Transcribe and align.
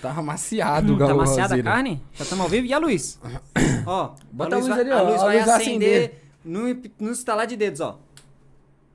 Tá 0.00 0.10
amaciado, 0.12 0.96
Tá 0.98 1.06
Gal- 1.06 1.16
maciada 1.16 1.54
a 1.54 1.62
carne? 1.62 2.02
Já 2.14 2.24
estamos 2.24 2.44
ao 2.44 2.48
vivo? 2.48 2.66
E 2.66 2.72
a 2.72 2.78
luz? 2.78 3.18
ó, 3.86 4.12
Bota 4.32 4.56
a 4.56 4.58
a 4.58 4.60
luz, 4.60 4.68
luz 4.68 4.76
vai, 4.76 4.80
ali, 4.80 4.90
ó. 4.90 4.98
a 4.98 5.02
luz 5.02 5.20
A 5.20 5.24
vai 5.26 5.36
luz 5.36 5.46
vai 5.46 5.56
acender 5.56 6.22
no, 6.44 7.10
estalar 7.12 7.46
de 7.46 7.56
dedos, 7.56 7.80
ó. 7.80 7.98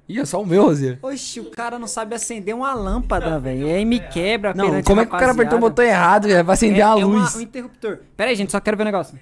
Ih, 0.08 0.20
é 0.20 0.26
só 0.26 0.42
o 0.42 0.46
meu, 0.46 0.64
Roseira. 0.64 1.00
Oxi, 1.02 1.40
o 1.40 1.50
cara 1.50 1.80
não 1.80 1.88
sabe 1.88 2.14
acender 2.16 2.54
uma 2.56 2.74
lâmpada, 2.76 3.40
velho. 3.40 3.68
E 3.68 3.72
aí 3.74 3.86
me 3.86 4.00
quebra 4.00 4.54
Não, 4.54 4.82
como 4.84 5.02
é 5.02 5.06
que 5.06 5.16
o 5.16 5.18
cara 5.18 5.32
apertou 5.32 5.58
o 5.58 5.62
rapaziada. 5.62 5.70
botão 5.70 5.86
errado, 5.86 6.28
velho? 6.28 6.44
Vai 6.46 6.54
acender 6.54 6.80
é, 6.80 6.84
a 6.84 6.92
é 6.92 7.06
luz. 7.06 7.36
um 7.36 7.42
interruptor. 7.42 8.00
Pera 8.16 8.30
aí, 8.30 8.36
gente, 8.36 8.52
só 8.52 8.60
quero 8.60 8.78
ver 8.78 8.84
o 8.84 8.86
negócio. 8.86 9.20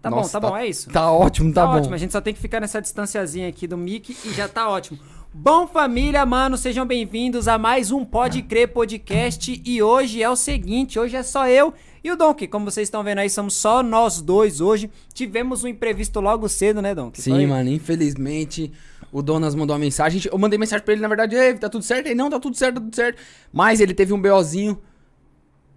Tá 0.00 0.10
Nossa, 0.10 0.40
bom, 0.40 0.46
tá, 0.48 0.52
bom, 0.52 0.56
é 0.56 0.66
isso. 0.66 0.90
Tá 0.90 1.12
ótimo, 1.12 1.52
tá, 1.52 1.64
bom. 1.64 1.74
ótimo, 1.76 1.94
a 1.94 1.98
gente 1.98 2.12
só 2.12 2.20
tem 2.20 2.34
que 2.34 2.40
ficar 2.40 2.58
nessa 2.60 2.82
distanciazinha 2.82 3.48
aqui 3.48 3.68
do 3.68 3.78
mic 3.78 4.16
e 4.24 4.32
já 4.32 4.48
tá 4.48 4.68
ótimo. 4.68 4.98
Bom, 5.34 5.66
família, 5.66 6.26
mano, 6.26 6.58
sejam 6.58 6.84
bem-vindos 6.84 7.48
a 7.48 7.56
mais 7.56 7.90
um 7.90 8.04
Pode 8.04 8.42
Crer 8.42 8.68
Podcast. 8.68 9.62
E 9.64 9.82
hoje 9.82 10.22
é 10.22 10.28
o 10.28 10.36
seguinte: 10.36 10.98
hoje 10.98 11.16
é 11.16 11.22
só 11.22 11.48
eu 11.48 11.72
e 12.04 12.10
o 12.10 12.16
Donkey. 12.16 12.46
Como 12.46 12.70
vocês 12.70 12.86
estão 12.86 13.02
vendo 13.02 13.20
aí, 13.20 13.30
somos 13.30 13.54
só 13.54 13.82
nós 13.82 14.20
dois 14.20 14.60
hoje. 14.60 14.90
Tivemos 15.14 15.64
um 15.64 15.68
imprevisto 15.68 16.20
logo 16.20 16.46
cedo, 16.50 16.82
né, 16.82 16.94
Donkey? 16.94 17.22
Sim, 17.22 17.30
Foi? 17.30 17.46
mano, 17.46 17.70
infelizmente 17.70 18.70
o 19.10 19.22
Donas 19.22 19.54
mandou 19.54 19.74
uma 19.74 19.80
mensagem. 19.80 20.20
Eu 20.30 20.36
mandei 20.36 20.58
mensagem 20.58 20.84
pra 20.84 20.92
ele, 20.92 21.02
na 21.02 21.08
verdade, 21.08 21.34
Ei, 21.34 21.54
tá 21.54 21.70
tudo 21.70 21.82
certo? 21.82 22.06
Ele, 22.08 22.14
não, 22.14 22.28
tá 22.28 22.38
tudo 22.38 22.54
certo, 22.54 22.74
tá 22.74 22.80
tudo 22.82 22.94
certo. 22.94 23.18
Mas 23.50 23.80
ele 23.80 23.94
teve 23.94 24.12
um 24.12 24.20
BOzinho 24.20 24.78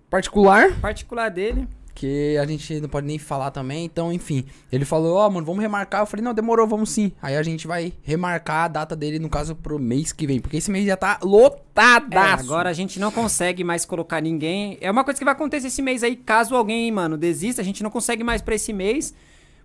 particular, 0.09 0.80
Particular 0.81 1.30
dele. 1.30 1.66
Que 1.95 2.38
a 2.38 2.45
gente 2.45 2.80
não 2.81 2.90
pode 2.90 3.08
nem 3.08 3.17
falar 3.17 3.49
também. 3.52 3.85
Então, 3.85 4.12
enfim, 4.12 4.45
ele 4.72 4.84
falou, 4.86 5.16
ó, 5.16 5.30
mano, 5.30 5.45
vamos 5.45 5.62
remarcar. 5.62 6.02
Eu 6.02 6.05
falei, 6.05 6.23
não, 6.23 6.34
demorou, 6.34 6.67
vamos 6.67 6.90
sim. 6.90 7.12
Aí 7.22 7.36
a 7.38 7.41
gente 7.41 7.66
vai 7.66 7.94
remarcar 8.03 8.66
a 8.66 8.67
data 8.67 8.95
dele, 8.95 9.17
no 9.17 9.30
caso, 9.30 9.55
pro 9.55 9.80
mês 9.80 10.12
que 10.12 10.27
vem. 10.27 10.39
Porque 10.41 10.58
esse 10.58 10.70
mês 10.70 10.86
já 10.86 10.98
tá 10.98 11.17
É, 11.22 11.26
lotadaço. 11.26 12.44
agora 12.44 12.70
a 12.70 12.73
gente 12.73 13.00
não 13.00 13.12
consegue 13.12 13.63
mais 13.63 13.86
colocar 13.86 14.22
ninguém. 14.22 14.77
É 14.81 14.91
uma 14.91 15.03
coisa 15.03 15.17
que 15.17 15.26
vai 15.26 15.34
acontecer 15.34 15.67
esse 15.67 15.81
mês 15.81 16.03
aí, 16.03 16.16
caso 16.16 16.53
alguém, 16.55 16.91
mano, 16.91 17.17
desista, 17.17 17.62
a 17.62 17.66
gente 17.66 17.81
não 17.81 17.89
consegue 17.89 18.23
mais 18.23 18.42
pra 18.42 18.55
esse 18.55 18.73
mês. 18.73 19.14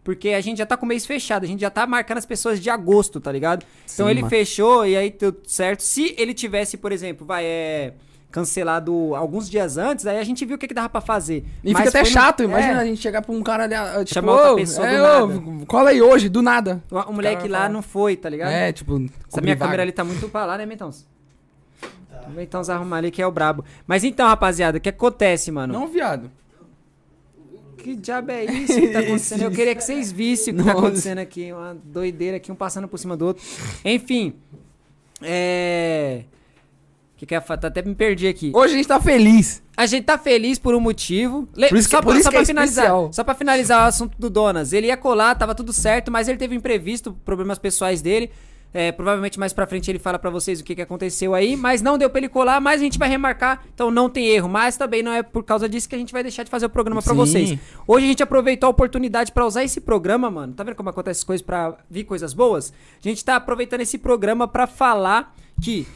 Porque 0.02 0.30
a 0.30 0.40
gente 0.40 0.58
já 0.58 0.64
tá 0.66 0.76
com 0.78 0.86
o 0.86 0.88
mês 0.88 1.04
fechado, 1.04 1.44
a 1.44 1.46
gente 1.46 1.60
já 1.60 1.68
tá 1.68 1.86
marcando 1.86 2.16
as 2.18 2.24
pessoas 2.24 2.58
de 2.58 2.70
agosto, 2.70 3.20
tá 3.20 3.30
ligado? 3.30 3.66
Então 3.92 4.06
Sim, 4.06 4.10
ele 4.12 4.20
mano. 4.22 4.30
fechou 4.30 4.86
e 4.86 4.96
aí 4.96 5.10
deu 5.10 5.36
certo. 5.46 5.80
Se 5.82 6.14
ele 6.16 6.32
tivesse, 6.32 6.78
por 6.78 6.90
exemplo, 6.90 7.26
vai, 7.26 7.44
é. 7.44 7.92
Cancelado 8.30 9.14
alguns 9.16 9.50
dias 9.50 9.76
antes, 9.76 10.06
aí 10.06 10.16
a 10.18 10.22
gente 10.22 10.44
viu 10.46 10.54
o 10.54 10.58
que, 10.58 10.68
que 10.68 10.74
dava 10.74 10.88
pra 10.88 11.00
fazer. 11.00 11.44
E 11.64 11.72
Mas 11.72 11.78
fica 11.84 11.88
até 11.88 11.98
foi 12.04 12.08
no- 12.14 12.20
chato, 12.20 12.40
é, 12.42 12.44
imagina 12.44 12.80
a 12.80 12.84
gente 12.84 13.00
chegar 13.00 13.22
pra 13.22 13.32
um 13.34 13.42
cara 13.42 13.64
ali, 13.64 13.74
ah, 13.74 14.04
tipo, 14.04 14.14
Chamar 14.14 14.32
outra 14.32 14.52
ô, 14.52 14.56
pessoa 14.56 14.86
é, 14.88 14.96
do 14.96 15.02
ô, 15.02 15.26
nada. 15.26 15.66
cola 15.66 15.90
aí 15.90 16.00
hoje, 16.00 16.28
do 16.28 16.40
nada. 16.40 16.80
O 16.90 16.96
o 16.96 17.12
moleque 17.12 17.48
lá 17.48 17.68
não 17.68 17.82
foi, 17.82 18.16
tá 18.16 18.28
ligado? 18.28 18.50
É, 18.52 18.72
tipo, 18.72 19.04
Essa 19.28 19.40
minha 19.40 19.56
vaga. 19.56 19.64
câmera 19.66 19.82
ali 19.82 19.90
tá 19.92 20.04
muito 20.04 20.28
pra 20.28 20.44
lá, 20.46 20.56
né, 20.56 20.64
Mentãos? 20.64 21.04
O 22.26 22.30
Mentãos 22.30 22.70
arrumar 22.70 22.98
ali 22.98 23.10
que 23.10 23.20
é 23.20 23.26
o 23.26 23.32
brabo. 23.32 23.64
Mas 23.86 24.04
então, 24.04 24.28
rapaziada, 24.28 24.78
o 24.78 24.80
que 24.80 24.88
acontece, 24.90 25.50
mano? 25.50 25.72
Não, 25.72 25.88
viado. 25.88 26.30
Que 27.78 27.96
diabo 27.96 28.30
é 28.30 28.44
isso 28.44 28.74
que 28.78 28.88
tá 28.88 28.98
acontecendo? 29.00 29.42
Eu 29.42 29.50
queria 29.50 29.74
que 29.74 29.82
vocês 29.82 30.12
vissem 30.12 30.52
o 30.54 30.56
que 30.58 30.62
tá 30.62 30.72
Nossa. 30.74 30.86
acontecendo 30.86 31.18
aqui. 31.18 31.50
Uma 31.52 31.76
doideira 31.82 32.36
aqui, 32.36 32.52
um 32.52 32.54
passando 32.54 32.86
por 32.86 32.98
cima 32.98 33.16
do 33.16 33.24
outro. 33.26 33.42
Enfim. 33.84 34.34
É. 35.22 36.22
Que 37.20 37.26
que 37.26 37.34
ia 37.34 37.40
falar? 37.42 37.60
Até 37.66 37.82
me 37.82 37.94
perdi 37.94 38.26
aqui. 38.26 38.50
Hoje 38.54 38.72
a 38.72 38.76
gente 38.78 38.88
tá 38.88 38.98
feliz. 38.98 39.62
A 39.76 39.84
gente 39.84 40.04
tá 40.04 40.16
feliz 40.16 40.58
por 40.58 40.74
um 40.74 40.80
motivo. 40.80 41.46
Le- 41.54 41.68
Por 41.68 41.76
isso 41.76 41.86
que- 41.86 41.94
só 41.94 42.00
por 42.00 42.08
pra, 42.12 42.14
isso 42.14 42.22
só 42.22 42.30
é 42.30 42.32
pra 42.32 42.46
finalizar. 42.46 42.84
especial. 42.86 43.12
Só 43.12 43.22
pra 43.22 43.34
finalizar 43.34 43.84
o 43.84 43.88
assunto 43.88 44.16
do 44.18 44.30
Donas. 44.30 44.72
Ele 44.72 44.86
ia 44.86 44.96
colar, 44.96 45.34
tava 45.34 45.54
tudo 45.54 45.70
certo, 45.70 46.10
mas 46.10 46.28
ele 46.28 46.38
teve 46.38 46.54
um 46.54 46.56
imprevisto, 46.56 47.12
problemas 47.22 47.58
pessoais 47.58 48.00
dele. 48.00 48.30
É, 48.72 48.90
provavelmente 48.90 49.38
mais 49.38 49.52
pra 49.52 49.66
frente 49.66 49.90
ele 49.90 49.98
fala 49.98 50.18
pra 50.18 50.30
vocês 50.30 50.60
o 50.60 50.64
que, 50.64 50.74
que 50.76 50.80
aconteceu 50.80 51.34
aí, 51.34 51.56
mas 51.56 51.82
não 51.82 51.98
deu 51.98 52.08
pra 52.08 52.20
ele 52.20 52.28
colar, 52.28 52.58
mas 52.58 52.80
a 52.80 52.84
gente 52.84 52.98
vai 52.98 53.08
remarcar, 53.08 53.64
então 53.74 53.90
não 53.90 54.08
tem 54.08 54.28
erro. 54.28 54.48
Mas 54.48 54.78
também 54.78 55.02
não 55.02 55.12
é 55.12 55.22
por 55.22 55.44
causa 55.44 55.68
disso 55.68 55.86
que 55.90 55.94
a 55.94 55.98
gente 55.98 56.14
vai 56.14 56.22
deixar 56.22 56.42
de 56.44 56.50
fazer 56.50 56.64
o 56.66 56.70
programa 56.70 57.02
pra 57.02 57.12
Sim. 57.12 57.18
vocês. 57.18 57.58
Hoje 57.86 58.06
a 58.06 58.08
gente 58.08 58.22
aproveitou 58.22 58.68
a 58.68 58.70
oportunidade 58.70 59.30
pra 59.32 59.44
usar 59.44 59.62
esse 59.62 59.78
programa, 59.82 60.30
mano. 60.30 60.54
Tá 60.54 60.62
vendo 60.64 60.74
como 60.76 60.88
acontece 60.88 61.18
as 61.20 61.24
coisas 61.24 61.44
pra 61.44 61.76
vir 61.90 62.04
coisas 62.04 62.32
boas? 62.32 62.72
A 63.04 63.06
gente 63.08 63.22
tá 63.22 63.36
aproveitando 63.36 63.82
esse 63.82 63.98
programa 63.98 64.48
pra 64.48 64.66
falar 64.66 65.34
que 65.60 65.86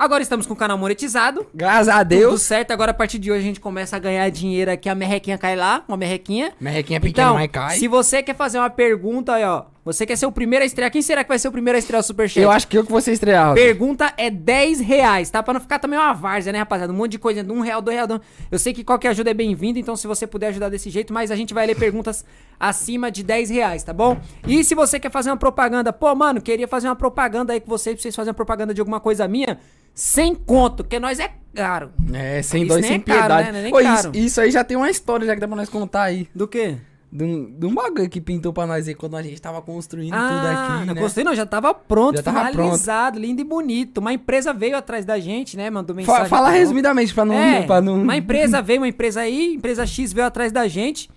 agora 0.00 0.22
estamos 0.22 0.46
com 0.46 0.54
o 0.54 0.56
canal 0.56 0.76
monetizado. 0.78 1.46
Graças 1.54 1.88
a 1.88 1.98
Tudo 1.98 2.08
Deus. 2.08 2.42
certo, 2.42 2.70
agora 2.72 2.90
a 2.90 2.94
partir 2.94 3.18
de 3.18 3.30
hoje 3.30 3.40
a 3.40 3.44
gente 3.46 3.60
começa 3.60 3.96
a 3.96 3.98
ganhar 3.98 4.28
dinheiro 4.30 4.70
aqui, 4.70 4.88
a 4.88 4.94
merrequinha 4.94 5.36
cai 5.38 5.54
lá, 5.54 5.84
uma 5.86 5.96
merrequinha. 5.96 6.52
Merrequinha 6.60 7.00
pequena, 7.00 7.26
Então, 7.28 7.34
mas 7.34 7.50
cai. 7.50 7.76
se 7.78 7.86
você 7.86 8.22
quer 8.22 8.34
fazer 8.34 8.58
uma 8.58 8.70
pergunta 8.70 9.34
aí, 9.34 9.44
ó, 9.44 9.64
você 9.92 10.06
quer 10.06 10.16
ser 10.16 10.26
o 10.26 10.32
primeiro 10.32 10.62
a 10.62 10.66
estrear, 10.66 10.90
quem 10.90 11.02
será 11.02 11.22
que 11.24 11.28
vai 11.28 11.38
ser 11.38 11.48
o 11.48 11.52
primeiro 11.52 11.76
a 11.76 11.78
estrear 11.78 12.00
o 12.00 12.02
Superchat? 12.02 12.40
Eu 12.42 12.50
acho 12.50 12.66
que 12.68 12.76
eu 12.78 12.84
que 12.84 12.90
vou 12.90 13.00
ser 13.00 13.12
estrear. 13.12 13.54
Pergunta 13.54 14.12
é 14.16 14.30
10 14.30 14.80
reais, 14.80 15.30
tá? 15.30 15.42
Pra 15.42 15.54
não 15.54 15.60
ficar 15.60 15.78
também 15.78 15.98
uma 15.98 16.12
várzea, 16.12 16.52
né, 16.52 16.58
rapaziada? 16.60 16.92
Um 16.92 16.96
monte 16.96 17.12
de 17.12 17.18
coisa, 17.18 17.42
um 17.52 17.60
real, 17.60 17.80
dois 17.82 17.96
real. 17.96 18.06
dois- 18.06 18.20
Eu 18.50 18.58
sei 18.58 18.72
que 18.72 18.82
qualquer 18.84 19.08
ajuda 19.08 19.30
é 19.30 19.34
bem-vinda, 19.34 19.78
então 19.78 19.96
se 19.96 20.06
você 20.06 20.26
puder 20.26 20.48
ajudar 20.48 20.68
desse 20.68 20.90
jeito, 20.90 21.12
mas 21.12 21.30
a 21.30 21.36
gente 21.36 21.52
vai 21.54 21.66
ler 21.66 21.76
perguntas 21.76 22.24
acima 22.60 23.10
de 23.10 23.22
10 23.22 23.50
reais, 23.50 23.82
tá 23.82 23.92
bom? 23.92 24.18
E 24.46 24.62
se 24.64 24.74
você 24.74 24.98
quer 25.00 25.10
fazer 25.10 25.30
uma 25.30 25.36
propaganda, 25.36 25.92
pô, 25.92 26.14
mano, 26.14 26.40
queria 26.40 26.68
fazer 26.68 26.88
uma 26.88 26.96
propaganda 26.96 27.52
aí 27.52 27.60
com 27.60 27.68
vocês, 27.70 27.94
pra 27.96 28.02
vocês 28.02 28.14
fazerem 28.16 28.30
uma 28.30 28.36
propaganda 28.36 28.74
de 28.74 28.80
alguma 28.80 29.00
coisa 29.00 29.26
minha, 29.26 29.58
sem 29.94 30.34
conto, 30.34 30.84
porque 30.84 30.98
nós 31.00 31.18
é 31.18 31.30
caro. 31.54 31.90
É, 32.12 32.42
sem 32.42 32.62
Isso 32.62 32.72
dó 32.74 32.78
e 32.78 32.82
sem 32.82 32.96
é 32.96 32.98
caro, 33.00 33.18
piedade. 33.20 33.52
né? 33.52 33.68
É 33.70 33.74
Ô, 33.74 33.80
isso, 33.80 34.02
caro. 34.02 34.10
isso 34.14 34.40
aí 34.40 34.50
já 34.50 34.62
tem 34.62 34.76
uma 34.76 34.88
história 34.90 35.26
já 35.26 35.34
que 35.34 35.40
dá 35.40 35.48
pra 35.48 35.56
nós 35.56 35.68
contar 35.68 36.02
aí. 36.04 36.28
Do 36.34 36.46
quê? 36.46 36.76
De 37.12 37.24
um, 37.24 37.50
de 37.58 37.66
um 37.66 37.74
bagulho 37.74 38.08
que 38.08 38.20
pintou 38.20 38.52
pra 38.52 38.68
nós 38.68 38.86
aí 38.86 38.94
quando 38.94 39.16
a 39.16 39.22
gente 39.22 39.42
tava 39.42 39.60
construindo 39.60 40.12
tudo 40.12 40.22
Ah, 40.22 40.76
aqui, 40.76 40.86
não 40.86 40.94
né? 40.94 41.00
gostei 41.00 41.24
não, 41.24 41.34
já 41.34 41.44
tava 41.44 41.74
pronto, 41.74 42.16
Já 42.18 42.22
tava 42.22 42.50
finalizado, 42.50 43.18
lindo 43.18 43.40
e 43.40 43.44
bonito. 43.44 43.98
Uma 43.98 44.12
empresa 44.12 44.52
veio 44.52 44.76
atrás 44.76 45.04
da 45.04 45.18
gente, 45.18 45.56
né, 45.56 45.68
mandou 45.70 45.94
mensagem. 45.96 46.26
fala 46.28 46.46
pra- 46.48 46.56
resumidamente 46.56 47.12
pra 47.12 47.24
não, 47.24 47.34
É, 47.34 47.62
pra 47.66 47.80
não... 47.80 48.00
uma 48.00 48.16
empresa 48.16 48.62
veio, 48.62 48.80
uma 48.80 48.86
empresa 48.88 49.22
aí, 49.22 49.54
empresa 49.54 49.84
X 49.84 50.12
veio 50.12 50.26
atrás 50.26 50.52
da 50.52 50.68
gente. 50.68 51.10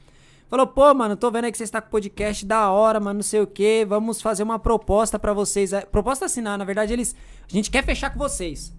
Falou, 0.50 0.66
pô, 0.68 0.94
mano, 0.94 1.16
tô 1.16 1.30
vendo 1.32 1.46
aí 1.46 1.52
que 1.52 1.58
você 1.58 1.64
está 1.64 1.80
com 1.82 1.90
podcast 1.90 2.44
da 2.46 2.70
hora, 2.70 3.00
mano, 3.00 3.16
não 3.18 3.24
sei 3.24 3.42
o 3.42 3.48
que. 3.48 3.86
Vamos 3.86 4.22
fazer 4.22 4.44
uma 4.44 4.58
proposta 4.60 5.18
pra 5.20 5.34
vocês. 5.34 5.74
É, 5.74 5.82
Proposta 5.82 6.26
não, 6.42 6.58
na 6.58 6.64
verdade, 6.66 6.94
eles. 6.94 7.16
A 7.48 7.52
gente 7.56 7.72
quer 7.72 7.84
fechar 7.84 8.12
com 8.12 8.20
vocês. 8.20 8.72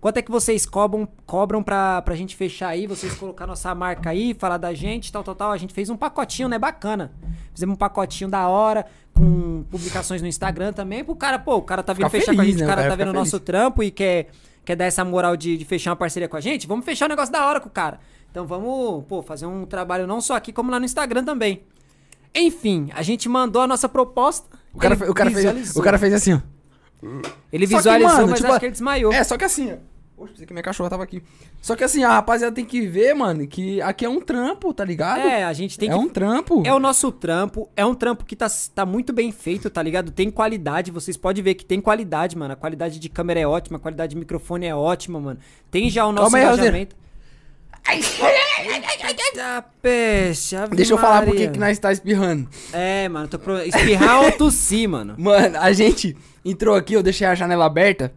Quanto 0.00 0.16
é 0.16 0.22
que 0.22 0.30
vocês 0.30 0.64
cobram, 0.64 1.06
cobram 1.26 1.62
pra, 1.62 2.00
pra 2.00 2.14
gente 2.14 2.34
fechar 2.34 2.68
aí? 2.68 2.86
Vocês 2.86 3.14
colocar 3.14 3.46
nossa 3.46 3.74
marca 3.74 4.10
aí, 4.10 4.32
falar 4.32 4.56
da 4.56 4.72
gente, 4.72 5.12
tal, 5.12 5.22
tal, 5.22 5.34
tal. 5.34 5.52
A 5.52 5.58
gente 5.58 5.74
fez 5.74 5.90
um 5.90 5.96
pacotinho, 5.96 6.48
né? 6.48 6.58
Bacana. 6.58 7.12
Fizemos 7.52 7.74
um 7.74 7.76
pacotinho 7.76 8.30
da 8.30 8.48
hora, 8.48 8.86
com 9.14 9.62
publicações 9.70 10.22
no 10.22 10.28
Instagram 10.28 10.72
também. 10.72 11.04
Pro 11.04 11.14
cara, 11.14 11.38
pô, 11.38 11.56
o 11.56 11.62
cara 11.62 11.82
tá 11.82 11.92
vindo 11.92 12.06
Ficar 12.06 12.18
fechar 12.18 12.34
com 12.34 12.40
a 12.40 12.44
feliz, 12.44 12.58
gente, 12.58 12.64
né? 12.64 12.66
o 12.66 12.72
O 12.72 12.76
cara 12.76 12.88
tá 12.88 12.96
vendo 12.96 13.10
o 13.10 13.12
nosso 13.12 13.32
feliz. 13.32 13.44
trampo 13.44 13.82
e 13.82 13.90
quer, 13.90 14.28
quer 14.64 14.74
dar 14.74 14.86
essa 14.86 15.04
moral 15.04 15.36
de, 15.36 15.58
de 15.58 15.64
fechar 15.66 15.90
uma 15.90 15.96
parceria 15.96 16.28
com 16.28 16.36
a 16.36 16.40
gente. 16.40 16.66
Vamos 16.66 16.84
fechar 16.86 17.04
um 17.04 17.10
negócio 17.10 17.30
da 17.30 17.46
hora 17.46 17.60
com 17.60 17.68
o 17.68 17.72
cara. 17.72 18.00
Então 18.30 18.46
vamos, 18.46 19.04
pô, 19.06 19.22
fazer 19.22 19.44
um 19.44 19.66
trabalho 19.66 20.06
não 20.06 20.22
só 20.22 20.34
aqui, 20.34 20.50
como 20.50 20.70
lá 20.70 20.78
no 20.78 20.86
Instagram 20.86 21.24
também. 21.24 21.62
Enfim, 22.34 22.88
a 22.94 23.02
gente 23.02 23.28
mandou 23.28 23.60
a 23.60 23.66
nossa 23.66 23.88
proposta. 23.88 24.46
O 24.72 24.78
cara, 24.78 24.94
o, 24.94 25.12
cara 25.12 25.30
fez, 25.30 25.76
o 25.76 25.82
cara 25.82 25.98
fez 25.98 26.14
assim, 26.14 26.34
ó. 26.34 26.40
Ele 27.52 27.66
Só 27.66 27.70
que, 27.70 27.76
visualizou, 27.76 28.16
mano, 28.16 28.28
mas 28.28 28.38
tipo, 28.40 28.50
acho 28.50 28.60
que 28.60 28.66
ele 28.66 28.72
desmaiou. 28.72 29.12
É, 29.12 29.24
só 29.24 29.36
que 29.36 29.44
assim. 29.44 29.76
Poxa, 30.16 30.32
pensei 30.32 30.46
que 30.46 30.52
minha 30.52 30.62
cachorra 30.62 30.90
tava 30.90 31.02
aqui. 31.02 31.22
Só 31.62 31.74
que 31.74 31.82
assim, 31.82 32.04
a 32.04 32.10
rapaziada 32.10 32.54
tem 32.54 32.64
que 32.64 32.86
ver, 32.86 33.14
mano, 33.14 33.46
que 33.46 33.80
aqui 33.80 34.04
é 34.04 34.08
um 34.08 34.20
trampo, 34.20 34.74
tá 34.74 34.84
ligado? 34.84 35.20
É, 35.20 35.44
a 35.44 35.52
gente 35.54 35.78
tem 35.78 35.88
é 35.88 35.92
que 35.92 35.98
um 35.98 36.10
trampo. 36.10 36.62
É 36.66 36.74
o 36.74 36.78
nosso 36.78 37.10
trampo, 37.10 37.70
é 37.74 37.86
um 37.86 37.94
trampo 37.94 38.26
que 38.26 38.36
tá, 38.36 38.46
tá 38.74 38.84
muito 38.84 39.14
bem 39.14 39.32
feito, 39.32 39.70
tá 39.70 39.82
ligado? 39.82 40.10
Tem 40.10 40.30
qualidade, 40.30 40.90
vocês 40.90 41.16
podem 41.16 41.42
ver 41.42 41.54
que 41.54 41.64
tem 41.64 41.80
qualidade, 41.80 42.36
mano. 42.36 42.52
A 42.52 42.56
qualidade 42.56 42.98
de 42.98 43.08
câmera 43.08 43.40
é 43.40 43.46
ótima, 43.46 43.78
a 43.78 43.80
qualidade 43.80 44.10
de 44.10 44.18
microfone 44.18 44.66
é 44.66 44.74
ótima, 44.74 45.18
mano. 45.18 45.40
Tem 45.70 45.88
já 45.88 46.04
o 46.04 46.12
nosso 46.12 46.32
Calma 46.32 46.52
engajamento. 46.54 46.99
Eita 47.88 49.64
peste, 49.82 50.56
Deixa 50.74 50.92
eu 50.92 50.98
falar 50.98 51.24
por 51.24 51.34
que 51.34 51.48
que 51.48 51.58
nós 51.58 51.78
tá 51.78 51.90
espirrando. 51.92 52.48
É, 52.72 53.08
mano, 53.08 53.26
tô 53.28 53.38
pro... 53.38 53.58
espirrar 53.62 54.22
ou 54.24 54.32
tossir, 54.32 54.88
mano. 54.88 55.14
Mano, 55.18 55.58
a 55.58 55.72
gente 55.72 56.16
entrou 56.44 56.74
aqui, 56.74 56.94
eu 56.94 57.02
deixei 57.02 57.26
a 57.26 57.34
janela 57.34 57.66
aberta. 57.66 58.12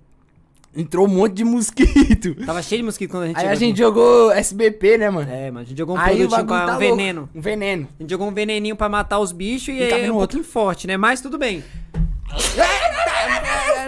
Entrou 0.75 1.06
um 1.06 1.09
monte 1.09 1.34
de 1.35 1.44
mosquito. 1.44 2.34
Tava 2.46 2.62
cheio 2.63 2.81
de 2.81 2.85
mosquito 2.85 3.12
quando 3.12 3.23
a 3.23 3.28
gente 3.28 3.38
Aí 3.38 3.47
a 3.47 3.53
gente 3.56 3.73
aqui. 3.73 3.79
jogou 3.79 4.31
SBP, 4.31 4.97
né, 4.97 5.09
mano? 5.09 5.32
É, 5.32 5.52
mano, 5.52 5.59
a 5.59 5.64
gente 5.70 5.78
jogou 5.78 5.96
um 5.96 5.99
Aí 5.99 6.17
produtinho 6.17 6.29
bagulho 6.29 6.47
pra 6.47 6.58
tá 6.58 6.66
um 6.66 6.79
louco. 6.79 6.96
veneno. 6.97 7.29
Um 7.35 7.41
veneno. 7.41 7.87
A 7.99 8.03
gente 8.03 8.09
jogou 8.09 8.28
um 8.28 8.34
veneninho 8.34 8.76
pra 8.76 8.90
matar 8.90 9.20
os 9.20 9.32
bichos 9.32 9.70
e, 9.70 9.79
E 9.84 9.87
tá 9.87 9.97
é 9.99 10.11
um 10.11 10.16
outro. 10.16 10.37
pouquinho 10.40 10.43
forte, 10.43 10.87
né? 10.87 10.97
Mas 10.97 11.22
tudo 11.22 11.37
bem. 11.37 11.64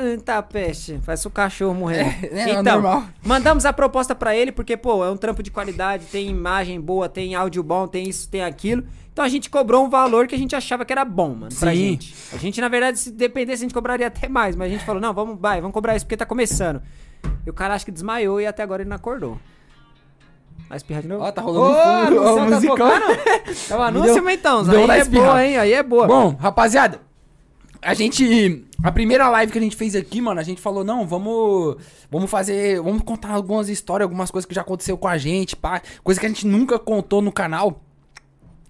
Eita 0.04 0.42
peste, 0.44 1.00
faz 1.04 1.26
o 1.26 1.30
cachorro 1.30 1.74
morrer. 1.74 2.18
É, 2.32 2.40
é 2.42 2.50
então, 2.52 2.82
normal. 2.82 3.04
mandamos 3.24 3.66
a 3.66 3.74
proposta 3.74 4.14
pra 4.16 4.36
ele 4.36 4.52
porque, 4.52 4.76
pô, 4.76 5.04
é 5.06 5.10
um 5.10 5.18
trampo 5.18 5.42
de 5.44 5.52
qualidade, 5.52 6.06
tem 6.06 6.28
imagem 6.30 6.80
boa, 6.82 7.08
tem 7.10 7.36
áudio 7.36 7.64
bom, 7.64 7.88
tem 7.88 8.08
isso, 8.10 8.30
tem 8.30 8.44
aquilo. 8.44 8.84
Então 9.12 9.24
a 9.24 9.30
gente 9.30 9.50
cobrou 9.50 9.86
um 9.86 9.90
valor 9.90 10.28
que 10.28 10.36
a 10.36 10.38
gente 10.38 10.56
achava 10.56 10.84
que 10.84 10.92
era 10.92 11.06
bom, 11.06 11.30
mano, 11.30 11.56
pra 11.58 11.72
Sim. 11.72 11.78
gente. 11.78 12.16
A 12.34 12.38
gente, 12.38 12.60
na 12.60 12.68
verdade, 12.68 13.00
se 13.00 13.12
dependesse, 13.12 13.64
a 13.64 13.66
gente 13.66 13.74
cobraria 13.74 14.08
até 14.08 14.28
mais, 14.28 14.56
mas 14.56 14.68
a 14.68 14.74
gente 14.74 14.84
falou, 14.86 15.02
não, 15.02 15.14
vamos, 15.14 15.40
vai, 15.40 15.62
vamos 15.62 15.74
cobrar 15.74 15.96
isso 15.96 16.06
porque 16.06 16.18
tá 16.18 16.26
começando. 16.26 16.82
E 17.46 17.50
o 17.50 17.54
cara 17.54 17.74
acho 17.74 17.86
que 17.86 17.92
desmaiou 17.92 18.42
e 18.42 18.46
até 18.46 18.62
agora 18.62 18.82
ele 18.82 18.90
não 18.90 18.98
acordou. 18.98 19.40
Vai 20.68 20.78
espirrar 20.78 21.02
de 21.04 21.08
novo? 21.08 21.24
Ó, 21.24 21.32
tá 21.32 21.42
rolando 21.42 21.66
Ô, 21.66 21.74
fundo, 21.76 22.24
ó, 22.24 22.50
tá 22.50 22.62
tocando? 22.62 23.06
É 23.70 23.76
o 23.76 23.82
anúncio, 23.82 24.16
deu- 24.16 24.30
então. 24.30 24.60
Aí 24.70 24.90
é 24.98 25.02
espirrar. 25.02 25.26
boa, 25.28 25.46
hein? 25.46 25.58
Aí 25.58 25.74
é 25.74 25.84
boa. 25.84 26.08
Bom, 26.08 26.36
rapaziada, 26.40 27.00
A 27.82 27.94
gente. 27.94 28.66
A 28.84 28.92
primeira 28.92 29.30
live 29.30 29.52
que 29.52 29.58
a 29.58 29.62
gente 29.62 29.76
fez 29.76 29.96
aqui, 29.96 30.22
mano, 30.22 30.40
a 30.40 30.44
gente 30.44 30.62
falou, 30.62 30.84
não, 30.84 31.08
vamos. 31.08 31.78
Vamos 32.10 32.30
fazer. 32.30 32.82
Vamos 32.82 33.04
contar 33.04 33.32
algumas 33.32 33.70
histórias, 33.70 34.06
algumas 34.06 34.32
coisas 34.32 34.48
que 34.48 34.56
já 34.56 34.62
aconteceu 34.62 34.98
com 34.98 35.08
a 35.08 35.18
gente, 35.18 35.56
pá. 35.56 35.82
Coisa 36.04 36.20
que 36.20 36.26
a 36.26 36.30
gente 36.30 36.48
nunca 36.48 36.80
contou 36.80 37.22
no 37.22 37.32
canal. 37.32 37.85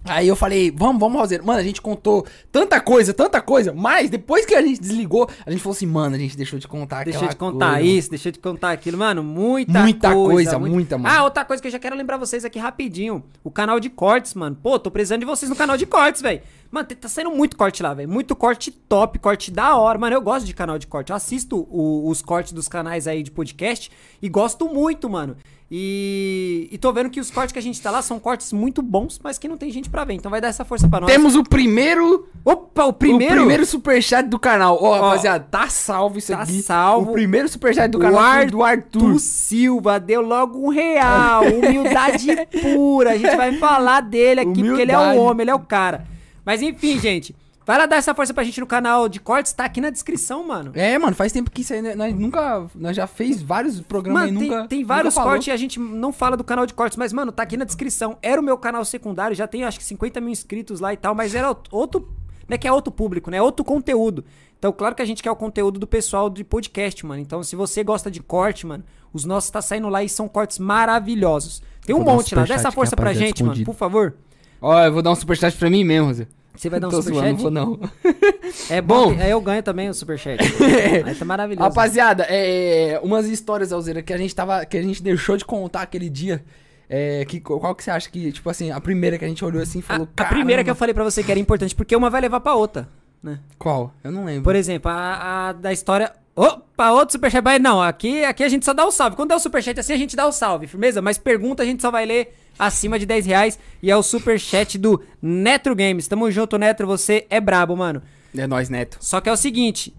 Aí 0.08 0.28
eu 0.28 0.36
falei, 0.36 0.70
vamos, 0.70 1.00
vamos, 1.00 1.20
Roseiro. 1.20 1.44
Mano, 1.44 1.58
a 1.58 1.62
gente 1.62 1.80
contou 1.82 2.26
tanta 2.52 2.80
coisa, 2.80 3.12
tanta 3.12 3.40
coisa, 3.40 3.72
mas 3.72 4.08
depois 4.10 4.44
que 4.46 4.54
a 4.54 4.62
gente 4.62 4.80
desligou, 4.80 5.28
a 5.44 5.50
gente 5.50 5.62
falou 5.62 5.74
assim, 5.76 5.86
mano, 5.86 6.14
a 6.14 6.18
gente 6.18 6.36
deixou 6.36 6.58
de 6.58 6.66
contar 6.68 7.00
aquela 7.00 7.24
eu 7.24 7.28
te 7.28 7.36
contar 7.36 7.74
coisa. 7.74 7.86
isso, 7.88 8.10
deixa 8.10 8.28
eu 8.28 8.32
te 8.32 8.38
contar 8.38 8.70
aquilo. 8.72 8.98
Mano, 8.98 9.22
muita, 9.22 9.80
Muita 9.82 10.12
coisa, 10.12 10.58
muito- 10.58 10.72
muita, 10.72 10.98
mano. 10.98 11.14
Ah, 11.14 11.24
outra 11.24 11.44
coisa 11.44 11.60
que 11.60 11.68
eu 11.68 11.72
já 11.72 11.78
quero 11.78 11.96
lembrar 11.96 12.16
vocês 12.16 12.44
aqui 12.44 12.58
rapidinho. 12.58 13.24
O 13.44 13.50
canal 13.50 13.78
de 13.80 13.88
cortes, 13.90 14.34
mano. 14.34 14.56
Pô, 14.62 14.78
tô 14.78 14.90
precisando 14.90 15.20
de 15.20 15.26
vocês 15.26 15.48
no 15.50 15.56
canal 15.56 15.76
de 15.76 15.86
cortes, 15.86 16.22
velho. 16.22 16.40
Mano, 16.70 16.86
tá 16.88 17.08
saindo 17.08 17.30
muito 17.30 17.56
corte 17.56 17.82
lá, 17.82 17.94
velho. 17.94 18.08
Muito 18.08 18.34
corte 18.34 18.70
top, 18.70 19.18
corte 19.20 19.50
da 19.50 19.76
hora. 19.76 19.98
Mano, 19.98 20.16
eu 20.16 20.20
gosto 20.20 20.44
de 20.44 20.52
canal 20.54 20.78
de 20.78 20.86
corte. 20.86 21.10
Eu 21.10 21.16
assisto 21.16 21.66
o- 21.70 22.08
os 22.10 22.20
cortes 22.20 22.52
dos 22.52 22.68
canais 22.68 23.06
aí 23.06 23.22
de 23.22 23.30
podcast 23.30 23.90
e 24.20 24.28
gosto 24.28 24.68
muito, 24.68 25.08
mano. 25.08 25.36
E, 25.68 26.68
e 26.70 26.78
tô 26.78 26.92
vendo 26.92 27.10
que 27.10 27.18
os 27.18 27.28
cortes 27.28 27.52
que 27.52 27.58
a 27.58 27.62
gente 27.62 27.82
tá 27.82 27.90
lá 27.90 28.00
são 28.00 28.20
cortes 28.20 28.52
muito 28.52 28.80
bons, 28.82 29.18
mas 29.22 29.36
que 29.36 29.48
não 29.48 29.56
tem 29.56 29.68
gente 29.70 29.90
pra 29.90 30.04
ver. 30.04 30.14
Então 30.14 30.30
vai 30.30 30.40
dar 30.40 30.46
essa 30.48 30.64
força 30.64 30.88
pra 30.88 31.00
nós. 31.00 31.10
Temos 31.10 31.34
o 31.34 31.42
primeiro. 31.42 32.28
Opa, 32.44 32.84
o 32.84 32.92
primeiro. 32.92 33.34
O 33.34 33.36
primeiro 33.38 33.66
superchat 33.66 34.28
do 34.28 34.38
canal. 34.38 34.78
Ó, 34.80 34.94
rapaziada, 34.94 35.44
tá 35.50 35.68
salvo 35.68 36.18
isso 36.18 36.32
tá 36.32 36.42
aqui. 36.42 36.62
salvo. 36.62 37.10
O 37.10 37.12
primeiro 37.12 37.48
superchat 37.48 37.90
do 37.90 37.98
canal 37.98 38.20
Arthur 38.20 38.50
do 38.50 38.62
Arthur. 38.62 39.18
Silva 39.18 39.98
deu 39.98 40.20
logo 40.20 40.64
um 40.64 40.68
real. 40.68 41.42
Humildade 41.44 42.28
pura. 42.62 43.10
A 43.12 43.18
gente 43.18 43.36
vai 43.36 43.58
falar 43.58 44.02
dele 44.02 44.40
aqui, 44.42 44.62
porque 44.62 44.82
ele 44.82 44.92
é 44.92 44.98
Humildade. 44.98 45.18
o 45.18 45.22
homem, 45.22 45.42
ele 45.42 45.50
é 45.50 45.54
o 45.54 45.60
cara. 45.60 46.06
Mas 46.44 46.62
enfim, 46.62 46.96
gente. 47.00 47.34
Vai 47.66 47.76
lá 47.78 47.86
dar 47.86 47.96
essa 47.96 48.14
força 48.14 48.32
pra 48.32 48.44
gente 48.44 48.60
no 48.60 48.66
canal 48.66 49.08
de 49.08 49.18
cortes, 49.18 49.52
tá 49.52 49.64
aqui 49.64 49.80
na 49.80 49.90
descrição, 49.90 50.46
mano. 50.46 50.70
É, 50.72 50.96
mano, 50.96 51.16
faz 51.16 51.32
tempo 51.32 51.50
que 51.50 51.62
isso 51.62 51.74
aí, 51.74 51.82
né, 51.82 51.96
nós 51.96 52.14
nunca. 52.14 52.64
Nós 52.76 52.94
já 52.94 53.08
fez 53.08 53.42
vários 53.42 53.80
programas 53.80 54.22
Mano, 54.22 54.36
e 54.36 54.38
tem, 54.38 54.48
nunca. 54.50 54.68
tem 54.68 54.78
nunca 54.82 54.94
vários 54.94 55.14
falou. 55.14 55.30
cortes 55.30 55.48
e 55.48 55.50
a 55.50 55.56
gente 55.56 55.80
não 55.80 56.12
fala 56.12 56.36
do 56.36 56.44
canal 56.44 56.64
de 56.64 56.72
cortes, 56.72 56.96
mas, 56.96 57.12
mano, 57.12 57.32
tá 57.32 57.42
aqui 57.42 57.56
na 57.56 57.64
descrição. 57.64 58.16
Era 58.22 58.40
o 58.40 58.44
meu 58.44 58.56
canal 58.56 58.84
secundário, 58.84 59.34
já 59.34 59.48
tem 59.48 59.64
acho 59.64 59.80
que 59.80 59.84
50 59.84 60.20
mil 60.20 60.30
inscritos 60.30 60.78
lá 60.78 60.92
e 60.92 60.96
tal, 60.96 61.12
mas 61.12 61.34
era 61.34 61.56
outro. 61.72 62.08
Não 62.48 62.54
é 62.54 62.58
que 62.58 62.68
é 62.68 62.72
outro 62.72 62.92
público, 62.92 63.32
né? 63.32 63.38
É 63.38 63.42
outro 63.42 63.64
conteúdo. 63.64 64.24
Então, 64.56 64.72
claro 64.72 64.94
que 64.94 65.02
a 65.02 65.04
gente 65.04 65.20
quer 65.20 65.32
o 65.32 65.36
conteúdo 65.36 65.80
do 65.80 65.88
pessoal 65.88 66.30
de 66.30 66.44
podcast, 66.44 67.04
mano. 67.04 67.20
Então, 67.20 67.42
se 67.42 67.56
você 67.56 67.82
gosta 67.82 68.08
de 68.08 68.22
corte, 68.22 68.64
mano, 68.64 68.84
os 69.12 69.24
nossos 69.24 69.50
tá 69.50 69.60
saindo 69.60 69.88
lá 69.88 70.04
e 70.04 70.08
são 70.08 70.28
cortes 70.28 70.60
maravilhosos. 70.60 71.60
Tem 71.84 71.96
um 71.96 72.04
monte 72.04 72.32
lá. 72.32 72.44
Dá 72.44 72.54
essa 72.54 72.70
força 72.70 72.94
pra 72.94 73.06
rapaziada, 73.06 73.26
gente, 73.26 73.42
mano, 73.42 73.64
por 73.64 73.74
favor. 73.74 74.14
Ó, 74.60 74.80
eu 74.84 74.92
vou 74.92 75.02
dar 75.02 75.10
um 75.10 75.16
superchat 75.16 75.56
pra 75.56 75.68
mim 75.68 75.82
mesmo, 75.82 76.14
Zé. 76.14 76.28
Você 76.56 76.70
vai 76.70 76.80
dar 76.80 76.88
um 76.88 76.90
Tô 76.90 77.02
superchat? 77.02 77.40
zoando, 77.40 77.50
não 77.50 77.66
vou 77.66 77.78
não. 77.80 77.90
É 78.70 78.80
bom. 78.80 79.14
Bom. 79.14 79.20
Aí 79.20 79.30
eu 79.30 79.40
ganho 79.40 79.62
também 79.62 79.88
o 79.88 79.94
superchat. 79.94 80.40
Aí 81.04 81.14
tá 81.14 81.24
maravilhoso. 81.24 81.68
Rapaziada, 81.68 82.24
é, 82.28 82.98
umas 83.02 83.26
histórias, 83.26 83.72
Alzeira, 83.72 84.02
que 84.02 84.12
a 84.12 84.16
gente 84.16 84.34
tava. 84.34 84.64
Que 84.64 84.76
a 84.76 84.82
gente 84.82 85.02
deixou 85.02 85.36
de 85.36 85.44
contar 85.44 85.82
aquele 85.82 86.08
dia. 86.08 86.42
É, 86.88 87.24
que, 87.24 87.40
qual 87.40 87.74
que 87.74 87.82
você 87.82 87.90
acha 87.90 88.08
que, 88.08 88.30
tipo 88.30 88.48
assim, 88.48 88.70
a 88.70 88.80
primeira 88.80 89.18
que 89.18 89.24
a 89.24 89.28
gente 89.28 89.44
olhou 89.44 89.60
assim 89.60 89.78
e 89.78 89.82
a, 89.82 89.84
falou. 89.84 90.08
a 90.16 90.24
primeira 90.24 90.62
que 90.62 90.70
eu 90.70 90.74
falei 90.74 90.94
pra 90.94 91.02
você 91.02 91.22
que 91.22 91.30
era 91.30 91.40
importante, 91.40 91.74
porque 91.74 91.96
uma 91.96 92.08
vai 92.08 92.20
levar 92.20 92.38
pra 92.38 92.54
outra, 92.54 92.88
né? 93.20 93.40
Qual? 93.58 93.92
Eu 94.04 94.12
não 94.12 94.24
lembro. 94.24 94.44
Por 94.44 94.54
exemplo, 94.54 94.90
a, 94.90 95.48
a 95.48 95.52
da 95.52 95.72
história. 95.72 96.12
Opa, 96.36 96.90
outro 96.90 97.12
superchat. 97.12 97.42
Mas 97.42 97.60
não, 97.62 97.82
aqui, 97.82 98.22
aqui 98.22 98.44
a 98.44 98.48
gente 98.48 98.64
só 98.66 98.74
dá 98.74 98.84
o 98.84 98.90
salve. 98.90 99.16
Quando 99.16 99.32
é 99.32 99.34
o 99.36 99.40
superchat 99.40 99.80
assim, 99.80 99.94
a 99.94 99.96
gente 99.96 100.14
dá 100.14 100.26
o 100.26 100.32
salve, 100.32 100.66
firmeza? 100.66 101.00
Mas 101.00 101.16
pergunta 101.16 101.62
a 101.62 101.66
gente 101.66 101.80
só 101.80 101.90
vai 101.90 102.04
ler 102.04 102.34
acima 102.58 102.98
de 102.98 103.06
10 103.06 103.24
reais. 103.24 103.58
E 103.82 103.90
é 103.90 103.96
o 103.96 104.02
superchat 104.02 104.76
do 104.76 105.02
Netro 105.20 105.74
Games. 105.74 106.06
Tamo 106.06 106.30
junto, 106.30 106.58
Netro. 106.58 106.86
Você 106.86 107.26
é 107.30 107.40
brabo, 107.40 107.74
mano. 107.74 108.02
É 108.36 108.46
nós, 108.46 108.68
Neto. 108.68 108.98
Só 109.00 109.18
que 109.20 109.30
é 109.30 109.32
o 109.32 109.36
seguinte: 109.36 109.94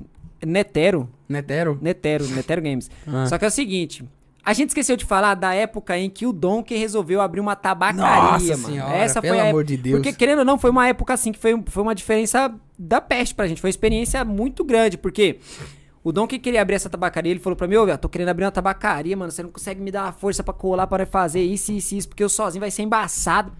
Netero. 0.45 1.09
Netero? 1.27 1.79
Netero, 1.81 2.27
Netero 2.27 2.61
Games. 2.61 2.91
Ah. 3.07 3.25
Só 3.25 3.37
que 3.39 3.45
é 3.45 3.47
o 3.47 3.51
seguinte. 3.51 4.05
A 4.45 4.53
gente 4.53 4.69
esqueceu 4.69 4.95
de 4.95 5.03
falar 5.03 5.33
da 5.33 5.53
época 5.53 5.97
em 5.97 6.09
que 6.09 6.25
o 6.25 6.31
Donkey 6.31 6.77
resolveu 6.77 7.19
abrir 7.19 7.41
uma 7.41 7.53
tabacaria, 7.53 8.05
Nossa 8.31 8.55
mano. 8.55 8.65
senhora, 8.65 8.95
Essa 8.95 9.21
pelo 9.21 9.35
foi 9.35 9.45
a 9.45 9.49
amor 9.49 9.65
de 9.65 9.75
Deus. 9.75 9.97
Porque, 9.97 10.13
querendo 10.13 10.39
ou 10.39 10.45
não, 10.45 10.57
foi 10.57 10.69
uma 10.69 10.87
época 10.87 11.13
assim 11.13 11.33
que 11.33 11.39
foi, 11.39 11.61
foi 11.65 11.83
uma 11.83 11.93
diferença 11.93 12.53
da 12.79 13.01
peste 13.01 13.35
pra 13.35 13.45
gente. 13.45 13.59
Foi 13.59 13.67
uma 13.67 13.71
experiência 13.71 14.23
muito 14.23 14.63
grande, 14.63 14.97
porque 14.97 15.39
o 16.07 16.11
Donkey 16.13 16.39
queria 16.39 16.61
abrir 16.61 16.75
essa 16.75 16.89
tabacaria, 16.89 17.33
ele 17.33 17.39
falou 17.41 17.57
pra 17.57 17.67
mim, 17.67 17.75
ô, 17.75 17.85
velho, 17.85 17.97
tô 17.97 18.07
querendo 18.07 18.29
abrir 18.29 18.45
uma 18.45 18.51
tabacaria, 18.51 19.17
mano, 19.17 19.29
você 19.29 19.43
não 19.43 19.49
consegue 19.49 19.81
me 19.81 19.91
dar 19.91 20.05
uma 20.05 20.13
força 20.13 20.41
pra 20.41 20.53
colar 20.53 20.87
para 20.87 21.05
fazer 21.05 21.41
isso, 21.41 21.73
isso, 21.73 21.95
isso, 21.95 22.07
porque 22.07 22.23
eu 22.23 22.29
sozinho 22.29 22.61
vai 22.61 22.71
ser 22.71 22.83
embaçado. 22.83 23.51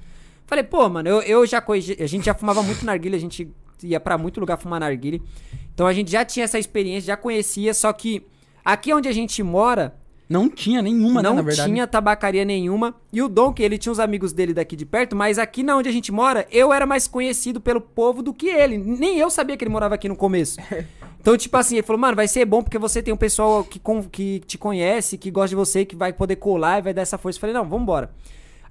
Falei, 0.46 0.64
pô, 0.64 0.88
mano, 0.88 1.10
eu, 1.10 1.22
eu 1.24 1.46
já 1.46 1.60
conheci, 1.60 2.02
a 2.02 2.08
gente 2.08 2.26
já 2.26 2.34
fumava 2.34 2.64
muito 2.64 2.86
narguilha, 2.86 3.18
a 3.18 3.20
gente 3.20 3.52
ia 3.84 4.00
pra 4.00 4.18
muito 4.18 4.40
lugar 4.40 4.56
fumar 4.56 4.80
narguilha. 4.80 5.20
Então 5.74 5.86
a 5.86 5.92
gente 5.92 6.10
já 6.10 6.24
tinha 6.24 6.46
essa 6.46 6.58
experiência, 6.58 7.08
já 7.08 7.18
conhecia, 7.18 7.74
só 7.74 7.92
que 7.92 8.26
aqui 8.64 8.94
onde 8.94 9.10
a 9.10 9.12
gente 9.12 9.44
mora, 9.44 9.94
Não 10.30 10.50
tinha 10.50 10.82
nenhuma, 10.82 11.22
né, 11.22 11.30
não 11.30 11.36
na 11.38 11.42
verdade. 11.42 11.72
tinha 11.72 11.88
tabacaria 11.88 12.44
nenhuma. 12.44 12.94
E 13.14 13.22
o 13.22 13.30
Donkey, 13.30 13.64
ele 13.64 13.78
tinha 13.78 13.92
os 13.92 14.00
amigos 14.00 14.34
dele 14.34 14.54
daqui 14.54 14.76
de 14.76 14.86
perto, 14.86 15.16
mas 15.16 15.40
aqui 15.40 15.64
na 15.64 15.78
onde 15.78 15.88
a 15.88 15.92
gente 15.92 16.12
mora, 16.12 16.46
eu 16.52 16.74
era 16.74 16.86
mais 16.86 17.08
conhecido 17.08 17.62
pelo 17.62 17.80
povo 17.80 18.22
do 18.22 18.34
que 18.34 18.48
ele. 18.48 18.78
Nem 18.78 19.18
eu 19.18 19.30
sabia 19.30 19.56
que 19.56 19.64
ele 19.64 19.72
morava 19.72 19.96
aqui 19.96 20.08
no 20.10 20.16
começo. 20.16 20.58
Então, 21.20 21.36
tipo 21.36 21.58
assim, 21.58 21.76
ele 21.76 21.84
falou, 21.86 22.00
mano, 22.00 22.16
vai 22.16 22.26
ser 22.26 22.46
bom 22.46 22.64
porque 22.64 22.78
você 22.78 23.04
tem 23.04 23.14
um 23.14 23.18
pessoal 23.18 23.62
que, 23.62 23.80
com- 23.80 24.02
que 24.04 24.40
te 24.48 24.58
conhece, 24.58 25.18
que 25.18 25.30
gosta 25.30 25.50
de 25.50 25.56
você, 25.56 25.84
que 25.84 25.94
vai 25.94 26.14
poder 26.14 26.38
colar 26.38 26.80
e 26.80 26.82
vai 26.84 26.94
dar 26.94 27.02
essa 27.02 27.18
força. 27.18 27.36
Eu 27.36 27.42
falei, 27.42 27.54
não, 27.54 27.68
vambora. 27.68 28.12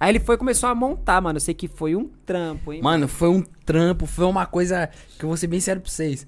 Aí 0.00 0.10
ele 0.10 0.20
foi 0.20 0.36
e 0.36 0.38
começou 0.38 0.70
a 0.70 0.74
montar, 0.74 1.20
mano. 1.20 1.36
Eu 1.36 1.40
sei 1.40 1.52
que 1.52 1.68
foi 1.68 1.94
um 1.94 2.08
trampo, 2.24 2.72
hein? 2.72 2.80
Mano, 2.82 3.08
foi 3.08 3.28
um 3.28 3.42
trampo, 3.66 4.06
foi 4.06 4.24
uma 4.24 4.46
coisa 4.46 4.88
que 5.18 5.24
eu 5.24 5.28
vou 5.28 5.36
ser 5.36 5.48
bem 5.48 5.60
sério 5.60 5.82
pra 5.82 5.90
vocês. 5.90 6.26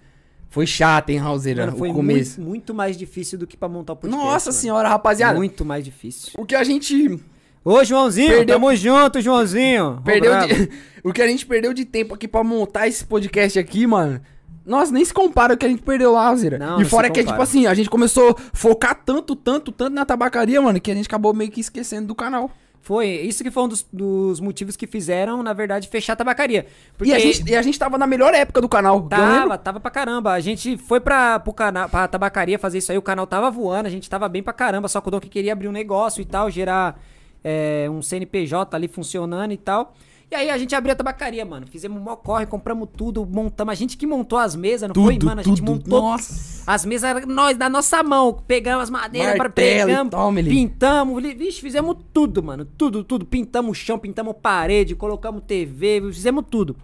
Foi 0.50 0.66
chato, 0.66 1.10
hein, 1.10 1.18
Raulzeira, 1.18 1.70
foi 1.72 1.92
começo. 1.92 2.40
muito, 2.40 2.48
muito 2.50 2.74
mais 2.74 2.96
difícil 2.96 3.38
do 3.38 3.46
que 3.46 3.56
pra 3.56 3.68
montar 3.68 3.92
o 3.92 3.96
podcast. 3.96 4.24
Nossa 4.24 4.50
mano. 4.50 4.60
senhora, 4.60 4.88
rapaziada. 4.88 5.36
Muito 5.36 5.64
mais 5.64 5.84
difícil. 5.84 6.32
O 6.38 6.46
que 6.46 6.54
a 6.54 6.64
gente 6.64 7.20
Ô, 7.64 7.84
Joãozinho, 7.84 8.28
Perdeu- 8.28 8.54
tamo 8.56 8.74
junto, 8.74 9.20
Joãozinho. 9.20 10.00
Perdeu 10.02 10.32
de... 10.46 10.70
o 11.04 11.12
que 11.12 11.20
a 11.20 11.26
gente 11.26 11.44
perdeu 11.44 11.74
de 11.74 11.84
tempo 11.84 12.14
aqui 12.14 12.26
pra 12.26 12.42
montar 12.42 12.88
esse 12.88 13.04
podcast 13.04 13.58
aqui, 13.58 13.86
mano. 13.86 14.20
Nossa, 14.64 14.92
nem 14.92 15.04
se 15.04 15.12
compara 15.12 15.54
o 15.54 15.56
que 15.56 15.66
a 15.66 15.68
gente 15.68 15.82
perdeu 15.82 16.12
lá, 16.12 16.34
Zira. 16.34 16.58
Não, 16.58 16.80
E 16.80 16.84
fora 16.84 17.08
se 17.08 17.12
que, 17.12 17.24
tipo 17.24 17.40
assim, 17.40 17.66
a 17.66 17.74
gente 17.74 17.90
começou 17.90 18.30
a 18.30 18.36
focar 18.56 18.94
tanto, 19.04 19.34
tanto, 19.34 19.72
tanto 19.72 19.94
na 19.94 20.04
tabacaria, 20.04 20.60
mano, 20.62 20.80
que 20.80 20.90
a 20.90 20.94
gente 20.94 21.06
acabou 21.06 21.34
meio 21.34 21.50
que 21.50 21.60
esquecendo 21.60 22.06
do 22.08 22.14
canal. 22.14 22.50
Foi, 22.88 23.06
isso 23.06 23.44
que 23.44 23.50
foi 23.50 23.64
um 23.64 23.68
dos, 23.68 23.86
dos 23.92 24.40
motivos 24.40 24.74
que 24.74 24.86
fizeram, 24.86 25.42
na 25.42 25.52
verdade, 25.52 25.88
fechar 25.88 26.14
a 26.14 26.16
tabacaria. 26.16 26.64
Porque 26.96 27.12
E, 27.12 27.14
a 27.14 27.18
gente, 27.18 27.46
e 27.46 27.54
a 27.54 27.60
gente 27.60 27.78
tava 27.78 27.98
na 27.98 28.06
melhor 28.06 28.32
época 28.32 28.62
do 28.62 28.68
canal. 28.68 28.96
tava, 29.02 29.58
tava 29.58 29.78
pra 29.78 29.90
caramba. 29.90 30.32
A 30.32 30.40
gente 30.40 30.78
foi 30.78 30.98
pra, 30.98 31.38
pro 31.38 31.52
cana 31.52 31.86
pra 31.86 32.08
tabacaria 32.08 32.58
fazer 32.58 32.78
isso 32.78 32.90
aí, 32.90 32.96
o 32.96 33.02
canal 33.02 33.26
tava 33.26 33.50
voando, 33.50 33.88
a 33.88 33.90
gente 33.90 34.08
tava 34.08 34.26
bem 34.26 34.42
pra 34.42 34.54
caramba, 34.54 34.88
só 34.88 35.02
que 35.02 35.08
o 35.08 35.10
Donkey 35.10 35.28
queria 35.28 35.52
abrir 35.52 35.68
um 35.68 35.72
negócio 35.72 36.22
e 36.22 36.24
tal, 36.24 36.50
gerar 36.50 36.98
é, 37.44 37.88
um 37.90 38.00
CNPJ 38.00 38.74
ali 38.74 38.88
funcionando 38.88 39.52
e 39.52 39.58
tal. 39.58 39.94
E 40.30 40.34
aí 40.34 40.50
a 40.50 40.58
gente 40.58 40.74
abriu 40.74 40.92
a 40.92 40.94
tabacaria, 40.94 41.44
mano. 41.44 41.66
Fizemos 41.66 42.02
mó 42.02 42.14
corre, 42.14 42.44
compramos 42.44 42.88
tudo, 42.94 43.24
montamos. 43.24 43.72
A 43.72 43.74
gente 43.74 43.96
que 43.96 44.06
montou 44.06 44.38
as 44.38 44.54
mesas, 44.54 44.88
não 44.88 44.94
foi, 44.94 45.18
mano? 45.22 45.40
A 45.40 45.44
gente 45.44 45.62
montou 45.62 46.02
Nossa. 46.02 46.64
as 46.66 46.84
mesas, 46.84 47.26
nós, 47.26 47.56
da 47.56 47.70
nossa 47.70 48.02
mão. 48.02 48.42
Pegamos 48.46 48.84
as 48.84 48.90
madeiras, 48.90 49.38
Martelo 49.38 49.86
pegamos, 49.86 50.10
tome 50.10 50.44
pintamos. 50.44 51.22
Vixe, 51.22 51.62
fizemos 51.62 51.96
tudo, 52.12 52.42
mano. 52.42 52.66
Tudo, 52.66 53.02
tudo. 53.02 53.24
Pintamos 53.24 53.70
o 53.70 53.74
chão, 53.74 53.98
pintamos 53.98 54.34
parede, 54.42 54.94
colocamos 54.94 55.42
TV, 55.46 56.02
fizemos 56.12 56.44
tudo. 56.50 56.76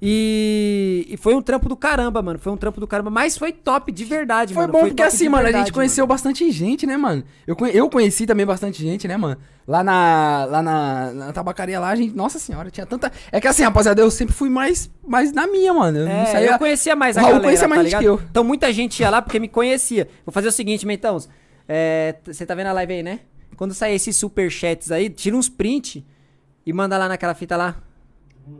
E, 0.00 1.06
e 1.08 1.16
foi 1.16 1.34
um 1.34 1.42
trampo 1.42 1.68
do 1.68 1.76
caramba, 1.76 2.22
mano. 2.22 2.38
Foi 2.38 2.52
um 2.52 2.56
trampo 2.56 2.78
do 2.78 2.86
caramba. 2.86 3.10
Mas 3.10 3.36
foi 3.36 3.52
top, 3.52 3.90
de 3.90 4.04
verdade, 4.04 4.54
Foi 4.54 4.62
mano. 4.62 4.72
bom 4.72 4.78
porque 4.80 4.94
top 4.94 5.08
assim, 5.08 5.24
de 5.24 5.28
mano, 5.28 5.48
a 5.48 5.52
gente 5.52 5.72
conheceu 5.72 6.06
bastante 6.06 6.50
gente, 6.52 6.86
né, 6.86 6.96
mano? 6.96 7.24
Eu, 7.46 7.56
eu 7.72 7.90
conheci 7.90 8.24
também 8.24 8.46
bastante 8.46 8.80
gente, 8.80 9.08
né, 9.08 9.16
mano? 9.16 9.36
Lá 9.66 9.82
na 9.82 10.46
lá 10.48 10.62
na, 10.62 11.12
na 11.12 11.32
tabacaria 11.32 11.78
lá, 11.80 11.88
a 11.90 11.96
gente, 11.96 12.14
nossa 12.16 12.38
senhora, 12.38 12.70
tinha 12.70 12.86
tanta 12.86 13.12
É 13.30 13.40
que 13.40 13.46
assim, 13.48 13.62
rapaziada, 13.64 14.00
eu 14.00 14.10
sempre 14.10 14.34
fui 14.34 14.48
mais 14.48 14.90
mais 15.06 15.32
na 15.32 15.46
minha, 15.46 15.74
mano. 15.74 15.98
Eu 15.98 16.06
não 16.06 16.12
É, 16.12 16.26
saía- 16.26 16.52
eu 16.52 16.58
conhecia 16.58 16.94
mais 16.96 17.16
a 17.16 17.20
Raul 17.20 17.32
galera, 17.34 17.48
conhecia 17.48 17.68
mais 17.68 17.82
tá 17.82 17.88
gente 17.88 17.98
que 17.98 18.04
eu. 18.04 18.20
Então 18.30 18.44
muita 18.44 18.72
gente 18.72 19.00
ia 19.00 19.10
lá 19.10 19.20
porque 19.20 19.38
me 19.40 19.48
conhecia. 19.48 20.08
Vou 20.24 20.32
fazer 20.32 20.48
o 20.48 20.52
seguinte, 20.52 20.86
Mentãos. 20.86 21.28
É, 21.68 22.14
Você 22.24 22.46
tá 22.46 22.54
vendo 22.54 22.68
a 22.68 22.72
live 22.72 22.92
aí, 22.94 23.02
né? 23.02 23.20
Quando 23.56 23.74
sair 23.74 23.96
esses 23.96 24.14
superchats 24.16 24.92
aí, 24.92 25.10
tira 25.10 25.36
uns 25.36 25.48
print 25.48 26.06
e 26.64 26.72
manda 26.72 26.96
lá 26.96 27.08
naquela 27.08 27.34
fita 27.34 27.56
lá. 27.56 27.76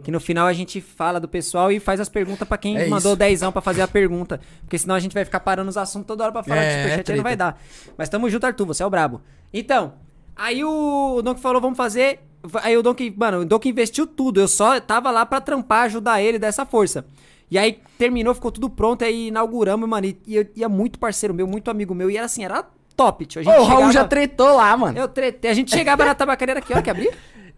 Que 0.02 0.11
no 0.11 0.21
final 0.21 0.47
a 0.47 0.52
gente 0.52 0.80
fala 0.80 1.18
do 1.21 1.28
pessoal 1.28 1.71
e 1.73 1.78
faz 1.80 2.00
as 2.00 2.09
perguntas 2.09 2.47
pra 2.49 2.57
quem 2.57 2.76
É 2.76 2.87
mandou 2.88 3.12
isso. 3.12 3.16
dezão 3.18 3.52
pra 3.52 3.61
fazer 3.61 3.83
a 3.83 3.88
pergunta. 3.88 4.40
Porque 4.62 4.78
senão 4.78 4.95
a 4.95 5.00
gente 5.00 5.12
vai 5.12 5.25
ficar 5.25 5.40
parando 5.40 5.68
os 5.68 5.76
assuntos 5.76 6.07
toda 6.07 6.25
hora 6.25 6.33
pra 6.33 6.42
falar 6.42 6.62
É, 6.62 6.68
de 6.68 6.83
superchat 6.83 7.09
é 7.09 7.12
aí 7.12 7.16
não 7.16 7.25
vai 7.25 7.37
dar. 7.37 7.61
Mas 7.97 8.09
tamo 8.09 8.28
junto, 8.30 8.45
Arthur, 8.47 8.66
você 8.66 8.83
é 8.83 8.87
o 8.87 8.90
brabo. 8.90 9.21
Então, 9.52 9.95
aí 10.37 10.64
o, 10.64 11.16
o 11.16 11.23
Donkey 11.23 11.40
falou, 11.42 11.61
vamos 11.61 11.76
fazer. 11.76 12.21
Aí 12.62 12.76
o 12.76 12.83
Donkey, 12.83 13.12
mano, 13.16 13.40
o 13.40 13.45
Donkey 13.45 13.68
investiu 13.71 14.07
tudo. 14.07 14.40
Eu 14.40 14.49
só 14.49 14.78
tava 14.80 15.11
lá 15.11 15.26
pra 15.26 15.40
trampar, 15.40 15.85
ajudar 15.85 16.23
ele 16.23 16.38
dessa 16.38 16.64
força. 16.64 17.04
E 17.50 17.59
aí 17.59 17.80
terminou, 17.99 18.35
ficou 18.35 18.52
tudo 18.52 18.68
pronto, 18.71 19.02
aí 19.04 19.28
inauguramos, 19.28 19.88
mano. 19.88 20.07
E, 20.07 20.18
e 20.26 20.37
eu 20.37 20.47
ia 20.54 20.68
muito 20.68 20.99
parceiro 20.99 21.35
meu, 21.35 21.47
muito 21.47 21.71
amigo 21.71 21.95
meu. 21.95 22.11
E 22.11 22.16
era 22.16 22.26
assim, 22.26 22.45
era 22.45 22.64
top, 22.97 23.26
tio. 23.26 23.42
A 23.42 23.59
Ô, 23.59 23.62
o 23.62 23.64
Raul 23.64 23.68
chegava- 23.68 23.92
já 23.92 24.04
tretou 24.04 24.54
lá, 24.57 24.76
mano. 24.76 24.99
Eu 24.99 25.09
tretei. 25.09 25.50
A 25.50 25.54
gente 25.54 25.71
chegava 25.71 26.04
na 26.04 26.14
tabacaria 26.14 26.57
aqui, 26.57 26.73
ó, 26.75 26.80
que 26.83 26.90
abrir. 26.90 27.11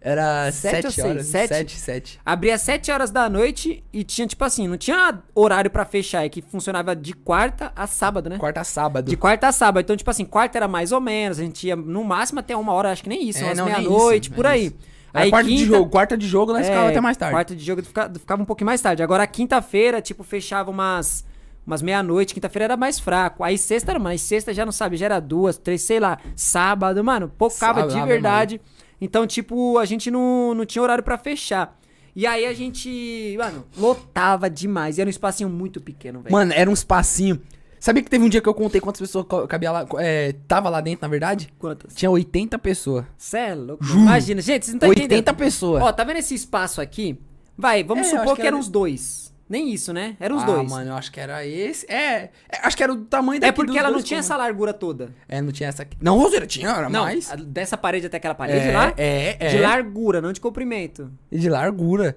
Era 0.03 0.51
Sete 0.51 0.87
ou 0.87 0.91
7 0.91 0.93
seis? 0.95 1.07
horas. 1.07 1.25
Sete? 1.27 1.47
7, 1.49 1.79
7. 1.79 2.19
Abria 2.25 2.57
7 2.57 2.91
horas 2.91 3.11
da 3.11 3.29
noite 3.29 3.83
e 3.93 4.03
tinha, 4.03 4.25
tipo 4.25 4.43
assim, 4.43 4.67
não 4.67 4.75
tinha 4.75 5.19
horário 5.35 5.69
pra 5.69 5.85
fechar, 5.85 6.25
é 6.25 6.29
que 6.29 6.41
funcionava 6.41 6.95
de 6.95 7.13
quarta 7.13 7.71
a 7.75 7.85
sábado, 7.85 8.27
né? 8.27 8.37
Quarta 8.39 8.61
a 8.61 8.63
sábado. 8.63 9.07
De 9.09 9.15
quarta 9.15 9.47
a 9.47 9.51
sábado. 9.51 9.83
Então, 9.83 9.95
tipo 9.95 10.09
assim, 10.09 10.25
quarta 10.25 10.57
era 10.57 10.67
mais 10.67 10.91
ou 10.91 10.99
menos. 10.99 11.37
A 11.39 11.43
gente 11.43 11.67
ia 11.67 11.75
no 11.75 12.03
máximo 12.03 12.39
até 12.39 12.57
uma 12.57 12.73
hora, 12.73 12.91
acho 12.91 13.03
que 13.03 13.09
nem 13.09 13.29
isso, 13.29 13.43
É, 13.43 13.53
umas 13.53 13.59
meia-noite, 13.63 14.31
por 14.31 14.47
aí. 14.47 14.65
isso. 14.67 14.75
Era 15.13 15.29
quarta 15.29 15.49
de 15.49 15.65
jogo. 15.65 15.89
Quarta 15.91 16.17
de 16.17 16.27
jogo, 16.27 16.53
nós 16.53 16.65
ficava 16.65 16.87
É, 16.87 16.89
até 16.89 17.01
mais 17.01 17.17
tarde. 17.17 17.35
Quarta 17.35 17.55
de 17.55 17.63
jogo 17.63 17.83
ficava, 17.83 18.13
ficava 18.17 18.41
um 18.41 18.45
pouquinho 18.45 18.65
mais 18.65 18.81
tarde. 18.81 19.03
Agora, 19.03 19.27
quinta-feira, 19.27 20.01
tipo, 20.01 20.23
fechava 20.23 20.71
umas, 20.71 21.23
umas 21.67 21.81
meia-noite. 21.83 22.33
Quinta-feira 22.33 22.63
era 22.63 22.77
mais 22.77 22.97
fraco. 22.99 23.43
Aí 23.43 23.55
sexta 23.57 23.91
era 23.91 23.99
mais. 23.99 24.21
Sexta 24.21 24.51
já 24.51 24.65
não 24.65 24.71
sabe, 24.71 24.97
já 24.97 25.05
era 25.05 25.19
duas, 25.19 25.57
três, 25.57 25.81
sei 25.83 25.99
lá. 25.99 26.17
Sábado, 26.35 27.03
mano, 27.03 27.29
pocava 27.37 27.81
Sábado, 27.81 27.93
de 27.93 28.01
verdade. 28.07 28.61
Então, 29.01 29.25
tipo, 29.25 29.77
a 29.79 29.85
gente 29.85 30.09
não, 30.11 30.53
não 30.53 30.65
tinha 30.65 30.81
horário 30.81 31.03
pra 31.03 31.17
fechar. 31.17 31.77
E 32.15 32.27
aí 32.27 32.45
a 32.45 32.53
gente, 32.53 33.35
mano, 33.37 33.65
lotava 33.77 34.49
demais. 34.49 34.97
E 34.97 35.01
era 35.01 35.07
um 35.07 35.09
espacinho 35.09 35.49
muito 35.49 35.81
pequeno, 35.81 36.19
velho. 36.21 36.31
Mano, 36.31 36.53
era 36.53 36.69
um 36.69 36.73
espacinho. 36.73 37.41
Sabia 37.79 38.03
que 38.03 38.09
teve 38.11 38.23
um 38.23 38.29
dia 38.29 38.41
que 38.41 38.47
eu 38.47 38.53
contei 38.53 38.79
quantas 38.79 39.01
pessoas 39.01 39.25
cabia 39.49 39.71
lá, 39.71 39.87
é, 39.97 40.35
tava 40.47 40.69
lá 40.69 40.79
dentro, 40.81 41.01
na 41.01 41.07
verdade? 41.07 41.51
Quantas? 41.57 41.95
Tinha 41.95 42.11
80 42.11 42.59
pessoas. 42.59 43.05
Cê 43.17 43.37
é 43.39 43.55
louco. 43.55 43.83
Imagina, 43.83 44.39
gente, 44.39 44.65
vocês 44.65 44.73
não 44.73 44.77
estão 44.77 44.89
80 44.89 45.05
entendendo. 45.15 45.35
pessoas. 45.35 45.81
Ó, 45.81 45.91
tá 45.91 46.03
vendo 46.03 46.17
esse 46.17 46.35
espaço 46.35 46.79
aqui? 46.79 47.17
Vai, 47.57 47.83
vamos 47.83 48.05
É, 48.05 48.09
supor 48.11 48.35
que 48.35 48.41
que, 48.41 48.47
eram 48.47 48.57
era- 48.57 48.63
os 48.63 48.67
dois. 48.69 49.30
Nem 49.51 49.69
isso, 49.69 49.91
né? 49.91 50.15
Eram 50.17 50.37
os 50.37 50.43
ah, 50.43 50.45
dois. 50.45 50.71
mano, 50.71 50.91
eu 50.91 50.95
acho 50.95 51.11
que 51.11 51.19
era 51.19 51.45
esse. 51.45 51.85
É, 51.91 52.29
é, 52.49 52.59
acho 52.63 52.77
que 52.77 52.81
era 52.81 52.95
do 52.95 53.03
tamanho 53.03 53.35
É 53.35 53.41
daqui 53.41 53.53
porque 53.53 53.73
dos 53.73 53.77
ela 53.77 53.91
não 53.91 54.01
tinha 54.01 54.21
essa 54.21 54.29
cômodos. 54.29 54.45
largura 54.47 54.73
toda. 54.73 55.09
É, 55.27 55.41
não 55.41 55.51
tinha 55.51 55.67
essa. 55.67 55.85
Não, 55.99 56.17
Roseira, 56.17 56.47
tinha, 56.47 56.69
era 56.69 56.89
Não, 56.89 57.03
mais. 57.03 57.29
dessa 57.47 57.75
parede 57.75 58.05
até 58.05 58.15
aquela 58.15 58.33
parede 58.33 58.69
é, 58.69 58.71
lá. 58.71 58.93
É, 58.95 59.35
é. 59.37 59.49
De 59.49 59.57
largura, 59.57 60.21
não 60.21 60.31
de 60.31 60.39
comprimento. 60.39 61.11
E 61.29 61.37
de 61.37 61.49
largura. 61.49 62.15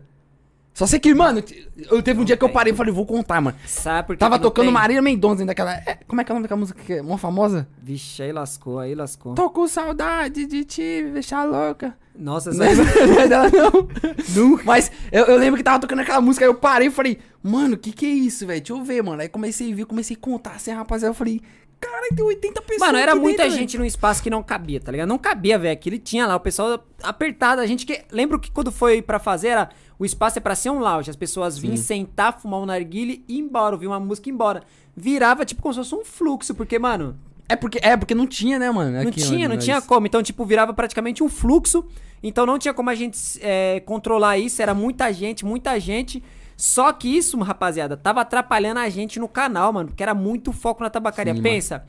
Só 0.74 0.86
sei 0.86 0.98
que, 0.98 1.14
mano, 1.14 1.40
eu 1.88 2.02
teve 2.02 2.20
um 2.20 2.24
dia 2.24 2.36
que 2.36 2.44
eu 2.44 2.48
parei 2.48 2.72
e 2.72 2.76
falei, 2.76 2.92
vou 2.92 3.06
contar, 3.06 3.40
mano. 3.40 3.56
Sabe 3.64 4.08
por 4.08 4.16
que 4.16 4.20
Tava 4.20 4.38
que 4.38 4.42
tocando 4.42 4.64
tem? 4.66 4.74
Marília 4.74 5.00
Mendonça 5.00 5.42
ainda 5.42 5.50
daquela. 5.50 5.72
é, 5.72 5.98
como 6.06 6.20
é 6.20 6.24
que 6.24 6.32
é 6.32 6.34
o 6.34 6.34
nome 6.34 6.42
daquela 6.42 6.58
música 6.58 6.82
que 6.84 6.94
é 6.94 7.00
uma 7.00 7.16
famosa? 7.16 7.68
Vixe, 7.80 8.24
aí 8.24 8.32
lascou, 8.32 8.80
aí 8.80 8.92
lascou. 8.92 9.34
Tô 9.34 9.48
com 9.50 9.68
saudade 9.68 10.44
de 10.46 10.64
te 10.64 11.04
deixar 11.12 11.44
louca. 11.44 11.96
Nossa, 12.18 12.50
essa... 12.50 12.58
Não 12.58 12.66
é 12.66 12.74
não 13.06 13.20
é 13.20 13.28
dela, 13.28 13.50
não. 13.50 14.58
Mas 14.66 14.90
eu, 15.12 15.26
eu 15.26 15.38
lembro 15.38 15.56
que 15.56 15.62
tava 15.62 15.78
tocando 15.78 16.00
aquela 16.00 16.20
música, 16.20 16.44
aí 16.44 16.48
eu 16.50 16.54
parei 16.54 16.88
e 16.88 16.90
falei, 16.90 17.18
mano, 17.40 17.76
que 17.76 17.92
que 17.92 18.06
é 18.06 18.10
isso, 18.10 18.44
velho? 18.44 18.60
Deixa 18.60 18.72
eu 18.72 18.82
ver, 18.84 19.00
mano. 19.00 19.22
Aí 19.22 19.28
comecei 19.28 19.72
a 19.72 19.76
ver, 19.76 19.84
comecei 19.84 20.16
a 20.16 20.20
contar 20.20 20.52
assim, 20.56 20.72
rapaziada. 20.72 21.10
Eu 21.10 21.14
falei, 21.16 21.40
caralho, 21.84 22.16
tem 22.16 22.24
80 22.24 22.62
pessoas. 22.62 22.80
Mano, 22.80 22.98
era 22.98 23.14
muita 23.14 23.44
dentro, 23.44 23.58
gente 23.58 23.78
num 23.78 23.84
espaço 23.84 24.22
que 24.22 24.30
não 24.30 24.42
cabia, 24.42 24.80
tá 24.80 24.90
ligado? 24.92 25.08
Não 25.08 25.18
cabia, 25.18 25.58
velho. 25.58 25.72
Aquilo 25.72 25.98
tinha 25.98 26.26
lá, 26.26 26.36
o 26.36 26.40
pessoal 26.40 26.84
apertado. 27.02 27.60
A 27.60 27.66
gente 27.66 27.84
que. 27.86 28.02
Lembro 28.10 28.38
que 28.38 28.50
quando 28.50 28.70
foi 28.72 29.02
pra 29.02 29.18
fazer, 29.18 29.48
era... 29.48 29.68
o 29.98 30.04
espaço 30.04 30.38
é 30.38 30.40
pra 30.40 30.54
ser 30.54 30.70
um 30.70 30.78
lounge. 30.78 31.10
As 31.10 31.16
pessoas 31.16 31.58
vinham 31.58 31.76
sentar, 31.76 32.40
fumar 32.40 32.60
um 32.60 32.66
narguile 32.66 33.24
e 33.28 33.36
ir 33.36 33.40
embora, 33.40 33.74
ouvir 33.74 33.86
uma 33.86 34.00
música 34.00 34.28
e 34.28 34.32
ir 34.32 34.34
embora. 34.34 34.62
Virava 34.96 35.44
tipo 35.44 35.60
como 35.62 35.74
se 35.74 35.80
fosse 35.80 35.94
um 35.94 36.04
fluxo, 36.04 36.54
porque, 36.54 36.78
mano. 36.78 37.16
É 37.48 37.56
porque, 37.56 37.78
é 37.82 37.94
porque 37.96 38.14
não 38.14 38.26
tinha, 38.26 38.58
né, 38.58 38.70
mano? 38.70 39.04
não 39.04 39.10
tinha, 39.10 39.48
não 39.48 39.56
nós- 39.56 39.64
tinha 39.64 39.80
como. 39.82 40.06
Então, 40.06 40.22
tipo, 40.22 40.44
virava 40.46 40.72
praticamente 40.72 41.22
um 41.22 41.28
fluxo. 41.28 41.84
Então 42.22 42.46
não 42.46 42.58
tinha 42.58 42.72
como 42.72 42.88
a 42.88 42.94
gente 42.94 43.18
é, 43.42 43.80
controlar 43.80 44.38
isso. 44.38 44.62
Era 44.62 44.72
muita 44.72 45.12
gente, 45.12 45.44
muita 45.44 45.78
gente. 45.78 46.22
Só 46.56 46.92
que 46.92 47.08
isso, 47.08 47.38
rapaziada, 47.40 47.96
tava 47.96 48.20
atrapalhando 48.20 48.80
a 48.80 48.88
gente 48.88 49.18
no 49.18 49.28
canal, 49.28 49.72
mano. 49.72 49.88
Porque 49.88 50.02
era 50.02 50.14
muito 50.14 50.52
foco 50.52 50.82
na 50.82 50.90
tabacaria. 50.90 51.34
Sim, 51.34 51.42
Pensa. 51.42 51.84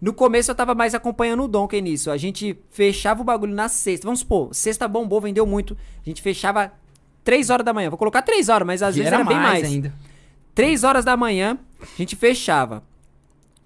No 0.00 0.12
começo 0.12 0.50
eu 0.50 0.54
tava 0.54 0.74
mais 0.74 0.94
acompanhando 0.94 1.42
o 1.44 1.48
Donkey 1.48 1.80
nisso. 1.80 2.10
A 2.10 2.16
gente 2.16 2.58
fechava 2.70 3.22
o 3.22 3.24
bagulho 3.24 3.54
na 3.54 3.68
sexta. 3.68 4.06
Vamos 4.06 4.20
supor, 4.20 4.54
sexta 4.54 4.86
bombou, 4.86 5.20
vendeu 5.20 5.46
muito. 5.46 5.76
A 6.04 6.08
gente 6.08 6.20
fechava 6.20 6.70
3 7.24 7.48
horas 7.50 7.64
da 7.64 7.72
manhã. 7.72 7.88
Vou 7.88 7.98
colocar 7.98 8.20
3 8.22 8.48
horas, 8.50 8.66
mas 8.66 8.82
às 8.82 8.94
E 8.94 8.98
vezes 8.98 9.12
era, 9.12 9.24
bem 9.24 9.36
mais. 9.38 9.64
ainda. 9.64 9.92
3 10.54 10.84
horas 10.84 11.04
da 11.04 11.16
manhã, 11.16 11.58
a 11.80 11.86
gente 11.96 12.14
fechava. 12.14 12.82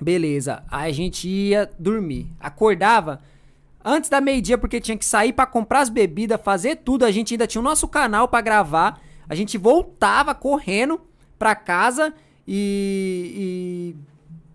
Beleza. 0.00 0.62
Aí 0.70 0.90
a 0.90 0.94
gente 0.94 1.28
ia 1.28 1.68
dormir. 1.78 2.28
Acordava 2.38 3.20
antes 3.84 4.08
da 4.08 4.20
meio-dia, 4.20 4.56
porque 4.56 4.80
tinha 4.80 4.96
que 4.96 5.04
sair 5.04 5.32
pra 5.32 5.46
comprar 5.46 5.80
as 5.80 5.88
bebidas, 5.88 6.40
fazer 6.42 6.76
tudo. 6.76 7.04
A 7.04 7.10
gente 7.10 7.34
ainda 7.34 7.46
tinha 7.46 7.60
o 7.60 7.64
nosso 7.64 7.86
canal 7.88 8.28
pra 8.28 8.40
gravar. 8.40 9.00
A 9.30 9.34
gente 9.34 9.56
voltava 9.56 10.34
correndo 10.34 11.00
pra 11.38 11.54
casa 11.54 12.12
e. 12.46 13.94
e 13.94 14.10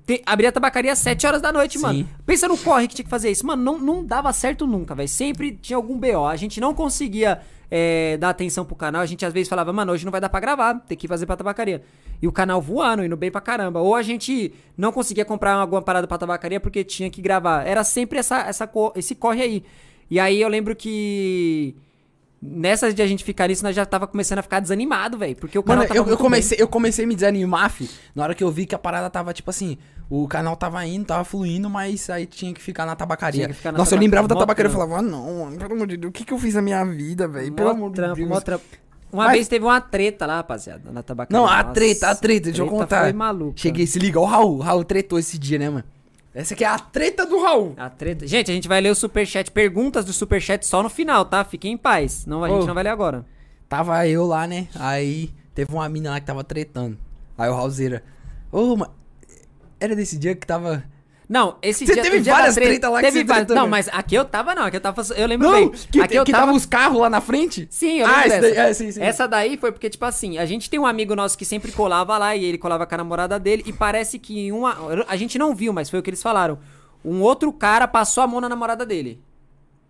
te- 0.05 0.22
abria 0.25 0.50
a 0.50 0.51
tabacaria 0.51 0.91
às 0.91 1.00
7 1.00 1.25
horas 1.25 1.41
da 1.41 1.51
noite, 1.51 1.77
Sim. 1.77 1.82
mano. 1.84 2.10
Pensa 2.25 2.48
no 2.48 2.58
corre 2.58 2.88
que 2.88 2.94
tinha 2.96 3.03
que 3.03 3.10
fazer 3.10 3.32
isso. 3.32 3.46
Mano, 3.48 3.63
não, 3.63 3.79
não 3.79 4.05
dava 4.05 4.32
certo 4.34 4.67
nunca, 4.67 4.94
velho. 4.94 5.10
Sempre 5.10 5.51
tinha 5.60 5.77
algum 5.77 5.98
BO. 5.98 6.25
A 6.27 6.36
gente 6.36 6.60
não 6.62 6.74
conseguia 6.75 7.39
é, 7.72 8.17
dar 8.17 8.29
atenção 8.29 8.65
pro 8.65 8.75
canal. 8.75 9.01
A 9.01 9.05
gente 9.05 9.25
às 9.25 9.34
vezes 9.34 9.50
falava, 9.50 9.74
mano, 9.74 9.91
hoje 9.94 10.05
não 10.05 10.12
vai 10.12 10.22
dar 10.22 10.29
pra 10.29 10.39
gravar, 10.39 10.75
tem 10.82 10.98
que 10.98 11.08
fazer 11.08 11.25
pra 11.25 11.36
tabacaria. 11.36 11.82
E 12.22 12.27
o 12.27 12.32
canal 12.32 12.62
voando, 12.62 13.03
indo 13.03 13.17
bem 13.17 13.32
pra 13.32 13.41
caramba. 13.41 13.79
Ou 13.79 13.96
a 13.96 14.01
gente 14.03 14.53
não 14.77 14.91
conseguia 14.91 15.25
comprar 15.25 15.53
alguma 15.53 15.82
parada 15.82 16.05
pra 16.08 16.17
tabacaria 16.17 16.60
porque 16.60 16.84
tinha 16.84 17.10
que 17.10 17.22
gravar. 17.22 17.65
Era 17.65 17.84
sempre 17.84 18.20
essa, 18.20 18.39
essa, 18.41 18.70
esse 18.96 19.15
corre 19.15 19.41
aí. 19.41 19.63
E 20.12 20.20
aí 20.20 20.39
eu 20.41 20.50
lembro 20.50 20.75
que. 20.75 21.75
Nessas 22.47 22.93
de 22.93 23.01
a 23.01 23.07
gente 23.07 23.23
ficar 23.23 23.47
nisso, 23.47 23.63
nós 23.63 23.75
já 23.75 23.85
tava 23.85 24.05
começando 24.07 24.39
a 24.39 24.41
ficar 24.41 24.59
desanimado, 24.59 25.17
velho. 25.17 25.35
Porque 25.35 25.57
o 25.57 25.63
canal 25.63 25.83
Mano, 25.83 25.87
tava 25.87 25.99
eu, 25.99 26.11
eu 26.13 26.17
comecei, 26.17 26.57
eu 26.61 26.67
comecei 26.67 27.05
a 27.05 27.07
me 27.07 27.15
desanimar, 27.15 27.69
fi, 27.69 27.89
na 28.13 28.23
hora 28.23 28.35
que 28.35 28.43
eu 28.43 28.51
vi 28.51 28.65
que 28.65 28.75
a 28.75 28.79
parada 28.79 29.09
tava, 29.09 29.33
tipo 29.33 29.49
assim, 29.49 29.77
o 30.09 30.27
canal 30.27 30.55
tava 30.55 30.85
indo, 30.85 31.05
tava 31.05 31.23
fluindo, 31.23 31.69
mas 31.69 32.09
aí 32.09 32.25
tinha 32.25 32.53
que 32.53 32.61
ficar 32.61 32.85
na 32.85 32.95
tabacaria. 32.95 33.51
Ficar 33.53 33.71
na 33.71 33.79
Nossa, 33.79 33.95
eu 33.95 33.97
tabacaria, 33.97 34.05
lembrava 34.05 34.27
da 34.27 34.35
tabacaria 34.35 34.69
e 34.69 34.73
falava, 34.73 34.97
ah, 34.97 35.01
não, 35.01 35.45
mano, 35.45 35.57
pelo 35.57 35.73
amor 35.73 35.87
de 35.87 35.97
Deus, 35.97 36.09
o 36.09 36.13
que 36.13 36.23
que 36.23 36.33
eu 36.33 36.37
fiz 36.37 36.53
na 36.53 36.61
minha 36.61 36.83
vida, 36.85 37.27
velho? 37.27 37.51
Pelo 37.53 37.69
amor 37.69 37.91
de 37.91 38.01
Deus. 38.01 38.19
mó 38.29 38.39
trampo. 38.39 38.63
Uma 39.11 39.25
Mas- 39.25 39.33
vez 39.33 39.47
teve 39.47 39.63
uma 39.63 39.79
treta 39.79 40.25
lá, 40.25 40.37
rapaziada, 40.37 40.91
na 40.91 41.01
tabacaria. 41.01 41.39
Não, 41.39 41.47
a 41.47 41.61
Nossa, 41.61 41.73
treta, 41.73 42.09
a 42.09 42.15
treta, 42.15 42.45
deixa 42.45 42.61
eu 42.61 42.67
contar. 42.67 43.03
Foi 43.03 43.13
maluco. 43.13 43.53
Cheguei, 43.55 43.87
se 43.87 43.97
liga, 43.97 44.19
o 44.19 44.25
Raul, 44.25 44.57
o 44.57 44.61
Raul 44.61 44.83
tretou 44.83 45.17
esse 45.17 45.37
dia, 45.39 45.57
né, 45.57 45.69
mano? 45.69 45.85
Essa 46.36 46.54
aqui 46.54 46.65
é 46.65 46.68
a 46.68 46.77
treta 46.77 47.25
do 47.25 47.42
Raul. 47.42 47.74
A 47.77 47.89
treta. 47.89 48.27
Gente, 48.27 48.51
a 48.51 48.54
gente 48.54 48.68
vai 48.68 48.82
ler 48.82 48.89
o 48.89 48.96
superchat, 48.96 49.50
perguntas 49.50 50.04
do 50.04 50.12
superchat 50.12 50.68
só 50.68 50.84
no 50.84 50.89
final, 50.89 51.24
tá? 51.24 51.46
Fiquem 51.46 51.72
em 51.72 51.77
paz. 51.77 52.25
Não, 52.25 52.44
a 52.44 52.50
gente 52.50 52.63
Ô. 52.63 52.68
não 52.68 52.74
vai 52.74 52.84
ler 52.84 52.89
agora. 52.89 53.25
Tava 53.70 54.06
eu 54.06 54.25
lá, 54.25 54.46
né? 54.46 54.68
Aí 54.75 55.34
teve 55.54 55.74
uma 55.74 55.88
mina 55.88 56.10
lá 56.10 56.20
que 56.20 56.25
tava 56.25 56.44
tretando. 56.44 56.98
Aí 57.38 57.50
o 57.50 57.54
Raulzeira, 57.56 58.04
ô, 58.51 58.75
mas 58.75 58.89
era 59.80 59.96
desse 59.96 60.18
dia 60.18 60.36
que 60.36 60.46
tava... 60.46 60.84
Não, 61.27 61.58
esse 61.62 61.86
Você 61.88 61.94
dia 61.96 62.03
teve 62.03 62.17
o 62.17 62.22
dia 62.22 62.34
várias 62.34 62.53
treta- 62.53 62.70
treta 62.70 62.89
lá 62.89 63.00
que 63.00 63.05
teve 63.08 63.17
você 63.20 63.24
várias- 63.25 63.48
Não, 63.48 63.67
mas 63.67 63.89
aqui 63.91 64.13
eu 64.13 64.24
tava 64.25 64.53
não, 64.53 64.63
aqui 64.63 64.77
eu 64.77 64.82
tava, 64.82 65.01
eu 65.17 65.27
lembro 65.27 65.48
Não, 65.48 65.53
bem. 65.55 65.70
que, 65.70 66.00
aqui 66.00 66.15
eu 66.15 66.24
que 66.24 66.32
tava 66.32 66.46
tava 66.46 66.55
os 66.58 66.65
carros 66.67 67.01
lá 67.01 67.10
na 67.10 67.20
frente? 67.20 67.67
Sim, 67.72 68.00
eu 68.00 68.05
Ah, 68.05 68.10
lembro 68.10 68.27
esse 68.27 68.41
dessa. 68.41 68.55
daí- 68.55 68.70
é, 68.70 68.74
sim, 68.74 68.91
sim. 68.91 69.01
Essa 69.01 69.27
daí 69.27 69.58
foi 69.58 69.72
porque, 69.72 69.89
tipo 69.89 70.05
assim, 70.05 70.38
a 70.38 70.46
gente 70.46 70.70
tem 70.70 70.79
um 70.79 70.86
amigo 70.86 71.15
nosso 71.15 71.36
que 71.38 71.44
sempre 71.46 71.72
colava 71.72 72.15
lá 72.17 72.36
e 72.36 72.46
ele 72.46 72.58
colava 72.60 72.86
com 72.86 72.94
a 72.94 72.98
namorada 73.00 73.39
dele 73.39 73.63
e 73.65 73.74
parece 73.74 74.20
que 74.20 74.39
em 74.39 74.51
uma... 74.51 74.77
A 75.08 75.15
gente 75.15 75.39
não 75.39 75.55
viu, 75.55 75.74
mas 75.74 75.89
foi 75.89 76.00
o 76.00 76.03
que 76.03 76.10
eles 76.12 76.22
falaram. 76.22 76.60
Um 77.03 77.22
outro 77.22 77.51
cara 77.51 77.88
passou 77.88 78.24
a 78.24 78.27
mão 78.27 78.39
na 78.39 78.48
namorada 78.50 78.86
dele. 78.86 79.20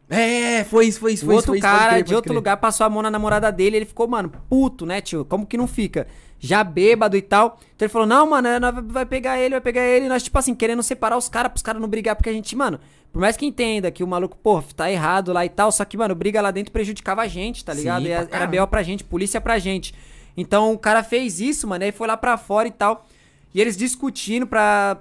É, 0.10 0.64
foi 0.66 0.86
isso, 0.88 1.00
foi 1.00 1.14
isso, 1.14 1.24
O 1.24 1.28
foi 1.28 1.36
outro 1.36 1.56
isso. 1.56 1.62
foi 1.64 1.68
isso, 1.68 1.68
pode 1.68 1.80
cara 1.84 1.94
crer, 1.94 2.04
de 2.04 2.16
outro 2.16 2.34
lugar 2.34 2.58
passou 2.58 2.86
a 2.86 2.90
mão 2.90 3.02
na 3.02 3.10
namorada 3.10 3.52
dele, 3.52 3.78
ele 3.78 3.86
ficou, 3.86 4.08
mano, 4.08 4.32
puto, 4.50 4.86
né, 4.86 5.02
tio? 5.02 5.26
Como 5.26 5.46
que 5.48 5.58
não 5.58 5.66
fica? 5.68 6.08
Já 6.46 6.64
bêbado 6.64 7.18
e 7.18 7.22
tal. 7.22 7.60
Então 7.76 7.86
ele 7.86 7.92
falou: 7.92 8.08
não, 8.08 8.30
mano, 8.30 8.48
é, 8.48 8.60
vai 8.84 9.06
pegar 9.06 9.40
ele, 9.40 9.52
vai 9.52 9.62
pegar 9.62 9.84
ele. 9.84 10.06
E 10.06 10.10
nós, 10.10 10.24
tipo 10.24 10.38
assim, 10.38 10.54
querendo 10.54 10.84
separar 10.84 11.18
os 11.18 11.28
caras 11.28 11.52
pros 11.52 11.62
caras 11.62 11.82
não 11.82 11.88
brigar, 11.88 12.16
porque 12.16 12.30
a 12.30 12.34
gente, 12.34 12.56
mano, 12.56 12.80
por 13.12 13.20
mais 13.20 13.38
que 13.38 13.46
entenda 13.46 13.90
que 13.92 14.04
o 14.04 14.08
maluco, 14.08 14.38
pô, 14.38 14.62
tá 14.62 14.92
errado 14.92 15.32
lá 15.32 15.46
e 15.46 15.50
tal, 15.50 15.72
só 15.72 15.86
que, 15.86 15.98
mano, 15.98 16.14
briga 16.14 16.42
lá 16.42 16.52
dentro 16.52 16.72
prejudicava 16.72 17.22
a 17.22 17.28
gente, 17.28 17.64
tá 17.64 17.74
Sim, 17.74 17.80
ligado? 17.80 18.02
E 18.02 18.06
pra 18.08 18.16
era 18.16 18.26
caramba. 18.28 18.52
B.O. 18.52 18.68
pra 18.68 18.84
gente, 18.84 19.04
polícia 19.04 19.40
pra 19.40 19.58
gente. 19.58 19.94
Então 20.38 20.74
o 20.74 20.78
cara 20.78 21.02
fez 21.02 21.40
isso, 21.40 21.68
mano, 21.68 21.84
aí 21.84 21.92
foi 21.92 22.08
lá 22.08 22.18
pra 22.18 22.38
fora 22.38 22.68
e 22.68 22.72
tal. 22.72 23.08
E 23.54 23.62
eles 23.62 23.78
discutindo 23.78 24.46
pra. 24.46 24.98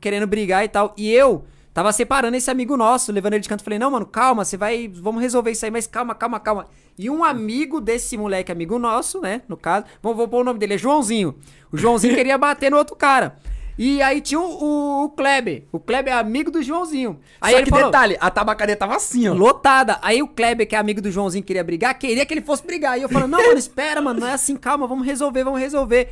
querendo 0.00 0.26
brigar 0.26 0.64
e 0.64 0.68
tal. 0.68 0.94
E 0.96 1.10
eu. 1.10 1.44
Tava 1.76 1.92
separando 1.92 2.34
esse 2.34 2.50
amigo 2.50 2.74
nosso, 2.74 3.12
levando 3.12 3.34
ele 3.34 3.42
de 3.42 3.50
canto. 3.50 3.62
Falei, 3.62 3.78
não, 3.78 3.90
mano, 3.90 4.06
calma, 4.06 4.46
você 4.46 4.56
vai. 4.56 4.88
Vamos 4.88 5.20
resolver 5.20 5.50
isso 5.50 5.62
aí, 5.62 5.70
mas 5.70 5.86
calma, 5.86 6.14
calma, 6.14 6.40
calma. 6.40 6.68
E 6.98 7.10
um 7.10 7.22
amigo 7.22 7.82
desse 7.82 8.16
moleque, 8.16 8.50
amigo 8.50 8.78
nosso, 8.78 9.20
né? 9.20 9.42
No 9.46 9.58
caso, 9.58 9.84
vou, 10.02 10.14
vou 10.14 10.26
pôr 10.26 10.40
o 10.40 10.44
nome 10.44 10.58
dele, 10.58 10.72
é 10.72 10.78
Joãozinho. 10.78 11.34
O 11.70 11.76
Joãozinho 11.76 12.14
queria 12.16 12.38
bater 12.38 12.70
no 12.70 12.78
outro 12.78 12.96
cara. 12.96 13.36
E 13.78 14.00
aí 14.00 14.22
tinha 14.22 14.40
o, 14.40 14.44
o, 14.44 15.04
o 15.04 15.10
Kleber. 15.10 15.64
O 15.70 15.78
Kleber 15.78 16.14
é 16.14 16.16
amigo 16.16 16.50
do 16.50 16.62
Joãozinho. 16.62 17.20
Aí 17.42 17.52
Só 17.52 17.58
ele 17.58 17.64
que 17.66 17.70
falou, 17.70 17.90
detalhe, 17.90 18.16
a 18.18 18.30
tabacaria 18.30 18.74
tava 18.74 18.96
assim, 18.96 19.28
ó. 19.28 19.34
Lotada. 19.34 19.98
Aí 20.00 20.22
o 20.22 20.28
Kleber, 20.28 20.66
que 20.66 20.74
é 20.74 20.78
amigo 20.78 21.02
do 21.02 21.10
Joãozinho, 21.10 21.44
queria 21.44 21.62
brigar, 21.62 21.92
queria 21.98 22.24
que 22.24 22.32
ele 22.32 22.40
fosse 22.40 22.64
brigar. 22.64 22.98
E 22.98 23.02
eu 23.02 23.08
falando, 23.10 23.32
não, 23.32 23.48
mano, 23.48 23.58
espera, 23.58 24.00
mano, 24.00 24.20
não 24.20 24.26
é 24.26 24.32
assim, 24.32 24.56
calma, 24.56 24.86
vamos 24.86 25.04
resolver, 25.04 25.44
vamos 25.44 25.60
resolver. 25.60 26.08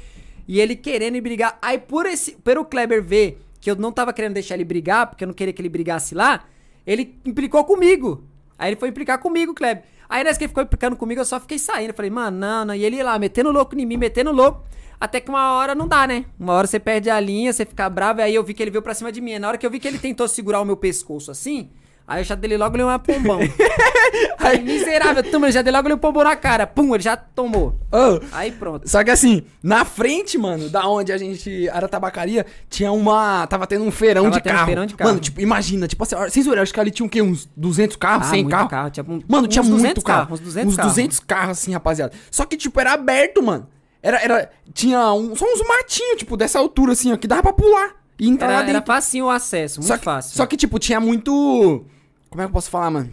E 0.46 0.60
ele 0.60 0.76
querendo 0.76 1.18
brigar. 1.22 1.56
Aí 1.62 1.78
por 1.78 2.04
esse, 2.04 2.32
pelo 2.32 2.66
Kleber 2.66 3.02
ver 3.02 3.40
que 3.64 3.70
eu 3.70 3.76
não 3.76 3.90
tava 3.90 4.12
querendo 4.12 4.34
deixar 4.34 4.56
ele 4.56 4.64
brigar, 4.64 5.06
porque 5.06 5.24
eu 5.24 5.26
não 5.26 5.32
queria 5.32 5.50
que 5.50 5.62
ele 5.62 5.70
brigasse 5.70 6.14
lá, 6.14 6.44
ele 6.86 7.18
implicou 7.24 7.64
comigo. 7.64 8.22
Aí 8.58 8.68
ele 8.68 8.76
foi 8.76 8.90
implicar 8.90 9.18
comigo, 9.18 9.54
Kleber. 9.54 9.84
Aí 10.06 10.22
nessa 10.22 10.38
que 10.38 10.44
ele 10.44 10.50
ficou 10.50 10.62
implicando 10.62 10.94
comigo, 10.96 11.22
eu 11.22 11.24
só 11.24 11.40
fiquei 11.40 11.58
saindo. 11.58 11.88
Eu 11.88 11.94
falei, 11.94 12.10
mano, 12.10 12.36
não, 12.36 12.66
não. 12.66 12.74
E 12.74 12.84
ele 12.84 13.02
lá, 13.02 13.18
metendo 13.18 13.50
louco 13.50 13.74
em 13.74 13.86
mim, 13.86 13.96
metendo 13.96 14.32
louco. 14.32 14.62
Até 15.00 15.18
que 15.18 15.30
uma 15.30 15.54
hora 15.54 15.74
não 15.74 15.88
dá, 15.88 16.06
né? 16.06 16.26
Uma 16.38 16.52
hora 16.52 16.66
você 16.66 16.78
perde 16.78 17.08
a 17.08 17.18
linha, 17.18 17.54
você 17.54 17.64
fica 17.64 17.88
bravo. 17.88 18.20
Aí 18.20 18.34
eu 18.34 18.44
vi 18.44 18.52
que 18.52 18.62
ele 18.62 18.70
veio 18.70 18.82
pra 18.82 18.92
cima 18.92 19.10
de 19.10 19.22
mim. 19.22 19.38
Na 19.38 19.48
hora 19.48 19.56
que 19.56 19.64
eu 19.64 19.70
vi 19.70 19.80
que 19.80 19.88
ele 19.88 19.98
tentou 19.98 20.28
segurar 20.28 20.60
o 20.60 20.64
meu 20.66 20.76
pescoço 20.76 21.30
assim, 21.30 21.70
Aí 22.06 22.20
eu 22.20 22.24
já 22.24 22.34
dei 22.34 22.56
logo 22.58 22.76
ele 22.76 22.82
uma 22.82 22.98
pombão. 22.98 23.38
Aí, 24.38 24.62
miserável, 24.62 25.22
toma, 25.22 25.50
já 25.50 25.62
dei 25.62 25.72
logo 25.72 25.88
ele 25.88 25.94
um 25.94 25.98
pombão 25.98 26.22
na 26.22 26.36
cara. 26.36 26.66
Pum, 26.66 26.94
ele 26.94 27.02
já 27.02 27.16
tomou. 27.16 27.78
Ô, 27.90 28.20
Aí 28.32 28.52
pronto. 28.52 28.88
Só 28.88 29.02
que 29.02 29.10
assim, 29.10 29.42
na 29.62 29.84
frente, 29.84 30.36
mano, 30.36 30.68
da 30.68 30.86
onde 30.86 31.12
a 31.12 31.16
gente 31.18 31.66
era 31.68 31.88
tabacaria, 31.88 32.44
tinha 32.68 32.92
uma. 32.92 33.46
Tava 33.46 33.66
tendo 33.66 33.84
um 33.84 33.90
feirão, 33.90 34.24
Tava 34.24 34.36
de, 34.36 34.42
tendo 34.42 34.52
um 34.52 34.56
carro. 34.56 34.66
feirão 34.66 34.86
de 34.86 34.94
carro. 34.94 35.10
Mano, 35.10 35.20
tipo, 35.20 35.40
imagina, 35.40 35.88
tipo 35.88 36.02
assim, 36.02 36.14
vocês 36.16 36.46
olharam, 36.46 36.62
acho 36.62 36.74
que 36.74 36.80
ali 36.80 36.90
tinha 36.90 37.06
o 37.06 37.08
quê? 37.08 37.22
Uns 37.22 37.48
200 37.56 37.96
carros, 37.96 38.26
Ah, 38.26 38.30
100 38.30 38.42
muito 38.42 38.50
carros? 38.52 38.70
carro, 38.70 38.90
tinha 38.90 39.06
um- 39.08 39.20
Mano, 39.26 39.48
tinha 39.48 39.62
uns 39.62 39.68
muito 39.68 39.80
200 39.82 40.04
carro. 40.04 40.18
carros, 40.26 40.40
uns 40.40 40.44
200 40.44 40.72
uns 40.72 40.76
carros. 40.76 40.92
200 40.92 41.20
carros, 41.20 41.58
assim, 41.58 41.72
rapaziada. 41.72 42.12
Só 42.30 42.44
que, 42.44 42.56
tipo, 42.56 42.78
era 42.80 42.92
aberto, 42.92 43.42
mano. 43.42 43.66
Era, 44.02 44.18
era, 44.22 44.50
tinha 44.74 45.10
um, 45.14 45.34
só 45.34 45.46
uns 45.46 45.66
matinhos, 45.66 46.18
tipo, 46.18 46.36
dessa 46.36 46.58
altura, 46.58 46.92
assim, 46.92 47.10
ó, 47.12 47.16
que 47.16 47.26
dava 47.26 47.42
pra 47.42 47.52
pular 47.54 47.92
e 48.18 48.28
entrar 48.28 48.48
lá 48.48 48.52
Era, 48.56 48.62
dentro. 48.64 48.76
era 48.76 48.84
facinho 48.86 49.24
o 49.24 49.30
acesso, 49.30 49.80
muito 49.80 49.88
só 49.88 49.96
que, 49.96 50.04
fácil. 50.04 50.36
Só 50.36 50.44
que, 50.44 50.56
tipo, 50.58 50.78
tinha 50.78 51.00
muito. 51.00 51.86
Como 52.34 52.42
é 52.42 52.46
que 52.46 52.50
eu 52.50 52.52
posso 52.52 52.68
falar, 52.68 52.90
mano? 52.90 53.12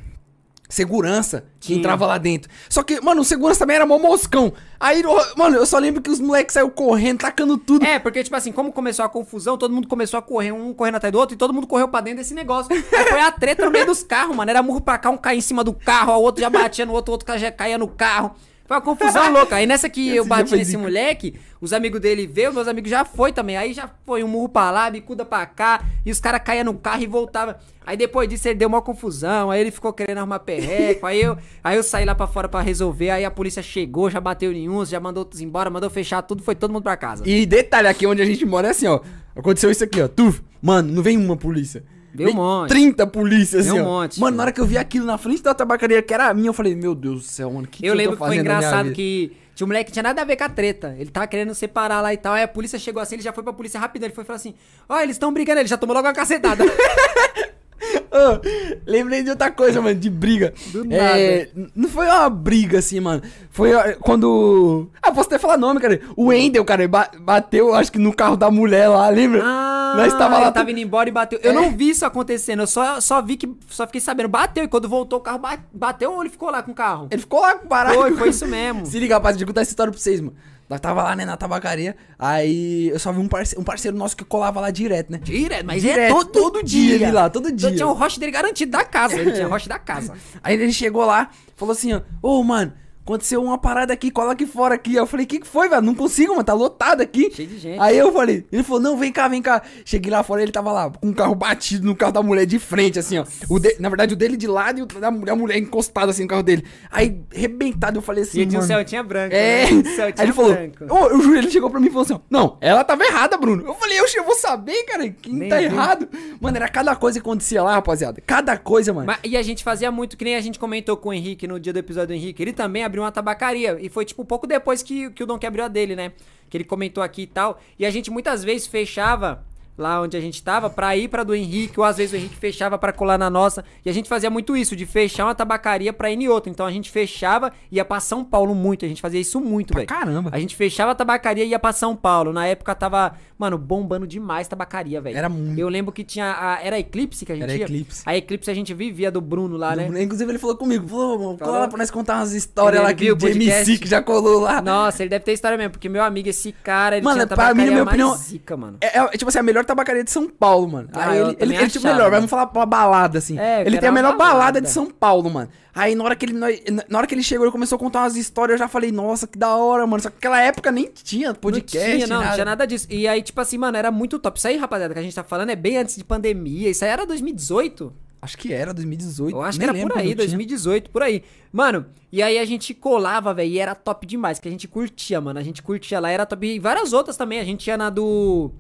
Segurança 0.67 1.45
que 1.59 1.75
entrava 1.75 2.07
lá 2.07 2.17
dentro. 2.17 2.49
Só 2.67 2.81
que, 2.81 2.99
mano, 3.01 3.21
o 3.21 3.23
segurança 3.23 3.59
também 3.59 3.75
era 3.75 3.85
mó 3.85 3.99
moscão. 3.99 4.51
Aí, 4.79 5.03
mano, 5.37 5.57
eu 5.57 5.65
só 5.67 5.77
lembro 5.77 6.01
que 6.01 6.09
os 6.09 6.19
moleques 6.19 6.53
saíram 6.53 6.71
correndo, 6.71 7.19
tacando 7.19 7.55
tudo. 7.55 7.85
É, 7.85 7.99
porque, 7.99 8.23
tipo 8.23 8.35
assim, 8.35 8.51
como 8.51 8.71
começou 8.71 9.05
a 9.05 9.09
confusão, 9.09 9.59
todo 9.59 9.75
mundo 9.75 9.87
começou 9.87 10.17
a 10.17 10.23
correr, 10.23 10.51
um 10.51 10.73
correndo 10.73 10.95
atrás 10.95 11.11
do 11.11 11.19
outro, 11.19 11.35
e 11.35 11.37
todo 11.37 11.53
mundo 11.53 11.67
correu 11.67 11.87
pra 11.87 12.01
dentro 12.01 12.17
desse 12.17 12.33
negócio. 12.33 12.73
Aí 12.73 13.05
foi 13.05 13.19
a 13.19 13.31
treta 13.31 13.63
no 13.63 13.69
meio 13.69 13.85
dos 13.85 14.01
carros, 14.01 14.35
mano. 14.35 14.49
Era 14.49 14.63
murro 14.63 14.81
pra 14.81 14.97
cá, 14.97 15.11
um 15.11 15.17
caía 15.17 15.37
em 15.37 15.41
cima 15.41 15.63
do 15.63 15.73
carro, 15.73 16.13
o 16.13 16.21
outro 16.23 16.41
já 16.41 16.49
batia 16.49 16.83
no 16.83 16.93
outro, 16.93 17.11
o 17.11 17.13
outro 17.13 17.37
já 17.37 17.51
caía 17.51 17.77
no 17.77 17.87
carro. 17.87 18.33
Foi 18.65 18.77
uma 18.77 18.81
confusão 18.81 19.31
louca. 19.33 19.55
Aí 19.57 19.65
nessa 19.65 19.89
que 19.89 20.15
eu 20.15 20.25
bati 20.25 20.55
nesse 20.55 20.71
zica. 20.71 20.81
moleque, 20.81 21.35
os 21.59 21.73
amigos 21.73 21.99
dele 21.99 22.25
veio, 22.25 22.53
meus 22.53 22.67
amigos 22.67 22.89
já 22.89 23.03
foi 23.03 23.31
também. 23.33 23.57
Aí 23.57 23.73
já 23.73 23.89
foi 24.05 24.23
um 24.23 24.27
murro 24.27 24.49
pra 24.49 24.71
lá, 24.71 24.89
bicuda 24.89 25.25
pra 25.25 25.45
cá, 25.45 25.83
e 26.05 26.11
os 26.11 26.19
caras 26.19 26.41
caíam 26.43 26.65
no 26.65 26.73
carro 26.75 27.03
e 27.03 27.07
voltavam. 27.07 27.55
Aí 27.85 27.97
depois 27.97 28.29
disso 28.29 28.47
ele 28.47 28.55
deu 28.55 28.67
uma 28.67 28.81
confusão, 28.81 29.49
aí 29.49 29.59
ele 29.59 29.71
ficou 29.71 29.91
querendo 29.91 30.19
arrumar 30.19 30.39
perreco, 30.39 31.05
aí 31.05 31.19
eu, 31.21 31.35
aí 31.63 31.75
eu 31.75 31.83
saí 31.83 32.05
lá 32.05 32.13
pra 32.13 32.27
fora 32.27 32.47
pra 32.47 32.61
resolver, 32.61 33.09
aí 33.09 33.25
a 33.25 33.31
polícia 33.31 33.63
chegou, 33.63 34.09
já 34.09 34.21
bateu 34.21 34.51
em 34.53 34.69
uns, 34.69 34.87
já 34.87 34.99
mandou 34.99 35.21
outros 35.21 35.41
embora, 35.41 35.69
mandou 35.69 35.89
fechar 35.89 36.21
tudo, 36.21 36.43
foi 36.43 36.53
todo 36.55 36.71
mundo 36.71 36.83
pra 36.83 36.95
casa. 36.95 37.23
E 37.27 37.45
detalhe, 37.45 37.87
aqui 37.87 38.05
onde 38.05 38.21
a 38.21 38.25
gente 38.25 38.45
mora 38.45 38.67
é 38.67 38.71
assim, 38.71 38.87
ó. 38.87 38.99
Aconteceu 39.35 39.71
isso 39.71 39.83
aqui, 39.83 40.01
ó. 40.01 40.07
Tu, 40.07 40.33
mano, 40.61 40.91
não 40.93 41.01
vem 41.01 41.17
uma 41.17 41.35
polícia. 41.35 41.83
Veio 42.13 42.31
um 42.31 42.33
monte. 42.33 42.69
30 42.69 43.07
polícias, 43.07 43.65
assim, 43.65 43.73
Veio 43.73 43.85
um 43.85 43.87
monte, 43.87 44.19
Mano, 44.19 44.37
na 44.37 44.43
hora 44.43 44.51
que 44.51 44.59
eu 44.59 44.65
vi 44.65 44.77
aquilo 44.77 45.05
na 45.05 45.17
frente 45.17 45.41
da 45.41 45.53
tabacaria, 45.53 46.01
que 46.01 46.13
era 46.13 46.33
minha, 46.33 46.49
eu 46.49 46.53
falei, 46.53 46.75
meu 46.75 46.93
Deus 46.93 47.21
do 47.21 47.27
céu, 47.27 47.51
mano, 47.51 47.67
que 47.67 47.85
eu 47.85 47.93
que 47.93 47.97
lembro 47.97 48.17
tô 48.17 48.23
que 48.23 48.29
foi 48.29 48.37
engraçado 48.37 48.91
que 48.91 49.31
tinha 49.55 49.65
um 49.65 49.69
moleque 49.69 49.85
que 49.85 49.91
tinha 49.91 50.03
nada 50.03 50.21
a 50.21 50.25
ver 50.25 50.35
com 50.35 50.43
a 50.43 50.49
treta. 50.49 50.95
Ele 50.97 51.09
tava 51.09 51.27
querendo 51.27 51.53
separar 51.53 52.01
lá 52.01 52.13
e 52.13 52.17
tal. 52.17 52.33
Aí 52.33 52.43
a 52.43 52.47
polícia 52.47 52.79
chegou 52.79 53.01
assim, 53.01 53.15
ele 53.15 53.21
já 53.21 53.31
foi 53.31 53.43
pra 53.43 53.53
polícia 53.53 53.79
rapidão. 53.79 54.07
Ele 54.07 54.15
foi 54.15 54.23
falar 54.23 54.37
assim: 54.37 54.53
Ó, 54.89 54.99
eles 54.99 55.15
estão 55.15 55.31
brigando, 55.31 55.59
ele 55.59 55.67
já 55.69 55.77
tomou 55.77 55.95
logo 55.95 56.07
uma 56.07 56.13
cacetada. 56.13 56.63
Ô, 58.11 58.39
lembrei 58.85 59.23
de 59.23 59.29
outra 59.31 59.49
coisa, 59.49 59.81
mano, 59.81 59.95
de 59.99 60.09
briga. 60.09 60.53
Do 60.71 60.85
É, 60.93 61.49
n- 61.55 61.71
não 61.75 61.89
foi 61.89 62.05
uma 62.05 62.29
briga, 62.29 62.79
assim, 62.79 62.99
mano. 62.99 63.21
Foi 63.49 63.71
quando. 64.01 64.89
Ah, 65.01 65.11
posso 65.11 65.27
até 65.27 65.39
falar 65.39 65.57
nome, 65.57 65.79
cara. 65.79 65.99
O 66.15 66.25
Wendel, 66.27 66.63
cara, 66.65 66.87
ba- 66.87 67.09
bateu, 67.19 67.73
acho 67.73 67.91
que 67.91 67.97
no 67.99 68.13
carro 68.13 68.35
da 68.37 68.51
mulher 68.51 68.87
lá, 68.87 69.09
lembra? 69.09 69.41
Ah, 69.43 69.93
Nós 69.97 70.13
tava 70.13 70.37
lá. 70.37 70.43
ele 70.43 70.51
tava 70.51 70.71
indo 70.71 70.79
embora 70.79 71.09
e 71.09 71.11
bateu. 71.11 71.39
Eu 71.41 71.51
É. 71.51 71.53
não 71.53 71.71
vi 71.71 71.89
isso 71.89 72.05
acontecendo, 72.05 72.61
eu 72.61 72.67
só, 72.67 72.99
só 73.01 73.21
vi 73.21 73.35
que. 73.37 73.49
Só 73.69 73.85
fiquei 73.87 74.01
sabendo. 74.01 74.29
Bateu, 74.29 74.63
e 74.63 74.67
quando 74.67 74.87
voltou 74.87 75.19
o 75.19 75.21
carro 75.21 75.39
ba- 75.39 75.57
bateu 75.73 76.11
ou 76.13 76.21
ele 76.21 76.29
ficou 76.29 76.49
lá 76.51 76.61
com 76.61 76.71
o 76.71 76.75
carro? 76.75 77.07
Ele 77.11 77.21
ficou 77.21 77.41
lá 77.41 77.55
parado. 77.55 77.95
Foi, 77.95 78.11
foi 78.15 78.29
isso 78.29 78.45
mesmo. 78.47 78.85
Se 78.87 78.99
liga, 78.99 79.15
rapaz, 79.15 79.39
eu 79.39 79.47
contar 79.47 79.61
essa 79.61 79.71
história 79.71 79.91
pra 79.91 79.99
vocês, 79.99 80.19
mano. 80.21 80.35
Nós 80.71 80.79
tava 80.79 81.03
lá, 81.03 81.13
né, 81.17 81.25
na 81.25 81.35
tabacaria. 81.35 81.97
Aí 82.17 82.87
eu 82.87 82.97
só 82.97 83.11
vi 83.11 83.19
um 83.19 83.27
parceiro, 83.27 83.59
um 83.59 83.63
parceiro 83.65 83.97
nosso 83.97 84.15
que 84.15 84.23
colava 84.23 84.61
lá 84.61 84.71
direto, 84.71 85.11
né? 85.11 85.17
Direto, 85.21 85.65
mas 85.65 85.81
Direto, 85.81 85.99
é 85.99 86.07
todo, 86.07 86.31
todo 86.31 86.63
dia 86.63 86.95
ele 86.95 87.11
lá, 87.11 87.29
todo 87.29 87.49
Então 87.49 87.69
dia. 87.69 87.75
tinha 87.75 87.87
o 87.87 87.91
roche 87.91 88.17
dele 88.17 88.31
garantido 88.31 88.71
da 88.71 88.85
casa. 88.85 89.19
Ele 89.19 89.33
tinha 89.33 89.47
o 89.47 89.49
roche 89.49 89.67
da 89.67 89.77
casa. 89.77 90.13
Aí 90.41 90.53
ele 90.55 90.71
chegou 90.71 91.03
lá, 91.03 91.29
falou 91.57 91.73
assim, 91.73 91.91
ó, 91.91 91.99
ô, 92.21 92.41
mano, 92.41 92.71
aconteceu 93.03 93.43
uma 93.43 93.57
parada 93.57 93.93
aqui, 93.93 94.11
cola 94.11 94.31
aqui 94.33 94.45
fora 94.45 94.75
aqui. 94.75 94.91
Aí 94.91 94.95
eu 94.97 95.05
falei, 95.07 95.25
que 95.25 95.39
que 95.39 95.47
foi, 95.47 95.67
velho? 95.69 95.81
Não 95.81 95.95
consigo, 95.95 96.31
mano, 96.33 96.43
tá 96.43 96.53
lotado 96.53 97.01
aqui. 97.01 97.31
Cheio 97.31 97.47
de 97.49 97.57
gente. 97.57 97.79
Aí 97.79 97.97
eu 97.97 98.11
falei, 98.11 98.45
ele 98.51 98.63
falou, 98.63 98.81
não, 98.81 98.97
vem 98.97 99.11
cá, 99.11 99.27
vem 99.27 99.41
cá. 99.41 99.61
Cheguei 99.85 100.11
lá 100.11 100.23
fora, 100.23 100.41
ele 100.41 100.51
tava 100.51 100.71
lá, 100.71 100.89
com 100.89 101.09
o 101.09 101.13
carro 101.13 101.35
batido 101.35 101.85
no 101.85 101.95
carro 101.95 102.11
da 102.11 102.21
mulher 102.23 102.45
de 102.45 102.59
frente, 102.59 102.99
assim, 102.99 103.17
ó. 103.19 103.25
O 103.49 103.59
de- 103.59 103.75
na 103.79 103.89
verdade, 103.89 104.13
o 104.13 104.17
dele 104.17 104.37
de 104.37 104.47
lado 104.47 104.79
e 104.79 104.81
o 104.83 104.85
da 104.85 105.09
mulher, 105.11 105.31
a 105.31 105.35
mulher 105.35 105.57
encostado, 105.57 106.09
assim, 106.09 106.23
no 106.23 106.27
carro 106.27 106.43
dele. 106.43 106.63
Aí, 106.91 107.21
rebentado, 107.31 107.97
eu 107.97 108.01
falei 108.01 108.23
assim, 108.23 108.41
E 108.41 108.45
tinha 108.45 108.59
um 108.59 108.61
mano... 108.63 108.67
Celtinha 108.73 109.03
branco. 109.03 109.33
É, 109.35 109.65
né? 109.65 109.71
Um 109.71 109.77
aí 109.79 109.95
Celtinha 109.95 110.25
ele 110.25 110.33
falou, 110.33 110.53
branco. 110.53 110.85
ô, 110.89 111.07
eu 111.07 111.21
juro, 111.21 111.37
ele 111.37 111.49
chegou 111.51 111.69
pra 111.69 111.79
mim 111.79 111.87
e 111.87 111.89
falou 111.89 112.03
assim, 112.03 112.13
ó, 112.13 112.19
não, 112.29 112.57
ela 112.61 112.83
tava 112.83 113.03
errada, 113.03 113.37
Bruno. 113.37 113.63
Eu 113.65 113.73
falei, 113.75 113.99
eu, 113.99 114.05
eu 114.15 114.23
vou 114.23 114.35
saber, 114.35 114.83
cara, 114.83 115.09
quem 115.09 115.33
Nem 115.33 115.49
tá 115.49 115.57
vi. 115.57 115.63
errado. 115.65 116.07
Mano, 116.39 116.55
era 116.57 116.67
cada 116.69 116.95
coisa 116.95 117.19
que 117.19 117.27
acontecia 117.27 117.63
lá, 117.63 117.73
rapaziada. 117.73 118.21
Cada 118.25 118.57
coisa, 118.57 118.93
mano. 118.93 119.07
Mas- 119.07 119.19
e 119.23 119.35
a 119.35 119.41
gente 119.41 119.63
fazia 119.63 119.91
muito, 119.91 120.15
que 120.17 120.23
nem 120.23 120.35
a 120.35 120.41
gente 120.41 120.59
comentou 120.59 120.95
com 120.97 121.09
o 121.09 121.13
Henrique 121.13 121.47
no 121.47 121.59
dia 121.59 121.73
do 121.73 121.79
episódio 121.79 122.09
do 122.09 122.13
Henrique. 122.13 122.41
Ele 122.41 122.53
também 122.53 122.83
abriu 122.83 123.00
uma 123.01 123.11
tabacaria. 123.11 123.77
E 123.79 123.89
foi, 123.89 124.05
tipo, 124.05 124.23
pouco 124.25 124.47
depois 124.47 124.81
que, 124.81 125.09
que 125.11 125.23
o 125.23 125.25
Dom 125.25 125.39
abriu 125.45 125.65
a 125.65 125.67
dele, 125.67 125.95
né? 125.95 126.13
Que 126.49 126.57
ele 126.57 126.63
comentou 126.63 127.03
aqui 127.03 127.23
e 127.23 127.27
tal. 127.27 127.59
E 127.77 127.85
a 127.85 127.89
gente 127.89 128.09
muitas 128.11 128.43
vezes 128.43 128.67
fechava 128.67 129.43
lá 129.81 130.01
onde 130.01 130.15
a 130.15 130.21
gente 130.21 130.41
tava 130.41 130.69
pra 130.69 130.95
ir 130.95 131.07
pra 131.09 131.23
do 131.23 131.35
Henrique. 131.35 131.79
Ou 131.79 131.85
às 131.85 131.97
vezes 131.97 132.13
o 132.13 132.15
Henrique 132.15 132.35
fechava 132.37 132.77
pra 132.77 132.93
colar 132.93 133.17
na 133.17 133.29
nossa. 133.29 133.65
E 133.85 133.89
a 133.89 133.93
gente 133.93 134.07
fazia 134.07 134.29
muito 134.29 134.55
isso, 134.55 134.75
de 134.75 134.85
fechar 134.85 135.25
uma 135.25 135.35
tabacaria 135.35 135.91
pra 135.91 136.09
ir 136.09 136.21
em 136.21 136.27
outra. 136.29 136.49
Então 136.49 136.65
a 136.65 136.71
gente 136.71 136.89
fechava 136.89 137.51
e 137.71 137.75
ia 137.75 137.83
pra 137.85 137.99
São 137.99 138.23
Paulo 138.23 138.55
muito. 138.55 138.85
A 138.85 138.87
gente 138.87 139.01
fazia 139.01 139.19
isso 139.19 139.41
muito, 139.41 139.73
velho. 139.73 139.87
caramba. 139.87 140.29
A 140.33 140.39
gente 140.39 140.55
fechava 140.55 140.91
a 140.91 140.95
tabacaria 140.95 141.43
e 141.43 141.49
ia 141.49 141.59
pra 141.59 141.73
São 141.73 141.95
Paulo. 141.95 142.31
Na 142.31 142.45
época 142.45 142.73
tava, 142.75 143.13
mano, 143.37 143.57
bombando 143.57 144.05
demais 144.07 144.47
tabacaria, 144.47 145.01
velho. 145.01 145.17
Era 145.17 145.27
muito. 145.27 145.59
Eu 145.59 145.67
lembro 145.67 145.91
que 145.91 146.03
tinha. 146.03 146.35
A, 146.39 146.59
era 146.63 146.79
Eclipse 146.79 147.25
que 147.25 147.31
a 147.31 147.35
gente 147.35 147.43
Era 147.43 147.55
ia? 147.55 147.63
Eclipse. 147.65 148.03
A 148.05 148.15
Eclipse 148.15 148.49
a 148.51 148.53
gente 148.53 148.73
vivia 148.73 149.09
do 149.11 149.19
Bruno 149.19 149.57
lá, 149.57 149.75
né? 149.75 149.87
Inclusive 150.01 150.31
ele 150.31 150.39
falou 150.39 150.55
comigo, 150.55 150.87
falou, 150.87 151.17
mano, 151.17 151.37
cola 151.37 151.59
lá 151.59 151.67
pra 151.67 151.77
nós 151.77 151.89
contar 151.89 152.17
umas 152.17 152.33
histórias 152.33 152.81
lá 152.83 152.93
que 152.93 153.11
o 153.11 153.17
MC 153.27 153.77
que 153.79 153.87
já 153.87 154.01
colou 154.01 154.39
lá. 154.39 154.61
Nossa, 154.61 155.01
ele 155.03 155.09
deve 155.09 155.23
ter 155.25 155.33
história 155.33 155.57
mesmo, 155.57 155.71
porque 155.71 155.89
meu 155.89 156.03
amigo, 156.03 156.29
esse 156.29 156.51
cara, 156.51 156.97
ele 156.97 157.03
Mano, 157.03 157.17
tinha 157.17 157.27
pra 157.27 157.53
mim, 157.53 157.65
na 157.65 157.71
minha 157.71 157.83
opinião, 157.83 158.15
zica, 158.15 158.55
mano. 158.57 158.77
É, 158.81 158.99
é, 158.99 159.07
tipo 159.09 159.29
assim, 159.29 159.39
a 159.39 159.43
melhor 159.43 159.65
tabacaria 159.71 160.03
de 160.03 160.11
São 160.11 160.27
Paulo, 160.27 160.67
mano. 160.67 160.89
Ah, 160.93 161.09
Aí 161.09 161.19
ele, 161.19 161.37
ele, 161.39 161.55
ele 161.55 161.69
tipo, 161.69 161.85
melhor, 161.85 162.11
vamos 162.11 162.29
falar 162.29 162.47
pra 162.47 162.65
balada, 162.65 163.17
assim. 163.17 163.39
É, 163.39 163.61
ele 163.61 163.77
tem 163.77 163.89
a 163.89 163.91
melhor 163.91 164.17
balada. 164.17 164.33
balada. 164.33 164.61
de 164.61 164.69
São 164.69 164.87
Paulo, 164.89 165.29
mano. 165.29 165.49
Aí 165.73 165.95
na 165.95 166.03
hora 166.03 166.15
que 166.15 166.25
ele, 166.25 166.33
na 166.33 166.97
hora 166.97 167.07
que 167.07 167.15
ele 167.15 167.23
chegou, 167.23 167.45
ele 167.45 167.51
começou 167.51 167.77
a 167.77 167.79
contar 167.79 168.01
umas 168.01 168.15
histórias, 168.15 168.55
eu 168.55 168.65
já 168.65 168.67
falei, 168.67 168.91
nossa, 168.91 169.25
que 169.25 169.37
da 169.37 169.55
hora, 169.55 169.87
mano. 169.87 170.03
Só 170.03 170.09
que 170.09 170.15
naquela 170.15 170.41
época 170.41 170.71
nem 170.71 170.89
tinha 170.91 171.33
podcast, 171.33 171.89
não 171.89 171.95
tinha, 171.95 172.07
não, 172.07 172.15
nada. 172.17 172.27
não 172.27 172.33
tinha 172.33 172.45
nada 172.45 172.67
disso. 172.67 172.87
E 172.89 173.07
aí, 173.07 173.21
tipo 173.21 173.39
assim, 173.39 173.57
mano, 173.57 173.77
era 173.77 173.89
muito 173.89 174.19
top. 174.19 174.37
Isso 174.37 174.47
aí, 174.47 174.57
rapaziada, 174.57 174.93
que 174.93 174.99
a 174.99 175.03
gente 175.03 175.15
tá 175.15 175.23
falando 175.23 175.49
é 175.49 175.55
bem 175.55 175.77
antes 175.77 175.95
de 175.95 176.03
pandemia. 176.03 176.69
Isso 176.69 176.83
aí 176.83 176.91
era 176.91 177.05
2018. 177.05 177.93
Acho 178.21 178.37
que 178.37 178.53
era 178.53 178.73
2018. 178.73 179.35
Eu 179.35 179.41
acho 179.41 179.57
que 179.57 179.63
era 179.63 179.73
por 179.73 179.79
aí, 179.79 179.87
quando 179.87 180.03
tinha. 180.03 180.15
2018, 180.15 180.91
por 180.91 181.01
aí. 181.01 181.23
Mano, 181.51 181.87
e 182.11 182.21
aí 182.21 182.37
a 182.37 182.45
gente 182.45 182.73
colava, 182.73 183.33
velho, 183.33 183.49
e 183.49 183.57
era 183.57 183.73
top 183.73 184.05
demais, 184.05 184.39
que 184.39 184.47
a 184.47 184.51
gente 184.51 184.67
curtia, 184.67 185.19
mano. 185.19 185.39
A 185.39 185.43
gente 185.43 185.63
curtia 185.63 185.99
lá, 185.99 186.11
era 186.11 186.25
top. 186.25 186.45
E 186.45 186.59
várias 186.59 186.93
outras 186.93 187.17
também. 187.17 187.39
A 187.39 187.43
gente 187.43 187.65
ia 187.67 187.77
na 187.77 187.89
do. 187.89 188.51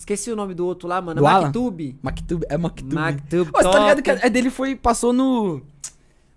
Esqueci 0.00 0.32
o 0.32 0.36
nome 0.36 0.54
do 0.54 0.64
outro 0.64 0.88
lá, 0.88 0.98
mano. 1.02 1.20
Do? 1.20 1.24
MacTube. 1.24 1.98
Mactube, 2.00 2.46
é 2.48 2.56
Mactube. 2.56 2.94
Mactube, 2.94 3.50
Ô, 3.52 3.58
você 3.62 3.70
tá 3.70 3.78
ligado 3.80 4.02
que 4.02 4.10
a 4.10 4.28
dele 4.30 4.48
foi, 4.48 4.74
passou 4.74 5.12
no... 5.12 5.60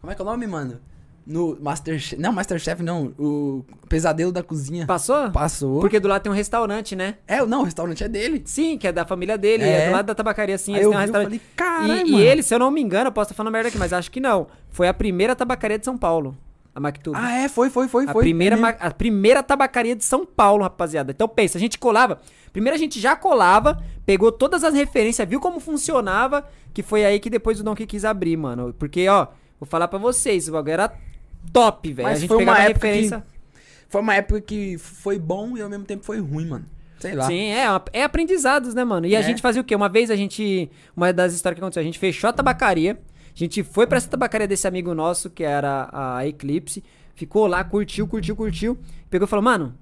Como 0.02 0.12
é 0.12 0.16
que 0.16 0.22
é 0.22 0.26
o 0.26 0.28
nome, 0.28 0.46
mano? 0.46 0.82
No 1.26 1.58
Masterchef, 1.62 2.22
não, 2.22 2.34
Masterchef 2.34 2.84
não, 2.84 3.14
o 3.18 3.64
Pesadelo 3.88 4.34
da 4.34 4.44
Cozinha. 4.44 4.86
Passou? 4.86 5.32
Passou. 5.32 5.80
Porque 5.80 5.98
do 5.98 6.10
lado 6.10 6.24
tem 6.24 6.30
um 6.30 6.36
restaurante, 6.36 6.94
né? 6.94 7.16
É, 7.26 7.42
não, 7.46 7.62
o 7.62 7.64
restaurante 7.64 8.04
é 8.04 8.10
dele. 8.10 8.42
Sim, 8.44 8.78
que 8.78 8.86
é 8.86 8.92
da 8.92 9.06
família 9.06 9.38
dele, 9.38 9.64
É. 9.64 9.84
é, 9.84 9.88
do 9.88 9.94
lado 9.94 10.08
da 10.08 10.14
tabacaria, 10.16 10.58
sim. 10.58 10.74
Aí 10.76 10.82
Eles 10.82 10.86
eu 10.88 10.92
têm 10.92 10.98
um 11.00 11.02
vi, 11.02 11.08
eu 11.08 11.14
restaurante. 11.14 11.40
falei, 11.40 11.42
"Caralho, 11.56 12.06
e, 12.06 12.10
e 12.10 12.12
mano." 12.12 12.24
ele, 12.26 12.44
se 12.44 12.54
eu 12.54 12.60
não 12.60 12.70
me 12.70 12.82
engano, 12.82 13.08
eu 13.08 13.12
posso 13.14 13.28
estar 13.32 13.36
falando 13.42 13.54
merda 13.54 13.70
aqui, 13.70 13.78
mas 13.78 13.94
acho 13.94 14.12
que 14.12 14.20
não. 14.20 14.48
Foi 14.72 14.90
a 14.90 14.94
primeira 14.94 15.34
tabacaria 15.34 15.80
de 15.80 15.86
São 15.86 15.98
Paulo, 15.98 16.38
a 16.76 16.80
MacTube. 16.80 17.18
Ah, 17.20 17.32
é, 17.38 17.48
foi, 17.50 17.70
foi, 17.70 17.88
foi, 17.88 18.06
a, 18.06 18.12
foi. 18.12 18.24
primeira, 18.24 18.58
ma- 18.58 18.70
a 18.80 18.92
primeira 18.92 19.44
tabacaria 19.44 19.96
de 19.96 20.04
São 20.04 20.26
Paulo, 20.26 20.64
rapaziada. 20.64 21.12
Então 21.12 21.28
pensa, 21.28 21.58
a 21.58 21.62
gente 21.62 21.78
colava. 21.78 22.20
Primeiro 22.52 22.76
a 22.76 22.80
gente 22.80 23.00
já 23.00 23.16
colava, 23.16 23.82
pegou 24.06 24.32
todas 24.32 24.64
as 24.64 24.74
referências, 24.74 25.28
viu 25.28 25.40
como 25.40 25.60
funcionava, 25.60 26.48
que 26.74 26.82
foi 26.84 27.06
aí 27.06 27.20
que 27.20 27.30
depois 27.30 27.60
o 27.60 27.64
Donkey 27.64 27.86
quis 27.86 28.04
abrir, 28.06 28.38
mano. 28.38 28.74
Porque, 28.78 29.08
ó, 29.08 29.28
vou 29.60 29.68
falar 29.68 29.88
pra 29.88 30.00
vocês, 30.00 30.48
o 30.48 30.52
bagulho 30.52 30.74
era 30.74 30.94
top, 31.52 31.92
velho. 31.94 32.08
A 32.10 32.16
gente 32.16 32.28
foi 32.28 32.38
uma 32.38 32.54
pegava 32.54 32.70
época 32.70 32.88
referência. 32.88 33.24
Foi 33.90 34.02
uma 34.02 34.16
época 34.16 34.42
que 34.42 34.78
foi 34.80 35.20
bom 35.20 35.56
e 35.58 35.62
ao 35.62 35.70
mesmo 35.70 35.86
tempo 35.86 36.04
foi 36.04 36.20
ruim, 36.20 36.48
mano. 36.48 36.66
Sei 37.00 37.14
lá. 37.14 37.26
Sim, 37.28 37.52
é, 37.52 37.66
é 37.92 38.04
aprendizados, 38.04 38.74
né, 38.74 38.84
mano? 38.84 39.06
E 39.06 39.16
a 39.16 39.20
É. 39.20 39.24
gente 39.24 39.42
fazia 39.42 39.62
o 39.62 39.64
quê? 39.66 39.76
Uma 39.76 39.90
vez 39.90 40.10
a 40.10 40.16
gente. 40.16 40.72
Uma 40.96 41.12
das 41.12 41.34
histórias 41.34 41.58
que 41.58 41.62
aconteceu, 41.64 41.82
a 41.82 41.84
gente 41.84 42.00
fechou 42.00 42.30
a 42.30 42.34
tabacaria. 42.34 42.98
A 43.36 43.38
gente 43.38 43.64
foi 43.64 43.88
pra 43.88 43.98
essa 43.98 44.08
tabacaria 44.10 44.48
desse 44.48 44.68
amigo 44.68 44.94
nosso, 44.94 45.30
que 45.30 45.44
era 45.44 45.90
a 45.92 46.26
Eclipse. 46.28 46.84
Ficou 47.16 47.48
lá, 47.48 47.64
curtiu, 47.64 48.08
curtiu, 48.08 48.36
curtiu. 48.36 48.78
Pegou 49.10 49.26
e 49.26 49.30
falou, 49.30 49.44
mano, 49.44 49.74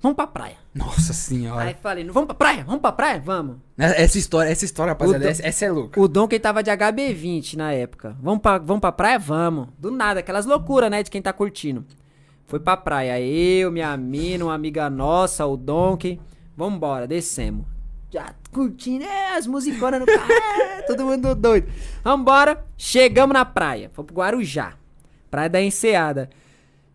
vamos 0.00 0.16
pra 0.16 0.26
praia. 0.26 0.56
Nossa 0.74 1.12
senhora. 1.12 1.62
Aí 1.64 1.74
falei, 1.82 2.04
vamos 2.04 2.26
pra 2.26 2.34
praia? 2.34 2.64
Vamos 2.64 2.80
pra 2.80 2.92
praia? 2.92 3.20
Vamos. 3.24 3.56
Essa 3.78 4.18
história, 4.18 4.50
essa 4.50 4.64
história, 4.64 4.92
rapaziada, 4.92 5.18
O 5.24 5.26
do- 5.26 5.30
essa, 5.30 5.46
essa 5.46 5.64
é 5.66 5.70
louca. 5.70 6.00
O 6.00 6.08
Dom 6.08 6.26
que 6.28 6.38
tava 6.38 6.62
de 6.62 6.70
HB20 6.70 7.54
na 7.56 7.72
época. 7.72 8.16
Vamos 8.20 8.40
pra, 8.40 8.58
vamos 8.58 8.80
pra 8.80 8.92
praia? 8.92 9.18
Vamos. 9.18 9.68
Do 9.78 9.90
nada, 9.90 10.20
aquelas 10.20 10.46
loucuras, 10.46 10.90
né, 10.90 11.02
de 11.02 11.10
quem 11.10 11.20
tá 11.22 11.32
curtindo. 11.32 11.84
Foi 12.46 12.60
pra 12.60 12.76
praia. 12.76 13.20
Eu, 13.20 13.70
minha 13.72 13.94
mina, 13.96 14.44
uma 14.44 14.54
amiga 14.54 14.88
nossa, 14.88 15.44
o 15.46 15.56
Donkey. 15.56 16.20
Vambora, 16.56 17.06
descemos. 17.06 17.66
Já 18.10 18.32
curtindo, 18.52 19.04
é, 19.04 19.36
as 19.36 19.46
musiconas 19.46 20.00
no 20.00 20.06
carro, 20.06 20.32
é, 20.32 20.82
todo 20.82 21.04
mundo 21.04 21.34
doido. 21.34 21.68
Vambora, 22.02 22.64
chegamos 22.76 23.34
na 23.34 23.44
praia, 23.44 23.90
fomos 23.92 24.06
pro 24.06 24.16
Guarujá, 24.22 24.74
praia 25.30 25.50
da 25.50 25.60
Enseada. 25.60 26.30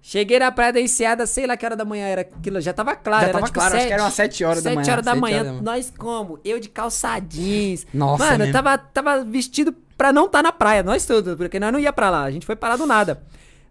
Cheguei 0.03 0.39
na 0.39 0.51
praia 0.51 0.73
da 0.73 0.81
Enseada, 0.81 1.27
sei 1.27 1.45
lá 1.45 1.55
que 1.55 1.63
hora 1.63 1.75
da 1.75 1.85
manhã 1.85 2.07
era 2.07 2.21
aquilo, 2.21 2.59
já 2.59 2.73
tava 2.73 2.95
claro, 2.95 3.21
Já 3.21 3.29
era 3.29 3.33
tava 3.33 3.45
tipo 3.45 3.59
claro, 3.59 3.75
acho 3.75 3.87
que 3.87 3.93
era 3.93 4.01
umas 4.03 4.13
sete 4.15 4.43
horas 4.43 4.63
da 4.63 4.73
manhã, 4.73 4.91
horas 4.91 5.05
da 5.05 5.15
manhã, 5.15 5.35
horas 5.35 5.45
da 5.47 5.51
manhã. 5.53 5.63
nós 5.63 5.93
como? 5.95 6.39
Eu 6.43 6.59
de 6.59 6.69
calça 6.69 7.19
jeans. 7.19 7.85
Nossa, 7.93 8.25
Mano, 8.25 8.45
eu 8.45 8.51
tava, 8.51 8.77
tava 8.79 9.23
vestido 9.23 9.75
pra 9.95 10.11
não 10.11 10.25
estar 10.25 10.41
na 10.41 10.51
praia, 10.51 10.81
nós 10.81 11.05
todos, 11.05 11.35
porque 11.35 11.59
nós 11.59 11.71
não 11.71 11.79
ia 11.79 11.93
pra 11.93 12.09
lá, 12.09 12.23
a 12.23 12.31
gente 12.31 12.47
foi 12.47 12.55
parar 12.55 12.77
do 12.77 12.87
nada. 12.87 13.21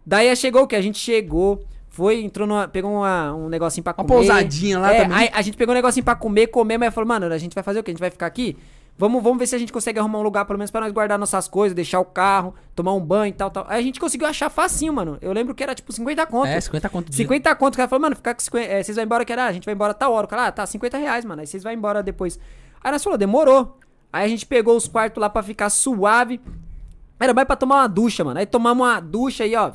Daí 0.06 0.34
chegou 0.36 0.62
o 0.62 0.66
que? 0.68 0.76
A 0.76 0.80
gente 0.80 0.98
chegou, 0.98 1.64
foi, 1.90 2.22
entrou 2.22 2.46
numa, 2.46 2.66
pegou 2.68 2.90
uma- 2.92 3.34
um 3.34 3.48
negocinho 3.48 3.84
pra 3.84 3.92
Uma 3.92 4.04
comer. 4.04 4.08
pousadinha 4.26 4.78
lá 4.78 4.92
é, 4.94 5.02
também. 5.02 5.18
Aí 5.18 5.30
a 5.32 5.42
gente 5.42 5.56
pegou 5.56 5.72
um 5.72 5.76
negocinho 5.76 6.04
pra 6.04 6.14
comer, 6.14 6.46
comer, 6.46 6.78
mas 6.78 6.94
falou, 6.94 7.06
mano, 7.08 7.26
a 7.26 7.36
gente 7.38 7.52
vai 7.54 7.62
fazer 7.62 7.80
o 7.80 7.82
quê? 7.82 7.90
A 7.90 7.94
gente 7.94 8.00
vai 8.00 8.10
ficar 8.10 8.26
aqui? 8.26 8.56
Vamos, 8.96 9.22
vamos 9.22 9.38
ver 9.38 9.46
se 9.46 9.54
a 9.56 9.58
gente 9.58 9.72
consegue 9.72 9.98
arrumar 9.98 10.18
um 10.18 10.22
lugar, 10.22 10.44
pelo 10.44 10.58
menos, 10.58 10.70
pra 10.70 10.82
nós 10.82 10.92
guardar 10.92 11.18
nossas 11.18 11.48
coisas, 11.48 11.74
deixar 11.74 12.00
o 12.00 12.04
carro, 12.04 12.54
tomar 12.74 12.92
um 12.92 13.00
banho 13.00 13.30
e 13.30 13.32
tal, 13.32 13.50
tal. 13.50 13.64
Aí 13.66 13.80
a 13.80 13.82
gente 13.82 13.98
conseguiu 13.98 14.26
achar 14.28 14.50
facinho, 14.50 14.92
mano. 14.92 15.16
Eu 15.22 15.32
lembro 15.32 15.54
que 15.54 15.62
era 15.62 15.74
tipo 15.74 15.90
50 15.90 16.26
conto. 16.26 16.48
É, 16.48 16.60
50 16.60 16.88
conto 16.90 17.08
de 17.10 17.16
50 17.16 17.54
conto. 17.54 17.74
O 17.74 17.76
cara 17.78 17.88
falou, 17.88 18.02
mano, 18.02 18.14
ficar 18.14 18.34
com 18.34 18.40
50, 18.40 18.66
é, 18.66 18.82
vocês 18.82 18.94
vão 18.96 19.04
embora 19.04 19.24
que 19.24 19.32
era, 19.32 19.46
a 19.46 19.52
gente 19.52 19.64
vai 19.64 19.74
embora 19.74 19.94
tal 19.94 20.12
hora. 20.12 20.26
O 20.26 20.28
cara, 20.28 20.48
ah, 20.48 20.52
tá, 20.52 20.66
50 20.66 20.98
reais, 20.98 21.24
mano. 21.24 21.40
Aí 21.40 21.46
vocês 21.46 21.62
vão 21.62 21.72
embora 21.72 22.02
depois. 22.02 22.38
Aí 22.84 22.92
nós 22.92 23.02
falou, 23.02 23.18
demorou. 23.18 23.78
Aí 24.12 24.24
a 24.26 24.28
gente 24.28 24.44
pegou 24.44 24.76
os 24.76 24.86
quartos 24.86 25.18
lá 25.20 25.30
pra 25.30 25.42
ficar 25.42 25.70
suave. 25.70 26.38
Era 27.18 27.32
mais 27.32 27.46
pra 27.46 27.56
tomar 27.56 27.76
uma 27.76 27.86
ducha, 27.88 28.22
mano. 28.22 28.38
Aí 28.38 28.46
tomamos 28.46 28.86
uma 28.86 29.00
ducha 29.00 29.46
e, 29.46 29.56
ó, 29.56 29.70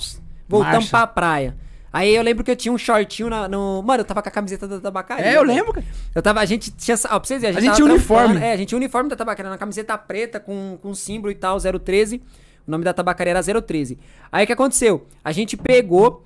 voltamos 0.48 0.76
Marcha. 0.76 0.90
pra 0.92 1.08
praia. 1.08 1.58
Aí 1.98 2.14
eu 2.14 2.22
lembro 2.22 2.44
que 2.44 2.52
eu 2.52 2.58
tinha 2.58 2.74
um 2.74 2.78
shortinho 2.78 3.30
na- 3.30 3.48
no. 3.48 3.82
Mano, 3.82 4.02
eu 4.02 4.06
tava 4.06 4.22
com 4.22 4.28
a 4.28 4.32
camiseta 4.32 4.68
da 4.68 4.82
tabacaria. 4.82 5.26
É, 5.26 5.38
eu 5.38 5.44
lembro, 5.44 5.72
cara. 5.72 5.86
Eu 6.14 6.22
tava, 6.22 6.42
a 6.42 6.46
gente 6.46 6.70
tinha, 6.70 6.98
ó, 7.06 7.18
pra 7.18 7.24
vocês 7.24 7.40
verem, 7.42 7.56
a 7.56 7.58
A 7.58 7.62
gente, 7.62 7.70
gente 7.72 7.78
tava 7.78 7.88
tinha 7.88 7.96
uniforme. 7.96 8.42
É, 8.46 8.52
a 8.52 8.58
gente 8.58 8.68
tinha 8.68 8.78
uniforme 8.78 9.10
da 9.10 9.16
tabacaria, 9.16 9.50
na 9.50 9.58
camiseta 9.58 9.98
preta 9.98 10.38
com, 10.38 10.78
com 10.82 10.94
símbolo 10.94 11.32
e 11.32 11.36
tal, 11.36 11.58
013. 11.58 12.22
O 12.68 12.72
nome 12.72 12.84
da 12.84 12.92
tabacaria 12.92 13.32
era 13.32 13.42
013. 13.62 13.98
Aí 14.30 14.44
o 14.44 14.48
que 14.48 14.52
aconteceu? 14.52 15.06
A 15.24 15.32
gente 15.32 15.56
pegou, 15.56 16.22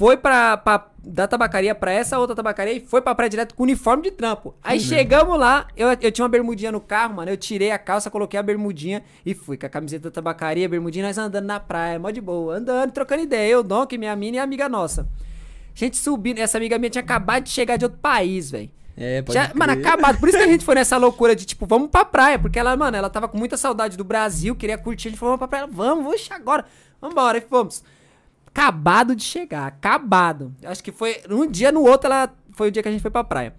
foi 0.00 0.16
pra, 0.16 0.56
pra- 0.56 0.86
da 1.04 1.28
tabacaria 1.28 1.74
pra 1.74 1.92
essa 1.92 2.18
outra 2.18 2.34
tabacaria 2.34 2.72
e 2.72 2.80
foi 2.80 3.02
pra 3.02 3.14
praia 3.14 3.28
direto 3.28 3.54
com 3.54 3.64
uniforme 3.64 4.02
de 4.04 4.10
trampo. 4.10 4.54
Aí 4.64 4.80
chegamos 4.80 5.38
lá, 5.38 5.66
eu, 5.76 5.88
eu 6.00 6.10
tinha 6.10 6.22
uma 6.24 6.28
bermudinha 6.30 6.72
no 6.72 6.80
carro, 6.80 7.16
mano. 7.16 7.30
Eu 7.30 7.36
tirei 7.36 7.70
a 7.70 7.78
calça, 7.78 8.10
coloquei 8.10 8.40
a 8.40 8.42
bermudinha 8.42 9.02
e 9.26 9.34
fui 9.34 9.58
com 9.58 9.66
a 9.66 9.68
camiseta 9.68 10.04
da 10.08 10.14
tabacaria, 10.14 10.66
bermudinha, 10.70 11.04
nós 11.06 11.18
andando 11.18 11.44
na 11.44 11.60
praia, 11.60 11.98
mó 11.98 12.10
de 12.10 12.18
boa, 12.22 12.56
andando, 12.56 12.90
trocando 12.92 13.22
ideia. 13.22 13.50
Eu, 13.50 13.62
Donk, 13.62 13.96
minha 13.98 14.16
mina 14.16 14.38
e 14.38 14.40
a 14.40 14.42
amiga 14.42 14.70
nossa. 14.70 15.06
Gente 15.74 15.98
subindo, 15.98 16.38
essa 16.38 16.56
amiga 16.56 16.78
minha 16.78 16.88
tinha 16.88 17.02
acabado 17.02 17.44
de 17.44 17.50
chegar 17.50 17.76
de 17.76 17.84
outro 17.84 17.98
país, 18.00 18.50
velho. 18.50 18.70
É, 18.96 19.20
pode 19.20 19.34
Já, 19.34 19.48
crer. 19.48 19.56
mano, 19.56 19.72
acabado. 19.74 20.18
Por 20.18 20.30
isso 20.30 20.38
que 20.38 20.44
a 20.44 20.48
gente 20.48 20.64
foi 20.64 20.74
nessa 20.76 20.96
loucura 20.96 21.36
de, 21.36 21.44
tipo, 21.44 21.66
vamos 21.66 21.90
pra 21.90 22.06
praia. 22.06 22.38
Porque 22.38 22.58
ela, 22.58 22.74
mano, 22.74 22.96
ela 22.96 23.10
tava 23.10 23.28
com 23.28 23.36
muita 23.36 23.56
saudade 23.58 23.96
do 23.98 24.04
Brasil, 24.04 24.54
queria 24.56 24.78
curtir. 24.78 25.08
A 25.08 25.10
gente 25.10 25.20
falou, 25.20 25.36
vamos 25.36 25.48
pra 25.48 25.58
praia. 25.58 25.66
Vamos, 25.70 26.04
vamos 26.04 26.28
agora. 26.30 26.64
Vambora. 27.00 27.36
E 27.38 27.40
fomos. 27.42 27.82
Acabado 28.52 29.14
de 29.14 29.22
chegar, 29.22 29.66
acabado. 29.66 30.54
Acho 30.64 30.82
que 30.82 30.90
foi 30.92 31.16
um 31.30 31.46
dia 31.46 31.70
no 31.70 31.82
outro, 31.82 32.06
ela 32.10 32.32
foi 32.52 32.68
o 32.68 32.70
dia 32.70 32.82
que 32.82 32.88
a 32.88 32.92
gente 32.92 33.00
foi 33.00 33.10
pra 33.10 33.22
praia. 33.24 33.54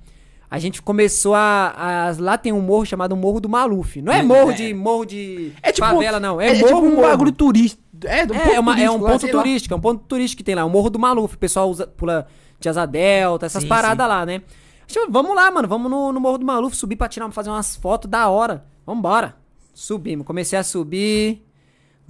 A 0.50 0.60
gente 0.60 0.82
começou 0.82 1.34
a, 1.34 1.74
a- 2.10 2.16
Lá 2.20 2.38
tem 2.38 2.52
um 2.52 2.60
morro 2.60 2.86
chamado 2.86 3.16
Morro 3.16 3.40
do 3.40 3.48
Maluf. 3.48 4.02
Não 4.02 4.12
é 4.12 4.20
É, 4.20 4.24
morro 4.24 4.52
é. 4.52 4.54
de 4.54 4.74
morro 4.74 5.06
de 5.06 5.54
É 5.64 5.72
tipo, 5.72 5.88
favela, 5.88 6.20
não. 6.20 6.42
É, 6.42 6.48
é, 6.50 6.54
morro, 6.56 6.66
tipo 6.68 6.80
um 6.88 6.90
morro. 6.96 7.08
bagulho 7.08 7.32
turístico. 7.32 7.82
É, 8.04 8.26
um 8.26 8.36
É, 8.36 8.56
é, 8.56 8.60
uma- 8.60 8.80
é 8.82 8.90
um 8.92 9.00
turístico 9.00 9.08
ponto 9.22 9.26
lá. 9.38 9.44
turístico, 9.44 9.74
é 9.74 9.78
um 9.78 9.80
ponto 9.82 10.04
turístico 10.06 10.38
que 10.40 10.44
tem 10.44 10.56
lá, 10.56 10.66
o 10.66 10.70
Morro 10.70 10.90
do 10.90 11.00
Maluf. 11.00 11.36
O 11.36 11.38
pessoal 11.38 11.70
usa, 11.70 11.88
pula 11.88 12.28
de 12.60 12.68
asa 12.68 12.86
delta, 12.86 13.46
essas 13.46 13.64
Sim, 13.64 13.70
paradas 13.70 14.06
sim. 14.06 14.10
lá, 14.10 14.26
né? 14.26 14.42
Vamos 15.10 15.34
lá, 15.34 15.50
mano, 15.50 15.70
vamos 15.70 15.90
no, 15.90 16.12
no 16.12 16.20
Morro 16.20 16.38
do 16.40 16.46
Maluf 16.46 16.76
subir 16.76 16.98
pra 16.98 17.08
tirar, 17.08 17.32
fazer 17.32 17.50
umas 17.50 17.78
fotos 17.78 18.10
da 18.10 18.28
hora. 18.28 18.66
Vambora. 18.86 19.38
Subimos, 19.74 20.28
comecei 20.28 20.60
a 20.60 20.64
subir. 20.64 21.46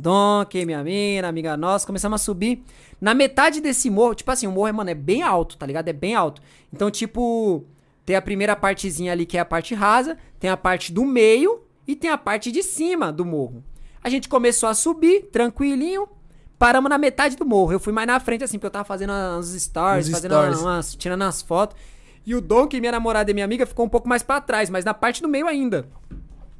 Donkey, 0.01 0.65
minha 0.65 0.83
mina, 0.83 1.27
amiga 1.27 1.55
nossa, 1.55 1.85
começamos 1.85 2.19
a 2.19 2.23
subir. 2.23 2.63
Na 2.99 3.13
metade 3.13 3.61
desse 3.61 3.89
morro, 3.89 4.15
tipo 4.15 4.31
assim, 4.31 4.47
o 4.47 4.51
morro, 4.51 4.73
mano, 4.73 4.89
é 4.89 4.95
bem 4.95 5.21
alto, 5.21 5.57
tá 5.57 5.65
ligado? 5.65 5.87
É 5.87 5.93
bem 5.93 6.15
alto. 6.15 6.41
Então, 6.73 6.89
tipo, 6.89 7.63
tem 8.05 8.15
a 8.15 8.21
primeira 8.21 8.55
partezinha 8.55 9.11
ali 9.11 9.25
que 9.25 9.37
é 9.37 9.41
a 9.41 9.45
parte 9.45 9.75
rasa, 9.75 10.17
tem 10.39 10.49
a 10.49 10.57
parte 10.57 10.91
do 10.91 11.05
meio 11.05 11.61
e 11.87 11.95
tem 11.95 12.09
a 12.09 12.17
parte 12.17 12.51
de 12.51 12.63
cima 12.63 13.11
do 13.11 13.23
morro. 13.23 13.63
A 14.03 14.09
gente 14.09 14.27
começou 14.27 14.67
a 14.67 14.73
subir, 14.73 15.29
tranquilinho, 15.31 16.07
paramos 16.57 16.89
na 16.89 16.97
metade 16.97 17.35
do 17.35 17.45
morro. 17.45 17.71
Eu 17.73 17.79
fui 17.79 17.93
mais 17.93 18.07
na 18.07 18.19
frente, 18.19 18.43
assim, 18.43 18.57
porque 18.57 18.65
eu 18.67 18.71
tava 18.71 18.85
fazendo 18.85 19.13
uns 19.13 19.47
stories, 19.53 20.07
Uns 20.07 20.13
fazendo 20.13 20.31
stories. 20.33 20.59
umas, 20.61 20.95
tirando 20.95 21.21
as 21.21 21.41
fotos. 21.41 21.77
E 22.25 22.35
o 22.35 22.41
Donkey, 22.41 22.79
minha 22.79 22.91
namorada 22.91 23.29
e 23.29 23.33
minha 23.33 23.45
amiga, 23.45 23.65
ficou 23.65 23.85
um 23.85 23.89
pouco 23.89 24.07
mais 24.07 24.21
pra 24.23 24.41
trás, 24.41 24.69
mas 24.69 24.83
na 24.85 24.93
parte 24.93 25.21
do 25.21 25.27
meio 25.27 25.47
ainda. 25.47 25.87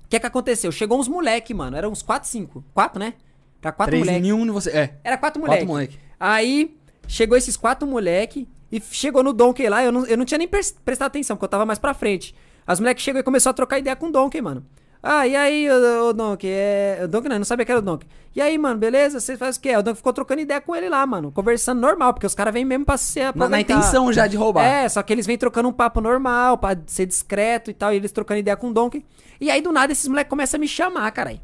O 0.06 0.10
que 0.10 0.16
é 0.16 0.20
que 0.20 0.26
aconteceu? 0.26 0.72
Chegou 0.72 1.00
uns 1.00 1.08
moleque, 1.08 1.54
mano. 1.54 1.78
Eram 1.78 1.92
uns 1.92 2.02
4, 2.02 2.28
5. 2.28 2.64
4, 2.74 3.00
né? 3.00 3.14
Era 3.62 3.72
4 3.72 3.92
Três 3.92 4.06
moleque. 4.06 4.28
em 4.28 4.34
um, 4.34 4.52
você... 4.54 4.70
É. 4.72 4.94
Era 5.04 5.18
quatro 5.18 5.42
Quatro 5.42 5.66
moleque. 5.68 5.96
moleque. 5.96 6.00
Aí 6.20 6.78
chegou 7.08 7.38
esses 7.38 7.56
quatro 7.58 7.88
moleque 7.88 8.48
e 8.72 8.82
chegou 8.92 9.24
no 9.24 9.34
Donkey 9.34 9.68
lá. 9.70 9.84
Eu 9.84 9.92
não, 9.92 10.06
eu 10.06 10.18
não 10.18 10.26
tinha 10.26 10.38
nem 10.38 10.48
pres- 10.48 10.76
prestado 10.84 11.08
atenção, 11.08 11.36
porque 11.36 11.46
eu 11.46 11.50
tava 11.50 11.66
mais 11.66 11.78
pra 11.80 11.94
frente. 11.94 12.34
As 12.66 12.80
moleques 12.80 13.04
chegou 13.04 13.20
e 13.20 13.24
começou 13.24 13.50
a 13.50 13.54
trocar 13.54 13.80
ideia 13.80 13.96
com 13.96 14.08
o 14.08 14.12
Donkey, 14.12 14.42
mano. 14.42 14.66
Ah, 15.04 15.26
e 15.26 15.36
aí, 15.36 15.68
ô, 15.68 16.10
ô 16.10 16.14
Donkey? 16.14 16.48
É... 16.48 17.00
O 17.04 17.08
Donkey 17.08 17.28
não, 17.28 17.38
não 17.40 17.46
sabia 17.46 17.66
que 17.66 17.72
era 17.72 17.80
o 17.80 17.82
Donkey. 17.84 18.08
E 18.36 18.40
aí, 18.42 18.56
mano, 18.56 18.78
beleza? 18.80 19.20
Você 19.20 19.36
faz 19.36 19.58
o 19.58 19.60
quê? 19.60 19.76
O 19.76 19.82
Donkey 19.82 19.98
ficou 19.98 20.14
trocando 20.14 20.42
ideia 20.42 20.62
com 20.62 20.76
ele 20.76 20.88
lá, 20.90 21.04
mano. 21.08 21.32
Conversando 21.32 21.82
normal, 21.82 22.14
porque 22.14 22.28
os 22.28 22.36
caras 22.36 22.54
vêm 22.54 22.64
mesmo 22.64 22.86
pra 22.86 22.98
se 22.98 23.20
Na, 23.36 23.50
na 23.50 23.60
intenção 23.60 24.14
já 24.14 24.28
de 24.28 24.38
roubar. 24.38 24.64
É, 24.64 24.88
só 24.88 25.02
que 25.02 25.12
eles 25.12 25.26
vêm 25.26 25.40
trocando 25.40 25.68
um 25.70 25.74
papo 25.74 26.02
normal, 26.02 26.56
pra 26.60 26.78
ser 26.86 27.08
discreto 27.08 27.72
e 27.72 27.74
tal, 27.74 27.92
e 27.92 27.96
eles 27.96 28.12
trocando 28.12 28.40
ideia 28.40 28.56
com 28.56 28.70
o 28.70 28.74
Donkey. 28.74 29.04
E 29.40 29.50
aí, 29.50 29.60
do 29.60 29.72
nada, 29.72 29.92
esses 29.92 30.08
moleques 30.08 30.30
começam 30.30 30.60
a 30.60 30.62
me 30.62 30.68
chamar, 30.68 31.10
caralho. 31.12 31.42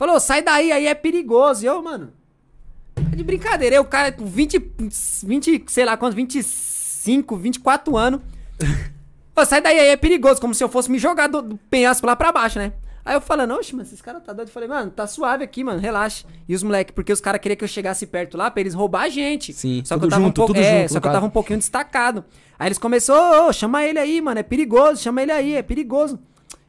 Falou, 0.00 0.18
sai 0.18 0.40
daí, 0.40 0.72
aí 0.72 0.86
é 0.86 0.94
perigoso. 0.94 1.62
E 1.62 1.66
eu, 1.66 1.82
mano, 1.82 2.10
é 3.12 3.14
de 3.14 3.22
brincadeira. 3.22 3.76
Eu, 3.76 3.84
cara, 3.84 4.10
com 4.10 4.24
20, 4.24 4.72
20, 5.26 5.64
sei 5.66 5.84
lá 5.84 5.94
quantos, 5.94 6.14
25, 6.14 7.36
24 7.36 7.98
anos. 7.98 8.22
Ô, 9.36 9.44
sai 9.44 9.60
daí, 9.60 9.78
aí 9.78 9.88
é 9.88 9.96
perigoso, 9.98 10.40
como 10.40 10.54
se 10.54 10.64
eu 10.64 10.70
fosse 10.70 10.90
me 10.90 10.98
jogar 10.98 11.26
do, 11.26 11.42
do 11.42 11.56
penhasco 11.68 12.06
lá 12.06 12.16
pra 12.16 12.32
baixo, 12.32 12.58
né? 12.58 12.72
Aí 13.04 13.14
eu 13.14 13.20
falando, 13.20 13.52
oxe, 13.52 13.74
mano, 13.74 13.82
esses 13.82 14.00
caras 14.00 14.22
tá 14.24 14.32
doido. 14.32 14.48
Eu 14.48 14.54
falei, 14.54 14.70
mano, 14.70 14.90
tá 14.90 15.06
suave 15.06 15.44
aqui, 15.44 15.62
mano, 15.62 15.78
relaxa. 15.78 16.24
E 16.48 16.54
os 16.54 16.62
moleques, 16.62 16.94
porque 16.94 17.12
os 17.12 17.20
caras 17.20 17.38
queriam 17.38 17.58
que 17.58 17.64
eu 17.64 17.68
chegasse 17.68 18.06
perto 18.06 18.38
lá 18.38 18.50
pra 18.50 18.62
eles 18.62 18.72
roubar 18.72 19.02
a 19.02 19.08
gente. 19.10 19.52
Sim, 19.52 19.82
só 19.84 19.98
que 19.98 20.06
eu 20.06 20.08
tava 20.08 20.22
um 20.22 20.26
junto, 20.28 20.36
pouco, 20.36 20.54
tudo 20.54 20.64
é, 20.64 20.80
junto, 20.80 20.94
só 20.94 21.00
que 21.00 21.08
eu 21.08 21.12
tava 21.12 21.26
um 21.26 21.30
pouquinho 21.30 21.58
destacado. 21.58 22.24
Aí 22.58 22.68
eles 22.68 22.78
começaram, 22.78 23.44
ô, 23.44 23.48
ô, 23.50 23.52
chama 23.52 23.84
ele 23.84 23.98
aí, 23.98 24.18
mano, 24.22 24.40
é 24.40 24.42
perigoso, 24.42 25.02
chama 25.02 25.20
ele 25.20 25.32
aí, 25.32 25.56
é 25.56 25.62
perigoso. 25.62 26.18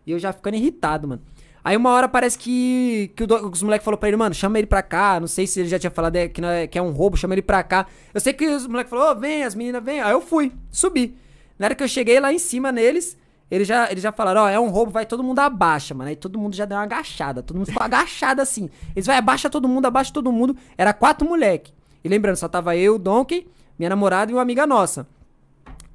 E 0.06 0.12
eu 0.12 0.20
já 0.20 0.34
ficando 0.34 0.58
irritado, 0.58 1.08
mano. 1.08 1.22
Aí 1.63 1.78
uma 1.78 1.91
hora 1.91 2.10
parece 2.10 2.38
que, 2.39 3.12
que 3.15 3.26
do- 3.26 3.50
os 3.50 3.62
moleques 3.62 3.86
falaram 3.86 4.00
pra 4.00 4.10
ele, 4.10 4.17
mano, 4.17 4.34
chama 4.34 4.58
ele 4.58 4.65
pra 4.67 4.82
cá. 4.82 5.19
Não 5.19 5.28
sei 5.28 5.45
se 5.45 5.60
ele 5.60 5.69
já 5.69 5.78
tinha 5.78 5.91
falado 5.91 6.15
é, 6.15 6.28
que, 6.28 6.43
é, 6.43 6.65
que 6.67 6.78
é 6.78 6.82
um 6.82 6.91
roubo, 6.91 7.15
chama 7.17 7.34
ele 7.36 7.41
pra 7.41 7.62
cá. 7.63 7.86
Eu 8.13 8.19
sei 8.19 8.34
que 8.34 8.47
os 8.47 8.65
moleques 8.67 8.89
falaram, 8.89 9.17
ô, 9.17 9.19
vem, 9.19 9.43
as 9.43 9.54
meninas 9.54 9.84
vem. 9.84 10.02
Aí 10.02 10.12
eu 10.12 10.21
fui, 10.21 10.52
subi. 10.71 11.15
Na 11.60 11.67
hora 11.67 11.76
que 11.76 11.84
eu 11.84 11.88
cheguei 11.88 12.19
lá 12.19 12.34
em 12.34 12.39
cima 12.39 12.71
neles, 12.71 13.15
eles 13.52 13.67
já, 13.67 13.91
eles 13.91 14.02
já 14.02 14.12
falaram, 14.12 14.41
ó, 14.41 14.50
é 14.50 14.60
um 14.60 14.69
roubo, 14.69 14.91
vai 14.91 15.06
todo 15.06 15.24
mundo 15.24 15.38
abaixa, 15.39 15.93
mano. 15.93 16.10
Aí 16.10 16.15
todo 16.15 16.39
mundo 16.39 16.56
já 16.56 16.65
deu 16.65 16.78
uma 16.78 16.84
agachada, 16.84 17.43
todo 17.43 17.58
mundo 17.58 17.67
ficou 17.67 17.84
agachado 17.84 18.41
assim. 18.41 18.67
Eles 18.95 19.06
vai, 19.06 19.17
abaixa 19.17 19.47
todo 19.50 19.67
mundo, 19.67 19.86
abaixa 19.86 20.12
todo 20.12 20.32
mundo. 20.32 20.56
Era 20.78 20.93
quatro 20.93 21.28
moleque. 21.28 21.71
E 22.04 22.10
lembrando, 22.10 22.38
só 22.38 22.47
tava 22.47 22.76
eu, 22.76 22.95
o 22.95 23.00
Donkey, 23.00 23.47
minha 23.78 23.89
namorada 23.89 24.32
e 24.32 24.34
uma 24.34 24.41
amiga 24.41 24.65
nossa. 24.65 25.06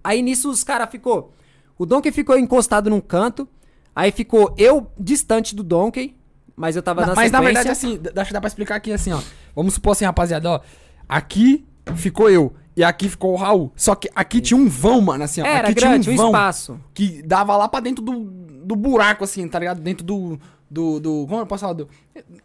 Aí 0.04 0.22
nisso 0.22 0.48
os 0.48 0.62
caras 0.62 0.88
ficou. 0.90 1.32
O 1.76 1.84
Donkey 1.84 2.12
ficou 2.12 2.38
encostado 2.38 2.88
num 2.88 3.00
canto. 3.00 3.48
Aí 3.96 4.12
ficou 4.12 4.54
eu 4.58 4.86
distante 5.00 5.56
do 5.56 5.62
Donkey. 5.62 6.14
Mas 6.54 6.76
eu 6.76 6.82
tava 6.82 7.00
Na- 7.02 7.06
na 7.08 7.14
mas 7.14 7.32
na 7.32 7.38
sequência. 7.38 7.62
verdade, 7.62 7.70
assim, 7.70 7.98
dá, 8.14 8.22
dá 8.22 8.40
pra 8.40 8.48
explicar 8.48 8.76
aqui 8.76 8.92
assim, 8.92 9.12
ó. 9.12 9.20
Vamos 9.54 9.74
supor 9.74 9.92
assim, 9.92 10.04
rapaziada, 10.04 10.50
ó. 10.50 10.60
Aqui 11.08 11.64
ficou 11.94 12.30
eu 12.30 12.52
e 12.76 12.82
aqui 12.84 13.08
ficou 13.08 13.32
o 13.32 13.36
Raul. 13.36 13.72
Só 13.74 13.94
que 13.94 14.10
aqui 14.14 14.40
tinha 14.40 14.56
um 14.58 14.68
vão, 14.68 15.00
mano, 15.00 15.24
assim, 15.24 15.40
ó. 15.40 15.46
Era 15.46 15.68
aqui 15.68 15.74
grande, 15.80 16.04
tinha 16.04 16.12
um 16.12 16.14
um 16.14 16.16
vão 16.16 16.26
espaço. 16.28 16.80
que 16.94 17.22
dava 17.22 17.56
lá 17.56 17.68
pra 17.68 17.80
dentro 17.80 18.02
do, 18.04 18.20
do 18.64 18.76
buraco, 18.76 19.24
assim, 19.24 19.46
tá 19.48 19.58
ligado? 19.58 19.80
Dentro 19.80 20.04
do. 20.04 20.38
Do, 20.68 20.98
do. 20.98 21.26
Como 21.28 21.42
eu 21.42 21.46
posso 21.46 21.60
falar? 21.60 21.74
Do, 21.74 21.88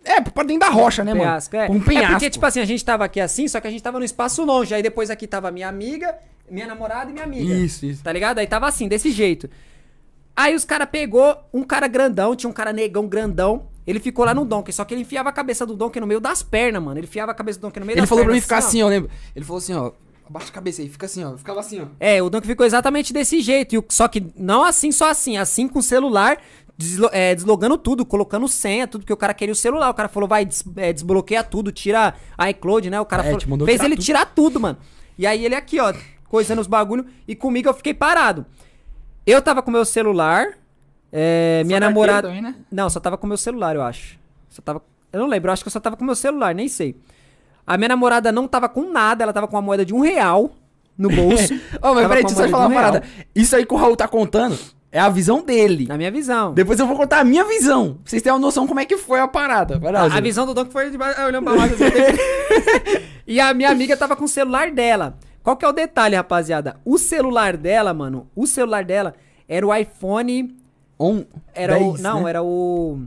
é, 0.06 0.22
pra 0.22 0.44
dentro 0.44 0.60
da 0.60 0.70
rocha, 0.70 1.04
né, 1.04 1.14
penhasco, 1.14 1.56
é. 1.56 1.68
mano? 1.68 1.80
Um 1.80 1.84
penhasco. 1.84 2.08
É 2.08 2.12
porque, 2.12 2.30
tipo 2.30 2.46
assim, 2.46 2.60
a 2.60 2.66
gente 2.66 2.86
tava 2.86 3.04
aqui 3.06 3.20
assim, 3.20 3.48
só 3.48 3.60
que 3.60 3.68
a 3.68 3.72
gente 3.72 3.82
tava 3.82 3.98
num 3.98 4.06
espaço 4.06 4.44
longe. 4.46 4.74
Aí 4.76 4.84
depois 4.84 5.10
aqui 5.10 5.26
tava 5.26 5.50
minha 5.50 5.68
amiga, 5.68 6.16
minha 6.50 6.68
namorada 6.68 7.10
e 7.10 7.14
minha 7.14 7.26
amiga. 7.26 7.52
Isso, 7.52 7.86
isso. 7.86 8.04
Tá 8.04 8.12
ligado? 8.14 8.38
Aí 8.38 8.46
tava 8.46 8.68
assim, 8.68 8.88
desse 8.88 9.10
jeito. 9.10 9.50
Aí 10.42 10.56
os 10.56 10.66
cara 10.66 10.86
pegou 10.88 11.38
um 11.54 11.64
cara 11.64 11.88
grandão, 11.88 12.36
tinha 12.36 12.50
um 12.50 12.54
cara 12.54 12.72
negão 12.74 13.08
grandão. 13.08 13.68
Ele 13.86 14.00
ficou 14.00 14.24
lá 14.26 14.34
no 14.34 14.46
Donkey, 14.46 14.72
só 14.72 14.86
que 14.86 14.94
ele 14.94 15.02
enfiava 15.02 15.30
a 15.30 15.32
cabeça 15.32 15.66
do 15.66 15.76
Donkey 15.76 16.00
no 16.00 16.08
meio 16.08 16.20
das 16.20 16.44
pernas, 16.44 16.82
mano. 16.82 17.00
Ele 17.00 17.08
enfiava 17.08 17.32
a 17.32 17.36
cabeça 17.36 17.60
do 17.60 17.64
Donkey 17.64 17.80
no 17.80 17.86
meio 17.86 17.96
Ele 17.96 18.02
das 18.02 18.10
falou 18.10 18.24
pra 18.24 18.34
mim 18.34 18.40
pernas, 18.40 18.44
ficar 18.44 18.56
ó. 18.66 18.68
assim, 18.70 18.80
eu 18.82 18.88
lembro. 18.88 19.10
Ele 19.36 19.44
falou 19.46 19.58
assim, 19.58 19.74
ó. 19.74 19.92
Abaixa 20.28 20.50
a 20.50 20.52
cabeça 20.54 20.82
aí, 20.82 20.88
fica 20.88 21.06
assim, 21.08 21.24
ó. 21.26 21.36
Ficava 21.38 21.60
assim, 21.60 21.82
ó. 21.82 21.86
É, 22.00 22.22
o 22.24 22.30
Donkey 22.30 22.48
ficou 22.48 22.66
exatamente 22.66 23.12
desse 23.12 23.42
jeito. 23.42 23.74
E 23.76 23.78
o- 23.80 23.86
só 23.90 24.08
que 24.08 24.32
não 24.38 24.64
assim, 24.64 24.92
só 24.92 25.10
assim. 25.10 25.36
Assim 25.38 25.68
com 25.68 25.80
o 25.80 25.84
celular, 25.84 26.38
deslo- 26.78 27.10
é, 27.12 27.36
deslogando 27.36 27.78
tudo, 27.78 28.06
colocando 28.06 28.48
senha, 28.48 28.88
tudo, 28.88 29.02
porque 29.02 29.12
o 29.14 29.18
cara 29.18 29.34
queria 29.34 29.52
o 29.52 29.56
celular. 29.56 29.90
O 29.90 29.94
cara 29.94 30.08
falou, 30.08 30.30
vai, 30.30 30.46
des- 30.46 30.64
é, 30.78 30.94
desbloqueia 30.94 31.44
tudo, 31.44 31.72
tira 31.72 32.14
a 32.38 32.50
iCloud, 32.52 32.90
né? 32.90 33.00
O 33.02 33.06
cara 33.06 33.24
É, 33.24 33.38
falou, 33.40 33.66
fez 33.66 33.78
tirar 33.80 33.86
ele 33.88 33.96
tudo. 33.96 34.06
tirar 34.06 34.26
tudo, 34.28 34.60
mano. 34.60 34.78
E 35.18 35.26
aí 35.28 35.44
ele 35.44 35.56
aqui, 35.56 35.80
ó, 35.80 35.92
coisando 36.30 36.62
os 36.62 36.68
bagulho. 36.68 37.06
E 37.28 37.36
comigo 37.36 37.68
eu 37.68 37.74
fiquei 37.74 37.94
parado. 37.94 38.46
Eu 39.26 39.42
tava 39.42 39.62
com 39.62 39.70
meu 39.72 39.86
celular, 39.86 40.48
É, 41.12 41.64
minha 41.66 41.80
namorada. 41.80 42.28
também, 42.28 42.42
né? 42.42 42.56
Não, 42.72 42.90
só 42.90 43.00
tava 43.00 43.18
com 43.18 43.28
meu 43.28 43.38
celular, 43.38 43.76
eu 43.76 43.82
acho. 43.82 44.18
Só 44.50 44.62
tava. 44.62 44.82
Eu 45.12 45.20
não 45.20 45.28
lembro, 45.28 45.50
eu 45.50 45.54
acho 45.54 45.64
que 45.64 45.68
eu 45.68 45.72
só 45.72 45.80
tava 45.80 45.98
com 45.98 46.06
meu 46.06 46.16
celular, 46.16 46.56
nem 46.56 46.68
sei. 46.68 46.96
A 47.68 47.78
minha 47.78 47.90
namorada 47.90 48.32
não 48.32 48.48
tava 48.48 48.68
com 48.70 48.90
nada, 48.92 49.24
ela 49.24 49.34
tava 49.34 49.48
com 49.48 49.56
uma 49.56 49.62
moeda 49.62 49.86
de 49.86 49.94
um 49.94 50.00
real 50.00 50.52
no 50.98 51.10
bolso. 51.14 51.54
Ô, 51.54 51.58
mas 51.58 51.82
Tava 51.82 52.08
peraí, 52.10 52.24
deixa 52.24 52.40
eu 52.42 52.46
só 52.46 52.50
falar 52.50 52.66
uma 52.66 52.72
um 52.72 52.74
parada. 52.74 53.04
Isso 53.36 53.56
aí 53.56 53.66
que 53.66 53.74
o 53.74 53.78
Raul 53.78 53.96
tá 53.96 54.08
contando 54.08 54.58
é 54.92 55.00
a 55.00 55.10
visão 55.10 55.44
dele. 55.44 55.86
na 55.88 55.98
minha 55.98 56.12
visão. 56.12 56.54
Depois 56.54 56.80
eu 56.80 56.88
vou 56.88 56.96
contar 56.98 57.20
a 57.20 57.24
minha 57.24 57.44
visão. 57.46 57.94
Pra 57.96 58.10
vocês 58.10 58.22
terem 58.22 58.34
uma 58.34 58.40
noção 58.42 58.66
como 58.68 58.80
é 58.80 58.86
que 58.86 58.98
foi 58.98 59.20
a 59.20 59.28
parada. 59.28 59.78
Vai 59.80 59.92
lá, 59.92 60.02
A, 60.04 60.18
a 60.18 60.20
visão 60.22 60.46
do 60.52 60.66
que 60.66 60.72
foi 60.72 60.90
de 60.90 60.98
olhando 60.98 61.44
pra 61.44 61.64
assim, 61.64 61.76
e 63.28 63.40
a 63.40 63.54
minha 63.54 63.70
amiga 63.70 63.96
tava 63.96 64.16
com 64.16 64.26
o 64.26 64.30
celular 64.30 64.72
dela. 64.72 65.18
Qual 65.44 65.58
que 65.58 65.66
é 65.66 65.68
o 65.68 65.72
detalhe, 65.74 66.16
rapaziada? 66.16 66.78
O 66.86 66.98
celular 66.98 67.58
dela, 67.58 67.94
mano, 67.94 68.28
o 68.36 68.46
celular 68.46 68.84
dela 68.86 69.14
era 69.48 69.66
o 69.66 69.74
iPhone. 69.76 70.56
Um, 71.00 71.26
Era 71.54 71.78
o. 71.80 71.92
10, 71.94 72.02
Não, 72.02 72.24
né? 72.24 72.30
era 72.30 72.44
o. 72.44 73.00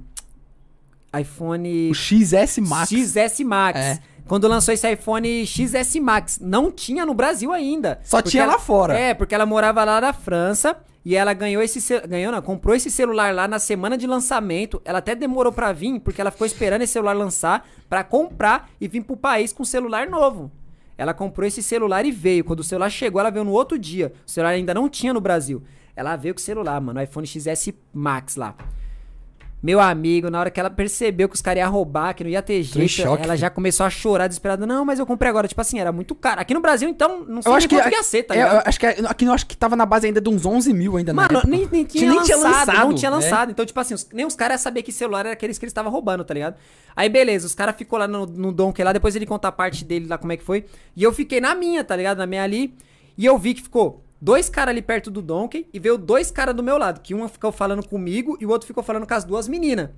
iPhone. 1.18 1.90
O 1.90 1.94
XS 1.94 2.58
Max. 2.58 2.88
XS 2.90 3.40
Max. 3.44 3.78
É. 3.78 3.98
Quando 4.26 4.48
lançou 4.48 4.72
esse 4.72 4.90
iPhone 4.90 5.46
XS 5.46 5.96
Max, 6.00 6.38
não 6.40 6.72
tinha 6.72 7.04
no 7.04 7.14
Brasil 7.14 7.52
ainda. 7.52 8.00
Só 8.02 8.22
tinha 8.22 8.42
ela- 8.44 8.54
lá 8.54 8.58
fora. 8.58 8.98
É, 8.98 9.12
porque 9.14 9.34
ela 9.34 9.44
morava 9.46 9.84
lá 9.84 10.00
na 10.00 10.12
França 10.12 10.76
e 11.04 11.14
ela 11.14 11.34
ganhou 11.34 11.62
esse 11.62 11.78
ganhou 12.08 12.32
não, 12.32 12.40
comprou 12.40 12.74
esse 12.74 12.90
celular 12.90 13.34
lá 13.34 13.46
na 13.46 13.58
semana 13.58 13.98
de 13.98 14.06
lançamento. 14.06 14.80
Ela 14.84 14.98
até 14.98 15.14
demorou 15.14 15.52
pra 15.52 15.72
vir 15.72 16.00
porque 16.00 16.20
ela 16.20 16.30
ficou 16.30 16.46
esperando 16.46 16.82
esse 16.82 16.94
celular 16.94 17.12
lançar 17.14 17.68
pra 17.88 18.02
comprar 18.02 18.70
e 18.80 18.88
vir 18.88 19.02
pro 19.02 19.16
país 19.16 19.52
com 19.52 19.62
celular 19.64 20.08
novo. 20.08 20.50
Ela 20.96 21.12
comprou 21.12 21.46
esse 21.46 21.62
celular 21.62 22.04
e 22.04 22.10
veio. 22.10 22.44
Quando 22.44 22.60
o 22.60 22.64
celular 22.64 22.90
chegou, 22.90 23.20
ela 23.20 23.30
veio 23.30 23.44
no 23.44 23.52
outro 23.52 23.78
dia. 23.78 24.12
O 24.26 24.30
celular 24.30 24.50
ainda 24.50 24.72
não 24.74 24.88
tinha 24.88 25.12
no 25.12 25.20
Brasil. 25.20 25.62
Ela 25.96 26.16
veio 26.16 26.34
com 26.34 26.40
o 26.40 26.42
celular, 26.42 26.80
mano, 26.80 26.98
o 26.98 27.02
iPhone 27.02 27.26
XS 27.26 27.72
Max 27.92 28.36
lá. 28.36 28.54
Meu 29.64 29.80
amigo, 29.80 30.28
na 30.28 30.38
hora 30.38 30.50
que 30.50 30.60
ela 30.60 30.68
percebeu 30.68 31.26
que 31.26 31.34
os 31.34 31.40
caras 31.40 31.62
iam 31.62 31.72
roubar, 31.72 32.12
que 32.12 32.22
não 32.22 32.28
ia 32.28 32.42
ter 32.42 32.62
jeito, 32.62 33.00
ela 33.22 33.34
já 33.34 33.48
começou 33.48 33.86
a 33.86 33.88
chorar 33.88 34.26
desesperada. 34.28 34.66
Não, 34.66 34.84
mas 34.84 34.98
eu 34.98 35.06
comprei 35.06 35.30
agora. 35.30 35.48
Tipo 35.48 35.62
assim, 35.62 35.80
era 35.80 35.90
muito 35.90 36.14
caro. 36.14 36.38
Aqui 36.38 36.52
no 36.52 36.60
Brasil, 36.60 36.86
então, 36.86 37.24
não 37.24 37.40
sei 37.40 37.50
Eu 37.50 37.56
acho 37.56 37.66
que, 37.66 37.74
quanto 37.74 37.90
ia 37.90 38.02
ser, 38.02 38.24
tá 38.24 38.34
é, 38.34 38.36
ligado? 38.36 38.56
eu 38.56 38.62
acho 38.66 38.78
que 38.78 38.84
é- 38.84 38.96
aqui 39.06 39.24
eu 39.24 39.32
acho 39.32 39.46
que 39.46 39.56
tava 39.56 39.74
na 39.74 39.86
base 39.86 40.06
ainda 40.06 40.20
de 40.20 40.28
uns 40.28 40.44
11 40.44 40.70
mil 40.74 40.98
ainda 40.98 41.14
na 41.14 41.22
Mano, 41.22 41.40
nem, 41.48 41.66
nem 41.72 41.82
tinha, 41.86 42.10
nem 42.10 42.18
lançado, 42.18 42.26
tinha 42.26 42.36
lançado, 42.36 42.76
não 42.88 42.94
tinha 42.94 43.08
é. 43.08 43.14
lançado. 43.14 43.50
Então, 43.52 43.64
tipo 43.64 43.80
assim, 43.80 43.94
os- 43.94 44.06
nem 44.12 44.26
os 44.26 44.36
caras 44.36 44.60
sabiam 44.60 44.82
que 44.84 44.92
celular 44.92 45.20
era 45.20 45.32
aqueles 45.32 45.56
que 45.58 45.64
eles 45.64 45.70
estavam 45.70 45.90
roubando, 45.90 46.22
tá 46.24 46.34
ligado? 46.34 46.56
Aí, 46.94 47.08
beleza, 47.08 47.46
os 47.46 47.54
caras 47.54 47.74
ficou 47.74 47.98
lá 47.98 48.06
no, 48.06 48.26
no 48.26 48.52
Donkey 48.52 48.84
lá, 48.84 48.92
depois 48.92 49.16
ele 49.16 49.24
conta 49.24 49.48
a 49.48 49.52
parte 49.52 49.82
dele 49.82 50.06
lá, 50.06 50.18
como 50.18 50.30
é 50.30 50.36
que 50.36 50.44
foi. 50.44 50.66
E 50.94 51.02
eu 51.02 51.10
fiquei 51.10 51.40
na 51.40 51.54
minha, 51.54 51.82
tá 51.82 51.96
ligado? 51.96 52.18
Na 52.18 52.26
minha 52.26 52.42
ali. 52.44 52.74
E 53.16 53.24
eu 53.24 53.38
vi 53.38 53.54
que 53.54 53.62
ficou 53.62 54.04
dois 54.24 54.48
caras 54.48 54.70
ali 54.70 54.80
perto 54.80 55.10
do 55.10 55.20
Donkey 55.20 55.68
e 55.70 55.78
veio 55.78 55.98
dois 55.98 56.30
caras 56.30 56.54
do 56.54 56.62
meu 56.62 56.78
lado. 56.78 57.00
Que 57.02 57.14
um 57.14 57.28
ficou 57.28 57.52
falando 57.52 57.86
comigo 57.86 58.38
e 58.40 58.46
o 58.46 58.48
outro 58.48 58.66
ficou 58.66 58.82
falando 58.82 59.06
com 59.06 59.12
as 59.12 59.22
duas 59.22 59.46
meninas. 59.46 59.90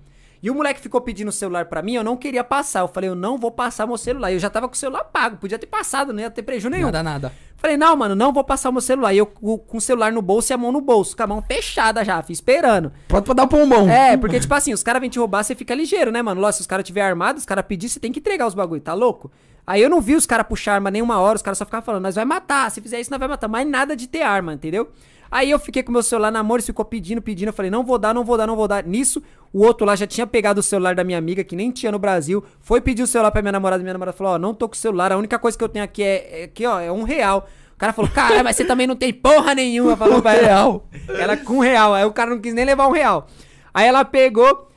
E 0.42 0.50
o 0.50 0.54
moleque 0.54 0.80
ficou 0.80 1.00
pedindo 1.00 1.28
o 1.28 1.32
celular 1.32 1.66
pra 1.66 1.80
mim, 1.80 1.94
eu 1.94 2.04
não 2.04 2.16
queria 2.16 2.42
passar. 2.42 2.80
Eu 2.80 2.88
falei, 2.88 3.08
eu 3.08 3.14
não 3.14 3.38
vou 3.38 3.52
passar 3.52 3.86
meu 3.86 3.96
celular. 3.96 4.32
Eu 4.32 4.38
já 4.38 4.50
tava 4.50 4.66
com 4.68 4.74
o 4.74 4.76
celular 4.76 5.04
pago, 5.04 5.36
podia 5.36 5.58
ter 5.58 5.66
passado, 5.66 6.12
não 6.12 6.20
ia 6.20 6.30
ter 6.30 6.42
prejuízo 6.42 6.68
nenhum. 6.68 6.86
Nada, 6.86 7.02
nada. 7.04 7.32
Falei, 7.56 7.76
não, 7.76 7.96
mano, 7.96 8.14
não 8.14 8.32
vou 8.32 8.42
passar 8.42 8.68
o 8.68 8.72
meu 8.72 8.82
celular. 8.82 9.14
E 9.14 9.18
eu 9.18 9.26
com 9.26 9.78
o 9.78 9.80
celular 9.80 10.12
no 10.12 10.20
bolso 10.20 10.52
e 10.52 10.54
a 10.54 10.58
mão 10.58 10.72
no 10.72 10.80
bolso, 10.80 11.16
com 11.16 11.22
a 11.22 11.26
mão 11.26 11.40
fechada 11.40 12.04
já, 12.04 12.20
fui 12.20 12.32
esperando. 12.32 12.92
Pronto 13.06 13.24
pra 13.24 13.34
dar 13.34 13.44
o 13.44 13.48
pombom. 13.48 13.88
É, 13.88 14.16
porque, 14.16 14.40
tipo 14.40 14.52
assim, 14.52 14.74
os 14.74 14.82
caras 14.82 15.00
vêm 15.00 15.08
te 15.08 15.20
roubar, 15.20 15.44
você 15.44 15.54
fica 15.54 15.72
ligeiro, 15.72 16.10
né, 16.10 16.20
mano? 16.20 16.40
Lógico, 16.40 16.56
se 16.56 16.60
os 16.62 16.66
caras 16.66 16.84
tiver 16.84 17.02
armados, 17.02 17.42
os 17.42 17.46
caras 17.46 17.64
pedir, 17.64 17.88
você 17.88 18.00
tem 18.00 18.12
que 18.12 18.18
entregar 18.18 18.46
os 18.46 18.54
bagulho, 18.54 18.80
tá 18.80 18.92
louco? 18.92 19.30
Aí 19.66 19.82
eu 19.82 19.90
não 19.90 20.00
vi 20.00 20.14
os 20.14 20.26
caras 20.26 20.46
puxar 20.46 20.74
arma 20.74 20.90
nenhuma 20.90 21.18
hora, 21.18 21.36
os 21.36 21.42
caras 21.42 21.58
só 21.58 21.64
ficavam 21.64 21.84
falando, 21.84 22.02
nós 22.02 22.14
vai 22.14 22.24
matar, 22.24 22.70
se 22.70 22.80
fizer 22.80 23.00
isso, 23.00 23.10
nós 23.10 23.18
vai 23.18 23.28
matar. 23.28 23.48
Mas 23.48 23.66
nada 23.66 23.96
de 23.96 24.06
ter 24.06 24.22
arma, 24.22 24.54
entendeu? 24.54 24.90
Aí 25.30 25.50
eu 25.50 25.58
fiquei 25.58 25.82
com 25.82 25.90
meu 25.90 26.02
celular 26.02 26.30
na 26.30 26.42
mão, 26.42 26.56
eles 26.56 26.66
ficou 26.66 26.84
pedindo, 26.84 27.20
pedindo. 27.20 27.48
Eu 27.48 27.52
falei, 27.52 27.70
não 27.70 27.82
vou 27.82 27.98
dar, 27.98 28.14
não 28.14 28.24
vou 28.24 28.36
dar, 28.36 28.46
não 28.46 28.54
vou 28.54 28.68
dar. 28.68 28.84
Nisso, 28.84 29.22
o 29.52 29.64
outro 29.64 29.84
lá 29.84 29.96
já 29.96 30.06
tinha 30.06 30.26
pegado 30.26 30.60
o 30.60 30.62
celular 30.62 30.94
da 30.94 31.02
minha 31.02 31.18
amiga, 31.18 31.42
que 31.42 31.56
nem 31.56 31.70
tinha 31.70 31.90
no 31.90 31.98
Brasil. 31.98 32.44
Foi 32.60 32.80
pedir 32.80 33.02
o 33.02 33.06
celular 33.06 33.30
pra 33.30 33.42
minha 33.42 33.52
namorada. 33.52 33.82
Minha 33.82 33.94
namorada 33.94 34.16
falou, 34.16 34.34
ó, 34.34 34.38
não 34.38 34.54
tô 34.54 34.68
com 34.68 34.74
o 34.74 34.78
celular, 34.78 35.12
a 35.12 35.16
única 35.16 35.38
coisa 35.38 35.58
que 35.58 35.64
eu 35.64 35.68
tenho 35.68 35.84
aqui 35.84 36.02
é, 36.02 36.42
é 36.42 36.44
aqui, 36.44 36.64
ó, 36.64 36.78
é 36.78 36.92
um 36.92 37.02
real. 37.02 37.48
O 37.74 37.78
cara 37.78 37.92
falou, 37.92 38.10
cara, 38.10 38.42
mas 38.42 38.56
você 38.56 38.64
também 38.64 38.86
não 38.86 38.96
tem 38.96 39.12
porra 39.12 39.54
nenhuma. 39.54 39.96
Falou 39.96 40.22
ela. 40.24 40.32
real. 40.40 40.88
Ela 41.08 41.36
com 41.36 41.54
um 41.54 41.60
real. 41.60 41.92
Aí 41.92 42.04
o 42.04 42.12
cara 42.12 42.30
não 42.30 42.40
quis 42.40 42.54
nem 42.54 42.64
levar 42.64 42.86
um 42.86 42.92
real. 42.92 43.26
Aí 43.74 43.86
ela 43.86 44.02
pegou, 44.02 44.70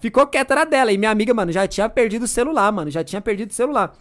ficou 0.00 0.26
quieta 0.26 0.56
na 0.56 0.64
dela. 0.64 0.90
E 0.90 0.98
minha 0.98 1.12
amiga, 1.12 1.32
mano, 1.32 1.52
já 1.52 1.68
tinha 1.68 1.88
perdido 1.88 2.24
o 2.24 2.28
celular, 2.28 2.72
mano. 2.72 2.90
Já 2.90 3.04
tinha 3.04 3.20
perdido 3.20 3.50
o 3.50 3.54
celular. 3.54 3.92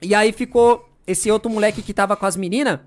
E 0.00 0.14
aí 0.14 0.32
ficou 0.32 0.88
esse 1.06 1.30
outro 1.30 1.50
moleque 1.50 1.82
que 1.82 1.94
tava 1.94 2.16
com 2.16 2.26
as 2.26 2.36
meninas. 2.36 2.80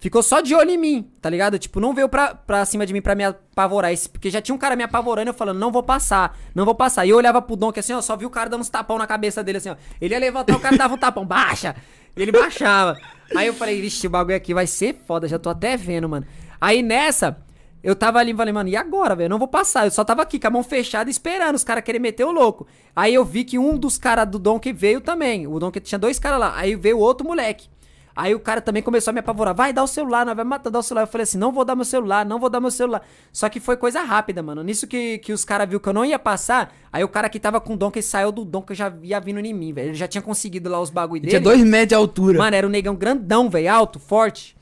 Ficou 0.00 0.22
só 0.22 0.40
de 0.40 0.54
olho 0.54 0.70
em 0.70 0.78
mim, 0.78 1.10
tá 1.20 1.28
ligado? 1.28 1.58
Tipo, 1.58 1.78
não 1.78 1.92
veio 1.92 2.08
pra, 2.08 2.34
pra 2.34 2.64
cima 2.64 2.86
de 2.86 2.92
mim 2.92 3.02
pra 3.02 3.14
me 3.14 3.22
apavorar. 3.22 3.92
Esse, 3.92 4.08
porque 4.08 4.30
já 4.30 4.40
tinha 4.40 4.54
um 4.54 4.58
cara 4.58 4.74
me 4.74 4.82
apavorando, 4.82 5.28
eu 5.28 5.34
falando, 5.34 5.58
não 5.58 5.70
vou 5.70 5.82
passar, 5.82 6.38
não 6.54 6.64
vou 6.64 6.74
passar. 6.74 7.04
E 7.04 7.10
eu 7.10 7.18
olhava 7.18 7.42
pro 7.42 7.54
Dom, 7.54 7.70
que 7.70 7.80
assim, 7.80 7.92
ó, 7.92 8.00
só 8.00 8.16
vi 8.16 8.24
o 8.24 8.30
cara 8.30 8.48
dando 8.48 8.62
uns 8.62 8.70
tapão 8.70 8.96
na 8.96 9.06
cabeça 9.06 9.44
dele, 9.44 9.58
assim, 9.58 9.68
ó. 9.68 9.76
Ele 10.00 10.14
ia 10.14 10.18
levantar, 10.18 10.56
o 10.56 10.60
cara 10.60 10.76
dava 10.76 10.94
um 10.94 10.98
tapão, 10.98 11.26
baixa! 11.26 11.76
Ele 12.16 12.32
baixava. 12.32 12.96
Aí 13.36 13.46
eu 13.46 13.54
falei, 13.54 13.80
vixe, 13.80 14.06
o 14.06 14.10
bagulho 14.10 14.36
aqui 14.36 14.54
vai 14.54 14.66
ser 14.66 15.02
foda, 15.06 15.28
já 15.28 15.38
tô 15.38 15.50
até 15.50 15.76
vendo, 15.76 16.08
mano. 16.08 16.26
Aí 16.58 16.82
nessa, 16.82 17.36
eu 17.82 17.96
tava 17.96 18.18
ali 18.18 18.32
e 18.32 18.36
falei, 18.36 18.52
mano, 18.52 18.68
e 18.68 18.76
agora, 18.76 19.14
velho? 19.14 19.26
Eu 19.26 19.30
não 19.30 19.38
vou 19.38 19.48
passar. 19.48 19.86
Eu 19.86 19.90
só 19.90 20.04
tava 20.04 20.22
aqui 20.22 20.38
com 20.38 20.46
a 20.46 20.50
mão 20.50 20.62
fechada 20.62 21.08
esperando 21.08 21.54
os 21.54 21.64
caras 21.64 21.82
querem 21.82 22.00
meter 22.00 22.24
o 22.24 22.30
louco. 22.30 22.66
Aí 22.94 23.14
eu 23.14 23.24
vi 23.24 23.44
que 23.44 23.58
um 23.58 23.76
dos 23.76 23.96
caras 23.96 24.28
do 24.28 24.38
Donkey 24.38 24.72
veio 24.72 25.00
também. 25.00 25.46
O 25.46 25.58
Donkey 25.58 25.80
tinha 25.80 25.98
dois 25.98 26.18
caras 26.18 26.38
lá. 26.38 26.52
Aí 26.56 26.76
veio 26.76 26.98
outro 26.98 27.26
moleque. 27.26 27.68
Aí 28.14 28.34
o 28.34 28.40
cara 28.40 28.60
também 28.60 28.82
começou 28.82 29.12
a 29.12 29.14
me 29.14 29.20
apavorar. 29.20 29.54
Vai, 29.54 29.72
dá 29.72 29.82
o 29.82 29.86
celular, 29.86 30.26
não 30.26 30.34
vai 30.34 30.44
matar, 30.44 30.68
dá 30.68 30.78
o 30.78 30.82
celular. 30.82 31.04
Eu 31.04 31.06
falei 31.06 31.22
assim, 31.22 31.38
não 31.38 31.52
vou 31.52 31.64
dar 31.64 31.74
meu 31.74 31.86
celular, 31.86 32.26
não 32.26 32.38
vou 32.38 32.50
dar 32.50 32.60
meu 32.60 32.70
celular. 32.70 33.02
Só 33.32 33.48
que 33.48 33.60
foi 33.60 33.78
coisa 33.78 34.02
rápida, 34.02 34.42
mano. 34.42 34.62
Nisso 34.62 34.86
que, 34.86 35.18
que 35.18 35.32
os 35.32 35.42
caras 35.42 35.66
viu 35.66 35.80
que 35.80 35.88
eu 35.88 35.92
não 35.92 36.04
ia 36.04 36.18
passar, 36.18 36.74
aí 36.92 37.02
o 37.02 37.08
cara 37.08 37.30
que 37.30 37.40
tava 37.40 37.60
com 37.60 37.74
o 37.74 37.76
Donkey 37.78 38.02
saiu 38.02 38.30
do 38.30 38.44
Donkey 38.44 38.74
já 38.74 38.92
ia 39.02 39.18
vindo 39.20 39.38
em 39.40 39.54
mim, 39.54 39.72
velho. 39.72 39.88
Ele 39.88 39.94
já 39.94 40.06
tinha 40.06 40.20
conseguido 40.20 40.68
lá 40.68 40.80
os 40.80 40.90
bagulho 40.90 41.22
dele. 41.22 41.30
Tinha 41.30 41.40
dois 41.40 41.62
metros 41.62 41.88
de 41.88 41.94
altura. 41.94 42.36
Mano, 42.36 42.56
era 42.56 42.66
um 42.66 42.70
negão 42.70 42.94
grandão, 42.94 43.48
velho, 43.48 43.72
alto, 43.72 43.98
forte. 43.98 44.54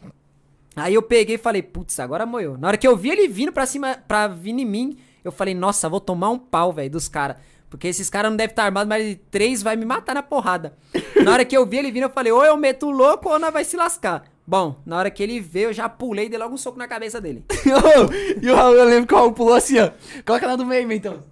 Aí 0.83 0.95
eu 0.95 1.03
peguei 1.03 1.37
e 1.37 1.39
falei, 1.39 1.63
putz, 1.63 1.99
agora 2.01 2.27
moeu. 2.27 2.57
Na 2.59 2.69
hora 2.69 2.77
que 2.77 2.87
eu 2.87 2.97
vi 2.97 3.11
ele 3.11 3.29
vindo 3.29 3.53
pra 3.53 3.67
cima, 3.67 3.99
pra 4.07 4.27
vir 4.29 4.51
em 4.51 4.65
mim, 4.65 4.99
eu 5.25 5.33
falei, 5.33 5.55
nossa, 5.55 5.89
vou 5.89 6.01
tomar 6.01 6.31
um 6.31 6.39
pau, 6.39 6.73
velho, 6.73 6.91
dos 6.91 7.09
caras. 7.09 7.37
Porque 7.71 7.89
esses 7.89 8.09
caras 8.09 8.31
não 8.31 8.37
devem 8.37 8.53
estar 8.53 8.65
armados, 8.65 8.89
mas 8.89 9.19
três 9.31 9.63
vai 9.63 9.77
me 9.77 9.85
matar 9.85 10.15
na 10.15 10.23
porrada. 10.23 10.75
na 11.23 11.33
hora 11.33 11.45
que 11.45 11.57
eu 11.57 11.67
vi 11.67 11.79
ele 11.79 11.91
vindo, 11.91 12.05
eu 12.05 12.11
falei, 12.11 12.33
ou 12.33 12.45
eu 12.45 12.57
meto 12.57 12.87
o 12.87 12.91
louco 12.91 13.29
ou 13.29 13.39
nós 13.39 13.53
vai 13.53 13.65
se 13.65 13.77
lascar. 13.77 14.25
Bom, 14.47 14.81
na 14.87 14.97
hora 14.97 15.11
que 15.11 15.23
ele 15.23 15.41
veio, 15.41 15.69
eu 15.69 15.73
já 15.75 15.89
pulei 15.89 16.25
e 16.25 16.29
dei 16.31 16.39
logo 16.39 16.55
um 16.55 16.57
soco 16.57 16.79
na 16.79 16.89
cabeça 16.89 17.21
dele. 17.21 17.45
e 18.41 18.51
o 18.51 18.55
Raul, 18.55 18.75
eu 18.75 18.85
lembro 18.85 19.07
que 19.07 19.13
o 19.13 19.17
Raul 19.19 19.33
pulou 19.33 19.55
assim, 19.55 19.79
ó. 19.79 19.91
Coloca 20.25 20.47
lá 20.47 20.57
do 20.57 20.65
meio, 20.65 20.91
então. 20.91 21.23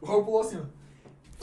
O 0.00 0.06
Raul 0.06 0.24
pulou 0.24 0.40
assim, 0.40 0.56
ó. 0.56 0.78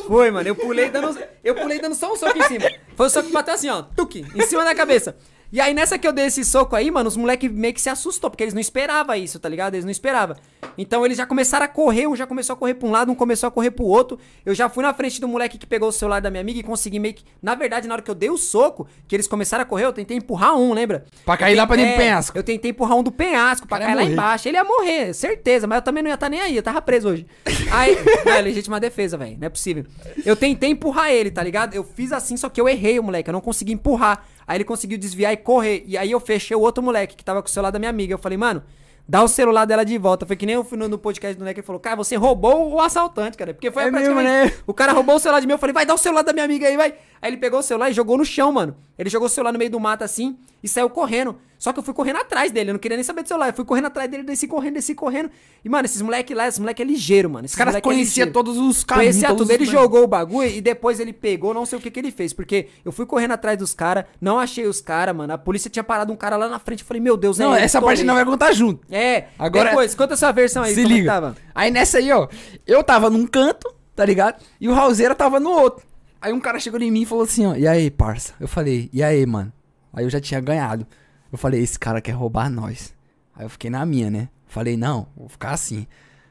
Foi, 0.03 0.29
mano, 0.29 0.49
eu 0.49 0.55
pulei 0.55 0.89
dando, 0.89 1.17
eu 1.41 1.55
pulei 1.55 1.79
dando 1.79 1.95
só 1.95 2.11
um 2.11 2.17
soco 2.17 2.37
em 2.37 2.43
cima. 2.43 2.65
Foi 2.97 3.07
o 3.07 3.09
soco 3.09 3.27
que 3.27 3.33
bateu 3.33 3.53
assim, 3.53 3.69
ó, 3.69 3.81
tuque, 3.81 4.25
em 4.35 4.41
cima 4.41 4.65
da 4.65 4.75
cabeça. 4.75 5.15
E 5.55 5.61
aí, 5.61 5.73
nessa 5.73 5.97
que 5.97 6.05
eu 6.05 6.11
dei 6.11 6.25
esse 6.25 6.43
soco 6.43 6.75
aí, 6.75 6.91
mano, 6.91 7.07
os 7.07 7.15
moleques 7.15 7.49
meio 7.49 7.73
que 7.73 7.79
se 7.79 7.87
assustou, 7.87 8.29
porque 8.29 8.43
eles 8.43 8.53
não 8.53 8.59
esperavam 8.59 9.15
isso, 9.15 9.39
tá 9.39 9.47
ligado? 9.47 9.75
Eles 9.75 9.85
não 9.85 9.91
esperavam. 9.91 10.35
Então 10.77 11.05
eles 11.05 11.17
já 11.17 11.25
começaram 11.25 11.63
a 11.63 11.67
correr, 11.69 12.07
um 12.07 12.13
já 12.13 12.27
começou 12.27 12.55
a 12.55 12.57
correr 12.57 12.73
pra 12.73 12.85
um 12.89 12.91
lado, 12.91 13.09
um 13.09 13.15
começou 13.15 13.47
a 13.47 13.51
correr 13.51 13.71
pro 13.71 13.85
outro. 13.85 14.19
Eu 14.45 14.53
já 14.53 14.67
fui 14.67 14.83
na 14.83 14.93
frente 14.93 15.21
do 15.21 15.29
moleque 15.29 15.57
que 15.57 15.65
pegou 15.65 15.87
o 15.87 15.93
celular 15.93 16.19
da 16.19 16.29
minha 16.29 16.41
amiga 16.41 16.59
e 16.59 16.63
consegui 16.63 16.99
meio 16.99 17.13
que. 17.13 17.23
Na 17.41 17.55
verdade, 17.55 17.87
na 17.87 17.93
hora 17.93 18.01
que 18.01 18.11
eu 18.11 18.15
dei 18.15 18.29
o 18.29 18.37
soco, 18.37 18.85
que 19.07 19.15
eles 19.15 19.29
começaram 19.29 19.61
a 19.61 19.65
correr, 19.65 19.85
eu 19.85 19.93
tentei 19.93 20.17
empurrar 20.17 20.57
um, 20.57 20.73
lembra? 20.73 21.05
Pra 21.23 21.37
cair 21.37 21.55
lá 21.55 21.65
pra 21.65 21.77
dentro 21.77 21.93
do 21.93 21.95
É, 21.95 21.99
penhasco. 21.99 22.37
Eu 22.37 22.43
tentei 22.43 22.71
empurrar 22.71 22.97
um 22.97 23.03
do 23.03 23.11
penhasco 23.13 23.65
pra 23.65 23.79
cair 23.79 23.95
lá 23.95 24.03
embaixo. 24.03 24.49
Ele 24.49 24.57
ia 24.57 24.63
morrer, 24.65 25.13
certeza, 25.13 25.67
mas 25.67 25.77
eu 25.77 25.83
também 25.83 26.03
não 26.03 26.09
ia 26.09 26.15
estar 26.15 26.27
nem 26.27 26.41
aí, 26.41 26.57
eu 26.57 26.63
tava 26.63 26.81
preso 26.81 27.07
hoje. 27.07 27.25
Aí, 27.71 27.97
é 28.27 28.41
legítima 28.41 28.77
defesa, 28.77 29.17
velho, 29.17 29.37
não 29.39 29.45
é 29.45 29.49
possível. 29.49 29.85
Eu 30.25 30.35
tentei 30.35 30.71
empurrar 30.71 31.11
ele, 31.11 31.31
tá 31.31 31.41
ligado? 31.41 31.73
Eu 31.73 31.85
fiz 31.85 32.11
assim, 32.11 32.35
só 32.35 32.49
que 32.49 32.59
eu 32.59 32.67
errei 32.67 32.99
o 32.99 33.03
moleque, 33.03 33.29
eu 33.29 33.33
não 33.33 33.39
consegui 33.39 33.71
empurrar. 33.71 34.25
Aí 34.47 34.57
ele 34.57 34.63
conseguiu 34.63 34.97
desviar 34.97 35.33
e 35.33 35.37
correr. 35.37 35.83
E 35.87 35.97
aí 35.97 36.11
eu 36.11 36.19
fechei 36.19 36.55
o 36.55 36.61
outro 36.61 36.83
moleque 36.83 37.15
que 37.15 37.23
tava 37.23 37.41
com 37.41 37.47
o 37.47 37.51
celular 37.51 37.71
da 37.71 37.79
minha 37.79 37.89
amiga. 37.89 38.13
Eu 38.13 38.17
falei, 38.17 38.37
mano, 38.37 38.63
dá 39.07 39.23
o 39.23 39.27
celular 39.27 39.65
dela 39.65 39.83
de 39.83 39.97
volta. 39.97 40.25
Foi 40.25 40.35
que 40.35 40.45
nem 40.45 40.55
eu 40.55 40.63
fui 40.63 40.77
no, 40.77 40.97
podcast 40.97 41.35
do 41.35 41.39
moleque, 41.39 41.59
ele 41.59 41.65
falou, 41.67 41.79
cara, 41.79 41.95
você 41.95 42.15
roubou 42.15 42.73
o 42.73 42.81
assaltante, 42.81 43.37
cara. 43.37 43.53
Porque 43.53 43.71
foi 43.71 43.83
É 43.83 43.91
mesmo, 43.91 44.13
praticamente... 44.13 44.55
né? 44.55 44.63
O 44.65 44.73
cara 44.73 44.91
roubou 44.93 45.15
o 45.15 45.19
celular 45.19 45.39
de 45.39 45.47
mim, 45.47 45.53
eu 45.53 45.57
falei, 45.57 45.73
vai 45.73 45.85
dar 45.85 45.93
o 45.93 45.97
celular 45.97 46.23
da 46.23 46.33
minha 46.33 46.45
amiga 46.45 46.67
aí, 46.67 46.75
vai. 46.75 46.95
Aí 47.25 47.31
ele 47.31 47.37
pegou 47.37 47.59
o 47.59 47.63
celular 47.63 47.89
e 47.89 47.93
jogou 47.93 48.19
no 48.19 48.23
chão, 48.23 48.51
mano. 48.51 48.75
Ele 48.99 49.09
jogou 49.09 49.25
o 49.25 49.29
celular 49.29 49.51
no 49.51 49.57
meio 49.57 49.71
do 49.71 49.79
mato 49.79 50.03
assim 50.03 50.37
e 50.61 50.67
saiu 50.67 50.87
correndo. 50.91 51.35
Só 51.57 51.73
que 51.73 51.79
eu 51.79 51.83
fui 51.83 51.91
correndo 51.91 52.17
atrás 52.17 52.51
dele, 52.51 52.69
eu 52.69 52.73
não 52.73 52.79
queria 52.79 52.95
nem 52.95 53.03
saber 53.03 53.23
do 53.23 53.27
celular. 53.27 53.47
Eu 53.47 53.53
fui 53.55 53.65
correndo 53.65 53.85
atrás 53.87 54.07
dele, 54.11 54.21
desci 54.21 54.47
correndo, 54.47 54.75
desci 54.75 54.93
correndo. 54.93 55.31
E, 55.63 55.67
mano, 55.67 55.85
esses 55.85 56.03
moleque 56.03 56.35
lá, 56.35 56.47
esse 56.47 56.59
moleque 56.59 56.83
é 56.83 56.85
ligeiro, 56.85 57.27
mano. 57.27 57.47
Os 57.47 57.55
caras 57.55 57.81
moleque 57.83 58.21
é 58.21 58.25
todos 58.27 58.59
os 58.59 58.83
caminhos. 58.83 59.15
Conhecia 59.15 59.35
tudo. 59.35 59.51
Ele 59.51 59.65
jogou 59.65 60.03
o 60.03 60.07
bagulho 60.07 60.49
e 60.49 60.61
depois 60.61 60.99
ele 60.99 61.11
pegou, 61.11 61.51
não 61.51 61.65
sei 61.65 61.79
o 61.79 61.81
que 61.81 61.89
que 61.89 61.99
ele 61.99 62.11
fez. 62.11 62.31
Porque 62.31 62.67
eu 62.85 62.91
fui 62.91 63.07
correndo 63.07 63.31
atrás 63.31 63.57
dos 63.57 63.73
caras, 63.73 64.05
não 64.21 64.37
achei 64.37 64.67
os 64.67 64.79
caras, 64.79 65.15
mano. 65.15 65.33
A 65.33 65.37
polícia 65.39 65.67
tinha 65.67 65.83
parado 65.83 66.13
um 66.13 66.15
cara 66.15 66.37
lá 66.37 66.47
na 66.47 66.59
frente. 66.59 66.81
Eu 66.81 66.85
falei, 66.85 67.01
meu 67.01 67.17
Deus, 67.17 67.39
é 67.39 67.43
Não, 67.43 67.55
ele, 67.55 67.65
essa 67.65 67.81
parte 67.81 68.01
estourei. 68.01 68.05
não 68.05 68.13
vai 68.13 68.25
contar 68.25 68.53
junto. 68.53 68.85
É, 68.93 69.29
Agora- 69.39 69.69
depois, 69.69 69.95
conta 69.95 70.13
a 70.13 70.17
sua 70.17 70.31
versão 70.31 70.61
aí. 70.61 70.75
Se 70.75 70.81
é 70.81 70.83
liga. 70.83 71.09
tava. 71.11 71.35
Aí 71.55 71.71
nessa 71.71 71.97
aí, 71.97 72.11
ó, 72.11 72.27
eu 72.67 72.83
tava 72.83 73.09
num 73.09 73.25
canto, 73.25 73.73
tá 73.95 74.05
ligado? 74.05 74.39
E 74.61 74.69
o 74.69 74.73
Raulzeira 74.73 75.15
tava 75.15 75.39
no 75.39 75.49
outro. 75.49 75.83
Aí 76.21 76.33
um 76.33 76.39
cara 76.39 76.59
chegou 76.59 76.79
em 76.81 76.91
mim 76.91 77.01
e 77.01 77.05
falou 77.05 77.23
assim, 77.23 77.45
ó, 77.45 77.55
e 77.55 77.67
aí, 77.67 77.91
parça? 77.91 78.33
Eu 78.39 78.47
falei, 78.47 78.89
e 78.91 79.03
aí, 79.03 79.25
mano? 79.25 79.51
Aí 79.93 80.03
eu 80.03 80.09
já 80.09 80.19
tinha 80.19 80.39
ganhado. 80.39 80.85
Eu 81.31 81.37
falei, 81.37 81.61
esse 81.61 81.77
cara 81.77 82.01
quer 82.01 82.11
roubar 82.11 82.49
nós. 82.49 82.93
Aí 83.35 83.45
eu 83.45 83.49
fiquei 83.49 83.69
na 83.69 83.85
minha, 83.85 84.09
né? 84.09 84.29
Falei, 84.47 84.77
não, 84.77 85.07
vou 85.15 85.27
ficar 85.29 85.51
assim. 85.51 85.85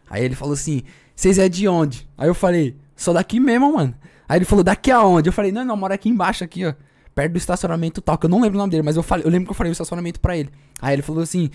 Aí 0.08 0.24
ele 0.24 0.34
falou 0.34 0.54
assim, 0.54 0.82
vocês 1.14 1.38
é 1.38 1.48
de 1.48 1.68
onde? 1.68 2.08
Aí 2.16 2.28
eu 2.28 2.34
falei, 2.34 2.76
sou 2.96 3.14
daqui 3.14 3.38
mesmo, 3.38 3.74
mano. 3.74 3.94
Aí 4.28 4.38
ele 4.38 4.44
falou, 4.44 4.64
daqui 4.64 4.90
aonde? 4.90 5.28
Eu 5.28 5.32
falei, 5.32 5.52
não, 5.52 5.64
não, 5.64 5.76
moro 5.76 5.92
aqui 5.92 6.08
embaixo, 6.08 6.44
aqui, 6.44 6.64
ó. 6.64 6.74
Perto 7.14 7.32
do 7.32 7.38
estacionamento 7.38 8.00
tal, 8.00 8.18
que 8.18 8.26
eu 8.26 8.30
não 8.30 8.40
lembro 8.40 8.58
o 8.58 8.60
nome 8.60 8.70
dele, 8.70 8.82
mas 8.82 8.96
eu, 8.96 9.02
falei, 9.02 9.24
eu 9.24 9.30
lembro 9.30 9.46
que 9.46 9.52
eu 9.52 9.54
falei 9.54 9.70
o 9.70 9.72
estacionamento 9.72 10.18
pra 10.20 10.36
ele. 10.36 10.50
Aí 10.80 10.94
ele 10.94 11.02
falou 11.02 11.22
assim, 11.22 11.50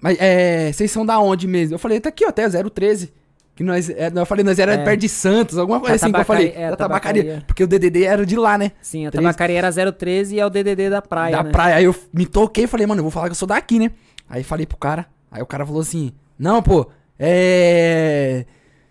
mas 0.00 0.18
é, 0.20 0.72
vocês 0.72 0.90
são 0.90 1.06
da 1.06 1.18
onde 1.18 1.46
mesmo? 1.46 1.74
Eu 1.74 1.78
falei, 1.78 2.00
tá 2.00 2.08
aqui, 2.08 2.24
ó, 2.26 2.28
até 2.28 2.48
013. 2.48 3.12
Que 3.54 3.62
nós, 3.62 3.90
é, 3.90 4.10
eu 4.14 4.24
falei, 4.26 4.42
nós 4.44 4.58
era 4.58 4.74
É. 4.74 4.78
perto 4.84 5.00
de 5.00 5.08
Santos, 5.08 5.58
alguma 5.58 5.78
coisa 5.78 5.96
assim 5.96 6.10
que 6.10 6.18
eu 6.20 6.24
falei. 6.24 6.52
é, 6.56 6.70
da 6.70 6.76
tabacaria. 6.76 7.22
tabacaria. 7.22 7.44
Porque 7.46 7.62
o 7.62 7.66
DDD 7.66 8.04
era 8.04 8.24
de 8.24 8.34
lá, 8.36 8.56
né? 8.56 8.72
Sim, 8.80 9.06
a 9.06 9.10
13. 9.10 9.22
tabacaria 9.26 9.58
era 9.58 9.92
013 9.92 10.36
e 10.36 10.40
é 10.40 10.46
o 10.46 10.50
DDD 10.50 10.88
da 10.88 11.02
praia, 11.02 11.36
da 11.36 11.42
né? 11.42 11.50
praia. 11.50 11.74
Aí 11.76 11.84
eu 11.84 11.94
me 12.14 12.24
toquei 12.24 12.64
e 12.64 12.66
falei, 12.66 12.86
mano, 12.86 13.00
eu 13.00 13.04
vou 13.04 13.10
falar 13.10 13.26
que 13.26 13.32
eu 13.32 13.36
sou 13.36 13.46
daqui, 13.48 13.78
né? 13.78 13.90
Aí 14.28 14.42
falei 14.42 14.64
pro 14.64 14.78
cara. 14.78 15.04
Aí 15.30 15.42
o 15.42 15.46
cara 15.46 15.66
falou 15.66 15.82
assim: 15.82 16.12
Não, 16.38 16.62
pô, 16.62 16.88
é. 17.18 18.44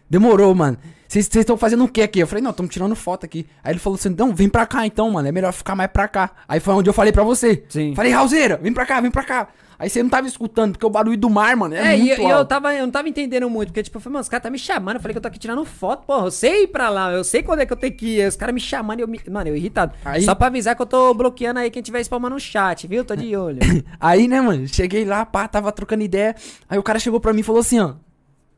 Demorou, 0.09 0.53
mano. 0.53 0.77
Vocês 1.07 1.27
estão 1.35 1.57
fazendo 1.57 1.83
o 1.83 1.87
que 1.89 2.01
aqui? 2.01 2.19
Eu 2.19 2.27
falei, 2.27 2.41
não, 2.43 2.51
estamos 2.51 2.71
tirando 2.71 2.95
foto 2.95 3.25
aqui. 3.25 3.45
Aí 3.63 3.73
ele 3.73 3.79
falou 3.79 3.95
assim: 3.97 4.15
Não, 4.17 4.33
vem 4.33 4.47
pra 4.49 4.65
cá 4.65 4.85
então, 4.85 5.09
mano. 5.11 5.27
É 5.27 5.31
melhor 5.31 5.51
ficar 5.53 5.75
mais 5.75 5.89
pra 5.91 6.07
cá. 6.07 6.31
Aí 6.47 6.59
foi 6.59 6.73
onde 6.73 6.89
eu 6.89 6.93
falei 6.93 7.11
pra 7.11 7.23
você. 7.23 7.63
Sim. 7.69 7.93
Falei, 7.95 8.11
Raulzeira, 8.11 8.57
vem 8.57 8.73
pra 8.73 8.85
cá, 8.85 9.01
vem 9.01 9.11
pra 9.11 9.23
cá. 9.23 9.47
Aí 9.81 9.89
você 9.89 10.03
não 10.03 10.11
tava 10.11 10.27
escutando, 10.27 10.73
porque 10.73 10.85
o 10.85 10.89
barulho 10.91 11.17
do 11.17 11.27
mar, 11.27 11.55
mano, 11.55 11.73
é, 11.73 11.93
É, 11.93 11.97
e, 11.97 12.01
muito 12.03 12.21
e 12.21 12.23
eu, 12.23 12.37
alto. 12.37 12.47
tava, 12.49 12.71
eu 12.75 12.83
não 12.85 12.91
tava 12.91 13.09
entendendo 13.09 13.49
muito, 13.49 13.69
porque, 13.69 13.81
tipo, 13.81 13.97
eu 13.97 14.01
falei, 14.01 14.13
mano, 14.13 14.21
os 14.21 14.29
caras 14.29 14.43
tá 14.43 14.49
me 14.51 14.59
chamando, 14.59 14.97
eu 14.97 15.01
falei 15.01 15.13
que 15.13 15.17
eu 15.17 15.21
tô 15.23 15.27
aqui 15.27 15.39
tirando 15.39 15.65
foto, 15.65 16.05
porra, 16.05 16.27
eu 16.27 16.31
sei 16.31 16.65
ir 16.65 16.67
pra 16.67 16.87
lá, 16.89 17.11
eu 17.11 17.23
sei 17.23 17.41
quando 17.41 17.61
é 17.61 17.65
que 17.65 17.73
eu 17.73 17.77
tenho 17.77 17.91
que 17.95 18.19
ir, 18.19 18.27
os 18.27 18.35
caras 18.35 18.53
me 18.53 18.61
chamando 18.61 18.99
e 18.99 19.01
eu, 19.01 19.07
me, 19.07 19.19
mano, 19.31 19.49
eu 19.49 19.55
irritado. 19.55 19.93
Aí- 20.05 20.21
Só 20.21 20.35
pra 20.35 20.47
avisar 20.47 20.75
que 20.75 20.81
eu 20.83 20.85
tô 20.85 21.11
bloqueando 21.15 21.59
aí 21.61 21.71
quem 21.71 21.81
tiver 21.81 21.99
spamando 22.01 22.35
no 22.35 22.39
chat, 22.39 22.85
viu? 22.85 23.03
Tô 23.03 23.15
de 23.15 23.33
olho. 23.35 23.57
Aí, 23.99 24.27
né, 24.27 24.39
mano, 24.39 24.67
cheguei 24.67 25.03
lá, 25.03 25.25
pá, 25.25 25.47
tava 25.47 25.71
trocando 25.71 26.03
ideia. 26.03 26.35
Aí 26.69 26.77
o 26.77 26.83
cara 26.83 26.99
chegou 26.99 27.19
pra 27.19 27.33
mim 27.33 27.39
e 27.39 27.43
falou 27.43 27.61
assim, 27.61 27.79
ó. 27.79 27.95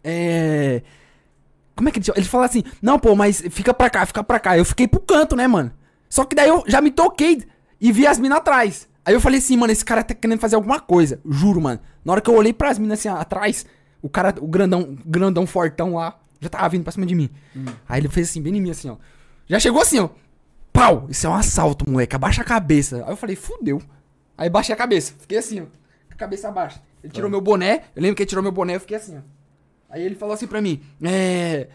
É. 0.04 0.82
Como 1.76 1.90
é 1.90 1.92
que 1.92 2.00
ele? 2.00 2.06
Ele 2.18 2.26
falou 2.26 2.46
assim: 2.46 2.64
Não, 2.82 3.00
pô, 3.00 3.16
mas 3.16 3.42
fica 3.50 3.74
pra 3.74 3.90
cá, 3.90 4.06
fica 4.06 4.24
pra 4.24 4.40
cá. 4.40 4.58
Eu 4.58 4.66
fiquei 4.66 4.88
pro 4.88 5.00
canto, 5.00 5.36
né, 5.36 5.48
mano? 5.48 5.72
Só 6.10 6.24
que 6.26 6.36
daí 6.36 6.50
eu 6.50 6.64
já 6.68 6.82
me 6.82 6.92
toquei 6.92 7.42
e 7.80 7.92
vi 7.92 8.06
as 8.06 8.20
minas 8.20 8.38
atrás. 8.40 8.88
Aí 9.06 9.14
eu 9.14 9.20
falei 9.20 9.40
assim, 9.40 9.58
mano, 9.58 9.72
esse 9.72 9.84
cara 9.84 10.04
tá 10.04 10.14
querendo 10.14 10.40
fazer 10.40 10.56
alguma 10.56 10.80
coisa. 10.80 11.20
Juro, 11.30 11.60
mano. 11.60 11.80
Na 12.06 12.14
hora 12.14 12.22
que 12.22 12.30
eu 12.30 12.36
olhei 12.36 12.54
pras 12.54 12.80
minas 12.80 13.00
assim, 13.00 13.10
ó, 13.10 13.18
atrás, 13.18 13.66
o 14.02 14.10
cara, 14.10 14.34
o 14.40 14.48
grandão, 14.48 14.98
o 15.06 15.10
grandão 15.10 15.46
fortão 15.46 15.96
lá, 15.96 16.20
já 16.40 16.50
tava 16.50 16.70
vindo 16.70 16.84
pra 16.84 16.92
cima 16.92 17.06
de 17.06 17.16
mim. 17.16 17.30
Aí 17.88 18.00
ele 18.00 18.08
fez 18.08 18.30
assim, 18.30 18.42
bem 18.42 18.56
em 18.56 18.62
mim, 18.62 18.72
assim, 18.72 18.90
ó. 18.90 18.98
Já 19.48 19.60
chegou 19.60 19.82
assim, 19.82 20.00
ó. 20.00 20.10
Pau! 20.72 21.08
Isso 21.10 21.28
é 21.28 21.30
um 21.30 21.36
assalto, 21.36 21.90
moleque. 21.90 22.16
Abaixa 22.16 22.42
a 22.42 22.46
cabeça. 22.46 23.04
Aí 23.04 23.12
eu 23.12 23.18
falei, 23.18 23.36
fudeu. 23.36 23.82
Aí 24.38 24.50
baixei 24.50 24.74
a 24.74 24.78
cabeça. 24.78 25.14
Fiquei 25.20 25.38
assim, 25.38 25.62
ó. 25.62 25.64
Com 25.64 26.14
a 26.14 26.16
cabeça 26.16 26.52
baixa. 26.52 26.82
Ele 27.04 27.14
tirou 27.14 27.30
meu 27.30 27.42
boné. 27.42 27.84
Eu 27.96 28.02
lembro 28.02 28.16
que 28.16 28.24
ele 28.24 28.30
tirou 28.30 28.42
meu 28.42 28.52
boné, 28.52 28.76
eu 28.76 28.80
fiquei 28.80 28.98
assim, 28.98 29.18
ó. 29.18 29.22
Aí 29.90 30.02
ele 30.02 30.16
falou 30.16 30.34
assim 30.34 30.48
pra 30.48 30.60
mim, 30.60 30.82
é. 31.04 31.68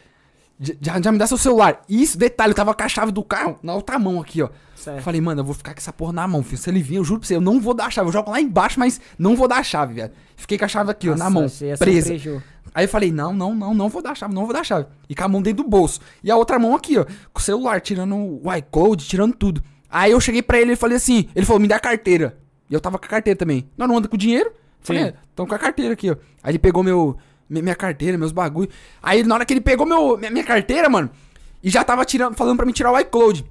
Já, 0.60 1.00
já 1.00 1.12
me 1.12 1.18
dá 1.18 1.26
seu 1.26 1.38
celular. 1.38 1.82
Isso, 1.88 2.18
detalhe, 2.18 2.50
eu 2.50 2.56
tava 2.56 2.74
com 2.74 2.82
a 2.82 2.88
chave 2.88 3.12
do 3.12 3.22
carro 3.22 3.58
na 3.62 3.74
outra 3.74 3.98
mão 3.98 4.20
aqui, 4.20 4.42
ó. 4.42 4.48
Certo. 4.74 5.02
Falei, 5.02 5.20
mano, 5.20 5.40
eu 5.40 5.44
vou 5.44 5.54
ficar 5.54 5.72
com 5.72 5.78
essa 5.78 5.92
porra 5.92 6.12
na 6.12 6.26
mão, 6.26 6.42
filho. 6.42 6.58
Se 6.58 6.68
ele 6.70 6.82
vir, 6.82 6.96
eu 6.96 7.04
juro 7.04 7.20
pra 7.20 7.26
você, 7.28 7.36
eu 7.36 7.40
não 7.40 7.60
vou 7.60 7.74
dar 7.74 7.86
a 7.86 7.90
chave. 7.90 8.08
Eu 8.08 8.12
jogo 8.12 8.30
lá 8.30 8.40
embaixo, 8.40 8.78
mas 8.78 9.00
não 9.18 9.36
vou 9.36 9.46
dar 9.46 9.58
a 9.58 9.62
chave, 9.62 9.94
velho. 9.94 10.12
Fiquei 10.36 10.58
com 10.58 10.64
a 10.64 10.68
chave 10.68 10.90
aqui, 10.90 11.08
ó, 11.08 11.12
na 11.16 11.30
Nossa, 11.30 11.30
mão, 11.30 11.44
essa 11.72 11.84
presa. 11.84 12.08
preju. 12.08 12.42
Aí 12.74 12.84
eu 12.84 12.88
falei, 12.88 13.10
não, 13.10 13.32
não, 13.32 13.54
não, 13.54 13.74
não 13.74 13.88
vou 13.88 14.02
dar 14.02 14.12
a 14.12 14.14
chave, 14.14 14.34
não 14.34 14.44
vou 14.44 14.52
dar 14.52 14.60
a 14.60 14.64
chave. 14.64 14.86
E 15.08 15.14
com 15.14 15.24
a 15.24 15.28
mão 15.28 15.42
dentro 15.42 15.62
do 15.64 15.68
bolso. 15.68 16.00
E 16.22 16.30
a 16.30 16.36
outra 16.36 16.58
mão 16.58 16.74
aqui, 16.74 16.98
ó, 16.98 17.04
com 17.04 17.40
o 17.40 17.42
celular, 17.42 17.80
tirando 17.80 18.14
o 18.16 18.54
iCode, 18.56 19.06
tirando 19.06 19.34
tudo. 19.34 19.62
Aí 19.90 20.12
eu 20.12 20.20
cheguei 20.20 20.42
pra 20.42 20.60
ele 20.60 20.72
e 20.72 20.76
falei 20.76 20.96
assim, 20.96 21.28
ele 21.34 21.46
falou, 21.46 21.60
me 21.60 21.66
dá 21.68 21.76
a 21.76 21.80
carteira. 21.80 22.36
E 22.68 22.74
eu 22.74 22.80
tava 22.80 22.98
com 22.98 23.06
a 23.06 23.08
carteira 23.08 23.36
também. 23.36 23.68
Não, 23.76 23.86
não 23.86 23.96
anda 23.96 24.06
com 24.08 24.16
dinheiro? 24.16 24.52
Falei, 24.80 25.02
Sim. 25.02 25.08
é, 25.08 25.14
tão 25.34 25.46
com 25.46 25.54
a 25.54 25.58
carteira 25.58 25.94
aqui, 25.94 26.10
ó. 26.10 26.16
Aí 26.42 26.52
ele 26.52 26.58
pegou 26.58 26.84
meu, 26.84 27.16
minha 27.48 27.74
carteira, 27.74 28.18
meus 28.18 28.32
bagulho. 28.32 28.68
Aí 29.02 29.22
na 29.22 29.34
hora 29.34 29.44
que 29.44 29.52
ele 29.52 29.60
pegou 29.60 29.86
meu, 29.86 30.16
minha, 30.16 30.30
minha 30.30 30.44
carteira, 30.44 30.88
mano, 30.88 31.10
e 31.62 31.70
já 31.70 31.82
tava 31.82 32.04
tirando, 32.04 32.34
falando 32.34 32.56
pra 32.56 32.66
mim 32.66 32.72
tirar 32.72 32.92
o 32.92 32.98
iCloud. 32.98 33.44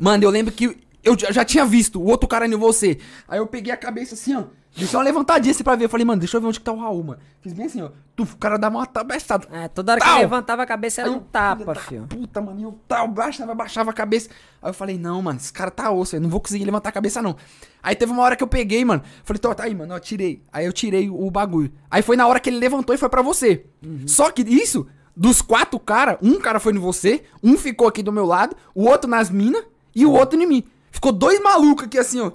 Mano, 0.00 0.24
eu 0.24 0.30
lembro 0.30 0.52
que 0.52 0.76
eu 1.02 1.18
já 1.18 1.30
já 1.30 1.44
tinha 1.44 1.64
visto 1.64 2.00
o 2.00 2.06
outro 2.06 2.28
cara 2.28 2.46
em 2.46 2.56
você. 2.56 2.98
Aí 3.28 3.38
eu 3.38 3.46
peguei 3.46 3.72
a 3.72 3.76
cabeça 3.76 4.14
assim, 4.14 4.34
ó. 4.34 4.44
Dei 4.76 4.88
só 4.88 4.98
uma 4.98 5.04
levantadinha 5.04 5.52
assim 5.52 5.62
pra 5.62 5.76
ver. 5.76 5.84
Eu 5.84 5.88
falei, 5.88 6.04
mano, 6.04 6.18
deixa 6.18 6.36
eu 6.36 6.40
ver 6.40 6.48
onde 6.48 6.58
que 6.58 6.64
tá 6.64 6.72
o 6.72 6.78
Raul, 6.78 7.04
mano. 7.04 7.20
Fiz 7.40 7.52
bem 7.52 7.66
assim, 7.66 7.80
ó. 7.80 7.90
Tu, 8.16 8.24
o 8.24 8.36
cara 8.36 8.56
dava 8.58 8.76
uma 8.76 8.86
tabeçada. 8.86 9.46
É, 9.52 9.68
toda 9.68 9.92
hora 9.92 10.00
que 10.00 10.06
Tal. 10.06 10.16
eu 10.16 10.22
levantava 10.22 10.62
a 10.62 10.66
cabeça 10.66 11.00
era 11.02 11.10
um 11.10 11.20
tapa, 11.20 11.64
da 11.64 11.74
filho. 11.76 12.06
Puta, 12.08 12.40
mano, 12.40 12.60
eu 12.60 12.78
tal, 12.88 13.06
baixava, 13.06 13.54
baixava 13.54 13.90
a 13.90 13.92
cabeça. 13.92 14.30
Aí 14.60 14.70
eu 14.70 14.74
falei, 14.74 14.98
não, 14.98 15.22
mano, 15.22 15.38
esse 15.38 15.52
cara 15.52 15.70
tá 15.70 15.90
osso, 15.92 16.16
eu 16.16 16.20
não 16.20 16.28
vou 16.28 16.40
conseguir 16.40 16.64
levantar 16.64 16.88
a 16.88 16.92
cabeça, 16.92 17.22
não. 17.22 17.36
Aí 17.80 17.94
teve 17.94 18.10
uma 18.10 18.22
hora 18.22 18.34
que 18.34 18.42
eu 18.42 18.48
peguei, 18.48 18.84
mano. 18.84 19.02
Falei, 19.22 19.38
tô, 19.38 19.54
tá 19.54 19.64
aí, 19.64 19.74
mano, 19.74 19.94
eu 19.94 20.00
tirei. 20.00 20.42
Aí 20.52 20.66
eu 20.66 20.72
tirei 20.72 21.08
o 21.08 21.30
bagulho. 21.30 21.72
Aí 21.88 22.02
foi 22.02 22.16
na 22.16 22.26
hora 22.26 22.40
que 22.40 22.50
ele 22.50 22.58
levantou 22.58 22.94
e 22.94 22.98
foi 22.98 23.08
pra 23.08 23.22
você. 23.22 23.66
Só 24.06 24.30
que 24.32 24.42
isso, 24.42 24.88
dos 25.16 25.40
quatro 25.40 25.78
caras, 25.78 26.16
um 26.20 26.40
cara 26.40 26.58
foi 26.58 26.72
em 26.72 26.78
você, 26.78 27.22
um 27.42 27.56
ficou 27.56 27.86
aqui 27.86 28.02
do 28.02 28.10
meu 28.12 28.26
lado, 28.26 28.56
o 28.74 28.86
outro 28.88 29.08
nas 29.08 29.30
minas 29.30 29.62
e 29.94 30.04
o 30.04 30.10
outro 30.10 30.40
em 30.40 30.46
mim. 30.46 30.64
Ficou 30.90 31.12
dois 31.12 31.40
malucos 31.40 31.86
aqui 31.86 31.98
assim, 31.98 32.20
ó. 32.20 32.32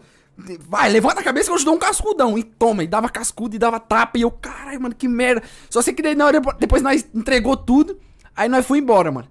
Vai, 0.68 0.90
levanta 0.90 1.22
a 1.22 1.24
cabeça 1.24 1.48
que 1.48 1.54
eu 1.54 1.60
te 1.60 1.66
dou 1.66 1.76
um 1.76 1.80
cascudão. 1.80 2.38
E 2.38 2.44
toma, 2.44 2.84
e 2.84 2.88
dava 2.88 3.10
cascudo 3.10 3.56
e 3.56 3.60
dava 3.60 3.80
tapa. 3.80 4.18
E 4.18 4.22
eu, 4.22 4.32
caralho, 4.32 4.82
mano, 4.82 4.96
que 4.96 5.08
merda. 5.08 5.44
Só 5.70 5.82
sei 5.82 5.94
que 5.94 6.02
daí 6.02 6.16
na 6.16 6.26
hora, 6.26 6.42
depois 6.60 6.82
nós 6.82 7.08
entregou 7.14 7.58
tudo. 7.58 7.98
Aí 8.36 8.48
nós 8.48 8.66
foi 8.66 8.80
embora, 8.80 9.12
mano. 9.12 9.28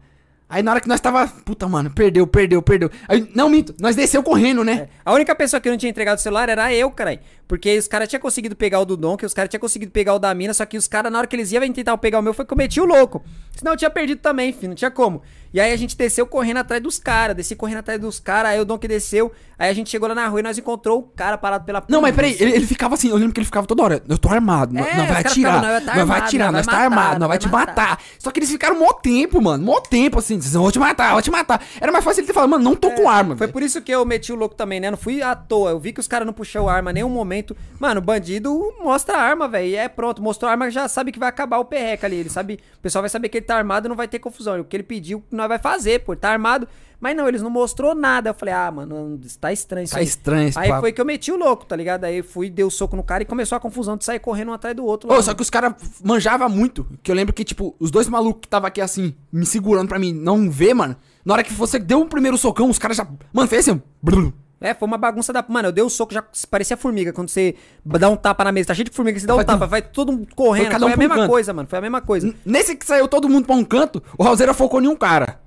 Aí 0.51 0.62
na 0.62 0.71
hora 0.71 0.81
que 0.81 0.88
nós 0.88 1.01
tava. 1.01 1.29
Puta, 1.29 1.68
mano, 1.68 1.90
perdeu, 1.90 2.27
perdeu, 2.27 2.62
perdeu. 2.62 2.90
Aí, 3.07 3.29
não, 3.35 3.51
minto, 3.51 3.75
nós 3.79 3.94
desceu 3.94 4.23
correndo, 4.23 4.64
né? 4.64 4.88
A 5.05 5.12
única 5.12 5.35
pessoa 5.35 5.61
que 5.61 5.68
não 5.68 5.77
tinha 5.77 5.90
entregado 5.90 6.16
o 6.16 6.21
celular 6.21 6.49
era 6.49 6.73
eu, 6.73 6.90
caralho. 6.90 7.21
Porque 7.47 7.77
os 7.77 7.87
caras 7.87 8.09
tinham 8.09 8.21
conseguido 8.21 8.57
pegar 8.57 8.81
o 8.81 8.85
do 8.87 8.97
Dom, 8.97 9.16
que 9.16 9.27
os 9.27 9.35
caras 9.35 9.51
tinham 9.51 9.61
conseguido 9.61 9.92
pegar 9.92 10.14
o 10.14 10.18
da 10.18 10.33
mina, 10.35 10.55
só 10.55 10.64
que 10.64 10.79
os 10.79 10.88
caras, 10.88 11.12
na 11.12 11.18
hora 11.18 11.27
que 11.27 11.37
eles 11.37 11.53
iam 11.53 11.71
tentar 11.71 11.97
pegar 11.99 12.18
o 12.18 12.23
meu, 12.23 12.33
foi 12.33 12.47
que 12.47 12.53
eu 12.53 12.57
meti 12.57 12.81
o 12.81 12.87
louco. 12.87 13.23
Senão 13.55 13.73
eu 13.73 13.77
tinha 13.77 13.90
perdido 13.90 14.21
também, 14.21 14.53
filho, 14.53 14.68
não 14.68 14.75
tinha 14.75 14.90
como. 14.90 15.23
E 15.52 15.61
aí 15.61 15.72
a 15.72 15.76
gente 15.76 15.96
desceu 15.96 16.26
correndo 16.26 16.58
atrás 16.58 16.82
dos 16.82 16.98
caras, 16.98 17.37
desci 17.37 17.56
correndo 17.56 17.78
atrás 17.78 18.00
dos 18.00 18.20
caras, 18.20 18.52
aí 18.52 18.61
o 18.61 18.78
que 18.78 18.87
desceu, 18.87 19.32
aí 19.58 19.70
a 19.70 19.72
gente 19.72 19.90
chegou 19.90 20.08
lá 20.08 20.14
na 20.14 20.28
rua 20.28 20.40
e 20.40 20.42
nós 20.42 20.56
encontrou 20.58 20.98
o 20.98 21.02
cara 21.02 21.37
parado 21.38 21.64
pela 21.64 21.82
Não, 21.88 22.00
mas 22.02 22.14
peraí, 22.14 22.37
ele, 22.38 22.52
ele 22.52 22.66
ficava 22.66 22.94
assim, 22.94 23.08
eu 23.08 23.16
lembro 23.16 23.32
que 23.32 23.40
ele 23.40 23.46
ficava 23.46 23.66
toda 23.66 23.82
hora. 23.82 24.02
Eu 24.08 24.18
tô 24.18 24.28
armado, 24.28 24.76
É, 24.78 24.96
não 24.96 25.06
vai 25.06 25.20
atirar, 25.20 25.30
ficavam, 25.32 25.61
"Nós 25.62 25.70
vai 25.72 25.80
tá 25.80 25.96
não 25.96 26.06
vai 26.06 26.18
atirar, 26.20 26.52
nós 26.52 26.66
tá 26.66 26.76
armado, 26.78 27.11
nós 27.12 27.18
não 27.20 27.28
vai 27.28 27.38
te 27.38 27.48
matar." 27.48 27.58
matar. 27.68 28.00
Só 28.18 28.30
que 28.30 28.38
eles 28.40 28.50
ficaram 28.50 28.78
mó 28.78 28.92
tempo, 28.92 29.40
mano, 29.42 29.64
mó 29.64 29.80
tempo 29.80 30.18
assim, 30.18 30.38
dizendo, 30.38 30.62
vou 30.62 30.72
te 30.72 30.78
matar, 30.78 31.12
vou 31.12 31.22
te 31.22 31.30
matar. 31.30 31.62
Era 31.80 31.90
mais 31.90 32.04
fácil 32.04 32.20
ele 32.20 32.26
ter 32.26 32.32
falado, 32.32 32.50
mano, 32.50 32.64
não 32.64 32.76
tô 32.76 32.90
com 32.92 33.08
arma. 33.08 33.34
É, 33.34 33.37
Foi 33.37 33.46
velho. 33.46 33.52
por 33.52 33.62
isso 33.62 33.82
que 33.82 33.90
eu 33.92 34.04
meti 34.04 34.32
o 34.32 34.37
louco 34.37 34.54
também, 34.54 34.80
né? 34.80 34.90
Não 34.90 34.98
fui 34.98 35.22
à 35.22 35.34
toa. 35.34 35.70
Eu 35.70 35.78
vi 35.80 35.92
que 35.92 36.00
os 36.00 36.06
caras 36.06 36.24
não 36.26 36.32
puxou 36.32 36.68
arma 36.68 36.90
em 36.90 36.94
nenhum 36.94 37.08
momento. 37.08 37.56
Mano, 37.78 38.00
o 38.00 38.02
bandido 38.02 38.74
mostra 38.82 39.16
a 39.16 39.20
arma, 39.20 39.48
velho. 39.48 39.66
E 39.68 39.76
é 39.76 39.88
pronto. 39.88 40.22
Mostrou 40.22 40.48
a 40.48 40.52
arma, 40.52 40.70
já 40.70 40.88
sabe 40.88 41.12
que 41.12 41.18
vai 41.18 41.28
acabar 41.28 41.58
o 41.58 41.64
perreca 41.64 42.06
ali. 42.06 42.16
Ele 42.16 42.30
sabe. 42.30 42.58
O 42.78 42.80
pessoal 42.80 43.02
vai 43.02 43.11
saber 43.11 43.28
que 43.28 43.38
ele 43.38 43.46
tá 43.46 43.56
armado 43.56 43.87
e 43.87 43.88
não 43.88 43.96
vai 43.96 44.08
ter 44.08 44.18
confusão. 44.18 44.58
O 44.61 44.64
que 44.64 44.76
ele 44.76 44.82
pediu, 44.82 45.22
nós 45.38 45.48
vai 45.48 45.59
fazer, 45.59 46.01
pô. 46.01 46.14
Tá 46.14 46.31
armado. 46.31 46.68
Mas 47.01 47.16
não, 47.16 47.29
eles 47.29 47.40
não 47.40 47.48
mostrou 47.48 47.94
nada. 47.94 48.31
Eu 48.31 48.35
falei, 48.35 48.53
ah, 48.53 48.70
mano, 48.72 49.20
tá 49.40 49.53
estranho 49.53 49.85
isso 49.85 49.92
Tá 49.94 50.01
aí. 50.01 50.05
estranho 50.05 50.48
esse 50.48 50.59
Aí 50.59 50.68
papo. 50.68 50.81
foi 50.81 50.92
que 50.92 51.01
eu 51.01 51.05
meti 51.05 51.31
o 51.31 51.37
louco, 51.37 51.64
tá 51.64 51.77
ligado? 51.77 52.03
Aí 52.05 52.22
fui, 52.22 52.51
dei 52.51 52.64
o 52.64 52.70
soco 52.70 52.96
no 52.96 53.05
cara 53.05 53.22
e 53.22 53.27
começou 53.27 53.55
a 53.55 53.61
confusão 53.61 53.96
de 53.96 54.05
sair 54.05 54.18
correndo 54.18 54.48
um 54.51 54.53
atrás 54.55 54.74
do 54.74 54.85
outro. 54.85 55.12
Ô, 55.12 55.22
só 55.22 55.33
que 55.33 55.40
os 55.40 55.48
caras 55.48 55.74
manjavam 56.05 56.48
muito. 56.48 56.85
Que 57.01 57.12
eu 57.12 57.14
lembro 57.14 57.33
que, 57.33 57.44
tipo, 57.44 57.77
os 57.79 57.92
dois 57.92 58.09
malucos 58.09 58.40
que 58.42 58.48
tava 58.48 58.66
aqui 58.66 58.81
assim, 58.81 59.14
me 59.33 59.46
segurando 59.46 59.87
pra 59.88 59.98
mim 59.98 60.12
não 60.12 60.51
ver, 60.51 60.74
mano. 60.74 60.96
Na 61.24 61.35
hora 61.35 61.44
que 61.44 61.53
você 61.53 61.79
deu 61.79 62.01
um 62.01 62.09
primeiro 62.09 62.37
socão, 62.37 62.68
os 62.68 62.81
caras 62.81 62.96
já. 62.96 63.07
Mano, 63.33 63.46
fez 63.46 63.68
assim. 63.68 63.81
brum. 64.03 64.33
É, 64.61 64.75
foi 64.75 64.87
uma 64.88 64.99
bagunça 64.99 65.33
da. 65.33 65.44
Mano, 65.49 65.68
eu 65.68 65.73
dei 65.73 65.85
o 65.85 65.88
soco, 65.88 66.12
já 66.12 66.25
parecia 66.51 66.77
formiga. 66.77 67.12
Quando 67.12 67.29
você 67.29 67.55
dá 67.85 68.09
um 68.11 68.16
tapa 68.16 68.42
na 68.44 68.51
mesa, 68.53 68.68
tá 68.68 68.75
cheio 68.75 68.85
de 68.87 68.90
formiga, 68.90 69.18
você 69.18 69.27
dá 69.27 69.35
um 69.35 69.37
Vai 69.37 69.44
tapa, 69.44 69.59
tudo- 69.61 69.71
vai 69.71 69.83
todo 69.83 70.12
mundo 70.12 70.29
correndo. 70.35 70.64
Foi 70.64 70.73
cada 70.73 70.81
Foi 70.85 70.88
um 70.90 70.92
a 70.92 70.97
um 70.97 70.99
mesma 70.99 71.29
coisa, 71.29 71.53
mano. 71.53 71.68
Foi 71.68 71.79
a 71.79 71.83
mesma 71.83 72.01
coisa. 72.01 72.35
Nesse 72.44 72.75
que 72.75 72.85
saiu 72.85 73.07
todo 73.07 73.29
mundo 73.29 73.47
pra 73.47 73.55
um 73.55 73.64
canto, 73.64 74.03
o 74.18 74.23
Raulzeira 74.25 74.53
focou 74.53 74.83
em 74.83 74.88
um 74.88 74.97
cara. 74.97 75.40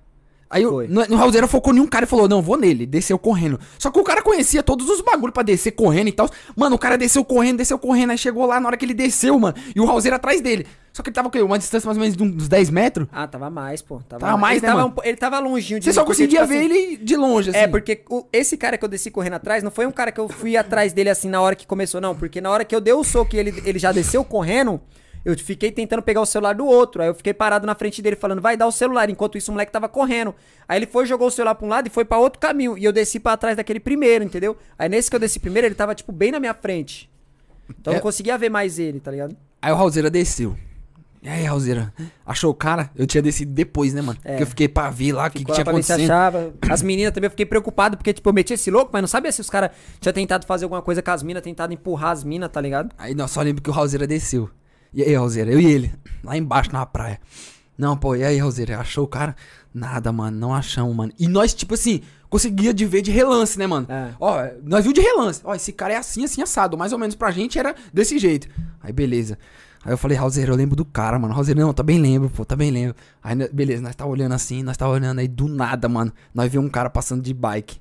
Aí 0.51 0.63
Foi. 0.65 0.85
o, 0.85 0.89
no, 0.89 1.05
no 1.07 1.15
Raulzeira 1.15 1.47
focou 1.47 1.73
em 1.73 1.79
um 1.79 1.87
cara 1.87 2.03
e 2.05 2.07
falou: 2.07 2.27
Não, 2.27 2.41
vou 2.41 2.57
nele. 2.57 2.85
Desceu 2.85 3.17
correndo. 3.17 3.59
Só 3.79 3.89
que 3.89 3.97
o 3.99 4.03
cara 4.03 4.21
conhecia 4.21 4.61
todos 4.61 4.89
os 4.89 4.99
bagulhos 5.01 5.33
pra 5.33 5.43
descer 5.43 5.71
correndo 5.71 6.09
e 6.09 6.11
tal. 6.11 6.29
Mano, 6.55 6.75
o 6.75 6.79
cara 6.79 6.97
desceu 6.97 7.23
correndo, 7.23 7.57
desceu 7.57 7.79
correndo. 7.79 8.11
Aí 8.11 8.17
chegou 8.17 8.45
lá 8.45 8.59
na 8.59 8.67
hora 8.67 8.75
que 8.77 8.83
ele 8.85 8.93
desceu, 8.93 9.39
mano. 9.39 9.55
E 9.75 9.79
o 9.79 9.85
Raulzeira 9.85 10.17
atrás 10.17 10.41
dele. 10.41 10.67
Só 10.91 11.01
que 11.01 11.07
ele 11.09 11.13
tava 11.15 11.29
com 11.29 11.39
uma 11.39 11.57
distância 11.57 11.87
mais 11.87 11.97
ou 11.97 12.01
menos 12.01 12.17
de 12.17 12.21
uns 12.23 12.49
10 12.49 12.69
metros. 12.69 13.07
Ah, 13.13 13.25
tava 13.25 13.49
mais, 13.49 13.81
pô. 13.81 14.01
Tava, 14.09 14.25
Tava 14.25 14.37
mais, 14.37 14.57
ele 14.57 14.65
né, 14.67 14.73
tava 14.77 14.85
um 14.87 14.93
ele 15.05 15.17
tava 15.17 15.39
longinho 15.39 15.79
de 15.79 15.85
Você 15.85 15.89
mim, 15.91 15.93
só 15.93 16.01
porque, 16.03 16.23
conseguia 16.23 16.41
tipo 16.41 16.49
ver 16.51 16.57
assim, 16.65 16.65
ele 16.65 16.97
de 16.97 17.15
longe, 17.15 17.49
assim. 17.51 17.59
É, 17.59 17.67
porque 17.67 18.03
o- 18.09 18.25
esse 18.33 18.57
cara 18.57 18.77
que 18.77 18.83
eu 18.83 18.89
desci 18.89 19.09
correndo 19.09 19.35
atrás 19.35 19.63
não 19.63 19.71
foi 19.71 19.85
um 19.85 19.91
cara 19.91 20.11
que 20.11 20.19
eu 20.19 20.27
fui 20.27 20.57
atrás 20.57 20.91
dele 20.91 21.09
assim 21.09 21.29
na 21.29 21.39
hora 21.39 21.55
que 21.55 21.65
começou, 21.65 22.01
não. 22.01 22.13
Porque 22.13 22.41
na 22.41 22.49
hora 22.51 22.65
que 22.65 22.75
eu 22.75 22.81
dei 22.81 22.93
o 22.93 23.05
soco 23.05 23.33
e 23.35 23.39
ele, 23.39 23.63
ele 23.65 23.79
já 23.79 23.93
desceu 23.93 24.21
correndo, 24.25 24.81
eu 25.23 25.37
fiquei 25.37 25.71
tentando 25.71 26.01
pegar 26.01 26.21
o 26.21 26.25
celular 26.25 26.53
do 26.55 26.65
outro. 26.65 27.01
Aí 27.01 27.07
eu 27.07 27.15
fiquei 27.15 27.33
parado 27.33 27.65
na 27.65 27.75
frente 27.75 28.01
dele 28.01 28.15
falando, 28.15 28.41
vai 28.41 28.57
dar 28.57 28.67
o 28.67 28.71
celular. 28.71 29.09
Enquanto 29.09 29.37
isso 29.37 29.51
o 29.51 29.53
moleque 29.53 29.71
tava 29.71 29.87
correndo. 29.87 30.33
Aí 30.67 30.77
ele 30.79 30.87
foi, 30.87 31.05
jogou 31.05 31.27
o 31.27 31.31
celular 31.31 31.55
pra 31.55 31.65
um 31.65 31.69
lado 31.69 31.87
e 31.87 31.89
foi 31.89 32.05
pra 32.05 32.17
outro 32.17 32.39
caminho. 32.39 32.77
E 32.77 32.83
eu 32.83 32.91
desci 32.91 33.19
pra 33.19 33.37
trás 33.37 33.55
daquele 33.57 33.79
primeiro, 33.79 34.23
entendeu? 34.23 34.57
Aí 34.77 34.89
nesse 34.89 35.09
que 35.09 35.15
eu 35.15 35.19
desci 35.19 35.39
primeiro, 35.39 35.67
ele 35.67 35.75
tava, 35.75 35.93
tipo, 35.95 36.11
bem 36.11 36.31
na 36.31 36.39
minha 36.39 36.53
frente. 36.53 37.09
Então 37.69 37.93
eu 37.93 37.95
É. 37.95 37.97
não 37.97 38.01
conseguia 38.03 38.37
ver 38.37 38.49
mais 38.49 38.79
ele, 38.79 38.99
tá 38.99 39.11
ligado? 39.11 39.35
Aí 39.61 39.71
o 39.71 39.75
Raulzeira 39.75 40.09
desceu. 40.09 40.57
E 41.23 41.29
aí, 41.29 41.43
Raulzeira? 41.43 41.93
Achou 42.25 42.49
o 42.49 42.53
cara? 42.55 42.89
Eu 42.95 43.05
tinha 43.05 43.21
descido 43.21 43.53
depois, 43.53 43.93
né, 43.93 44.01
mano? 44.01 44.17
É. 44.23 44.29
Porque 44.31 44.41
eu 44.43 44.47
fiquei 44.47 44.67
pra 44.67 44.89
ver 44.89 45.11
lá 45.13 45.27
o 45.27 45.29
que, 45.29 45.45
que 45.45 45.51
tinha 45.53 45.61
acontecido. 45.61 46.01
achava. 46.01 46.51
As 46.67 46.81
meninas 46.81 47.13
também 47.13 47.27
eu 47.27 47.29
fiquei 47.29 47.45
preocupado, 47.45 47.95
porque, 47.95 48.11
tipo, 48.11 48.27
eu 48.27 48.33
meti 48.33 48.53
esse 48.55 48.71
louco, 48.71 48.89
mas 48.91 49.03
não 49.03 49.07
sabia 49.07 49.31
se 49.31 49.39
os 49.39 49.47
caras 49.47 49.69
tinham 49.99 50.13
tentado 50.13 50.47
fazer 50.47 50.65
alguma 50.65 50.81
coisa 50.81 50.99
com 51.03 51.11
as 51.11 51.21
minas, 51.21 51.43
tentado 51.43 51.71
empurrar 51.71 52.09
as 52.09 52.23
minas, 52.23 52.49
tá 52.49 52.59
ligado? 52.59 52.89
Aí 52.97 53.13
nós 53.13 53.29
só 53.29 53.39
lembro 53.43 53.61
que 53.61 53.69
o 53.69 53.73
Raulzeira 53.73 54.07
desceu. 54.07 54.49
E 54.93 55.01
aí, 55.01 55.15
Roseira? 55.15 55.51
Eu 55.51 55.59
e 55.59 55.65
ele, 55.65 55.93
lá 56.23 56.37
embaixo 56.37 56.71
na 56.73 56.85
praia. 56.85 57.19
Não, 57.77 57.95
pô, 57.95 58.15
e 58.15 58.23
aí, 58.23 58.37
Roseira? 58.37 58.79
Achou 58.79 59.05
o 59.05 59.07
cara? 59.07 59.35
Nada, 59.73 60.11
mano, 60.11 60.37
não 60.37 60.53
achamos, 60.53 60.95
mano. 60.95 61.13
E 61.17 61.27
nós, 61.27 61.53
tipo 61.53 61.73
assim, 61.73 62.01
conseguia 62.29 62.73
de 62.73 62.85
ver 62.85 63.01
de 63.01 63.09
relance, 63.09 63.57
né, 63.57 63.65
mano? 63.65 63.87
É. 63.89 64.09
Ó, 64.19 64.37
nós 64.63 64.83
viu 64.83 64.93
de 64.93 65.01
relance. 65.01 65.41
Ó, 65.43 65.55
esse 65.55 65.71
cara 65.71 65.93
é 65.93 65.97
assim, 65.97 66.25
assim, 66.25 66.41
assado. 66.41 66.77
Mais 66.77 66.91
ou 66.91 66.99
menos 66.99 67.15
pra 67.15 67.31
gente 67.31 67.57
era 67.57 67.73
desse 67.93 68.19
jeito. 68.19 68.47
Aí, 68.81 68.91
beleza. 68.91 69.37
Aí 69.83 69.93
eu 69.93 69.97
falei, 69.97 70.17
Raulzeiro, 70.17 70.51
eu 70.51 70.57
lembro 70.57 70.75
do 70.75 70.85
cara, 70.85 71.17
mano. 71.17 71.33
Raulzeiro, 71.33 71.59
não, 71.59 71.73
também 71.73 71.99
lembro, 71.99 72.29
pô, 72.29 72.45
também 72.45 72.69
lembro. 72.69 72.95
Aí, 73.23 73.33
né, 73.33 73.47
beleza, 73.51 73.81
nós 73.81 73.95
tava 73.95 74.11
olhando 74.11 74.33
assim, 74.33 74.61
nós 74.61 74.77
tava 74.77 74.91
olhando 74.91 75.19
aí 75.19 75.27
do 75.27 75.47
nada, 75.47 75.87
mano. 75.89 76.11
Nós 76.35 76.51
vimos 76.51 76.67
um 76.67 76.69
cara 76.69 76.89
passando 76.89 77.21
de 77.23 77.33
bike. 77.33 77.79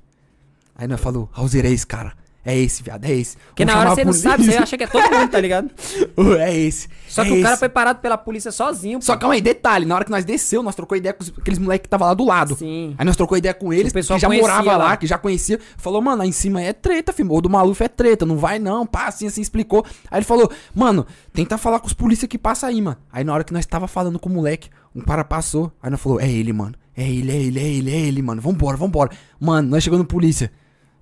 Aí 0.75 0.87
nós 0.87 0.99
falou, 0.99 1.29
Raulzeiro, 1.31 1.67
é 1.67 1.71
esse 1.71 1.85
cara. 1.85 2.13
É 2.43 2.57
esse, 2.57 2.81
viado, 2.81 3.05
é 3.05 3.11
esse. 3.11 3.37
Porque 3.37 3.63
Vamos 3.63 3.75
na 3.75 3.81
hora 3.81 3.95
você 3.95 4.03
não 4.03 4.13
sabe, 4.13 4.37
você 4.37 4.49
polícia." 4.49 4.63
acha 4.63 4.77
que 4.77 4.83
é 4.83 4.87
todo 4.87 5.03
mundo, 5.15 5.29
tá 5.29 5.39
ligado? 5.39 5.69
É 6.39 6.57
esse. 6.57 6.87
Só 7.07 7.21
é 7.21 7.25
que 7.25 7.31
o 7.33 7.41
cara 7.41 7.53
esse. 7.53 7.59
foi 7.59 7.69
parado 7.69 7.99
pela 7.99 8.17
polícia 8.17 8.51
sozinho. 8.51 8.99
Só 9.01 9.15
calma 9.15 9.35
aí, 9.35 9.41
detalhe, 9.41 9.85
na 9.85 9.93
hora 9.93 10.03
que 10.05 10.09
nós 10.09 10.25
desceu, 10.25 10.63
nós 10.63 10.73
trocou 10.73 10.97
ideia 10.97 11.13
com 11.13 11.21
os- 11.23 11.31
aqueles 11.37 11.59
moleques 11.59 11.83
que 11.83 11.89
tava 11.89 12.05
lá 12.05 12.13
do 12.15 12.25
lado. 12.25 12.55
Sim. 12.55 12.95
Aí 12.97 13.05
nós 13.05 13.15
trocou 13.15 13.37
ideia 13.37 13.53
com 13.53 13.71
eles, 13.71 13.93
que 13.93 14.01
já 14.17 14.27
morava 14.27 14.71
lá, 14.71 14.77
lá. 14.77 14.97
que 14.97 15.05
já 15.05 15.17
conhecia. 15.19 15.59
Falou, 15.77 16.01
mano, 16.01 16.17
lá 16.17 16.25
em 16.25 16.31
cima 16.31 16.61
é 16.61 16.73
treta, 16.73 17.13
filho. 17.13 17.31
O 17.31 17.41
do 17.41 17.49
Maluf 17.49 17.79
é 17.83 17.87
treta, 17.87 18.25
não 18.25 18.37
vai 18.37 18.57
não, 18.57 18.87
pá, 18.87 19.05
assim, 19.07 19.27
assim, 19.27 19.41
explicou. 19.41 19.85
Aí 20.09 20.17
ele 20.19 20.25
falou, 20.25 20.51
mano, 20.73 21.05
tenta 21.31 21.57
falar 21.59 21.79
com 21.79 21.85
os 21.87 21.93
polícia 21.93 22.27
que 22.27 22.37
passa 22.39 22.65
aí, 22.67 22.81
mano. 22.81 22.97
Aí 23.13 23.23
na 23.23 23.33
hora 23.33 23.43
que 23.43 23.53
nós 23.53 23.65
tava 23.67 23.87
falando 23.87 24.17
com 24.17 24.29
o 24.29 24.31
moleque, 24.31 24.69
um 24.95 25.01
cara 25.01 25.23
passou. 25.23 25.71
Aí 25.83 25.91
nós 25.91 26.01
falou, 26.01 26.19
é 26.19 26.27
ele, 26.29 26.51
mano. 26.51 26.73
É 26.97 27.07
ele, 27.07 27.31
é 27.31 27.35
ele, 27.35 27.59
é 27.59 27.63
ele, 27.63 27.91
é 27.93 27.99
ele, 27.99 28.21
mano. 28.21 28.41
Vambora, 28.41 28.75
vambora. 28.77 29.11
Mano, 29.39 29.69
nós 29.69 29.83
chegamos 29.83 30.03
no 30.03 30.07
polícia. 30.07 30.51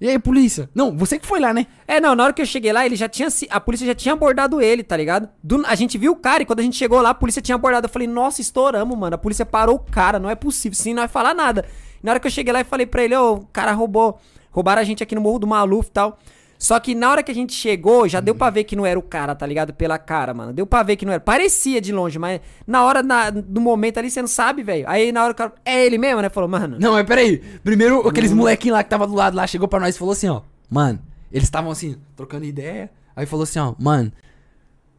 E 0.01 0.07
aí, 0.07 0.17
polícia? 0.17 0.69
Não, 0.73 0.95
você 0.95 1.19
que 1.19 1.27
foi 1.27 1.41
lá, 1.41 1.53
né? 1.53 1.67
É, 1.85 1.99
não, 1.99 2.15
na 2.15 2.23
hora 2.23 2.33
que 2.33 2.41
eu 2.41 2.45
cheguei 2.45 2.71
lá, 2.71 2.85
ele 2.85 2.95
já 2.95 3.09
tinha. 3.09 3.29
se- 3.29 3.47
A 3.51 3.59
polícia 3.59 3.85
já 3.85 3.93
tinha 3.93 4.13
abordado 4.13 4.61
ele, 4.61 4.81
tá 4.81 4.95
ligado? 4.95 5.27
Do- 5.43 5.65
a 5.65 5.75
gente 5.75 5.97
viu 5.97 6.13
o 6.13 6.15
cara 6.15 6.41
e 6.41 6.45
quando 6.45 6.61
a 6.61 6.63
gente 6.63 6.77
chegou 6.77 7.01
lá, 7.01 7.09
a 7.09 7.13
polícia 7.13 7.41
tinha 7.41 7.55
abordado. 7.55 7.85
Eu 7.85 7.89
falei, 7.91 8.07
nossa, 8.07 8.39
estouramos, 8.39 8.97
mano. 8.97 9.15
A 9.15 9.17
polícia 9.17 9.45
parou 9.45 9.75
o 9.75 9.79
cara, 9.79 10.17
não 10.17 10.29
é 10.29 10.35
possível, 10.35 10.77
sem 10.77 10.93
nós 10.93 11.11
falar 11.11 11.33
nada. 11.33 11.65
E 12.01 12.05
na 12.05 12.11
hora 12.11 12.19
que 12.19 12.27
eu 12.27 12.31
cheguei 12.31 12.53
lá 12.53 12.61
e 12.61 12.63
falei 12.63 12.85
pra 12.85 13.03
ele, 13.03 13.15
ô, 13.17 13.33
o 13.33 13.45
cara 13.51 13.73
roubou. 13.73 14.19
Roubaram 14.51 14.81
a 14.81 14.85
gente 14.85 15.03
aqui 15.03 15.13
no 15.15 15.21
Morro 15.21 15.39
do 15.39 15.47
Maluf 15.47 15.89
e 15.89 15.91
tal. 15.91 16.17
Só 16.59 16.77
que 16.77 16.93
na 16.93 17.09
hora 17.09 17.23
que 17.23 17.31
a 17.31 17.33
gente 17.33 17.53
chegou, 17.53 18.05
já 18.05 18.19
deu 18.19 18.35
pra 18.35 18.49
ver 18.49 18.65
que 18.65 18.75
não 18.75 18.85
era 18.85 18.99
o 18.99 19.01
cara, 19.01 19.33
tá 19.33 19.45
ligado? 19.45 19.73
Pela 19.73 19.97
cara, 19.97 20.33
mano. 20.33 20.51
Deu 20.51 20.67
pra 20.67 20.83
ver 20.83 20.97
que 20.97 21.05
não 21.05 21.13
era. 21.13 21.21
Parecia 21.21 21.79
de 21.79 21.93
longe, 21.93 22.19
mas 22.19 22.41
na 22.67 22.83
hora, 22.83 23.01
na, 23.01 23.31
no 23.31 23.61
momento 23.61 23.97
ali, 23.97 24.11
você 24.11 24.19
não 24.21 24.27
sabe, 24.27 24.61
velho. 24.61 24.83
Aí 24.85 25.09
na 25.13 25.23
hora 25.23 25.31
o 25.31 25.35
cara. 25.35 25.53
É 25.63 25.85
ele 25.85 25.97
mesmo, 25.97 26.21
né? 26.21 26.27
Falou, 26.27 26.49
mano. 26.49 26.75
Não, 26.77 26.91
mas 26.91 27.07
peraí. 27.07 27.37
Primeiro, 27.63 28.05
aqueles 28.05 28.33
molequinhos 28.33 28.75
lá 28.75 28.83
que 28.83 28.89
tava 28.89 29.07
do 29.07 29.15
lado 29.15 29.37
lá 29.37 29.47
chegou 29.47 29.69
pra 29.69 29.79
nós 29.79 29.95
e 29.95 29.97
falou 29.97 30.11
assim, 30.11 30.27
ó. 30.27 30.41
Mano, 30.69 30.99
eles 31.31 31.45
estavam 31.45 31.71
assim, 31.71 31.95
trocando 32.13 32.43
ideia. 32.43 32.91
Aí 33.15 33.25
falou 33.25 33.43
assim, 33.43 33.59
ó, 33.59 33.73
mano, 33.79 34.11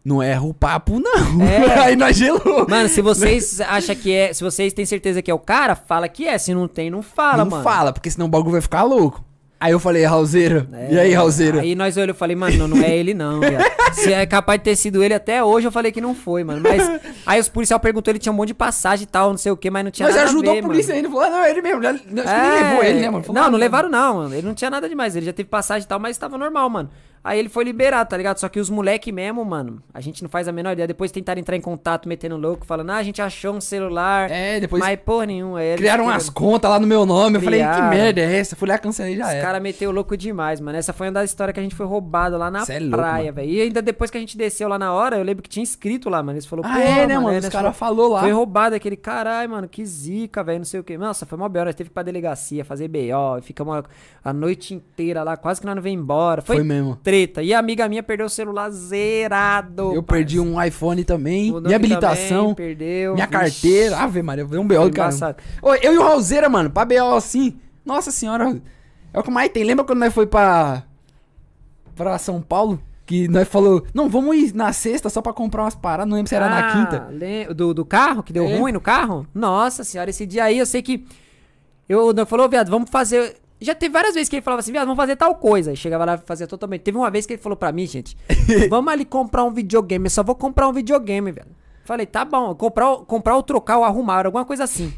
não 0.02 0.22
erra 0.22 0.42
o 0.42 0.54
papo, 0.54 0.98
não. 0.98 1.42
É. 1.42 1.78
Aí 1.84 1.94
nós 1.94 2.16
gelou. 2.16 2.66
Mano, 2.70 2.88
se 2.88 3.02
vocês 3.02 3.60
acham 3.60 3.94
que 3.94 4.10
é. 4.10 4.32
Se 4.32 4.42
vocês 4.42 4.72
têm 4.72 4.86
certeza 4.86 5.20
que 5.20 5.30
é 5.30 5.34
o 5.34 5.38
cara, 5.38 5.74
fala 5.74 6.08
que 6.08 6.26
é. 6.26 6.38
Se 6.38 6.54
não 6.54 6.66
tem, 6.66 6.88
não 6.88 7.02
fala, 7.02 7.44
não 7.44 7.50
mano. 7.50 7.62
fala, 7.62 7.92
porque 7.92 8.10
senão 8.10 8.26
o 8.26 8.30
bagulho 8.30 8.52
vai 8.52 8.62
ficar 8.62 8.82
louco. 8.82 9.22
Aí 9.60 9.72
eu 9.72 9.78
falei, 9.78 10.04
Raulzeira. 10.04 10.66
É, 10.72 10.94
e 10.94 10.98
aí, 10.98 11.12
Raulzeira? 11.12 11.60
Aí 11.60 11.74
nós 11.74 11.94
olhamos 11.98 12.16
e 12.16 12.18
falei, 12.18 12.34
mano, 12.34 12.66
não 12.66 12.78
é 12.82 12.96
ele 12.96 13.12
não, 13.12 13.40
viado. 13.40 13.62
Se 13.92 14.10
é 14.10 14.24
capaz 14.24 14.58
de 14.58 14.64
ter 14.64 14.74
sido 14.76 15.02
ele 15.04 15.12
até 15.12 15.44
hoje, 15.44 15.66
eu 15.66 15.72
falei 15.72 15.92
que 15.92 16.00
não 16.00 16.14
foi, 16.14 16.42
mano. 16.42 16.62
Mas 16.62 17.00
aí 17.26 17.38
os 17.38 17.48
policial 17.48 17.78
perguntou, 17.78 18.10
ele 18.10 18.18
tinha 18.18 18.32
um 18.32 18.36
monte 18.36 18.48
de 18.48 18.54
passagem 18.54 19.02
e 19.04 19.06
tal, 19.06 19.30
não 19.30 19.36
sei 19.36 19.52
o 19.52 19.56
que, 19.58 19.68
mas 19.68 19.84
não 19.84 19.90
tinha 19.90 20.06
Nós 20.08 20.16
nada 20.16 20.28
ajudou 20.30 20.52
a 20.52 20.54
ver, 20.54 20.60
a 20.60 20.66
polícia 20.66 20.94
mano. 20.94 21.06
ainda. 21.06 21.08
Falou, 21.10 21.24
ah, 21.24 21.30
não, 21.38 21.44
é 21.44 21.50
ele 21.50 21.60
mesmo. 21.60 21.82
Já, 21.82 21.90
acho 21.90 22.02
que 22.04 22.14
nem 22.14 22.24
É, 22.24 22.62
levou 22.70 22.84
ele, 22.84 23.00
né, 23.00 23.10
mano? 23.10 23.24
Falou, 23.24 23.40
não, 23.42 23.48
ah, 23.48 23.50
não 23.50 23.58
levaram 23.58 23.88
não, 23.90 24.14
mano. 24.14 24.34
Ele 24.34 24.46
não 24.46 24.54
tinha 24.54 24.70
nada 24.70 24.88
demais. 24.88 25.14
Ele 25.14 25.26
já 25.26 25.32
teve 25.32 25.48
passagem 25.50 25.84
e 25.84 25.88
tal, 25.88 25.98
mas 25.98 26.16
tava 26.16 26.38
normal, 26.38 26.70
mano. 26.70 26.90
Aí 27.22 27.38
ele 27.38 27.50
foi 27.50 27.64
liberado, 27.64 28.08
tá 28.08 28.16
ligado? 28.16 28.38
Só 28.38 28.48
que 28.48 28.58
os 28.58 28.70
moleque 28.70 29.12
mesmo, 29.12 29.44
mano, 29.44 29.82
a 29.92 30.00
gente 30.00 30.22
não 30.22 30.30
faz 30.30 30.48
a 30.48 30.52
menor 30.52 30.72
ideia. 30.72 30.88
Depois 30.88 31.12
tentaram 31.12 31.38
entrar 31.38 31.54
em 31.54 31.60
contato, 31.60 32.08
metendo 32.08 32.36
louco, 32.36 32.64
falando, 32.64 32.90
ah, 32.90 32.96
a 32.96 33.02
gente 33.02 33.20
achou 33.20 33.54
um 33.54 33.60
celular. 33.60 34.30
É, 34.30 34.58
depois 34.58 34.80
Mas 34.82 34.98
porra 35.00 35.26
nenhuma. 35.26 35.58
Aí 35.58 35.76
criaram 35.76 36.04
umas 36.04 36.30
contas 36.30 36.70
lá 36.70 36.80
no 36.80 36.86
meu 36.86 37.04
nome. 37.04 37.36
Eu 37.36 37.42
falei, 37.42 37.60
que 37.60 37.66
Criaram. 37.66 37.90
merda 37.90 38.20
é 38.22 38.38
essa? 38.38 38.56
Fui 38.56 38.66
lá, 38.66 38.78
cancelei 38.78 39.14
e 39.14 39.18
já 39.18 39.26
Os 39.26 39.34
caras 39.42 39.60
meteu 39.60 39.90
louco 39.90 40.16
demais, 40.16 40.60
mano. 40.60 40.78
Essa 40.78 40.92
foi 40.94 41.08
uma 41.08 41.12
das 41.12 41.28
histórias 41.30 41.52
que 41.52 41.60
a 41.60 41.62
gente 41.62 41.74
foi 41.74 41.84
roubado 41.84 42.38
lá 42.38 42.50
na 42.50 42.62
é 42.66 42.88
praia, 42.88 43.30
velho. 43.32 43.50
E 43.50 43.60
ainda 43.60 43.82
depois 43.82 44.10
que 44.10 44.16
a 44.16 44.20
gente 44.20 44.38
desceu 44.38 44.68
lá 44.68 44.78
na 44.78 44.92
hora, 44.92 45.16
eu 45.18 45.22
lembro 45.22 45.42
que 45.42 45.48
tinha 45.48 45.62
escrito 45.62 46.08
lá, 46.08 46.22
mano. 46.22 46.36
Eles 46.36 46.46
falaram, 46.46 46.70
Ah, 46.70 46.74
pô, 46.74 46.80
é, 46.80 47.06
né, 47.06 47.18
mano? 47.18 47.32
é, 47.34 47.38
Os 47.38 47.44
né? 47.44 47.50
caras 47.50 47.76
falou 47.76 48.12
lá. 48.12 48.20
Foi 48.20 48.32
roubado 48.32 48.74
aquele 48.74 48.96
caralho, 48.96 49.50
mano. 49.50 49.68
Que 49.68 49.84
zica, 49.84 50.42
velho. 50.42 50.60
Não 50.60 50.64
sei 50.64 50.80
o 50.80 50.84
que. 50.84 50.96
Nossa, 50.96 51.26
foi 51.26 51.36
uma. 51.36 51.50
Nós 51.50 51.74
teve 51.74 51.90
que 51.90 51.92
ir 51.92 51.94
pra 51.94 52.02
delegacia, 52.02 52.64
fazer 52.64 52.88
BO. 52.88 53.38
e 53.38 53.42
Ficamos 53.42 53.76
a, 53.76 53.84
a 54.24 54.32
noite 54.32 54.72
inteira 54.72 55.22
lá. 55.22 55.36
Quase 55.36 55.60
que 55.60 55.66
nós 55.66 55.74
não 55.76 55.82
veio 55.82 55.94
embora. 55.94 56.40
Foi, 56.40 56.56
Foi 56.56 56.64
mesmo. 56.64 56.96
Treta. 57.10 57.42
E 57.42 57.52
a 57.52 57.58
amiga 57.58 57.88
minha 57.88 58.02
perdeu 58.02 58.26
o 58.26 58.30
celular 58.30 58.70
zerado. 58.70 59.92
Eu 59.94 60.02
perdi 60.02 60.38
um 60.40 60.62
iPhone 60.62 61.04
também. 61.04 61.52
Minha 61.60 61.76
habilitação. 61.76 62.54
também 62.54 62.54
perdeu. 62.54 63.14
Minha 63.14 63.26
Vixe. 63.26 63.38
carteira. 63.38 63.98
Ave 63.98 64.22
Maria, 64.22 64.44
veio 64.44 64.62
um 64.62 64.66
B.O. 64.66 64.88
Do 64.88 64.94
cara. 64.94 65.36
eu 65.82 65.94
e 65.94 65.98
o 65.98 66.02
Raulzeira, 66.02 66.48
mano, 66.48 66.70
pra 66.70 66.84
B.O. 66.84 67.14
assim. 67.14 67.58
Nossa 67.84 68.10
senhora. 68.10 68.60
É 69.12 69.18
o 69.18 69.22
que 69.22 69.30
mais 69.30 69.50
tem. 69.50 69.64
Lembra 69.64 69.84
quando 69.84 69.98
nós 69.98 70.12
foi 70.14 70.26
pra. 70.26 70.84
pra 71.94 72.18
São 72.18 72.40
Paulo? 72.40 72.80
Que 73.06 73.26
nós 73.26 73.48
falou, 73.48 73.84
não, 73.92 74.08
vamos 74.08 74.36
ir 74.36 74.54
na 74.54 74.72
sexta 74.72 75.08
só 75.10 75.20
pra 75.20 75.32
comprar 75.32 75.64
umas 75.64 75.74
paradas. 75.74 76.08
Não 76.08 76.14
lembro 76.16 76.28
se 76.28 76.34
era 76.36 76.48
na 76.48 76.58
Ah, 76.68 76.72
quinta. 76.72 77.08
lem- 77.10 77.52
Do, 77.52 77.74
do 77.74 77.84
carro, 77.84 78.22
que 78.22 78.32
deu 78.32 78.44
É. 78.46 78.56
ruim 78.56 78.70
no 78.70 78.80
carro? 78.80 79.26
Nossa 79.34 79.82
senhora, 79.82 80.10
esse 80.10 80.24
dia 80.24 80.44
aí 80.44 80.58
eu 80.60 80.66
sei 80.66 80.80
que. 80.80 81.04
Eu 81.88 82.12
eu 82.16 82.24
falou, 82.26 82.48
viado, 82.48 82.70
vamos 82.70 82.88
fazer. 82.88 83.36
Já 83.60 83.74
teve 83.74 83.92
várias 83.92 84.14
vezes 84.14 84.28
que 84.28 84.36
ele 84.36 84.42
falava 84.42 84.60
assim, 84.60 84.72
viado, 84.72 84.86
vamos 84.86 84.96
fazer 84.96 85.16
tal 85.16 85.34
coisa. 85.34 85.70
Aí 85.70 85.76
chegava 85.76 86.04
lá 86.04 86.14
e 86.14 86.18
fazia 86.26 86.46
totalmente. 86.46 86.80
Teve 86.80 86.96
uma 86.96 87.10
vez 87.10 87.26
que 87.26 87.34
ele 87.34 87.42
falou 87.42 87.56
pra 87.56 87.70
mim, 87.70 87.86
gente, 87.86 88.16
vamos 88.70 88.92
ali 88.92 89.04
comprar 89.04 89.44
um 89.44 89.52
videogame. 89.52 90.06
Eu 90.06 90.10
só 90.10 90.22
vou 90.22 90.34
comprar 90.34 90.66
um 90.68 90.72
videogame, 90.72 91.30
velho. 91.30 91.48
Falei, 91.84 92.06
tá 92.06 92.24
bom, 92.24 92.54
comprar, 92.54 92.96
comprar 92.98 93.36
ou 93.36 93.42
trocar 93.42 93.78
ou 93.78 93.84
arrumar, 93.84 94.24
alguma 94.24 94.44
coisa 94.44 94.64
assim. 94.64 94.92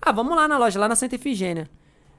Ah, 0.00 0.12
vamos 0.12 0.36
lá 0.36 0.46
na 0.46 0.58
loja, 0.58 0.78
lá 0.78 0.88
na 0.88 0.94
Santa 0.94 1.14
Efigênia. 1.14 1.68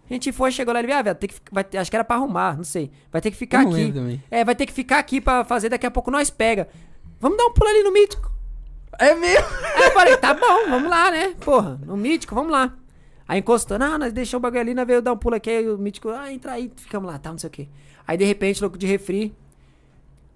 A 0.10 0.14
gente 0.14 0.32
foi, 0.32 0.52
chegou 0.52 0.74
lá 0.74 0.82
e 0.82 0.84
ele, 0.84 0.92
ah, 0.94 1.02
velho, 1.02 1.16
tem 1.16 1.30
que, 1.30 1.36
vai 1.52 1.66
acho 1.78 1.90
que 1.90 1.96
era 1.96 2.04
pra 2.04 2.16
arrumar, 2.16 2.58
não 2.58 2.64
sei. 2.64 2.92
Vai 3.12 3.22
ter 3.22 3.32
que 3.32 3.38
ficar 3.38 3.64
não 3.64 3.72
aqui. 3.72 3.92
também. 3.92 4.24
É, 4.30 4.44
vai 4.44 4.56
ter 4.56 4.66
que 4.66 4.74
ficar 4.74 5.00
aqui 5.00 5.22
pra 5.22 5.44
fazer, 5.44 5.70
daqui 5.70 5.86
a 5.86 5.92
pouco 5.92 6.12
nós 6.12 6.30
pega. 6.30 6.68
Vamos 7.20 7.38
dar 7.38 7.46
um 7.46 7.54
pulo 7.54 7.70
ali 7.70 7.84
no 7.84 7.92
mítico. 7.92 8.32
É 9.00 9.14
mesmo? 9.16 9.46
Aí 9.76 9.84
eu 9.84 9.92
falei, 9.92 10.18
tá 10.18 10.34
bom, 10.34 10.70
vamos 10.70 10.90
lá, 10.90 11.12
né? 11.12 11.34
Porra, 11.44 11.80
no 11.86 11.98
mítico, 11.98 12.36
vamos 12.36 12.52
lá. 12.52 12.74
Aí 13.28 13.40
encostando, 13.40 13.84
ah, 13.84 13.98
nós 13.98 14.14
deixamos 14.14 14.42
o 14.42 14.44
bagulho 14.44 14.62
ali, 14.62 14.74
nós 14.74 14.86
veio 14.86 15.02
dar 15.02 15.14
um 15.14 15.18
pulo 15.18 15.36
aqui, 15.36 15.50
aí 15.50 15.70
o 15.70 15.78
mítico, 15.78 16.10
ah, 16.10 16.32
entra 16.32 16.54
aí, 16.54 16.72
ficamos 16.76 17.12
lá, 17.12 17.18
tá, 17.18 17.32
não 17.32 17.38
sei 17.38 17.48
o 17.48 17.52
quê. 17.52 17.68
Aí 18.08 18.18
de 18.18 18.26
repente, 18.26 18.62
louco 18.62 18.78
de 18.78 18.86
refri. 18.86 19.34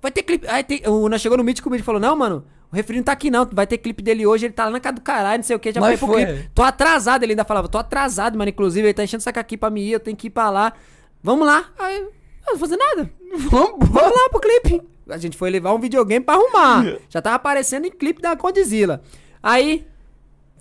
Vai 0.01 0.11
ter 0.11 0.23
clipe. 0.23 0.47
Aí 0.47 0.63
tem, 0.63 0.81
o, 0.87 1.07
nós 1.07 1.21
chegou 1.21 1.37
no 1.37 1.43
mítico, 1.43 1.69
o 1.69 1.71
mítico 1.71 1.85
falou, 1.85 2.01
não, 2.01 2.15
mano, 2.15 2.45
o 2.71 2.75
refri 2.75 2.97
não 2.97 3.03
tá 3.03 3.11
aqui 3.11 3.29
não, 3.29 3.47
vai 3.51 3.67
ter 3.67 3.77
clipe 3.77 4.01
dele 4.01 4.25
hoje, 4.25 4.45
ele 4.45 4.53
tá 4.53 4.65
lá 4.65 4.71
na 4.71 4.79
casa 4.79 4.95
do 4.95 5.01
caralho, 5.01 5.37
não 5.37 5.43
sei 5.43 5.55
o 5.55 5.59
quê, 5.59 5.71
já 5.71 5.81
foi 5.81 5.97
pro 5.97 6.07
foi. 6.07 6.25
clipe. 6.25 6.49
Tô 6.53 6.63
atrasado, 6.63 7.23
ele 7.23 7.33
ainda 7.33 7.45
falava, 7.45 7.67
tô 7.67 7.77
atrasado, 7.77 8.37
mano, 8.37 8.49
inclusive, 8.49 8.87
ele 8.87 8.93
tá 8.93 9.03
enchendo 9.03 9.21
o 9.21 9.23
saco 9.23 9.39
aqui 9.39 9.55
pra 9.55 9.69
mim 9.69 9.81
ir, 9.81 9.91
eu 9.91 9.99
tenho 9.99 10.17
que 10.17 10.27
ir 10.27 10.31
pra 10.31 10.49
lá. 10.49 10.73
Vamos 11.21 11.45
lá. 11.45 11.65
Aí, 11.77 11.97
eu 11.97 12.53
não 12.53 12.57
vou 12.57 12.59
fazer 12.59 12.77
nada. 12.77 13.11
Vamos 13.49 13.87
Vamos 13.89 14.17
lá 14.17 14.29
pro 14.29 14.39
clipe. 14.39 14.81
A 15.09 15.17
gente 15.17 15.37
foi 15.37 15.49
levar 15.49 15.73
um 15.73 15.79
videogame 15.79 16.23
pra 16.23 16.35
arrumar. 16.35 16.97
Já 17.09 17.21
tava 17.21 17.35
aparecendo 17.35 17.85
em 17.85 17.91
clipe 17.91 18.21
da 18.21 18.35
Condizila. 18.35 19.01
Aí, 19.41 19.85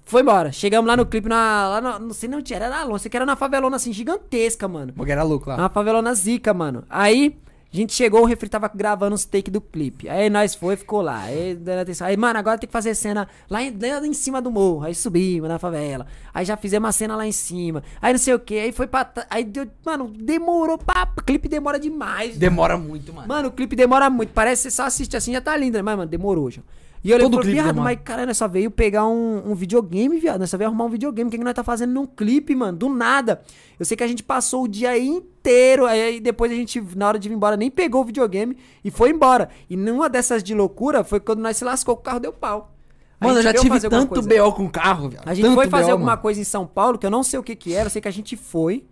foi 0.08 0.22
embora. 0.22 0.50
Chegamos 0.50 0.88
lá 0.88 0.96
no 0.96 1.04
clipe, 1.04 1.28
na, 1.28 1.68
lá 1.68 1.98
não 1.98 2.12
sei 2.12 2.28
não, 2.28 2.42
era 2.50 2.68
lá 2.68 2.82
longe, 2.84 3.02
sei 3.02 3.10
que 3.10 3.16
era 3.16 3.26
na 3.26 3.36
favelona 3.36 3.76
assim, 3.76 3.92
gigantesca, 3.92 4.66
mano. 4.66 4.92
Porque 4.94 5.12
era 5.12 5.22
louco 5.22 5.50
lá. 5.50 5.56
Uma 5.56 5.68
favelona 5.68 6.14
zica, 6.14 6.54
mano. 6.54 6.84
Aí, 6.88 7.38
a 7.70 7.76
gente 7.76 7.92
chegou, 7.92 8.22
o 8.22 8.24
refri 8.24 8.48
tava 8.48 8.70
gravando 8.74 9.14
os 9.14 9.26
take 9.26 9.50
do 9.50 9.60
clipe. 9.60 10.08
Aí 10.08 10.30
nós 10.30 10.54
foi, 10.54 10.74
ficou 10.76 11.02
lá. 11.02 11.20
Aí, 11.24 11.54
dando 11.54 11.80
atenção. 11.80 12.06
Aí, 12.06 12.16
mano, 12.16 12.38
agora 12.38 12.56
tem 12.56 12.66
que 12.66 12.72
fazer 12.72 12.94
cena 12.94 13.28
lá 13.50 13.62
em, 13.62 13.70
lá 13.78 14.06
em 14.06 14.14
cima 14.14 14.40
do 14.40 14.50
morro. 14.50 14.84
Aí 14.84 14.94
subimos 14.94 15.46
na 15.46 15.58
favela. 15.58 16.06
Aí 16.32 16.46
já 16.46 16.56
fizemos 16.56 16.86
uma 16.86 16.92
cena 16.92 17.14
lá 17.14 17.26
em 17.26 17.32
cima. 17.32 17.82
Aí 18.00 18.14
não 18.14 18.18
sei 18.18 18.32
o 18.32 18.38
que. 18.38 18.58
Aí 18.58 18.72
foi 18.72 18.86
pra. 18.86 19.12
Aí 19.28 19.44
deu. 19.44 19.68
Mano, 19.84 20.08
demorou 20.08 20.78
pra. 20.78 21.06
Clipe 21.26 21.46
demora 21.46 21.78
demais. 21.78 22.38
Demora 22.38 22.78
muito, 22.78 23.12
mano. 23.12 23.28
Mano, 23.28 23.48
o 23.48 23.52
clipe 23.52 23.76
demora 23.76 24.08
muito. 24.08 24.32
Parece 24.32 24.62
que 24.62 24.70
você 24.70 24.76
só 24.76 24.86
assiste 24.86 25.14
assim 25.14 25.32
já 25.34 25.40
tá 25.42 25.54
lindo, 25.54 25.76
né? 25.76 25.82
Mas, 25.82 25.98
mano, 25.98 26.08
demorou, 26.08 26.50
já. 26.50 26.62
E 27.02 27.10
eu 27.10 27.18
Todo 27.18 27.38
falei, 27.38 27.52
viado, 27.54 27.80
mas 27.80 27.98
caralho, 28.02 28.26
nós 28.26 28.36
só 28.36 28.48
veio 28.48 28.70
pegar 28.70 29.06
um, 29.06 29.50
um 29.50 29.54
videogame, 29.54 30.18
viado. 30.18 30.40
Nós 30.40 30.50
só 30.50 30.56
veio 30.56 30.68
arrumar 30.68 30.84
um 30.84 30.88
videogame. 30.88 31.28
O 31.28 31.30
que, 31.30 31.38
que 31.38 31.44
nós 31.44 31.54
tá 31.54 31.62
fazendo 31.62 31.92
num 31.92 32.06
clipe, 32.06 32.54
mano? 32.54 32.76
Do 32.76 32.88
nada. 32.88 33.40
Eu 33.78 33.84
sei 33.84 33.96
que 33.96 34.02
a 34.02 34.06
gente 34.08 34.22
passou 34.22 34.64
o 34.64 34.68
dia 34.68 34.98
inteiro. 34.98 35.86
Aí 35.86 36.20
depois 36.20 36.50
a 36.50 36.54
gente, 36.54 36.82
na 36.96 37.08
hora 37.08 37.18
de 37.18 37.28
ir 37.28 37.32
embora, 37.32 37.56
nem 37.56 37.70
pegou 37.70 38.02
o 38.02 38.04
videogame 38.04 38.56
e 38.84 38.90
foi 38.90 39.10
embora. 39.10 39.48
E 39.70 39.76
numa 39.76 40.08
dessas 40.08 40.42
de 40.42 40.54
loucura 40.54 41.04
foi 41.04 41.20
quando 41.20 41.40
nós 41.40 41.56
se 41.56 41.64
lascou, 41.64 41.94
o 41.94 41.98
carro 41.98 42.20
deu 42.20 42.32
pau. 42.32 42.74
A 43.20 43.26
Mano, 43.26 43.38
eu 43.40 43.42
já 43.42 43.52
tive 43.52 43.80
tanto. 43.80 44.22
B.O. 44.22 44.52
com 44.52 44.64
o 44.64 44.70
carro, 44.70 45.08
velho. 45.08 45.22
A 45.26 45.34
gente 45.34 45.44
Tanto 45.44 45.54
foi 45.56 45.66
fazer 45.68 45.86
BO, 45.86 45.92
alguma 45.92 46.12
mano. 46.12 46.22
coisa 46.22 46.40
em 46.40 46.44
São 46.44 46.66
Paulo 46.66 46.98
que 46.98 47.04
eu 47.06 47.10
não 47.10 47.22
sei 47.22 47.38
o 47.38 47.42
que 47.42 47.56
que 47.56 47.74
era, 47.74 47.86
eu 47.86 47.90
sei 47.90 48.00
que 48.00 48.08
a 48.08 48.12
gente 48.12 48.36
foi. 48.36 48.84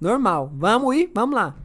Normal. 0.00 0.50
Vamos 0.54 0.96
ir, 0.96 1.10
vamos 1.14 1.34
lá. 1.34 1.56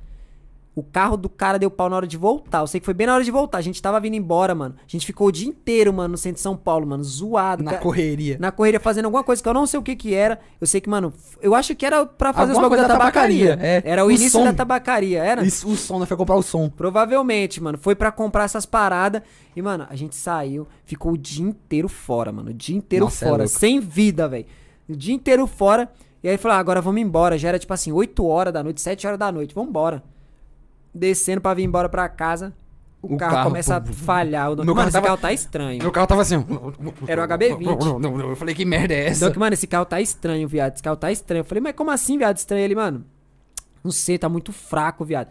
O 0.80 0.84
carro 0.84 1.18
do 1.18 1.28
cara 1.28 1.58
deu 1.58 1.72
pau 1.72 1.90
na 1.90 1.96
hora 1.96 2.06
de 2.06 2.16
voltar. 2.18 2.60
Eu 2.60 2.68
sei 2.68 2.80
que 2.80 2.86
foi 2.86 2.94
bem 2.94 3.08
na 3.08 3.16
hora 3.16 3.24
de 3.24 3.32
voltar. 3.32 3.58
A 3.58 3.62
gente 3.62 3.82
tava 3.82 4.00
vindo 4.00 4.14
embora, 4.14 4.54
mano. 4.54 4.76
A 4.78 4.84
gente 4.86 5.08
ficou 5.08 5.28
o 5.28 5.32
dia 5.32 5.48
inteiro, 5.48 5.92
mano, 5.92 6.10
no 6.12 6.18
centro 6.20 6.36
de 6.36 6.42
São 6.42 6.56
Paulo, 6.56 6.86
mano, 6.86 7.04
zoado. 7.04 7.64
Na 7.64 7.72
Ca- 7.72 7.78
correria. 7.80 8.38
na 8.40 8.52
correria 8.52 8.80
fazendo 8.80 9.06
alguma 9.06 9.24
coisa 9.24 9.42
que 9.42 9.50
eu 9.50 9.56
não 9.56 9.66
sei 9.66 9.80
o 9.80 9.82
que 9.82 9.96
que 9.96 10.14
era. 10.14 10.40
Eu 10.62 10.68
sei 10.68 10.80
que, 10.80 10.88
mano, 10.88 11.12
eu 11.42 11.56
acho 11.56 11.76
que 11.76 11.84
era 11.84 12.06
pra 12.06 12.32
fazer 12.32 12.52
os 12.52 12.58
Alguma 12.60 12.70
bagulho 12.70 12.88
da 12.88 12.94
coisa 12.96 13.00
da 13.00 13.12
tabacaria. 13.12 13.50
tabacaria, 13.58 13.82
é. 13.88 13.92
Era 13.92 14.04
o, 14.04 14.08
O 14.08 14.12
início 14.12 14.30
som. 14.40 14.44
da 14.44 14.54
tabacaria, 14.54 15.24
era? 15.24 15.44
Isso, 15.44 15.68
o 15.68 15.76
som, 15.76 15.98
né? 16.00 16.06
Foi 16.06 16.16
comprar 16.16 16.36
o 16.36 16.44
som. 16.44 16.70
Provavelmente, 16.70 17.60
mano. 17.62 17.78
Foi 17.80 17.96
pra 17.96 18.12
comprar 18.12 18.44
essas 18.44 18.66
paradas. 18.68 19.24
E, 19.56 19.62
mano, 19.64 19.88
a 19.90 19.96
gente 19.96 20.16
saiu, 20.16 20.68
ficou 20.86 21.14
o 21.14 21.18
dia 21.18 21.44
inteiro 21.44 21.90
fora, 21.90 22.32
mano. 22.32 22.52
O 22.52 22.54
dia 22.54 22.78
inteiro 22.78 23.06
Nossa, 23.06 23.26
é 23.26 23.30
fora. 23.30 23.44
louco. 23.46 23.58
sem 23.60 23.80
vida, 23.80 24.28
velho. 24.28 24.46
O 24.88 24.96
dia 24.96 25.16
inteiro 25.16 25.48
fora. 25.48 25.90
E 26.24 26.30
aí 26.30 26.38
falou, 26.38 26.58
ah, 26.58 26.60
agora 26.60 26.82
vamos 26.82 27.02
embora. 27.02 27.36
Já 27.38 27.50
era 27.50 27.58
tipo 27.60 27.74
assim, 27.74 27.92
8 27.92 28.26
horas 28.26 28.54
da 28.54 28.62
noite, 28.64 28.80
7 28.82 29.08
horas 29.08 29.18
da 29.20 29.32
noite. 29.32 29.56
Vambora. 29.56 30.04
Descendo 30.98 31.42
pra 31.42 31.54
vir 31.54 31.64
embora 31.64 31.88
pra 31.88 32.08
casa. 32.10 32.54
O, 33.02 33.14
O 33.14 33.18
carro, 33.18 33.32
carro, 33.34 33.48
começa 33.50 33.80
pô, 33.80 33.90
a 33.90 33.94
falhar. 33.94 34.52
O 34.52 34.56
meu 34.56 34.66
mano, 34.66 34.76
carro 34.76 34.88
esse 34.88 34.94
tava- 34.94 35.06
carro 35.06 35.18
tá 35.20 35.32
estranho. 35.32 35.82
Meu 35.84 35.92
carro 35.92 36.08
tava 36.08 36.22
assim. 36.24 36.36
Era 37.08 37.22
o 37.24 37.28
HB20. 37.28 38.22
Eu 38.30 38.36
falei, 38.36 38.56
que 38.56 38.66
merda 38.66 38.94
é 38.94 39.08
essa? 39.08 39.30
Que, 39.30 39.38
mano, 39.38 39.54
esse 39.54 39.68
carro 39.68 39.86
tá 39.86 40.02
estranho, 40.02 40.48
viado. 40.48 40.74
Esse 40.74 40.82
carro 40.84 40.98
tá 40.98 41.12
estranho. 41.12 41.42
Eu 41.42 41.46
falei, 41.46 41.62
mas 41.62 41.76
como 41.76 41.92
assim, 41.92 42.18
viado? 42.18 42.38
Estranho 42.38 42.64
ele, 42.64 42.76
mano. 42.76 43.06
Não 43.84 43.92
sei, 43.92 44.18
tá 44.18 44.28
muito 44.28 44.52
fraco, 44.52 45.06
viado. 45.06 45.30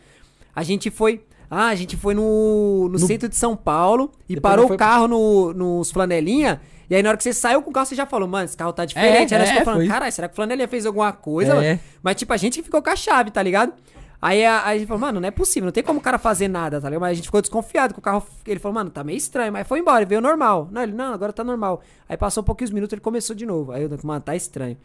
A 0.54 0.62
gente 0.62 0.90
foi. 0.90 1.24
Ah, 1.50 1.66
a 1.68 1.74
gente 1.74 1.96
foi 1.96 2.14
no, 2.14 2.84
no, 2.88 2.90
No- 2.90 2.98
centro 2.98 3.28
de 3.28 3.36
São 3.36 3.56
Paulo 3.56 4.10
e 4.28 4.40
parou 4.40 4.66
foi 4.68 4.76
o 4.76 4.78
carro 4.78 5.06
no, 5.08 5.52
nos 5.52 5.90
flanelinha. 5.90 6.60
E 6.88 6.94
aí, 6.94 7.02
na 7.02 7.08
hora 7.10 7.18
que 7.18 7.24
você 7.24 7.32
saiu 7.32 7.62
com 7.62 7.70
o 7.70 7.72
carro, 7.72 7.86
você 7.86 7.94
já 7.96 8.06
falou, 8.06 8.28
mano, 8.28 8.44
esse 8.44 8.56
carro 8.56 8.72
tá 8.72 8.84
diferente. 8.84 9.34
É, 9.34 9.38
nós 9.38 9.48
é, 9.50 9.64
falando, 9.64 9.86
caralho, 9.88 10.12
será 10.12 10.28
que 10.28 10.32
o 10.32 10.36
flanelinha 10.36 10.68
fez 10.68 10.86
alguma 10.86 11.12
coisa, 11.12 11.64
É. 11.64 11.80
Mas, 12.02 12.14
tipo, 12.16 12.32
a 12.32 12.36
gente 12.36 12.58
que 12.58 12.62
ficou 12.64 12.80
com 12.80 12.90
a 12.90 12.96
chave, 12.96 13.30
tá 13.32 13.42
ligado? 13.42 13.72
Aí 14.20 14.44
a, 14.44 14.64
aí 14.66 14.76
a 14.76 14.78
gente 14.78 14.88
falou, 14.88 15.00
mano, 15.00 15.20
não 15.20 15.28
é 15.28 15.30
possível, 15.30 15.66
não 15.66 15.72
tem 15.72 15.82
como 15.84 15.98
o 15.98 16.02
cara 16.02 16.18
fazer 16.18 16.48
nada, 16.48 16.80
tá 16.80 16.88
ligado? 16.88 17.00
Mas 17.02 17.10
a 17.10 17.14
gente 17.14 17.26
ficou 17.26 17.40
desconfiado 17.40 17.92
que 17.92 17.98
o 17.98 18.02
carro. 18.02 18.26
Ele 18.46 18.58
falou, 18.58 18.74
mano, 18.74 18.90
tá 18.90 19.04
meio 19.04 19.16
estranho, 19.18 19.52
mas 19.52 19.66
foi 19.68 19.78
embora, 19.80 20.04
veio 20.06 20.20
normal. 20.20 20.68
Não, 20.72 20.82
ele, 20.82 20.92
não, 20.92 21.12
agora 21.12 21.32
tá 21.32 21.44
normal. 21.44 21.82
Aí 22.08 22.16
passou 22.16 22.42
poucos 22.42 22.70
minutos, 22.70 22.92
ele 22.94 23.00
começou 23.02 23.36
de 23.36 23.44
novo. 23.44 23.72
Aí 23.72 23.82
eu, 23.82 23.90
mano, 24.02 24.20
tá 24.20 24.34
estranho. 24.34 24.76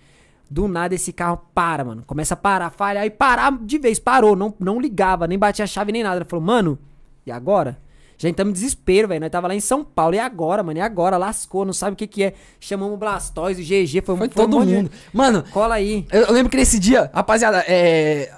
Do 0.50 0.68
nada 0.68 0.94
esse 0.94 1.14
carro 1.14 1.42
para, 1.54 1.86
mano. 1.86 2.04
Começa 2.06 2.34
a 2.34 2.38
parar, 2.38 2.70
falhar 2.72 3.06
e 3.06 3.10
parar 3.10 3.58
de 3.62 3.78
vez. 3.78 4.00
Parou, 4.00 4.36
não, 4.36 4.54
não 4.60 4.82
ligava, 4.82 5.26
nem 5.26 5.40
batia 5.40 5.64
a 5.64 5.68
chave 5.68 5.94
nem 5.94 6.04
nada. 6.04 6.18
Ele 6.18 6.26
falou, 6.26 6.44
mano, 6.46 6.78
e 7.26 7.32
agora? 7.32 7.80
Já 8.18 8.28
entramos 8.30 8.52
em 8.52 8.54
desespero, 8.54 9.08
velho. 9.08 9.22
Nós 9.22 9.32
tava 9.32 9.48
lá 9.48 9.56
em 9.56 9.62
São 9.62 9.82
Paulo. 9.84 10.14
E 10.14 10.20
agora, 10.20 10.62
mano? 10.62 10.78
E 10.78 10.82
agora? 10.82 11.16
Lascou, 11.18 11.64
não 11.66 11.72
sabe 11.74 11.94
o 11.94 11.96
que 11.96 12.06
que 12.06 12.24
é. 12.26 12.34
Chamamos 12.60 12.94
o 12.96 12.98
Blastoise, 12.98 13.62
o 13.62 13.66
GG, 13.66 14.02
foi, 14.06 14.18
Foi 14.18 14.28
um 14.28 14.30
todo 14.30 14.66
de- 14.66 14.74
mundo. 14.76 14.92
Mano, 15.14 15.44
Cola 15.52 15.76
aí. 15.76 16.06
eu, 16.12 16.24
eu 16.24 16.34
lembro 16.34 16.50
que 16.52 16.58
nesse 16.58 16.78
dia, 16.78 17.10
rapaziada, 17.14 17.64
é. 17.68 18.30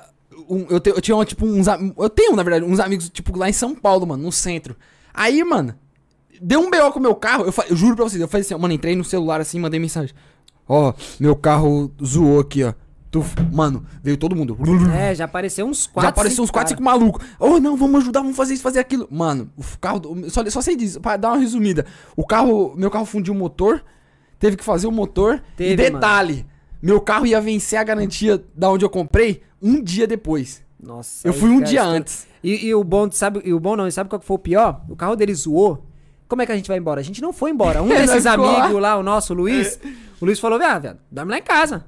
Um- 0.49 0.65
eu, 0.69 0.79
te- 0.79 0.89
eu 0.89 1.01
tinha, 1.01 1.23
tipo, 1.25 1.45
uns. 1.45 1.67
Eu 1.97 2.09
tenho, 2.09 2.35
na 2.35 2.43
verdade, 2.43 2.65
uns 2.65 2.79
amigos, 2.79 3.09
tipo, 3.09 3.37
lá 3.37 3.49
em 3.49 3.53
São 3.53 3.73
Paulo, 3.75 4.05
mano, 4.07 4.23
no 4.23 4.31
centro. 4.31 4.75
Aí, 5.13 5.43
mano, 5.43 5.75
deu 6.41 6.59
um 6.59 6.69
BO 6.69 6.91
com 6.91 6.99
o 6.99 7.01
meu 7.01 7.15
carro. 7.15 7.45
Eu, 7.45 7.53
eu 7.69 7.75
juro 7.75 7.95
pra 7.95 8.05
vocês, 8.05 8.21
eu 8.21 8.27
falei 8.27 8.41
assim, 8.45 8.55
mano, 8.55 8.73
entrei 8.73 8.95
no 8.95 9.03
celular 9.03 9.39
assim, 9.41 9.59
mandei 9.59 9.79
mensagem. 9.79 10.13
Ó, 10.67 10.93
meu 11.19 11.35
carro 11.35 11.91
zoou 12.03 12.39
aqui, 12.39 12.63
ó. 12.63 12.73
Tu, 13.11 13.23
mano, 13.51 13.85
veio 14.01 14.17
todo 14.17 14.35
mundo. 14.35 14.57
É, 14.91 15.13
já 15.13 15.25
apareceu 15.25 15.67
uns 15.67 15.85
quatro. 15.85 16.07
Já 16.07 16.09
apareceu 16.09 16.43
uns 16.43 16.49
4, 16.49 16.69
5 16.71 16.81
malucos. 16.81 17.23
Oh, 17.39 17.59
não, 17.59 17.77
vamos 17.77 18.01
ajudar, 18.01 18.21
vamos 18.21 18.35
fazer 18.35 18.55
isso, 18.55 18.63
fazer 18.63 18.79
aquilo. 18.79 19.07
Mano, 19.11 19.51
o 19.55 19.63
carro. 19.79 20.01
Só, 20.29 20.43
só 20.49 20.61
sei 20.61 20.75
disso, 20.75 20.99
pra 20.99 21.15
dar 21.15 21.29
uma 21.33 21.37
resumida. 21.37 21.85
O 22.15 22.25
carro. 22.25 22.73
Meu 22.75 22.89
carro 22.89 23.05
fundiu 23.05 23.35
o 23.35 23.37
motor. 23.37 23.83
Teve 24.39 24.57
que 24.57 24.63
fazer 24.63 24.87
o 24.87 24.91
motor. 24.91 25.43
Teve, 25.55 25.73
e 25.73 25.75
detalhe: 25.75 26.43
meu 26.83 26.99
carro 27.01 27.25
ia 27.25 27.39
vencer 27.39 27.79
a 27.79 27.83
garantia 27.83 28.43
da 28.53 28.69
onde 28.69 28.83
eu 28.83 28.89
comprei 28.89 29.41
um 29.61 29.81
dia 29.81 30.05
depois. 30.05 30.61
Nossa. 30.81 31.25
Eu 31.27 31.33
fui 31.33 31.49
um 31.49 31.61
dia 31.61 31.81
antes. 31.83 32.27
E, 32.43 32.65
e 32.67 32.75
o 32.75 32.83
bom, 32.83 33.09
sabe, 33.09 33.41
e 33.45 33.53
o 33.53 33.59
bom 33.59 33.75
não, 33.77 33.89
sabe 33.89 34.09
qual 34.09 34.19
que 34.19 34.25
foi 34.25 34.35
o 34.35 34.39
pior? 34.39 34.81
O 34.89 34.95
carro 34.95 35.15
dele 35.15 35.33
zoou. 35.33 35.85
Como 36.27 36.41
é 36.41 36.45
que 36.45 36.51
a 36.51 36.55
gente 36.55 36.67
vai 36.67 36.77
embora? 36.77 36.99
A 36.99 37.03
gente 37.03 37.21
não 37.21 37.31
foi 37.31 37.51
embora. 37.51 37.81
Um 37.81 37.87
desses 37.89 38.25
amigos 38.25 38.81
lá, 38.81 38.97
o 38.97 39.03
nosso, 39.03 39.33
o 39.33 39.35
Luiz, 39.37 39.79
o 40.19 40.25
Luiz 40.25 40.39
falou, 40.39 40.59
velho, 40.59 40.81
velho, 40.81 40.97
dorme 41.09 41.31
lá 41.31 41.37
em 41.37 41.43
casa. 41.43 41.85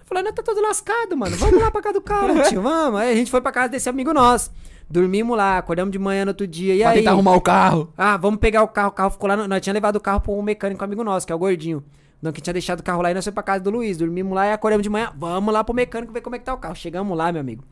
Eu 0.00 0.04
falei, 0.04 0.24
não, 0.24 0.32
tá 0.32 0.42
todo 0.42 0.60
lascado, 0.60 1.16
mano. 1.16 1.36
Vamos 1.36 1.60
lá 1.60 1.70
pra 1.70 1.80
casa 1.80 1.94
do 1.94 2.00
cara, 2.00 2.42
tio, 2.48 2.60
vamos. 2.60 2.98
Aí 3.00 3.12
a 3.12 3.14
gente 3.14 3.30
foi 3.30 3.40
pra 3.40 3.52
casa 3.52 3.68
desse 3.68 3.88
amigo 3.88 4.12
nosso. 4.12 4.50
Dormimos 4.90 5.36
lá, 5.36 5.58
acordamos 5.58 5.92
de 5.92 5.98
manhã 5.98 6.24
no 6.24 6.30
outro 6.32 6.46
dia. 6.46 6.74
E 6.74 6.80
pra 6.80 6.90
aí? 6.90 6.98
tentar 6.98 7.12
arrumar 7.12 7.36
o 7.36 7.40
carro. 7.40 7.92
Ah, 7.96 8.16
vamos 8.16 8.38
pegar 8.40 8.62
o 8.62 8.68
carro. 8.68 8.88
O 8.88 8.92
carro 8.92 9.10
ficou 9.10 9.28
lá. 9.28 9.36
no- 9.36 9.48
Nós 9.48 9.60
tínhamos 9.62 9.76
levado 9.76 9.96
o 9.96 10.00
carro 10.00 10.20
pra 10.20 10.32
um 10.32 10.42
mecânico 10.42 10.82
amigo 10.84 11.02
nosso, 11.04 11.24
que 11.26 11.32
é 11.32 11.36
o 11.36 11.38
gordinho. 11.38 11.82
Não, 12.22 12.32
que 12.32 12.40
tinha 12.40 12.54
deixado 12.54 12.80
o 12.80 12.82
carro 12.82 13.02
lá 13.02 13.10
e 13.10 13.14
nós 13.14 13.24
fomos 13.24 13.34
pra 13.34 13.42
casa 13.42 13.62
do 13.62 13.70
Luiz. 13.70 13.96
Dormimos 13.98 14.34
lá 14.34 14.46
e 14.46 14.52
acordamos 14.52 14.82
de 14.82 14.88
manhã. 14.88 15.12
Vamos 15.16 15.52
lá 15.52 15.62
pro 15.62 15.74
mecânico 15.74 16.12
ver 16.12 16.22
como 16.22 16.36
é 16.36 16.38
que 16.38 16.44
tá 16.44 16.54
o 16.54 16.58
carro. 16.58 16.74
Chegamos 16.74 17.16
lá, 17.16 17.30
meu 17.30 17.40
amigo. 17.40 17.62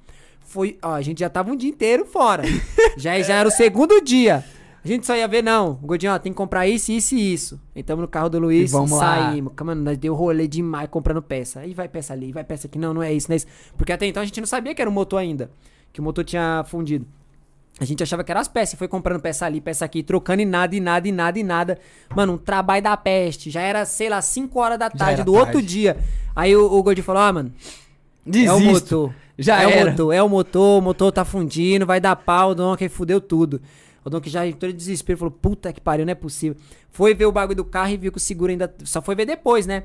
Foi. 0.40 0.78
Ó, 0.82 0.92
a 0.92 1.00
gente 1.00 1.20
já 1.20 1.30
tava 1.30 1.50
um 1.50 1.56
dia 1.56 1.70
inteiro 1.70 2.04
fora. 2.04 2.42
já, 2.98 3.18
já 3.20 3.36
era 3.36 3.48
o 3.48 3.52
segundo 3.52 4.00
dia. 4.02 4.44
A 4.84 4.88
gente 4.88 5.06
só 5.06 5.14
ia 5.16 5.28
ver, 5.28 5.42
não. 5.42 5.70
O 5.82 5.86
gordinho, 5.86 6.12
ó, 6.12 6.18
tem 6.18 6.32
que 6.32 6.36
comprar 6.36 6.66
isso, 6.66 6.90
isso 6.90 7.14
e 7.14 7.32
isso. 7.32 7.60
Entramos 7.74 8.02
no 8.02 8.08
carro 8.08 8.28
do 8.28 8.40
Luiz, 8.40 8.70
E 8.70 8.72
vamos 8.72 8.90
lá. 8.90 9.30
saímos. 9.30 9.52
Mano, 9.62 9.82
nós 9.82 9.96
deu 9.96 10.12
rolê 10.12 10.48
demais 10.48 10.88
comprando 10.90 11.22
peça. 11.22 11.60
Aí 11.60 11.72
vai 11.72 11.88
peça 11.88 12.12
ali, 12.12 12.32
vai 12.32 12.42
peça 12.42 12.66
aqui. 12.66 12.78
Não, 12.78 12.92
não 12.92 13.02
é 13.02 13.12
isso, 13.12 13.28
não 13.28 13.34
é 13.34 13.36
isso. 13.36 13.46
Porque 13.76 13.92
até 13.92 14.06
então 14.06 14.20
a 14.20 14.26
gente 14.26 14.40
não 14.40 14.46
sabia 14.46 14.74
que 14.74 14.82
era 14.82 14.90
um 14.90 14.92
motor 14.92 15.18
ainda. 15.18 15.50
Que 15.92 16.00
o 16.00 16.02
motor 16.02 16.24
tinha 16.24 16.64
fundido. 16.66 17.06
A 17.80 17.84
gente 17.84 18.02
achava 18.02 18.22
que 18.22 18.30
era 18.30 18.40
as 18.40 18.48
peças, 18.48 18.74
e 18.74 18.76
foi 18.76 18.86
comprando 18.86 19.20
peça 19.20 19.46
ali, 19.46 19.60
peça 19.60 19.84
aqui, 19.84 20.02
trocando 20.02 20.42
e 20.42 20.44
nada, 20.44 20.76
e 20.76 20.80
nada, 20.80 21.08
e 21.08 21.12
nada, 21.12 21.38
e 21.38 21.42
nada. 21.42 21.78
Mano, 22.14 22.34
um 22.34 22.38
trabalho 22.38 22.82
da 22.82 22.96
peste. 22.96 23.50
Já 23.50 23.62
era, 23.62 23.84
sei 23.84 24.08
lá, 24.08 24.20
5 24.20 24.58
horas 24.60 24.78
da 24.78 24.90
tarde 24.90 25.24
do 25.24 25.32
outro 25.32 25.54
tarde. 25.54 25.66
dia. 25.66 25.96
Aí 26.36 26.54
o, 26.54 26.66
o 26.66 27.02
falou: 27.02 27.22
Ah, 27.22 27.32
mano, 27.32 27.52
é 28.26 28.28
o 28.28 28.30
Desisto. 28.30 28.96
motor. 28.96 29.14
Já 29.38 29.62
é 29.62 29.72
era. 29.72 29.86
o 29.86 29.90
motor, 29.90 30.14
é 30.14 30.22
o 30.22 30.28
motor, 30.28 30.78
o 30.78 30.82
motor 30.82 31.12
tá 31.12 31.24
fundindo, 31.24 31.86
vai 31.86 32.00
dar 32.00 32.14
pau, 32.14 32.50
o 32.50 32.54
Donkey 32.54 32.88
fudeu 32.88 33.20
tudo. 33.20 33.60
O 34.04 34.10
Donkey 34.10 34.30
já 34.30 34.46
entrou 34.46 34.70
em 34.70 34.74
desespero, 34.74 35.18
falou, 35.18 35.32
puta 35.32 35.72
que 35.72 35.80
pariu, 35.80 36.04
não 36.04 36.12
é 36.12 36.14
possível. 36.14 36.56
Foi 36.90 37.14
ver 37.14 37.26
o 37.26 37.32
bagulho 37.32 37.56
do 37.56 37.64
carro 37.64 37.90
e 37.90 37.96
viu 37.96 38.10
que 38.10 38.18
o 38.18 38.20
seguro 38.20 38.50
ainda... 38.50 38.72
Só 38.84 39.00
foi 39.00 39.14
ver 39.14 39.26
depois, 39.26 39.66
né? 39.66 39.84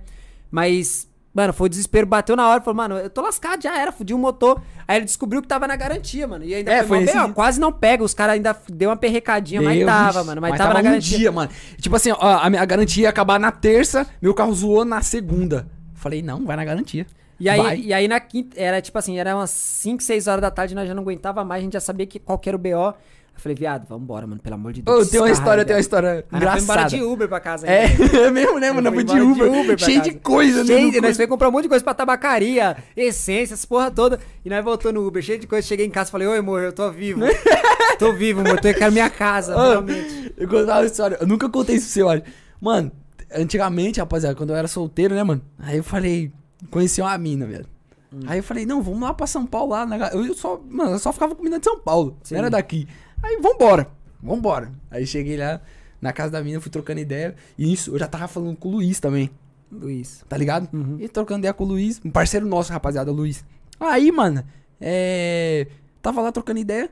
Mas, 0.50 1.07
mano, 1.38 1.54
foi 1.54 1.68
o 1.68 1.70
desespero, 1.70 2.08
bateu 2.08 2.36
na 2.36 2.50
hora, 2.50 2.60
falou, 2.62 2.76
mano, 2.76 2.96
eu 2.98 3.10
tô 3.12 3.22
lascado, 3.22 3.62
já 3.62 3.80
era, 3.80 3.92
fudi 3.92 4.12
o 4.14 4.18
motor. 4.18 4.60
Aí 4.88 4.98
ele 4.98 5.06
descobriu 5.06 5.40
que 5.42 5.48
tava 5.48 5.68
na 5.68 5.76
garantia, 5.76 6.28
mano. 6.28 6.44
E 6.44 6.56
ainda 6.56 6.72
É, 6.72 6.84
foi, 6.84 7.06
B.O., 7.06 7.12
dia. 7.12 7.30
quase 7.34 7.60
não 7.60 7.72
pega, 7.72 8.04
os 8.04 8.14
caras 8.14 8.34
ainda 8.36 8.58
deu 8.68 8.90
uma 8.90 8.98
perrecadinha, 8.98 9.62
mas 9.62 9.78
Meu 9.78 9.86
tava, 9.86 10.14
Deus. 10.14 10.26
mano, 10.26 10.42
mas, 10.42 10.58
tava, 10.58 10.74
na 10.74 10.80
um 10.80 10.84
garantia. 10.84 11.18
dia, 11.18 11.32
mano. 11.32 11.52
Tipo 11.80 11.96
assim, 11.96 12.12
ó, 12.12 12.18
a, 12.20 12.50
minha 12.50 12.66
garantia 12.66 13.04
ia 13.04 13.10
acabar 13.10 13.40
na 13.40 13.52
terça, 13.52 14.08
meu 14.22 14.34
carro 14.34 14.54
zoou 14.54 14.84
na 14.84 15.02
segunda. 15.02 15.68
Falei, 15.94 16.22
não, 16.24 16.44
vai 16.44 16.56
na 16.56 16.66
garantia. 16.66 17.06
E 17.40 17.48
aí, 17.48 17.62
Vai. 17.62 17.78
e 17.80 17.94
aí 17.94 18.08
na 18.08 18.20
quinta, 18.20 18.60
era 18.60 18.82
tipo 18.82 18.98
assim, 18.98 19.20
era 19.20 19.36
umas 19.36 19.52
5, 19.52 20.02
6 20.02 20.26
horas 20.28 20.42
da 20.42 20.50
tarde, 20.50 20.74
nós 20.74 20.88
já 20.88 20.96
não 20.96 21.04
aguentava 21.04 21.44
mais, 21.46 21.62
a 21.62 21.64
gente 21.64 21.74
já 21.74 21.80
sabia 21.80 22.08
que 22.08 22.18
qual 22.18 22.42
era 22.44 22.56
o 22.56 22.60
BO. 22.60 22.96
Eu 23.38 23.42
falei, 23.42 23.56
viado, 23.56 23.88
vambora, 23.88 24.26
mano, 24.26 24.42
pelo 24.42 24.56
amor 24.56 24.74
de 24.74 24.82
Ô, 24.82 24.84
Deus. 24.84 25.10
tem 25.10 25.20
uma 25.22 25.30
história, 25.30 25.64
tem 25.64 25.76
uma 25.76 25.80
história 25.80 26.26
Aí 26.32 26.42
fomos 26.42 26.64
embora 26.64 26.82
engraçada. 26.82 26.90
de 26.90 27.04
Uber 27.04 27.28
pra 27.30 27.40
casa 27.40 27.68
É, 27.68 27.86
é 28.26 28.32
mesmo, 28.32 28.60
né, 28.60 28.72
mano? 28.72 28.92
Foi 28.92 29.06
Foi 29.06 29.16
de 29.16 29.22
Uber. 29.22 29.48
Uber 29.52 29.78
pra 29.78 29.86
cheio 29.86 30.00
casa. 30.00 30.12
de 30.12 30.18
coisa, 30.20 30.60
né? 30.64 30.66
Cheio, 30.66 31.02
nós 31.02 31.16
foi 31.16 31.28
comprar 31.28 31.50
um 31.50 31.52
monte 31.52 31.64
de 31.64 31.70
coisa 31.70 31.84
pra 31.84 31.94
tabacaria, 31.94 32.76
essência, 32.96 33.54
essas 33.54 33.64
porra 33.66 33.92
toda. 33.92 34.20
E 34.44 34.50
nós 34.50 34.64
voltou 34.64 34.92
no 34.92 35.06
Uber, 35.06 35.22
cheio 35.22 35.38
de 35.40 35.46
coisa. 35.46 35.68
Cheguei 35.68 35.86
em 35.86 35.90
casa 35.92 36.10
e 36.10 36.12
falei, 36.12 36.28
oi, 36.28 36.40
amor, 36.40 36.62
eu 36.64 36.74
tô 36.74 36.92
vivo. 36.92 37.22
tô 38.00 38.12
vivo, 38.14 38.42
amor, 38.42 38.60
tô 38.60 38.74
quero 38.74 38.92
minha 38.92 39.10
casa, 39.10 39.56
Ô, 39.56 39.60
finalmente. 39.70 40.34
eu 40.36 40.48
contava 40.48 40.80
uma 40.80 40.86
história, 40.86 41.18
eu 41.22 41.28
nunca 41.28 41.48
contei 41.48 41.76
isso 41.76 41.86
pra 41.86 41.94
você, 41.94 42.02
eu 42.02 42.10
acho. 42.10 42.24
Mano, 42.60 42.92
antigamente, 43.34 44.00
rapaziada, 44.00 44.36
quando 44.36 44.50
eu 44.52 44.56
era 44.56 44.68
solteiro, 44.68 45.14
né, 45.16 45.24
mano? 45.24 45.42
Aí 45.60 45.78
eu 45.78 45.84
falei, 45.84 46.32
conheci 46.72 47.02
uma 47.02 47.16
mina, 47.18 47.46
velho. 47.46 47.66
Hum. 48.12 48.22
Aí 48.26 48.40
eu 48.40 48.44
falei, 48.44 48.66
não, 48.66 48.82
vamos 48.82 49.02
lá 49.02 49.14
pra 49.14 49.28
São 49.28 49.46
Paulo 49.46 49.72
lá. 49.72 49.86
na 49.86 49.98
ga- 49.98 50.12
Eu 50.14 50.34
só, 50.34 50.60
mano, 50.70 50.92
eu 50.92 51.00
só 51.00 51.12
ficava 51.12 51.36
comendo 51.36 51.60
de 51.60 51.66
São 51.66 51.78
Paulo, 51.80 52.18
Sim. 52.24 52.36
não 52.36 52.40
era 52.40 52.50
daqui. 52.50 52.88
Aí, 53.22 53.38
vambora, 53.42 53.88
vambora. 54.22 54.72
Aí 54.92 55.06
cheguei 55.06 55.38
lá 55.38 55.62
na 56.02 56.14
casa 56.14 56.32
da 56.32 56.44
mina, 56.44 56.60
fui 56.62 56.72
trocando 56.72 57.00
ideia. 57.00 57.36
E 57.58 57.72
isso, 57.72 57.92
eu 57.92 58.00
já 58.00 58.08
tava 58.08 58.28
falando 58.28 58.56
com 58.56 58.70
o 58.70 58.72
Luiz 58.74 59.00
também. 59.00 59.30
Luiz. 59.72 60.24
tá 60.30 60.38
ligado? 60.38 60.70
Uhum. 60.74 60.98
E 61.00 61.10
trocando 61.10 61.40
ideia 61.40 61.54
com 61.54 61.64
o 61.64 61.68
Luiz, 61.68 62.00
um 62.06 62.10
parceiro 62.10 62.46
nosso, 62.48 62.72
rapaziada, 62.72 63.12
Luiz. 63.12 63.44
Aí, 63.80 64.12
mano, 64.12 64.44
é. 64.80 65.68
Tava 66.02 66.22
lá 66.22 66.32
trocando 66.32 66.60
ideia. 66.60 66.90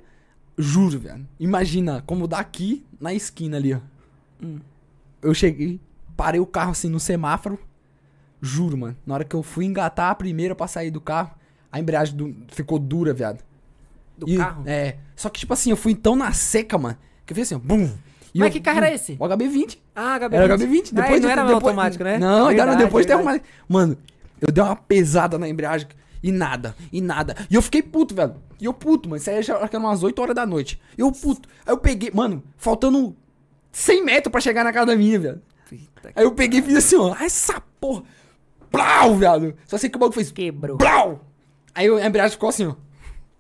Juro, 0.58 1.00
velho. 1.00 1.26
Imagina, 1.40 2.04
como 2.06 2.28
daqui 2.28 2.86
na 3.00 3.14
esquina 3.14 3.58
ali, 3.58 3.74
ó. 3.74 3.80
Hum. 4.44 4.60
Eu 5.22 5.34
cheguei, 5.34 5.80
parei 6.18 6.40
o 6.40 6.46
carro 6.46 6.72
assim 6.72 6.90
no 6.90 7.00
semáforo. 7.00 7.58
Juro, 8.42 8.78
mano. 8.78 8.98
Na 9.06 9.14
hora 9.16 9.24
que 9.24 9.36
eu 9.36 9.42
fui 9.42 9.66
engatar 9.66 10.12
a 10.12 10.16
primeira 10.16 10.54
pra 10.54 10.68
sair 10.68 10.92
do 10.92 11.00
carro, 11.02 11.32
a 11.72 11.80
embreagem 11.80 12.16
do- 12.16 12.36
ficou 12.50 12.78
dura, 12.78 13.14
viado. 13.14 13.44
Do 14.18 14.30
E- 14.30 14.38
carro? 14.38 14.64
É. 14.66 14.98
Só 15.16 15.30
que, 15.30 15.40
tipo 15.40 15.54
assim, 15.54 15.70
eu 15.72 15.78
fui 15.78 15.94
tão 15.96 16.16
na 16.16 16.32
seca, 16.34 16.78
mano, 16.78 16.98
que 17.26 17.34
eu 17.34 17.36
fiz 17.36 17.48
assim, 17.52 17.56
ó, 17.56 17.60
bum. 17.60 17.90
E 18.34 18.40
Mas 18.40 18.48
eu- 18.48 18.52
que 18.54 18.60
carro 18.60 18.78
era 18.80 18.94
esse? 18.94 19.16
O 19.20 19.26
HB20. 19.26 19.78
Ah, 19.96 20.18
HB20. 20.20 20.34
Era 20.34 20.46
o 20.46 20.58
HB20. 20.58 20.92
Ah, 20.92 21.02
Depois 21.02 21.22
não 21.22 21.28
de- 21.28 21.32
era 21.32 21.42
depois, 21.44 21.64
automático, 21.64 22.04
né? 22.04 22.18
Não, 22.18 22.48
Verdade, 22.48 22.78
depois 22.84 23.06
tem 23.06 23.16
verdade. 23.16 23.38
arrumado. 23.40 23.44
Mano, 23.70 23.98
eu 24.42 24.52
dei 24.52 24.64
uma 24.64 24.76
pesada 24.76 25.38
na 25.38 25.48
embreagem 25.48 25.88
e 26.22 26.32
nada, 26.32 26.76
e 26.92 27.00
nada. 27.02 27.36
E 27.50 27.56
eu 27.56 27.62
fiquei 27.62 27.82
puto, 27.82 28.14
velho. 28.14 28.36
E 28.60 28.66
eu 28.66 28.74
puto, 28.74 29.08
mano. 29.10 29.18
Isso 29.22 29.30
aí 29.30 29.42
já 29.42 29.56
era 29.58 29.78
umas 29.80 30.04
8 30.04 30.22
horas 30.22 30.36
da 30.36 30.46
noite. 30.46 30.82
Eu 30.98 31.12
puto. 31.12 31.48
Aí 31.66 31.72
eu 31.74 31.78
peguei, 31.78 32.12
mano, 32.14 32.44
faltando 32.58 33.16
100 33.72 34.04
metros 34.04 34.32
pra 34.32 34.42
chegar 34.42 34.64
na 34.66 34.74
casa 34.74 34.88
da 34.88 34.96
minha, 34.98 35.18
velho. 35.20 35.42
Aí 36.16 36.24
eu 36.24 36.32
peguei 36.34 36.60
e 36.60 36.64
fiz 36.64 36.76
assim, 36.76 36.96
ó. 36.98 37.14
"Ah, 37.18 37.24
Essa 37.26 37.62
porra. 37.80 38.04
Blau, 38.72 39.16
velho. 39.16 39.56
Só 39.66 39.78
sei 39.78 39.90
que 39.90 39.96
o 39.96 40.00
bagulho 40.00 40.14
fez. 40.16 40.32
Quebrou. 40.32 40.78
Blau. 40.78 41.26
Aí 41.74 41.88
a 41.88 42.06
embreagem 42.06 42.32
ficou 42.34 42.50
assim, 42.50 42.66
ó. 42.68 42.76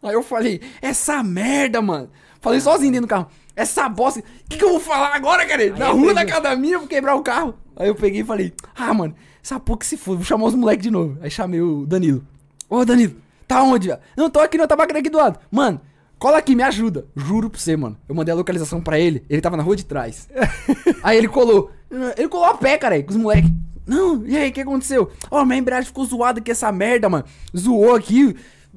Aí 0.07 0.13
eu 0.13 0.23
falei, 0.23 0.61
essa 0.81 1.23
merda, 1.23 1.81
mano. 1.81 2.09
Falei 2.39 2.59
sozinho 2.59 2.91
dentro 2.91 3.07
do 3.07 3.09
carro. 3.09 3.27
Essa 3.55 3.89
bosta. 3.89 4.19
O 4.19 4.23
que, 4.49 4.57
que 4.57 4.63
eu 4.63 4.69
vou 4.69 4.79
falar 4.79 5.15
agora, 5.15 5.45
cara? 5.45 5.69
Na 5.71 5.89
rua 5.89 6.13
da 6.13 6.25
casa 6.25 6.55
minha, 6.55 6.75
eu 6.75 6.79
vou 6.79 6.87
quebrar 6.87 7.15
o 7.15 7.23
carro. 7.23 7.55
Aí 7.75 7.87
eu 7.87 7.95
peguei 7.95 8.21
e 8.21 8.23
falei, 8.23 8.53
ah, 8.75 8.93
mano, 8.93 9.15
essa 9.43 9.59
porra 9.59 9.79
que 9.79 9.85
se 9.85 9.97
foda, 9.97 10.17
vou 10.17 10.25
chamar 10.25 10.45
os 10.45 10.55
moleques 10.55 10.83
de 10.83 10.91
novo. 10.91 11.17
Aí 11.21 11.29
chamei 11.29 11.61
o 11.61 11.85
Danilo. 11.85 12.25
Ô, 12.69 12.85
Danilo, 12.85 13.15
tá 13.47 13.63
onde, 13.63 13.87
velho? 13.87 13.99
Não, 14.15 14.29
tô 14.29 14.39
aqui 14.39 14.57
no 14.57 14.67
tabacaria 14.67 14.99
aqui 14.99 15.09
do 15.09 15.17
lado. 15.17 15.39
Mano, 15.51 15.81
cola 16.19 16.37
aqui, 16.37 16.55
me 16.55 16.63
ajuda. 16.63 17.05
Juro 17.15 17.49
pra 17.49 17.59
você, 17.59 17.75
mano. 17.75 17.97
Eu 18.07 18.15
mandei 18.15 18.31
a 18.31 18.35
localização 18.35 18.81
pra 18.81 18.99
ele, 18.99 19.23
ele 19.29 19.41
tava 19.41 19.57
na 19.57 19.63
rua 19.63 19.75
de 19.75 19.85
trás. 19.85 20.29
aí 21.03 21.17
ele 21.17 21.27
colou. 21.27 21.71
Ele 22.17 22.27
colou 22.27 22.45
a 22.45 22.55
pé, 22.55 22.77
cara, 22.77 22.95
aí, 22.95 23.03
com 23.03 23.11
os 23.11 23.17
moleques. 23.17 23.49
Não, 23.85 24.25
e 24.25 24.35
aí, 24.35 24.49
o 24.49 24.51
que 24.51 24.61
aconteceu? 24.61 25.11
Ó, 25.29 25.45
minha 25.45 25.59
embreagem 25.59 25.85
ficou 25.85 26.05
zoada 26.05 26.39
aqui, 26.39 26.51
essa 26.51 26.71
merda, 26.71 27.07
mano. 27.07 27.25
Zoou 27.55 27.95
aqui. 27.95 28.35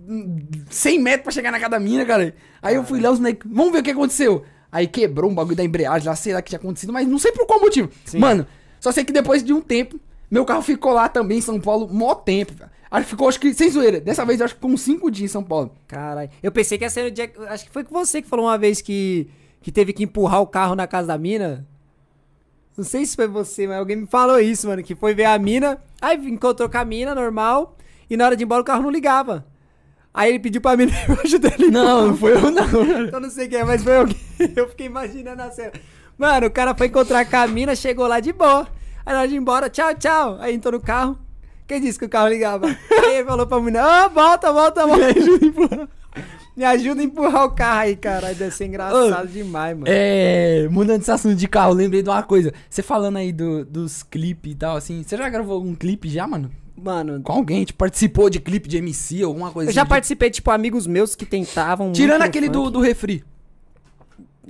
Hum, 0.08 0.38
100 0.70 0.98
metros 1.00 1.22
pra 1.24 1.32
chegar 1.32 1.50
na 1.50 1.58
casa 1.58 1.70
da 1.70 1.80
mina, 1.80 2.04
cara. 2.04 2.34
Aí 2.62 2.74
eu 2.74 2.84
fui 2.84 3.00
lá, 3.00 3.10
os 3.10 3.18
moleques, 3.18 3.48
vamos 3.50 3.72
ver 3.72 3.80
o 3.80 3.82
que 3.82 3.90
aconteceu. 3.90 4.44
Aí 4.70 4.86
quebrou 4.86 5.30
um 5.30 5.34
bagulho 5.34 5.56
da 5.56 5.64
embreagem 5.64 6.08
lá, 6.08 6.16
sei 6.16 6.32
lá 6.32 6.40
o 6.40 6.42
que 6.42 6.50
tinha 6.50 6.58
acontecido, 6.58 6.92
mas 6.92 7.06
não 7.06 7.18
sei 7.18 7.32
por 7.32 7.46
qual 7.46 7.60
motivo. 7.60 7.90
Mano, 8.14 8.46
só 8.80 8.92
sei 8.92 9.04
que 9.04 9.12
depois 9.12 9.42
de 9.42 9.52
um 9.52 9.60
tempo, 9.60 9.98
meu 10.30 10.44
carro 10.44 10.62
ficou 10.62 10.92
lá 10.92 11.08
também 11.08 11.38
em 11.38 11.42
São 11.42 11.60
Paulo, 11.60 11.88
mó 11.92 12.14
tempo, 12.14 12.54
velho. 12.54 12.70
Acho 12.90 13.04
que 13.04 13.10
ficou, 13.10 13.28
acho 13.28 13.40
que, 13.40 13.52
sem 13.52 13.70
zoeira, 13.70 14.00
dessa 14.00 14.24
vez 14.24 14.40
eu 14.40 14.46
acho 14.46 14.54
que 14.54 14.60
ficou 14.60 14.70
uns 14.70 14.80
5 14.80 15.10
dias 15.10 15.30
em 15.30 15.32
São 15.32 15.44
Paulo. 15.44 15.74
Caralho. 15.86 16.30
Eu 16.42 16.50
pensei 16.50 16.78
que 16.78 16.84
ia 16.84 16.90
ser 16.90 17.06
o 17.06 17.10
dia. 17.10 17.30
Acho 17.48 17.66
que 17.66 17.70
foi 17.70 17.84
com 17.84 17.92
você 17.92 18.22
que 18.22 18.28
falou 18.28 18.46
uma 18.46 18.56
vez 18.56 18.80
que, 18.80 19.28
que 19.60 19.70
teve 19.70 19.92
que 19.92 20.04
empurrar 20.04 20.40
o 20.40 20.46
carro 20.46 20.74
na 20.74 20.86
casa 20.86 21.08
da 21.08 21.18
mina. 21.18 21.66
Não 22.76 22.84
sei 22.84 23.04
se 23.04 23.14
foi 23.14 23.26
você, 23.26 23.66
mas 23.66 23.76
alguém 23.76 23.96
me 23.96 24.06
falou 24.06 24.38
isso, 24.38 24.66
mano. 24.66 24.82
Que 24.82 24.94
foi 24.94 25.14
ver 25.14 25.26
a 25.26 25.38
mina. 25.38 25.82
Aí 26.00 26.16
encontrou 26.28 26.68
com 26.68 26.78
a 26.78 26.84
mina, 26.84 27.14
normal. 27.14 27.76
E 28.08 28.16
na 28.16 28.24
hora 28.24 28.36
de 28.36 28.42
ir 28.42 28.46
embora 28.46 28.62
o 28.62 28.64
carro 28.64 28.82
não 28.82 28.90
ligava. 28.90 29.44
Aí 30.12 30.30
ele 30.30 30.38
pediu 30.40 30.60
pra 30.60 30.72
eu 30.80 31.18
ajudar 31.24 31.54
ele. 31.54 31.66
a 31.68 31.70
Não, 31.70 32.08
não 32.08 32.16
foi 32.16 32.32
eu 32.34 32.50
não. 32.50 32.66
cara. 32.66 33.10
Eu 33.12 33.20
não 33.20 33.30
sei 33.30 33.46
quem 33.48 33.58
é, 33.58 33.64
mas 33.64 33.82
foi 33.84 33.96
alguém. 33.96 34.16
Eu 34.56 34.68
fiquei 34.68 34.86
imaginando 34.86 35.42
a 35.42 35.50
cena. 35.50 35.72
Mano, 36.16 36.46
o 36.46 36.50
cara 36.50 36.74
foi 36.74 36.88
encontrar 36.88 37.24
com 37.24 37.36
a 37.36 37.46
mina, 37.46 37.76
chegou 37.76 38.06
lá 38.06 38.18
de 38.18 38.32
boa. 38.32 38.66
Aí 39.06 39.12
na 39.12 39.20
hora 39.20 39.28
de 39.28 39.34
ir 39.34 39.38
embora, 39.38 39.70
tchau, 39.70 39.94
tchau. 39.94 40.36
Aí 40.40 40.54
entrou 40.54 40.72
no 40.72 40.80
carro. 40.80 41.16
Quem 41.66 41.80
disse 41.80 41.98
que 41.98 42.04
o 42.06 42.08
carro 42.08 42.28
ligava? 42.28 42.66
Aí 42.66 43.16
ele 43.16 43.24
falou 43.24 43.46
pra 43.46 43.60
menina, 43.60 43.82
ah, 43.82 44.08
volta, 44.08 44.52
volta, 44.52 44.86
volta. 44.86 45.04
Me 45.06 45.20
ajuda 45.20 45.44
a 45.44 45.48
empurrar. 45.48 45.88
Me 46.56 46.64
ajuda 46.64 47.00
a 47.00 47.04
empurrar 47.04 47.44
o 47.44 47.50
carro 47.52 47.78
aí, 47.80 47.94
caralho. 47.96 48.34
Deve 48.34 48.50
ser 48.54 48.64
engraçado 48.66 49.28
demais, 49.28 49.74
mano. 49.76 49.86
É, 49.86 50.66
mudando 50.70 51.02
esse 51.02 51.10
assunto 51.10 51.36
de 51.36 51.46
carro, 51.46 51.72
lembrei 51.74 52.02
de 52.02 52.08
uma 52.08 52.22
coisa. 52.22 52.52
Você 52.68 52.82
falando 52.82 53.18
aí 53.18 53.32
do- 53.32 53.64
dos 53.64 54.02
clipes 54.02 54.52
e 54.52 54.54
tal, 54.56 54.76
assim, 54.76 55.02
você 55.04 55.16
já 55.16 55.28
gravou 55.28 55.54
algum 55.54 55.74
clipe 55.74 56.08
já, 56.08 56.26
mano? 56.26 56.50
Mano, 56.82 57.20
Com 57.22 57.32
alguém? 57.32 57.64
Tipo, 57.64 57.78
participou 57.78 58.30
de 58.30 58.38
clipe 58.40 58.68
de 58.68 58.76
MC, 58.78 59.22
alguma 59.22 59.50
coisa 59.50 59.70
eu 59.70 59.74
já 59.74 59.82
assim? 59.82 59.88
participei, 59.88 60.30
tipo, 60.30 60.50
amigos 60.50 60.86
meus 60.86 61.14
que 61.14 61.26
tentavam. 61.26 61.92
Tirando 61.92 62.10
muito 62.10 62.22
no 62.22 62.28
aquele 62.28 62.48
do, 62.48 62.60
funk. 62.64 62.72
do 62.72 62.80
refri. 62.80 63.24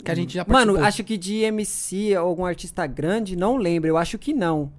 Que 0.04 0.10
a 0.10 0.14
gente 0.14 0.34
já 0.34 0.44
participou. 0.44 0.74
Mano, 0.76 0.86
acho 0.86 1.02
que 1.04 1.16
de 1.16 1.36
MC 1.42 2.16
ou 2.18 2.28
algum 2.28 2.44
artista 2.44 2.86
grande, 2.86 3.34
não 3.34 3.56
lembro. 3.56 3.88
Eu 3.88 3.96
acho 3.96 4.18
que 4.18 4.32
não. 4.32 4.70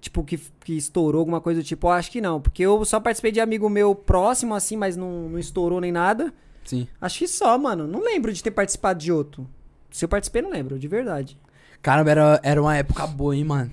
Tipo, 0.00 0.22
que, 0.22 0.38
que 0.64 0.74
estourou 0.74 1.18
alguma 1.20 1.40
coisa 1.40 1.60
do 1.60 1.64
tipo, 1.64 1.88
eu 1.88 1.90
acho 1.92 2.10
que 2.10 2.20
não. 2.20 2.40
Porque 2.40 2.62
eu 2.62 2.84
só 2.84 3.00
participei 3.00 3.32
de 3.32 3.40
amigo 3.40 3.68
meu 3.68 3.94
próximo, 3.94 4.54
assim, 4.54 4.76
mas 4.76 4.96
não, 4.96 5.28
não 5.28 5.38
estourou 5.38 5.80
nem 5.80 5.90
nada. 5.92 6.32
Sim. 6.64 6.86
Acho 7.00 7.18
que 7.18 7.28
só, 7.28 7.58
mano. 7.58 7.86
Não 7.86 8.00
lembro 8.00 8.32
de 8.32 8.42
ter 8.42 8.50
participado 8.50 8.98
de 8.98 9.10
outro. 9.12 9.46
Se 9.90 10.04
eu 10.04 10.08
participei, 10.08 10.42
não 10.42 10.50
lembro, 10.50 10.78
de 10.78 10.88
verdade. 10.88 11.36
Caramba, 11.82 12.10
era, 12.10 12.40
era 12.42 12.62
uma 12.62 12.76
época 12.76 13.06
boa, 13.06 13.36
hein, 13.36 13.44
mano? 13.44 13.70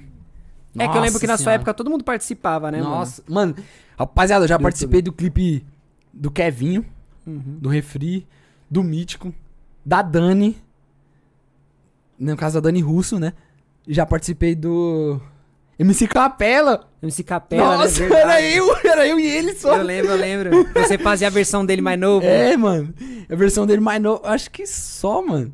É 0.77 0.87
que 0.87 0.97
eu 0.97 1.01
lembro 1.01 1.19
que 1.19 1.27
na 1.27 1.33
Nossa 1.33 1.43
sua 1.43 1.51
Senhora. 1.51 1.55
época 1.55 1.73
todo 1.73 1.89
mundo 1.89 2.03
participava, 2.03 2.71
né, 2.71 2.81
Nossa, 2.81 3.23
mano. 3.27 3.55
Rapaziada, 3.97 4.45
eu 4.45 4.49
já 4.49 4.57
Do 4.57 4.63
participei 4.63 5.01
do 5.01 5.11
clipe 5.13 5.65
do 6.11 6.31
Kevinho, 6.31 6.81
mano? 6.81 6.93
Uhum. 7.25 7.57
do 7.59 7.69
Refri, 7.69 8.27
do 8.69 8.83
Mítico, 8.83 9.33
da 9.85 10.01
Dani. 10.01 10.57
No 12.19 12.35
caso 12.35 12.55
da 12.59 12.69
Dani 12.69 12.81
Russo, 12.81 13.19
né? 13.19 13.33
Já 13.87 14.05
participei 14.05 14.55
do 14.55 15.19
MC 15.77 16.07
Capela. 16.07 16.87
MC 17.01 17.23
Capela, 17.23 17.77
Nossa, 17.77 18.07
né? 18.07 18.15
Era 18.15 18.41
eu, 18.41 18.75
era 18.83 19.07
eu 19.07 19.19
e 19.19 19.25
ele 19.25 19.53
só. 19.55 19.75
Eu 19.77 19.83
lembro, 19.83 20.11
eu 20.11 20.17
lembro. 20.17 20.51
Você 20.73 20.97
fazia 20.97 21.27
a 21.27 21.31
versão 21.31 21.65
dele 21.65 21.81
mais 21.81 21.99
novo. 21.99 22.25
É, 22.25 22.55
mano. 22.55 22.93
A 23.29 23.35
versão 23.35 23.65
dele 23.65 23.81
mais 23.81 24.01
nova. 24.01 24.27
Acho 24.29 24.49
que 24.51 24.65
só, 24.65 25.25
mano. 25.25 25.53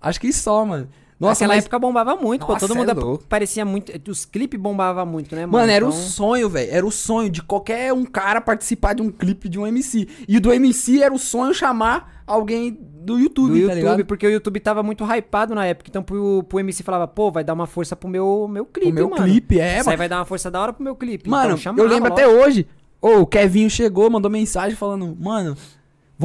Acho 0.00 0.20
que 0.20 0.32
só, 0.32 0.64
mano. 0.64 0.88
Nossa, 1.28 1.42
Naquela 1.44 1.54
mas... 1.56 1.64
época 1.64 1.78
bombava 1.78 2.16
muito, 2.16 2.46
pô. 2.46 2.52
Nossa, 2.52 2.66
Todo 2.66 2.76
mundo 2.76 2.88
é 2.88 2.92
ap- 2.92 2.98
louco. 3.02 3.24
parecia 3.28 3.64
muito. 3.64 3.92
Os 4.10 4.24
clipes 4.24 4.58
bombavam 4.60 5.04
muito, 5.06 5.34
né, 5.34 5.42
mano? 5.46 5.58
Mano, 5.58 5.70
era 5.72 5.84
o 5.84 5.88
Então- 5.88 6.00
sonho, 6.00 6.48
velho. 6.48 6.70
Era 6.72 6.86
o 6.86 6.90
sonho 6.90 7.28
de 7.30 7.42
qualquer 7.42 7.92
um 7.92 8.04
cara 8.04 8.40
participar 8.40 8.94
de 8.94 9.02
um 9.02 9.10
clipe 9.10 9.48
de 9.48 9.58
um 9.58 9.66
MC. 9.66 10.06
E 10.28 10.38
do 10.40 10.52
MC 10.52 11.02
era 11.02 11.12
o 11.14 11.18
sonho 11.18 11.52
chamar 11.54 12.22
alguém 12.26 12.76
do 13.04 13.18
YouTube, 13.18 13.48
do 13.48 13.54
tá 13.54 13.60
YouTube, 13.74 13.74
ligado? 13.76 14.04
porque 14.06 14.26
o 14.26 14.30
YouTube 14.30 14.58
tava 14.60 14.82
muito 14.82 15.04
hypado 15.04 15.54
na 15.54 15.66
época. 15.66 15.90
Então 15.90 16.02
pro, 16.02 16.42
pro 16.48 16.58
MC 16.60 16.82
falava, 16.82 17.06
pô, 17.06 17.30
vai 17.30 17.44
dar 17.44 17.52
uma 17.52 17.66
força 17.66 17.94
pro 17.94 18.08
meu, 18.08 18.48
meu 18.50 18.64
clipe, 18.64 18.90
o 18.92 18.94
meu 18.94 19.10
mano. 19.10 19.22
clipe, 19.24 19.60
é, 19.60 19.72
Isso 19.72 19.80
aí 19.80 19.84
mano. 19.86 19.98
vai 19.98 20.08
dar 20.08 20.18
uma 20.20 20.24
força 20.24 20.50
da 20.50 20.60
hora 20.60 20.72
pro 20.72 20.82
meu 20.82 20.96
clipe. 20.96 21.28
Mano, 21.28 21.46
Então, 21.48 21.56
chamava 21.58 21.82
eu 21.82 21.88
lembro 21.88 22.08
logo. 22.10 22.14
até 22.20 22.26
hoje. 22.26 22.66
Ô, 23.02 23.18
o 23.20 23.26
Kevinho 23.26 23.68
chegou, 23.68 24.08
mandou 24.08 24.30
mensagem 24.30 24.74
falando, 24.74 25.14
mano, 25.20 25.54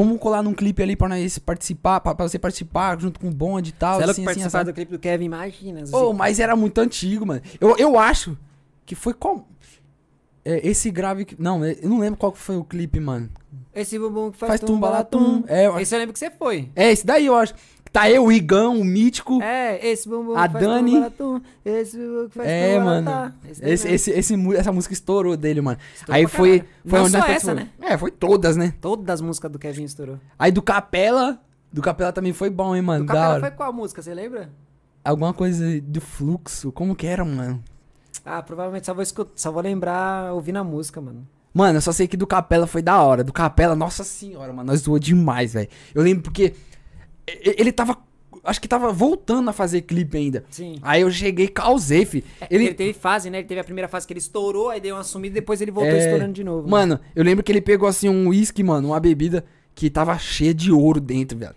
vamos 0.03 0.19
colar 0.19 0.41
num 0.41 0.53
clipe 0.53 0.81
ali 0.81 0.95
pra 0.95 1.09
nós 1.09 1.37
participar, 1.39 1.99
pra, 1.99 2.15
pra 2.15 2.27
você 2.27 2.39
participar 2.39 2.99
junto 2.99 3.19
com 3.19 3.27
o 3.27 3.31
bonde 3.31 3.69
e 3.71 3.73
tal. 3.73 3.97
Se 3.97 4.03
ela 4.03 4.11
assim, 4.11 4.23
que 4.23 4.29
assim, 4.29 4.39
participar 4.39 4.59
assim. 4.59 4.71
do 4.71 4.73
clipe 4.73 4.91
do 4.91 4.99
Kevin, 4.99 5.25
imagina. 5.25 5.83
Ô, 5.91 6.13
mas 6.13 6.39
era 6.39 6.55
muito 6.55 6.79
antigo, 6.79 7.25
mano. 7.25 7.41
Eu, 7.59 7.75
eu 7.77 7.99
acho 7.99 8.37
que 8.85 8.95
foi 8.95 9.13
qual. 9.13 9.45
É, 10.45 10.65
esse 10.67 10.89
grave. 10.89 11.25
que- 11.25 11.35
Não, 11.37 11.63
eu 11.65 11.89
não 11.89 11.99
lembro 11.99 12.17
qual 12.17 12.33
foi 12.33 12.55
o 12.55 12.63
clipe, 12.63 12.99
mano. 12.99 13.29
Esse 13.75 13.99
bumbum 13.99 14.31
que 14.31 14.37
faz, 14.37 14.49
Faz 14.51 14.61
tumbalatum. 14.61 15.17
tumbalatum. 15.41 15.53
É, 15.53 15.67
eu 15.67 15.79
Esse 15.79 15.93
eu 15.93 15.99
lembro 15.99 16.13
que 16.13 16.19
você 16.19 16.31
foi. 16.31 16.69
É, 16.75 16.91
esse 16.91 17.05
daí 17.05 17.25
eu 17.25 17.35
acho. 17.35 17.53
Tá 17.91 18.09
eu, 18.09 18.25
o 18.25 18.31
Igão, 18.31 18.79
o 18.79 18.85
Mítico. 18.85 19.41
É, 19.41 19.87
esse 19.87 20.07
bumbum 20.07 20.35
A 20.35 20.45
Dani-. 20.45 21.03
Esse 21.65 21.97
bumbum 21.97 22.29
que 22.29 22.35
faz 22.35 22.49
É, 22.49 22.79
mano. 22.79 23.33
Esse 23.49 23.65
Esse, 23.65 23.87
esse, 23.87 24.11
esse 24.11 24.57
essa 24.57 24.71
música 24.71 24.93
estourou 24.93 25.35
dele, 25.35 25.61
mano. 25.61 25.79
Estourou 25.95 26.15
Aí 26.15 26.27
foi, 26.27 26.63
foi 26.85 26.99
Não 26.99 27.05
onde 27.05 27.11
só 27.11 27.17
essa, 27.19 27.55
participamos. 27.55 27.69
É, 27.81 27.97
foi 27.97 28.11
todas, 28.11 28.55
né? 28.55 28.73
Todas 28.79 29.15
as 29.15 29.21
músicas 29.21 29.51
do 29.51 29.57
Kevin 29.57 29.83
estourou. 29.83 30.19
Aí 30.37 30.51
do 30.51 30.61
Capela. 30.61 31.39
Do 31.71 31.81
Capela 31.81 32.11
também 32.11 32.33
foi 32.33 32.49
bom, 32.49 32.75
hein, 32.75 32.81
mano. 32.81 33.05
Do 33.05 33.07
Capela 33.07 33.39
foi 33.39 33.51
qual 33.51 33.73
música, 33.73 34.01
você 34.01 34.13
lembra? 34.13 34.49
Alguma 35.03 35.33
coisa 35.33 35.81
do 35.81 36.01
fluxo. 36.01 36.71
Como 36.71 36.95
que 36.95 37.07
era, 37.07 37.25
mano? 37.25 37.63
Ah, 38.25 38.43
provavelmente 38.43 38.85
só 38.85 38.93
vou, 38.93 39.01
escutar, 39.01 39.31
só 39.35 39.51
vou 39.51 39.61
lembrar 39.61 40.33
ouvindo 40.33 40.57
a 40.57 40.63
música, 40.63 41.01
mano. 41.01 41.27
Mano, 41.53 41.77
eu 41.77 41.81
só 41.81 41.91
sei 41.91 42.07
que 42.07 42.17
do 42.17 42.27
Capela 42.27 42.67
foi 42.67 42.81
da 42.81 43.01
hora. 43.01 43.23
Do 43.23 43.33
Capela, 43.33 43.75
nossa 43.75 44.03
senhora, 44.03 44.53
mano. 44.53 44.71
Nós 44.71 44.81
zoou 44.81 44.99
demais, 44.99 45.53
velho. 45.53 45.69
Eu 45.93 46.03
lembro 46.03 46.23
porque. 46.23 46.53
Ele 47.41 47.71
tava. 47.71 47.97
Acho 48.43 48.61
que 48.61 48.67
tava 48.67 48.91
voltando 48.93 49.49
a 49.49 49.53
fazer 49.53 49.82
clipe 49.82 50.17
ainda. 50.17 50.45
Sim. 50.49 50.77
Aí 50.82 51.01
eu 51.01 51.11
cheguei 51.11 51.45
e 51.45 51.49
causei, 51.49 52.05
fi. 52.05 52.23
Ele... 52.49 52.65
Ele. 52.67 52.73
teve 52.73 52.93
fase, 52.93 53.30
né? 53.30 53.39
Ele 53.39 53.47
teve 53.47 53.59
a 53.59 53.63
primeira 53.63 53.88
fase 53.88 54.07
que 54.07 54.13
ele 54.13 54.19
estourou, 54.19 54.69
aí 54.69 54.80
deu 54.80 54.95
uma 54.95 55.03
sumida 55.03 55.34
e 55.38 55.41
depois 55.41 55.59
ele 55.61 55.71
voltou 55.71 55.93
É, 55.93 55.99
estourando 56.05 56.34
de 56.34 56.43
novo. 56.43 56.63
né? 56.63 56.71
Mano, 56.71 56.99
eu 57.15 57.23
lembro 57.23 57.43
que 57.43 57.51
ele 57.51 57.59
pegou 57.59 57.88
assim 57.89 58.07
um 58.07 58.30
uísque, 58.30 58.63
mano, 58.63 58.89
uma 58.89 58.99
bebida 58.99 59.43
que 59.75 59.89
tava 59.89 60.17
cheia 60.17 60.53
de 60.53 60.71
ouro 60.71 61.01
dentro, 61.01 61.38
velho. 61.38 61.55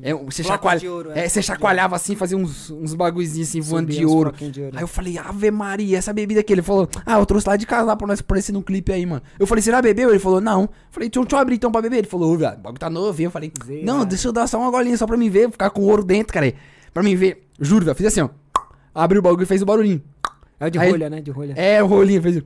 É, 0.00 0.14
você 0.14 0.42
chacoalha... 0.42 0.90
ouro, 0.90 1.10
é, 1.12 1.26
é, 1.26 1.28
você 1.28 1.42
chacoalhava 1.42 1.94
assim, 1.94 2.16
fazia 2.16 2.36
uns, 2.36 2.70
uns 2.70 2.94
bagulhozinhos 2.94 3.48
assim, 3.48 3.60
voando 3.60 3.92
de 3.92 4.06
ouro. 4.06 4.32
de 4.32 4.62
ouro. 4.62 4.76
Aí 4.76 4.82
eu 4.82 4.88
falei, 4.88 5.18
Ave 5.18 5.50
Maria, 5.50 5.98
essa 5.98 6.12
bebida 6.14 6.40
aqui. 6.40 6.54
Ele 6.54 6.62
falou, 6.62 6.88
ah, 7.04 7.18
eu 7.18 7.26
trouxe 7.26 7.46
lá 7.46 7.56
de 7.56 7.66
casa 7.66 7.84
lá 7.84 7.94
pra 7.94 8.06
nós 8.06 8.20
aparecer 8.20 8.52
no 8.52 8.62
clipe 8.62 8.90
aí, 8.90 9.04
mano. 9.04 9.20
Eu 9.38 9.46
falei, 9.46 9.60
será 9.60 9.82
bebeu? 9.82 10.08
Ele 10.08 10.18
falou, 10.18 10.40
não. 10.40 10.62
Eu 10.62 10.68
falei, 10.90 11.10
deixa 11.10 11.20
eu, 11.20 11.24
deixa 11.24 11.36
eu 11.36 11.40
abrir 11.40 11.56
então 11.56 11.70
pra 11.70 11.82
beber. 11.82 11.98
Ele 11.98 12.06
falou, 12.06 12.38
velho, 12.38 12.54
o 12.54 12.56
bagulho 12.56 12.78
tá 12.78 12.88
novo. 12.88 13.20
Eu 13.20 13.30
falei, 13.30 13.52
Zé, 13.62 13.82
não, 13.82 13.98
velho. 13.98 14.06
deixa 14.08 14.28
eu 14.28 14.32
dar 14.32 14.46
só 14.46 14.58
uma 14.58 14.70
golinha 14.70 14.96
só 14.96 15.06
pra 15.06 15.16
mim 15.18 15.28
ver, 15.28 15.50
ficar 15.50 15.68
com 15.68 15.82
ouro 15.82 16.02
dentro, 16.02 16.32
cara. 16.32 16.54
Pra 16.94 17.02
mim 17.02 17.14
ver. 17.14 17.46
Juro, 17.60 17.84
velho, 17.84 17.94
fiz 17.96 18.06
assim, 18.06 18.22
ó. 18.22 18.30
Abriu 18.94 19.20
o 19.20 19.22
bagulho 19.22 19.42
e 19.42 19.46
fez 19.46 19.60
o 19.60 19.66
barulhinho. 19.66 20.02
É 20.58 20.66
o 20.66 20.70
de 20.70 20.78
Aí- 20.78 20.90
rolha, 20.90 21.10
né? 21.10 21.20
De 21.20 21.30
rolha. 21.30 21.52
É, 21.54 21.82
o 21.82 21.86
rolinho 21.86 22.22
fez. 22.22 22.42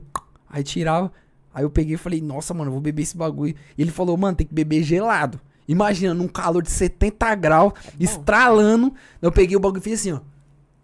Aí 0.49 0.63
tirava. 0.63 1.11
Aí 1.53 1.63
eu 1.63 1.69
peguei 1.69 1.95
e 1.95 1.97
falei, 1.97 2.19
nossa, 2.21 2.53
mano, 2.53 2.71
vou 2.71 2.81
beber 2.81 3.03
esse 3.03 3.15
bagulho. 3.15 3.55
E 3.77 3.81
ele 3.81 3.91
falou, 3.91 4.17
mano, 4.17 4.35
tem 4.35 4.45
que 4.45 4.53
beber 4.53 4.83
gelado. 4.83 5.39
Imagina, 5.67 6.13
num 6.13 6.27
calor 6.27 6.61
de 6.61 6.69
70 6.71 7.35
graus, 7.35 7.73
estralando. 7.99 8.93
Eu 9.21 9.31
peguei 9.31 9.55
o 9.55 9.59
bagulho 9.59 9.79
e 9.79 9.83
fiz 9.83 9.99
assim, 9.99 10.11
ó. 10.13 10.19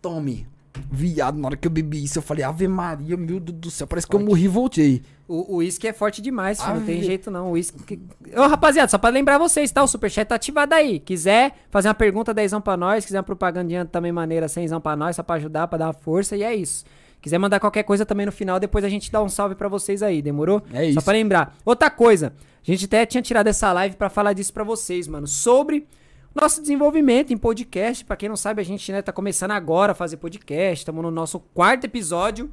Tome. 0.01 0.47
Viado, 0.89 1.37
na 1.37 1.47
hora 1.47 1.57
que 1.57 1.67
eu 1.67 1.71
bebi 1.71 2.03
isso, 2.03 2.17
eu 2.17 2.21
falei, 2.23 2.43
Ave 2.43 2.67
Maria, 2.67 3.17
meu 3.17 3.39
Deus 3.39 3.57
do 3.59 3.69
céu, 3.69 3.85
parece 3.85 4.07
que 4.07 4.15
eu 4.15 4.19
morri 4.19 4.45
e 4.45 4.47
voltei. 4.47 5.01
O 5.27 5.57
uísque 5.57 5.87
é 5.87 5.93
forte 5.93 6.21
demais, 6.21 6.61
filho, 6.61 6.75
não 6.75 6.85
tem 6.85 7.01
jeito 7.03 7.29
não. 7.29 7.49
O 7.49 7.51
uísque. 7.51 7.99
Ô, 8.35 8.47
rapaziada, 8.47 8.89
só 8.89 8.97
pra 8.97 9.09
lembrar 9.09 9.37
vocês, 9.37 9.71
tá? 9.71 9.83
O 9.83 9.87
superchat 9.87 10.27
tá 10.27 10.35
ativado 10.35 10.73
aí. 10.73 10.99
Quiser 10.99 11.53
fazer 11.69 11.87
uma 11.87 11.93
pergunta, 11.93 12.33
dezão 12.33 12.59
pra 12.59 12.75
nós. 12.75 13.05
Quiser 13.05 13.17
uma 13.19 13.23
propagandinha 13.23 13.85
também 13.85 14.11
maneira, 14.11 14.47
cenzão 14.47 14.81
pra 14.81 14.95
nós, 14.95 15.15
só 15.15 15.23
pra 15.23 15.35
ajudar, 15.35 15.67
pra 15.67 15.77
dar 15.77 15.87
uma 15.87 15.93
força. 15.93 16.35
E 16.35 16.43
é 16.43 16.53
isso. 16.55 16.83
Quiser 17.21 17.37
mandar 17.37 17.59
qualquer 17.59 17.83
coisa 17.83 18.05
também 18.05 18.25
no 18.25 18.31
final, 18.31 18.59
depois 18.59 18.83
a 18.83 18.89
gente 18.89 19.11
dá 19.11 19.21
um 19.21 19.29
salve 19.29 19.55
pra 19.55 19.69
vocês 19.69 20.01
aí, 20.01 20.21
demorou? 20.21 20.63
É 20.73 20.77
Só 20.77 20.83
isso. 20.83 21.01
pra 21.03 21.13
lembrar. 21.13 21.55
Outra 21.63 21.89
coisa, 21.89 22.33
a 22.63 22.71
gente 22.71 22.85
até 22.85 23.05
tinha 23.05 23.21
tirado 23.21 23.47
essa 23.47 23.71
live 23.73 23.95
pra 23.95 24.09
falar 24.09 24.33
disso 24.33 24.53
pra 24.53 24.63
vocês, 24.63 25.07
mano. 25.07 25.27
Sobre 25.27 25.87
nosso 26.33 26.61
desenvolvimento 26.61 27.33
em 27.33 27.37
podcast. 27.37 28.05
Pra 28.05 28.15
quem 28.15 28.29
não 28.29 28.37
sabe, 28.37 28.61
a 28.61 28.65
gente 28.65 28.91
né, 28.91 29.01
tá 29.01 29.11
começando 29.11 29.51
agora 29.51 29.93
a 29.93 29.95
fazer 29.95 30.17
podcast. 30.17 30.81
Estamos 30.81 31.01
no 31.03 31.11
nosso 31.11 31.39
quarto 31.39 31.85
episódio. 31.85 32.51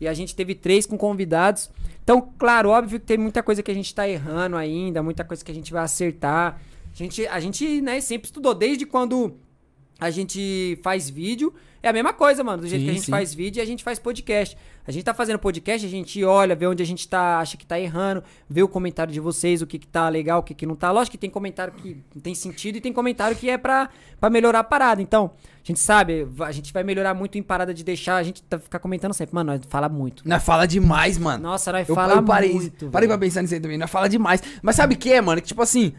E 0.00 0.08
a 0.08 0.14
gente 0.14 0.34
teve 0.34 0.54
três 0.54 0.86
com 0.86 0.96
convidados. 0.96 1.70
Então, 2.02 2.32
claro, 2.38 2.70
óbvio 2.70 2.98
que 2.98 3.06
tem 3.06 3.18
muita 3.18 3.42
coisa 3.42 3.62
que 3.62 3.70
a 3.70 3.74
gente 3.74 3.94
tá 3.94 4.08
errando 4.08 4.56
ainda, 4.56 5.02
muita 5.02 5.24
coisa 5.24 5.44
que 5.44 5.52
a 5.52 5.54
gente 5.54 5.70
vai 5.72 5.82
acertar. 5.82 6.58
A 6.90 6.96
gente, 6.96 7.26
a 7.26 7.38
gente 7.38 7.82
né, 7.82 8.00
sempre 8.00 8.26
estudou, 8.26 8.54
desde 8.54 8.86
quando 8.86 9.36
a 10.00 10.10
gente 10.10 10.78
faz 10.82 11.10
vídeo. 11.10 11.52
É 11.82 11.88
a 11.88 11.92
mesma 11.92 12.14
coisa, 12.14 12.42
mano. 12.42 12.62
Do 12.62 12.68
jeito 12.68 12.80
Sim, 12.80 12.86
que 12.86 12.90
a 12.90 12.94
gente 12.94 13.04
sim. 13.04 13.10
faz 13.10 13.34
vídeo 13.34 13.60
e 13.60 13.62
a 13.62 13.66
gente 13.66 13.84
faz 13.84 13.98
podcast. 13.98 14.56
A 14.86 14.90
gente 14.90 15.04
tá 15.04 15.14
fazendo 15.14 15.38
podcast, 15.38 15.86
a 15.86 15.90
gente 15.90 16.24
olha, 16.24 16.56
vê 16.56 16.66
onde 16.66 16.82
a 16.82 16.86
gente 16.86 17.06
tá, 17.06 17.38
acha 17.38 17.56
que 17.56 17.66
tá 17.66 17.78
errando, 17.78 18.24
vê 18.48 18.62
o 18.62 18.68
comentário 18.68 19.12
de 19.12 19.20
vocês, 19.20 19.62
o 19.62 19.66
que 19.66 19.78
que 19.78 19.86
tá 19.86 20.08
legal, 20.08 20.40
o 20.40 20.42
que 20.42 20.54
que 20.54 20.66
não 20.66 20.74
tá. 20.74 20.90
Lógico 20.90 21.12
que 21.12 21.18
tem 21.18 21.30
comentário 21.30 21.72
que 21.74 21.96
não 22.14 22.20
tem 22.20 22.34
sentido 22.34 22.76
e 22.76 22.80
tem 22.80 22.92
comentário 22.92 23.36
que 23.36 23.48
é 23.48 23.58
pra, 23.58 23.88
pra 24.18 24.30
melhorar 24.30 24.60
a 24.60 24.64
parada. 24.64 25.02
Então, 25.02 25.30
a 25.62 25.66
gente 25.66 25.78
sabe, 25.78 26.26
a 26.40 26.52
gente 26.52 26.72
vai 26.72 26.82
melhorar 26.82 27.14
muito 27.14 27.36
em 27.36 27.42
parada 27.42 27.74
de 27.74 27.84
deixar, 27.84 28.16
a 28.16 28.22
gente 28.22 28.42
tá, 28.42 28.58
ficar 28.58 28.78
comentando 28.78 29.12
sempre. 29.12 29.34
Mano, 29.34 29.52
nós 29.52 29.60
fala 29.68 29.88
muito. 29.88 30.26
Nós 30.26 30.42
fala 30.42 30.66
demais, 30.66 31.18
mano. 31.18 31.42
Nossa, 31.42 31.70
nós 31.72 31.88
Eu, 31.88 31.94
fala 31.94 32.14
eu 32.14 32.24
parei, 32.24 32.52
muito. 32.52 32.88
parei 32.90 33.06
velho. 33.06 33.18
pra 33.18 33.26
pensar 33.26 33.42
nisso 33.42 33.54
aí 33.54 33.60
também. 33.60 33.78
Nós 33.78 33.90
fala 33.90 34.08
demais. 34.08 34.42
Mas 34.62 34.76
sabe 34.76 34.94
o 34.94 34.98
que 34.98 35.12
é, 35.12 35.20
mano? 35.20 35.40
Que 35.40 35.48
tipo 35.48 35.62
assim, 35.62 35.92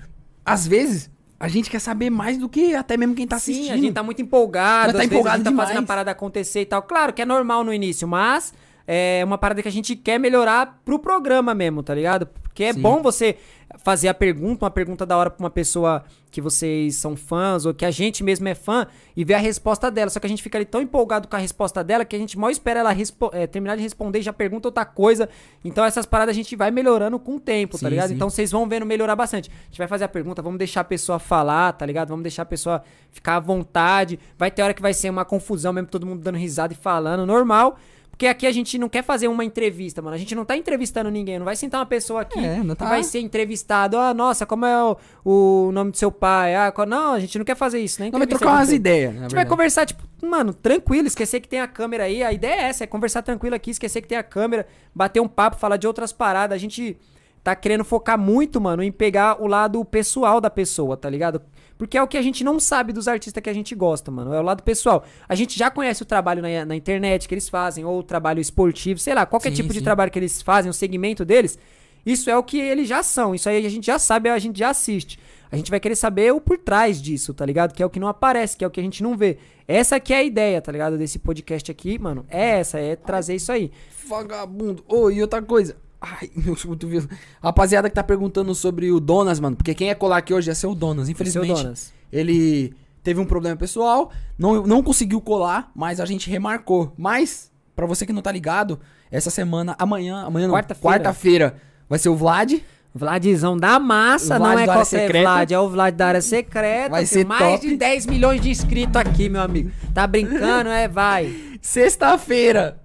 às 0.46 0.66
vezes 0.68 1.10
a 1.40 1.48
gente 1.48 1.70
quer 1.70 1.80
saber 1.80 2.10
mais 2.10 2.38
do 2.38 2.50
que 2.50 2.76
até 2.76 2.98
mesmo 2.98 3.16
quem 3.16 3.28
tá 3.28 3.36
assistindo. 3.38 3.66
Sim, 3.66 3.72
a 3.72 3.78
gente 3.78 3.94
tá 3.94 4.04
muito 4.04 4.22
empolgado, 4.22 4.88
Nós 4.88 4.94
tá 4.94 4.98
às 4.98 5.06
vezes 5.06 5.12
empolgado 5.12 5.36
a 5.36 5.38
gente 5.38 5.56
tá 5.58 5.64
fazendo 5.66 5.84
a 5.84 5.88
parada 5.88 6.12
acontecer 6.12 6.62
e 6.62 6.66
tal. 6.66 6.82
Claro 6.82 7.14
que 7.14 7.22
é 7.22 7.26
normal 7.26 7.64
no 7.64 7.74
início, 7.74 8.08
mas 8.08 8.54
é 8.94 9.24
uma 9.24 9.38
parada 9.38 9.62
que 9.62 9.68
a 9.70 9.72
gente 9.72 9.96
quer 9.96 10.20
melhorar 10.20 10.82
pro 10.84 11.00
programa 11.00 11.56
mesmo, 11.56 11.82
tá 11.82 11.96
ligado? 11.96 12.26
Porque 12.26 12.66
é 12.66 12.74
Sim. 12.74 12.82
bom 12.82 13.02
você 13.02 13.38
fazer 13.78 14.10
a 14.10 14.14
pergunta, 14.14 14.66
uma 14.66 14.70
pergunta 14.70 15.06
da 15.06 15.16
hora 15.16 15.30
pra 15.30 15.42
uma 15.42 15.50
pessoa 15.50 16.04
que 16.30 16.42
vocês 16.42 16.96
são 16.96 17.16
fãs 17.16 17.66
ou 17.66 17.74
que 17.74 17.86
a 17.86 17.92
gente 17.92 18.22
mesmo 18.22 18.50
é 18.50 18.54
fã 18.54 18.86
e 19.16 19.24
ver 19.24 19.36
a 19.36 19.38
resposta 19.38 19.90
dela. 19.90 20.10
Só 20.10 20.20
que 20.20 20.26
a 20.26 20.30
gente 20.30 20.44
fica 20.44 20.58
ali 20.58 20.66
tão 20.66 20.82
empolgado 20.82 21.30
com 21.30 21.36
a 21.38 21.40
resposta 21.40 21.82
dela 21.82 22.04
que 22.04 22.14
a 22.14 22.20
gente 22.20 22.38
mal 22.38 22.50
espera 22.50 22.82
ela 22.82 22.92
é, 23.32 23.48
terminar 23.48 23.78
de 23.78 23.82
responder 23.82 24.20
e 24.20 24.22
já 24.24 24.34
pergunta 24.34 24.68
outra 24.68 24.84
coisa. 24.84 25.30
Então 25.64 25.86
essas 25.86 26.06
paradas 26.06 26.34
a 26.34 26.36
gente 26.36 26.54
vai 26.58 26.70
melhorando 26.70 27.18
com 27.18 27.38
o 27.38 27.40
tempo, 27.40 27.78
tá 27.78 27.88
Sim, 27.88 27.92
ligado? 27.92 28.10
sim. 28.10 28.16
Então 28.16 28.30
vocês 28.30 28.52
vão 28.52 28.68
vendo 28.68 28.86
melhorar 28.86 29.16
bastante. 29.16 29.50
A 29.50 29.66
gente 29.68 29.78
vai 29.78 29.88
fazer 29.88 30.04
a 30.04 30.10
pergunta, 30.10 30.42
vamos 30.42 30.58
deixar 30.58 30.82
a 30.82 30.86
pessoa 30.86 31.18
falar, 31.18 31.72
tá 31.72 31.86
ligado? 31.86 32.10
Vamos 32.10 32.24
deixar 32.24 32.42
a 32.42 32.46
pessoa 32.46 32.84
ficar 33.10 33.38
à 33.38 33.40
vontade. 33.40 34.20
Vai 34.38 34.52
ter 34.52 34.62
hora 34.64 34.74
que 34.74 34.82
vai 34.82 34.94
ser 34.94 35.10
uma 35.10 35.24
confusão 35.24 35.72
mesmo, 35.72 35.88
todo 35.88 36.06
mundo 36.06 36.22
dando 36.22 36.38
risada 36.38 36.74
e 36.74 36.76
falando, 36.76 37.26
normal. 37.26 37.78
Porque 38.22 38.28
aqui 38.28 38.46
a 38.46 38.52
gente 38.52 38.78
não 38.78 38.88
quer 38.88 39.04
fazer 39.04 39.28
uma 39.28 39.44
entrevista, 39.44 40.00
mano. 40.00 40.14
A 40.14 40.20
gente 40.20 40.36
não 40.36 40.46
tá 40.46 40.56
entrevistando 40.56 41.10
ninguém. 41.10 41.40
Não 41.40 41.46
vai 41.46 41.56
sentar 41.56 41.80
uma 41.80 41.88
pessoa 41.88 42.22
aqui 42.22 42.38
É, 42.38 42.58
não 42.58 42.76
que 42.76 42.84
tá. 42.84 42.88
vai 42.90 43.02
ser 43.04 43.20
entrevistado. 43.20 43.98
Ah, 43.98 44.14
nossa, 44.14 44.46
como 44.46 44.64
é 44.64 44.84
o, 44.84 44.96
o 45.26 45.72
nome 45.72 45.90
do 45.90 45.98
seu 45.98 46.12
pai? 46.12 46.54
Ah, 46.56 46.72
qual- 46.72 46.86
não, 46.86 47.14
a 47.14 47.20
gente 47.20 47.36
não 47.40 47.44
quer 47.44 47.56
fazer 47.56 47.80
isso, 47.80 48.00
né? 48.00 48.12
Não, 48.14 48.20
vai 48.20 48.28
trocar 48.28 48.52
umas 48.52 48.72
ideias. 48.72 49.18
A 49.18 49.22
gente 49.24 49.34
vai 49.34 49.44
conversar, 49.44 49.88
tipo, 49.88 50.04
mano, 50.22 50.54
tranquilo, 50.54 51.08
esquecer 51.08 51.40
que 51.40 51.48
tem 51.48 51.62
a 51.62 51.68
câmera 51.68 52.04
aí. 52.04 52.22
A 52.22 52.32
ideia 52.32 52.62
é 52.62 52.64
essa, 52.66 52.84
é 52.84 52.88
conversar 52.88 53.24
tranquilo 53.24 53.56
aqui, 53.56 53.72
esquecer 53.72 54.02
que 54.04 54.08
tem 54.08 54.20
a 54.20 54.24
câmera, 54.24 54.68
bater 54.94 55.20
um 55.20 55.28
papo, 55.28 55.58
falar 55.58 55.78
de 55.78 55.88
outras 55.88 56.14
paradas. 56.14 56.54
A 56.56 56.60
gente 56.60 56.96
tá 57.44 57.56
querendo 57.56 57.84
focar 57.84 58.20
muito, 58.20 58.62
mano, 58.62 58.84
em 58.84 58.92
pegar 58.92 59.42
o 59.42 59.48
lado 59.48 59.84
pessoal 59.84 60.40
da 60.40 60.52
pessoa, 60.52 60.96
tá 60.96 61.10
ligado? 61.10 61.42
Porque 61.82 61.98
é 61.98 62.04
o 62.04 62.08
que 62.08 62.16
a 62.16 62.22
gente 62.22 62.44
não 62.44 62.60
sabe 62.60 62.94
dos 62.94 63.08
artistas 63.08 63.42
que 63.42 63.50
a 63.50 63.54
gente 63.54 63.74
gosta, 63.74 64.12
mano. 64.12 64.32
É 64.36 64.40
o 64.40 64.44
lado 64.44 64.62
pessoal. 64.62 65.04
A 65.28 65.34
gente 65.34 65.58
já 65.58 65.72
conhece 65.72 66.04
o 66.04 66.06
trabalho 66.06 66.40
na, 66.40 66.64
na 66.64 66.76
internet 66.76 67.28
que 67.28 67.34
eles 67.34 67.50
fazem, 67.50 67.84
ou 67.84 67.98
o 67.98 68.04
trabalho 68.04 68.40
esportivo, 68.40 69.00
sei 69.00 69.16
lá, 69.16 69.26
qualquer 69.26 69.50
Sim, 69.50 69.56
tipo 69.56 69.74
de 69.74 69.80
sim. 69.80 69.84
trabalho 69.84 70.12
que 70.12 70.20
eles 70.20 70.44
fazem, 70.44 70.70
o 70.70 70.74
segmento 70.76 71.26
deles. 71.26 71.58
Isso 72.06 72.30
é 72.30 72.38
o 72.38 72.44
que 72.44 72.60
eles 72.60 72.88
já 72.88 73.02
são. 73.02 73.34
Isso 73.34 73.50
aí 73.50 73.66
a 73.66 73.70
gente 73.70 73.88
já 73.88 73.98
sabe, 73.98 74.30
a 74.30 74.38
gente 74.38 74.60
já 74.60 74.70
assiste. 74.70 75.18
A 75.52 75.58
gente 75.58 75.72
vai 75.72 75.80
querer 75.80 75.96
saber 75.96 76.32
o 76.32 76.40
por 76.40 76.60
trás 76.60 77.02
disso, 77.02 77.34
tá 77.34 77.48
ligado? 77.48 77.74
Que 77.74 77.82
é 77.82 77.86
o 77.88 77.90
que 77.90 78.00
não 78.00 78.08
aparece, 78.08 78.56
que 78.56 78.64
é 78.64 78.68
o 78.68 78.70
que 78.70 78.80
a 78.80 78.84
gente 78.84 79.02
não 79.02 79.18
vê. 79.18 79.40
Essa 79.68 80.00
que 80.00 80.14
é 80.14 80.18
a 80.18 80.24
ideia, 80.24 80.62
tá 80.62 80.72
ligado? 80.72 81.00
Desse 81.00 81.18
podcast 81.18 81.72
aqui, 81.72 81.98
mano. 81.98 82.28
É 82.30 82.60
essa, 82.60 82.78
é 82.78 82.96
trazer 82.96 83.34
isso 83.34 83.52
aí. 83.52 83.72
Vagabundo. 84.08 84.86
Ô, 84.88 85.10
e 85.10 85.20
outra 85.20 85.42
coisa. 85.42 85.76
Ai, 86.02 86.32
meu 86.36 86.56
cotovelo. 86.56 87.08
Rapaziada 87.42 87.88
que 87.88 87.96
tá 87.96 88.04
perguntando 88.04 88.54
sobre 88.56 88.92
o 88.92 89.00
Donas, 89.00 89.40
mano. 89.40 89.56
Porque 89.56 89.76
quem 89.76 89.88
ia 89.88 89.96
colar 89.96 90.18
aqui 90.18 90.34
hoje 90.34 90.50
ia 90.50 90.56
ser 90.56 90.68
o 90.68 90.74
Donas. 90.74 91.08
Infelizmente, 91.08 91.54
Seu 91.56 91.64
Donas. 91.64 91.94
ele 92.12 92.74
teve 93.04 93.20
um 93.20 93.26
problema 93.26 93.56
pessoal. 93.56 94.12
Não, 94.38 94.66
não 94.66 94.82
conseguiu 94.82 95.22
colar, 95.22 95.72
mas 95.76 96.00
a 96.00 96.06
gente 96.06 96.30
remarcou. 96.30 96.92
Mas, 96.98 97.52
pra 97.76 97.86
você 97.86 98.06
que 98.06 98.12
não 98.14 98.22
tá 98.22 98.32
ligado, 98.32 98.80
essa 99.12 99.30
semana, 99.30 99.76
amanhã, 99.78 100.24
amanhã 100.24 100.48
não, 100.48 100.56
Quarta-feira. 100.56 100.98
quarta-feira, 100.98 101.56
vai 101.88 102.00
ser 102.00 102.10
o 102.10 102.16
Vlad. 102.16 102.54
Vladzão 102.94 103.58
da 103.58 103.80
massa, 103.80 104.38
Vlad 104.38 104.54
não 104.56 104.60
é 104.60 104.66
qualquer 104.66 104.86
secreta. 104.86 105.30
Vlad, 105.30 105.52
é 105.52 105.60
o 105.60 105.70
Vlad 105.70 105.96
da 105.96 106.08
área 106.08 106.22
secreta. 106.22 106.90
Vai 106.90 107.06
ser 107.06 107.26
mais 107.26 107.62
top. 107.62 107.68
de 107.70 107.78
10 107.78 108.06
milhões 108.06 108.42
de 108.42 108.50
inscritos 108.50 108.98
aqui, 108.98 109.30
meu 109.30 109.42
amigo. 109.42 109.72
Tá 109.94 110.06
brincando? 110.06 110.70
É, 110.70 110.90
vai. 110.90 111.34
Sexta-feira, 111.62 112.82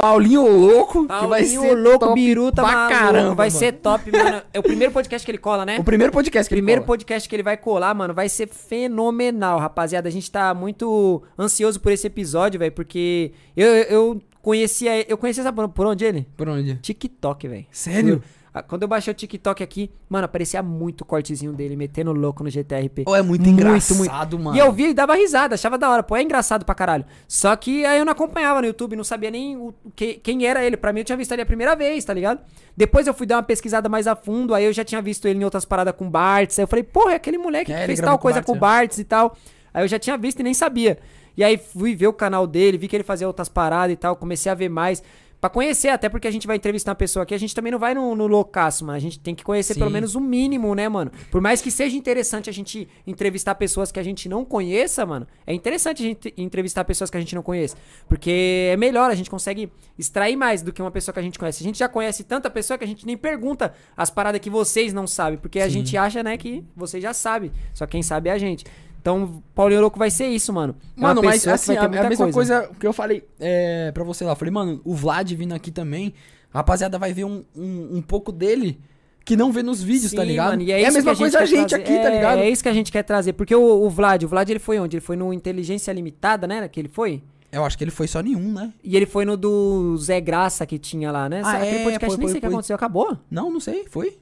Paulinho 0.00 0.46
Louco, 0.46 1.02
que 1.02 1.08
vai 1.26 1.42
Paulinho 1.42 1.60
ser 1.60 1.74
louco, 1.74 1.98
top 2.06 2.14
biruta, 2.14 2.62
pra 2.62 2.72
maluco. 2.72 2.98
caramba. 2.98 3.34
vai 3.34 3.48
mano. 3.48 3.58
ser 3.58 3.72
top, 3.72 4.10
mano. 4.10 4.42
É 4.52 4.58
o 4.58 4.62
primeiro 4.62 4.92
podcast 4.92 5.24
que 5.24 5.30
ele 5.30 5.38
cola, 5.38 5.66
né? 5.66 5.76
o 5.80 5.84
primeiro 5.84 6.12
podcast 6.12 6.48
que 6.48 6.54
ele 6.54 6.60
Primeiro 6.62 6.80
cola. 6.82 6.86
podcast 6.86 7.28
que 7.28 7.36
ele 7.36 7.42
vai 7.42 7.56
colar, 7.56 7.94
mano, 7.94 8.14
vai 8.14 8.28
ser 8.28 8.48
fenomenal, 8.48 9.58
rapaziada. 9.58 10.08
A 10.08 10.12
gente 10.12 10.30
tá 10.30 10.54
muito 10.54 11.22
ansioso 11.38 11.78
por 11.80 11.92
esse 11.92 12.06
episódio, 12.06 12.58
velho, 12.58 12.72
porque 12.72 13.32
eu, 13.56 13.66
eu 13.66 14.20
conhecia, 14.42 15.04
eu 15.10 15.18
conhecia 15.18 15.42
sabe 15.42 15.68
por- 15.68 15.86
onde 15.86 16.04
ele? 16.04 16.26
Por 16.36 16.48
onde? 16.48 16.76
TikTok, 16.76 17.46
velho. 17.48 17.66
Sério? 17.70 18.22
Ah, 18.24 18.39
Quando 18.66 18.82
eu 18.82 18.88
baixei 18.88 19.12
o 19.12 19.14
TikTok 19.14 19.62
aqui, 19.62 19.90
mano, 20.08 20.24
aparecia 20.24 20.60
muito 20.62 21.02
o 21.02 21.04
cortezinho 21.04 21.52
dele 21.52 21.76
metendo 21.76 22.12
louco 22.12 22.42
no 22.42 22.50
GTRP. 22.50 23.04
Pô, 23.04 23.14
é 23.14 23.22
muito, 23.22 23.48
engraçado, 23.48 24.38
mano. 24.38 24.56
E 24.56 24.58
eu 24.58 24.72
via 24.72 24.88
e 24.88 24.94
dava 24.94 25.14
risada, 25.14 25.54
achava 25.54 25.78
da 25.78 25.88
hora. 25.88 26.02
Pô, 26.02 26.16
é 26.16 26.22
engraçado 26.22 26.64
pra 26.64 26.74
caralho. 26.74 27.04
Só 27.28 27.54
que 27.54 27.84
aí 27.84 27.98
eu 28.00 28.04
não 28.04 28.12
acompanhava 28.12 28.60
no 28.60 28.66
YouTube, 28.66 28.96
não 28.96 29.04
sabia 29.04 29.30
nem 29.30 29.56
o, 29.56 29.72
que, 29.94 30.14
quem 30.14 30.46
era 30.46 30.64
ele. 30.64 30.76
Pra 30.76 30.92
mim 30.92 31.00
eu 31.00 31.04
tinha 31.04 31.16
visto 31.16 31.30
ele 31.30 31.42
a 31.42 31.46
primeira 31.46 31.76
vez, 31.76 32.04
tá 32.04 32.12
ligado? 32.12 32.40
Depois 32.76 33.06
eu 33.06 33.14
fui 33.14 33.26
dar 33.26 33.36
uma 33.36 33.42
pesquisada 33.42 33.88
mais 33.88 34.08
a 34.08 34.16
fundo, 34.16 34.52
aí 34.52 34.64
eu 34.64 34.72
já 34.72 34.84
tinha 34.84 35.00
visto 35.00 35.28
ele 35.28 35.38
em 35.38 35.44
outras 35.44 35.64
paradas 35.64 35.94
com 35.96 36.10
Bartz. 36.10 36.58
Aí 36.58 36.64
eu 36.64 36.68
falei, 36.68 36.82
porra, 36.82 37.12
é 37.12 37.16
aquele 37.16 37.38
moleque 37.38 37.72
É, 37.72 37.80
que 37.80 37.86
fez 37.86 38.00
tal 38.00 38.18
com 38.18 38.22
coisa 38.22 38.40
Bartz, 38.40 38.46
com 38.46 38.52
o 38.52 38.56
é. 38.56 38.58
Bartz 38.58 38.98
e 38.98 39.04
tal. 39.04 39.36
Aí 39.72 39.84
eu 39.84 39.88
já 39.88 39.98
tinha 39.98 40.16
visto 40.16 40.40
e 40.40 40.42
nem 40.42 40.54
sabia. 40.54 40.98
E 41.36 41.44
aí 41.44 41.56
fui 41.56 41.94
ver 41.94 42.08
o 42.08 42.12
canal 42.12 42.46
dele, 42.46 42.76
vi 42.76 42.88
que 42.88 42.96
ele 42.96 43.04
fazia 43.04 43.26
outras 43.26 43.48
paradas 43.48 43.94
e 43.94 43.96
tal, 43.96 44.16
comecei 44.16 44.50
a 44.50 44.54
ver 44.54 44.68
mais. 44.68 45.02
Pra 45.40 45.48
conhecer, 45.48 45.88
até 45.88 46.08
porque 46.08 46.28
a 46.28 46.30
gente 46.30 46.46
vai 46.46 46.56
entrevistar 46.56 46.90
uma 46.90 46.96
pessoa 46.96 47.22
aqui, 47.22 47.34
a 47.34 47.38
gente 47.38 47.54
também 47.54 47.72
não 47.72 47.78
vai 47.78 47.94
no, 47.94 48.14
no 48.14 48.26
loucaço, 48.26 48.84
mano. 48.84 48.96
A 48.96 49.00
gente 49.00 49.18
tem 49.18 49.34
que 49.34 49.42
conhecer 49.42 49.72
Sim. 49.72 49.80
pelo 49.80 49.90
menos 49.90 50.14
o 50.14 50.20
mínimo, 50.20 50.74
né, 50.74 50.86
mano? 50.86 51.10
Por 51.30 51.40
mais 51.40 51.62
que 51.62 51.70
seja 51.70 51.96
interessante 51.96 52.50
a 52.50 52.52
gente 52.52 52.86
entrevistar 53.06 53.54
pessoas 53.54 53.90
que 53.90 53.98
a 53.98 54.02
gente 54.02 54.28
não 54.28 54.44
conheça, 54.44 55.06
mano, 55.06 55.26
é 55.46 55.54
interessante 55.54 56.02
a 56.02 56.06
gente 56.06 56.34
entrevistar 56.36 56.84
pessoas 56.84 57.08
que 57.08 57.16
a 57.16 57.20
gente 57.20 57.34
não 57.34 57.42
conhece. 57.42 57.74
Porque 58.06 58.68
é 58.70 58.76
melhor, 58.76 59.10
a 59.10 59.14
gente 59.14 59.30
consegue 59.30 59.72
extrair 59.98 60.36
mais 60.36 60.60
do 60.60 60.72
que 60.72 60.82
uma 60.82 60.90
pessoa 60.90 61.12
que 61.14 61.20
a 61.20 61.22
gente 61.22 61.38
conhece. 61.38 61.62
A 61.62 61.66
gente 61.66 61.78
já 61.78 61.88
conhece 61.88 62.22
tanta 62.22 62.50
pessoa 62.50 62.76
que 62.76 62.84
a 62.84 62.88
gente 62.88 63.06
nem 63.06 63.16
pergunta 63.16 63.72
as 63.96 64.10
paradas 64.10 64.40
que 64.42 64.50
vocês 64.50 64.92
não 64.92 65.06
sabem. 65.06 65.38
Porque 65.38 65.58
a 65.58 65.64
Sim. 65.64 65.70
gente 65.70 65.96
acha, 65.96 66.22
né, 66.22 66.36
que 66.36 66.62
vocês 66.76 67.02
já 67.02 67.14
sabem. 67.14 67.50
Só 67.72 67.86
quem 67.86 68.02
sabe 68.02 68.28
é 68.28 68.32
a 68.32 68.38
gente. 68.38 68.66
Então, 69.00 69.42
Paulinho 69.54 69.80
Louco 69.80 69.98
vai 69.98 70.10
ser 70.10 70.26
isso, 70.26 70.52
mano. 70.52 70.76
É 70.96 71.00
Mano, 71.00 71.22
mas 71.22 71.46
assim, 71.48 71.74
a, 71.76 71.88
muita 71.88 72.06
a 72.06 72.08
mesma 72.08 72.30
coisa. 72.30 72.70
que 72.78 72.86
eu 72.86 72.92
falei 72.92 73.24
é, 73.40 73.90
pra 73.92 74.04
você 74.04 74.24
lá. 74.24 74.32
Eu 74.32 74.36
falei, 74.36 74.52
mano, 74.52 74.80
o 74.84 74.94
Vlad 74.94 75.32
vindo 75.32 75.54
aqui 75.54 75.70
também, 75.70 76.12
a 76.52 76.58
rapaziada 76.58 76.98
vai 76.98 77.12
ver 77.14 77.24
um, 77.24 77.42
um, 77.56 77.96
um 77.96 78.02
pouco 78.02 78.30
dele 78.30 78.78
que 79.24 79.36
não 79.36 79.52
vê 79.52 79.62
nos 79.62 79.82
vídeos, 79.82 80.12
tá 80.12 80.22
Sim, 80.22 80.28
ligado? 80.28 80.50
mano, 80.50 80.62
e 80.62 80.72
é, 80.72 80.80
isso 80.80 80.90
a 80.90 80.92
mesma 80.92 81.12
que 81.12 81.18
coisa 81.18 81.38
a 81.38 81.44
gente 81.46 81.68
trazer. 81.68 81.82
aqui, 81.82 81.92
tá 81.94 82.10
É, 82.10 82.14
ligado? 82.14 82.38
É 82.40 82.50
isso 82.50 82.62
que 82.62 82.68
a 82.68 82.72
gente 82.74 82.92
quer 82.92 83.02
trazer. 83.02 83.32
Porque 83.32 83.54
o, 83.54 83.62
o 83.84 83.88
Vlad, 83.88 84.22
o 84.24 84.28
Vlad 84.28 84.48
ele 84.50 84.58
foi 84.58 84.78
onde? 84.78 84.96
Ele 84.96 85.00
foi 85.04 85.16
no 85.16 85.32
Inteligência 85.32 85.92
Limitada, 85.92 86.46
né? 86.46 86.68
Que 86.68 86.80
ele 86.80 86.88
foi? 86.88 87.22
Eu 87.52 87.64
acho 87.64 87.76
que 87.78 87.84
ele 87.84 87.90
foi 87.90 88.06
só 88.06 88.20
nenhum, 88.20 88.52
né? 88.52 88.72
E 88.84 88.96
ele 88.96 89.06
foi 89.06 89.24
no 89.24 89.36
do 89.36 89.96
Zé 89.96 90.20
Graça 90.20 90.64
que 90.66 90.78
tinha 90.78 91.10
lá, 91.10 91.28
né? 91.28 91.42
Ah, 91.44 91.52
Aquele 91.56 91.76
é, 91.78 91.82
podcast 91.84 92.06
foi, 92.06 92.16
nem 92.18 92.26
foi, 92.26 92.30
sei 92.32 92.38
o 92.38 92.40
que 92.40 92.46
aconteceu. 92.46 92.76
Acabou? 92.76 93.16
Não, 93.30 93.50
não 93.50 93.60
sei, 93.60 93.86
foi. 93.88 94.18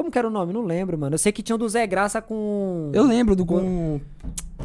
Como 0.00 0.10
que 0.10 0.16
era 0.18 0.26
o 0.26 0.30
nome? 0.30 0.50
Não 0.50 0.64
lembro, 0.64 0.96
mano. 0.96 1.12
Eu 1.14 1.18
sei 1.18 1.30
que 1.30 1.42
tinha 1.42 1.54
o 1.54 1.58
do 1.58 1.68
Zé 1.68 1.86
Graça 1.86 2.22
com. 2.22 2.90
Eu 2.94 3.04
lembro 3.04 3.36
do 3.36 3.44
com 3.44 4.00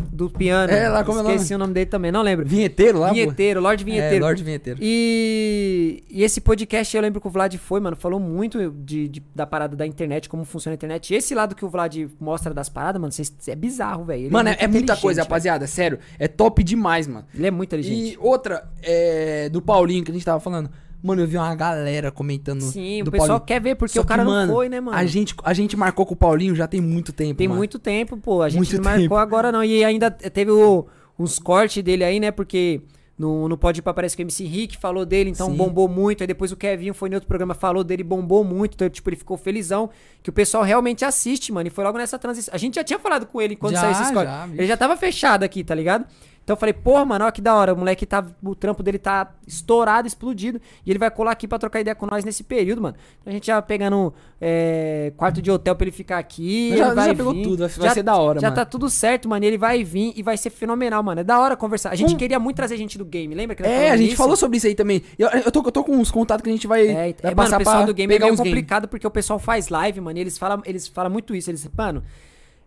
Do 0.10 0.30
piano. 0.30 0.72
É, 0.72 0.88
lá, 0.88 1.04
como 1.04 1.18
é 1.18 1.20
o 1.20 1.24
nome? 1.26 1.36
Esqueci 1.36 1.54
o 1.54 1.58
nome 1.58 1.74
dele 1.74 1.88
também, 1.88 2.10
não 2.10 2.22
lembro. 2.22 2.46
vinheteiro 2.46 3.00
lá. 3.00 3.12
Vinheteiro, 3.12 3.60
Lorde 3.60 3.84
Vinheteiro. 3.84 4.16
É, 4.16 4.28
Lorde 4.28 4.44
Vinheteiro. 4.46 4.80
E, 4.82 6.06
e 6.10 6.24
esse 6.24 6.40
podcast 6.40 6.96
eu 6.96 7.02
lembro 7.02 7.20
que 7.20 7.28
o 7.28 7.30
Vlad 7.30 7.54
foi, 7.58 7.82
mano, 7.82 7.98
falou 7.98 8.18
muito 8.18 8.72
de, 8.72 9.10
de- 9.10 9.24
da 9.36 9.46
parada 9.46 9.76
da 9.76 9.86
internet, 9.86 10.30
como 10.30 10.46
funciona 10.46 10.74
a 10.74 10.78
internet. 10.78 11.14
E 11.14 11.18
esse 11.18 11.36
lado 11.36 11.54
que 11.54 11.66
o 11.66 11.70
Vlad 11.70 11.94
mostra 12.18 12.54
das 12.54 12.70
paradas, 12.70 13.02
mano, 13.02 13.14
é 13.46 13.56
bizarro, 13.58 14.06
velho. 14.06 14.22
Ele 14.24 14.30
Mano, 14.30 14.48
é, 14.48 14.56
é 14.58 14.68
muita 14.68 14.96
coisa, 14.96 15.20
velho. 15.20 15.30
rapaziada, 15.30 15.68
sério. 15.68 16.00
É 16.18 16.30
top 16.30 16.64
demais, 16.64 17.08
mano. 17.08 17.26
Ele 17.34 17.48
é 17.48 17.52
muito 17.52 17.68
inteligente. 17.68 18.14
E 18.14 18.18
outra, 18.22 18.70
é, 18.82 19.50
do 19.50 19.62
Paulinho, 19.62 20.02
que 20.06 20.12
a 20.12 20.14
gente 20.14 20.26
tava 20.26 20.40
falando. 20.40 20.70
Mano, 21.06 21.22
eu 21.22 21.28
vi 21.28 21.38
uma 21.38 21.54
galera 21.54 22.12
comentando. 22.12 22.62
Sim, 22.62 23.02
o 23.02 23.12
pessoal 23.12 23.28
Paulinho. 23.40 23.46
quer 23.46 23.62
ver, 23.62 23.76
porque 23.76 23.94
Só 23.94 24.02
o 24.02 24.06
cara 24.06 24.24
que, 24.24 24.28
não 24.30 24.36
mano, 24.36 24.54
foi, 24.54 24.70
né, 24.70 24.80
mano? 24.82 24.98
A 24.98 25.06
gente, 25.06 25.36
a 25.44 25.54
gente 25.54 25.78
marcou 25.78 26.06
com 26.06 26.14
o 26.14 26.18
Paulinho 26.18 26.56
já 26.56 26.68
tem 26.68 26.82
muito 26.82 27.14
tempo, 27.14 27.36
Tem 27.38 27.48
mano. 27.48 27.60
muito 27.60 27.78
tempo, 27.78 28.18
pô. 28.18 28.42
A 28.42 28.50
gente 28.50 28.58
Muito 28.58 28.76
não 28.78 28.84
marcou 28.84 29.02
tempo. 29.04 29.16
agora, 29.18 29.52
não. 29.52 29.64
E 29.64 29.84
ainda 29.86 30.10
teve 30.10 30.50
o- 30.52 30.86
uns 31.20 31.38
cortes 31.38 31.84
dele 31.84 32.04
aí, 32.04 32.20
né? 32.20 32.32
Porque 32.32 32.82
no, 33.18 33.48
no 33.48 33.58
Pode 33.58 33.80
Ir 33.80 33.82
Pra 33.82 33.94
parece 33.94 34.16
que 34.18 34.22
o 34.22 34.26
MC 34.26 34.44
Rick 34.46 34.78
falou 34.78 35.06
dele, 35.06 35.30
então 35.30 35.50
Sim. 35.50 35.56
bombou 35.56 35.88
muito. 35.88 36.22
Aí 36.22 36.28
depois 36.28 36.52
o 36.52 36.58
Kevin 36.58 36.92
foi 36.92 37.08
em 37.10 37.14
outro 37.14 37.28
programa, 37.28 37.54
falou 37.54 37.84
dele, 37.84 38.04
bombou 38.04 38.44
muito. 38.44 38.74
Então, 38.74 38.90
tipo, 38.90 39.08
ele 39.10 39.16
ficou 39.16 39.38
felizão. 39.38 39.90
Que 40.24 40.30
o 40.30 40.34
pessoal 40.34 40.64
realmente 40.64 41.06
assiste, 41.06 41.52
mano. 41.54 41.68
E 41.68 41.70
foi 41.70 41.84
logo 41.84 41.98
nessa 41.98 42.18
transição. 42.20 42.54
A 42.54 42.58
gente 42.58 42.76
já 42.76 42.84
tinha 42.84 42.98
falado 43.00 43.26
com 43.28 43.40
ele 43.42 43.56
quando 43.56 43.74
Já, 43.74 43.94
saiu 43.94 44.14
já, 44.24 44.48
bicho. 44.48 44.60
ele 44.60 44.68
já 44.68 44.76
tava 44.76 44.98
fechado 44.98 45.44
aqui, 45.44 45.64
tá 45.64 45.74
ligado? 45.76 46.06
Então 46.46 46.54
eu 46.54 46.60
falei, 46.60 46.74
porra, 46.74 47.04
mano, 47.04 47.26
ó 47.26 47.32
que 47.32 47.42
da 47.42 47.56
hora. 47.56 47.74
O 47.74 47.78
moleque 47.78 48.06
tá. 48.06 48.24
O 48.44 48.54
trampo 48.54 48.84
dele 48.84 49.00
tá 49.00 49.34
estourado, 49.48 50.08
explodido. 50.08 50.62
E 50.86 50.92
ele 50.92 51.00
vai 51.00 51.10
colar 51.10 51.32
aqui 51.32 51.48
pra 51.48 51.58
trocar 51.58 51.80
ideia 51.82 51.96
com 51.96 52.06
nós 52.06 52.24
nesse 52.24 52.44
período, 52.44 52.84
mano. 52.84 52.96
Então 53.20 53.32
a 53.32 53.34
gente 53.34 53.48
já 53.48 53.60
pegando 53.64 54.14
é, 54.40 55.12
quarto 55.18 55.42
de 55.42 55.50
hotel 55.50 55.76
pra 55.76 55.86
ele 55.86 55.92
ficar 55.92 56.20
aqui. 56.20 56.70
Já- 56.78 56.86
ele 56.86 56.94
vai 56.96 57.08
já 57.10 57.16
pegou 57.16 57.34
vir. 57.34 57.42
tudo, 57.44 57.68
vai 57.68 57.90
ser 57.90 58.04
da 58.04 58.16
hora, 58.16 58.40
Já 58.40 58.48
mano. 58.52 58.56
tá 58.58 58.64
tudo 58.64 58.88
certo, 58.92 59.28
mano. 59.28 59.44
E 59.44 59.48
ele 59.48 59.58
vai 59.58 59.84
vir 59.84 60.14
e 60.16 60.22
vai 60.22 60.38
ser 60.38 60.52
fenomenal, 60.52 61.02
mano. 61.02 61.22
É 61.22 61.24
da 61.24 61.40
hora 61.40 61.58
conversar. 61.58 61.90
A 61.90 61.96
gente 61.96 62.12
Com- 62.12 62.18
queria 62.18 62.40
muito 62.40 62.58
trazer 62.58 62.78
gente 62.78 62.96
do 62.96 63.06
game, 63.06 63.34
lembra 63.34 63.58
É, 63.68 63.90
a 63.90 63.98
gente 63.98 64.10
nisso? 64.10 64.18
falou 64.18 64.36
sobre 64.36 64.58
isso 64.58 64.68
aí 64.68 64.76
também. 64.76 65.02
Eu, 65.18 65.28
eu, 65.30 65.52
tô, 65.52 65.64
eu 65.66 65.72
tô 65.72 65.84
com 65.84 65.94
uns 65.98 66.12
contatos 66.12 66.44
que 66.44 66.50
a 66.50 66.54
gente 66.54 66.68
vai, 66.68 66.88
É, 66.88 66.94
vai 66.94 67.16
é 67.24 67.34
mano, 67.36 67.56
o 67.56 67.58
pessoal 67.58 67.86
do 67.88 67.94
game 67.96 68.14
é 68.14 68.20
meio 68.20 68.38
complicado 68.38 68.88
porque 68.88 69.08
o 69.08 69.10
pessoal 69.12 69.40
faz 69.40 69.70
live, 69.70 70.00
mano, 70.00 70.20
e 70.20 70.22
eles 70.22 70.38
falam, 70.38 70.62
eles 70.64 70.88
falam 70.88 71.10
muito 71.12 71.34
isso. 71.34 71.50
Eles, 71.50 71.68
mano, 71.76 72.04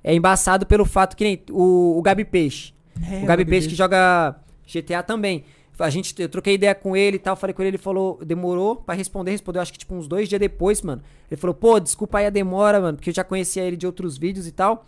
é 0.02 0.12
embaçado 0.12 0.66
pelo 0.66 0.84
fato 0.84 1.16
que 1.16 1.22
nem 1.22 1.42
o, 1.52 1.96
o 1.96 2.02
Gabi 2.02 2.24
Peixe. 2.24 2.76
É, 3.10 3.22
o 3.22 3.26
Gabi 3.26 3.44
Peixe 3.44 3.68
que 3.68 3.74
joga 3.74 4.36
GTA 4.66 5.02
também. 5.02 5.44
A 5.78 5.90
gente, 5.90 6.20
eu 6.20 6.28
troquei 6.28 6.54
ideia 6.54 6.74
com 6.74 6.96
ele 6.96 7.16
e 7.16 7.20
tal, 7.20 7.36
falei 7.36 7.54
com 7.54 7.62
ele, 7.62 7.70
ele 7.70 7.78
falou, 7.78 8.18
demorou 8.24 8.76
pra 8.76 8.94
responder, 8.96 9.30
respondeu 9.30 9.62
acho 9.62 9.72
que 9.72 9.78
tipo 9.78 9.94
uns 9.94 10.08
dois 10.08 10.28
dias 10.28 10.40
depois, 10.40 10.82
mano. 10.82 11.02
Ele 11.30 11.40
falou, 11.40 11.54
pô, 11.54 11.78
desculpa 11.78 12.18
aí 12.18 12.26
a 12.26 12.30
demora, 12.30 12.80
mano, 12.80 12.96
porque 12.96 13.10
eu 13.10 13.14
já 13.14 13.22
conhecia 13.22 13.62
ele 13.62 13.76
de 13.76 13.86
outros 13.86 14.18
vídeos 14.18 14.46
e 14.48 14.52
tal. 14.52 14.84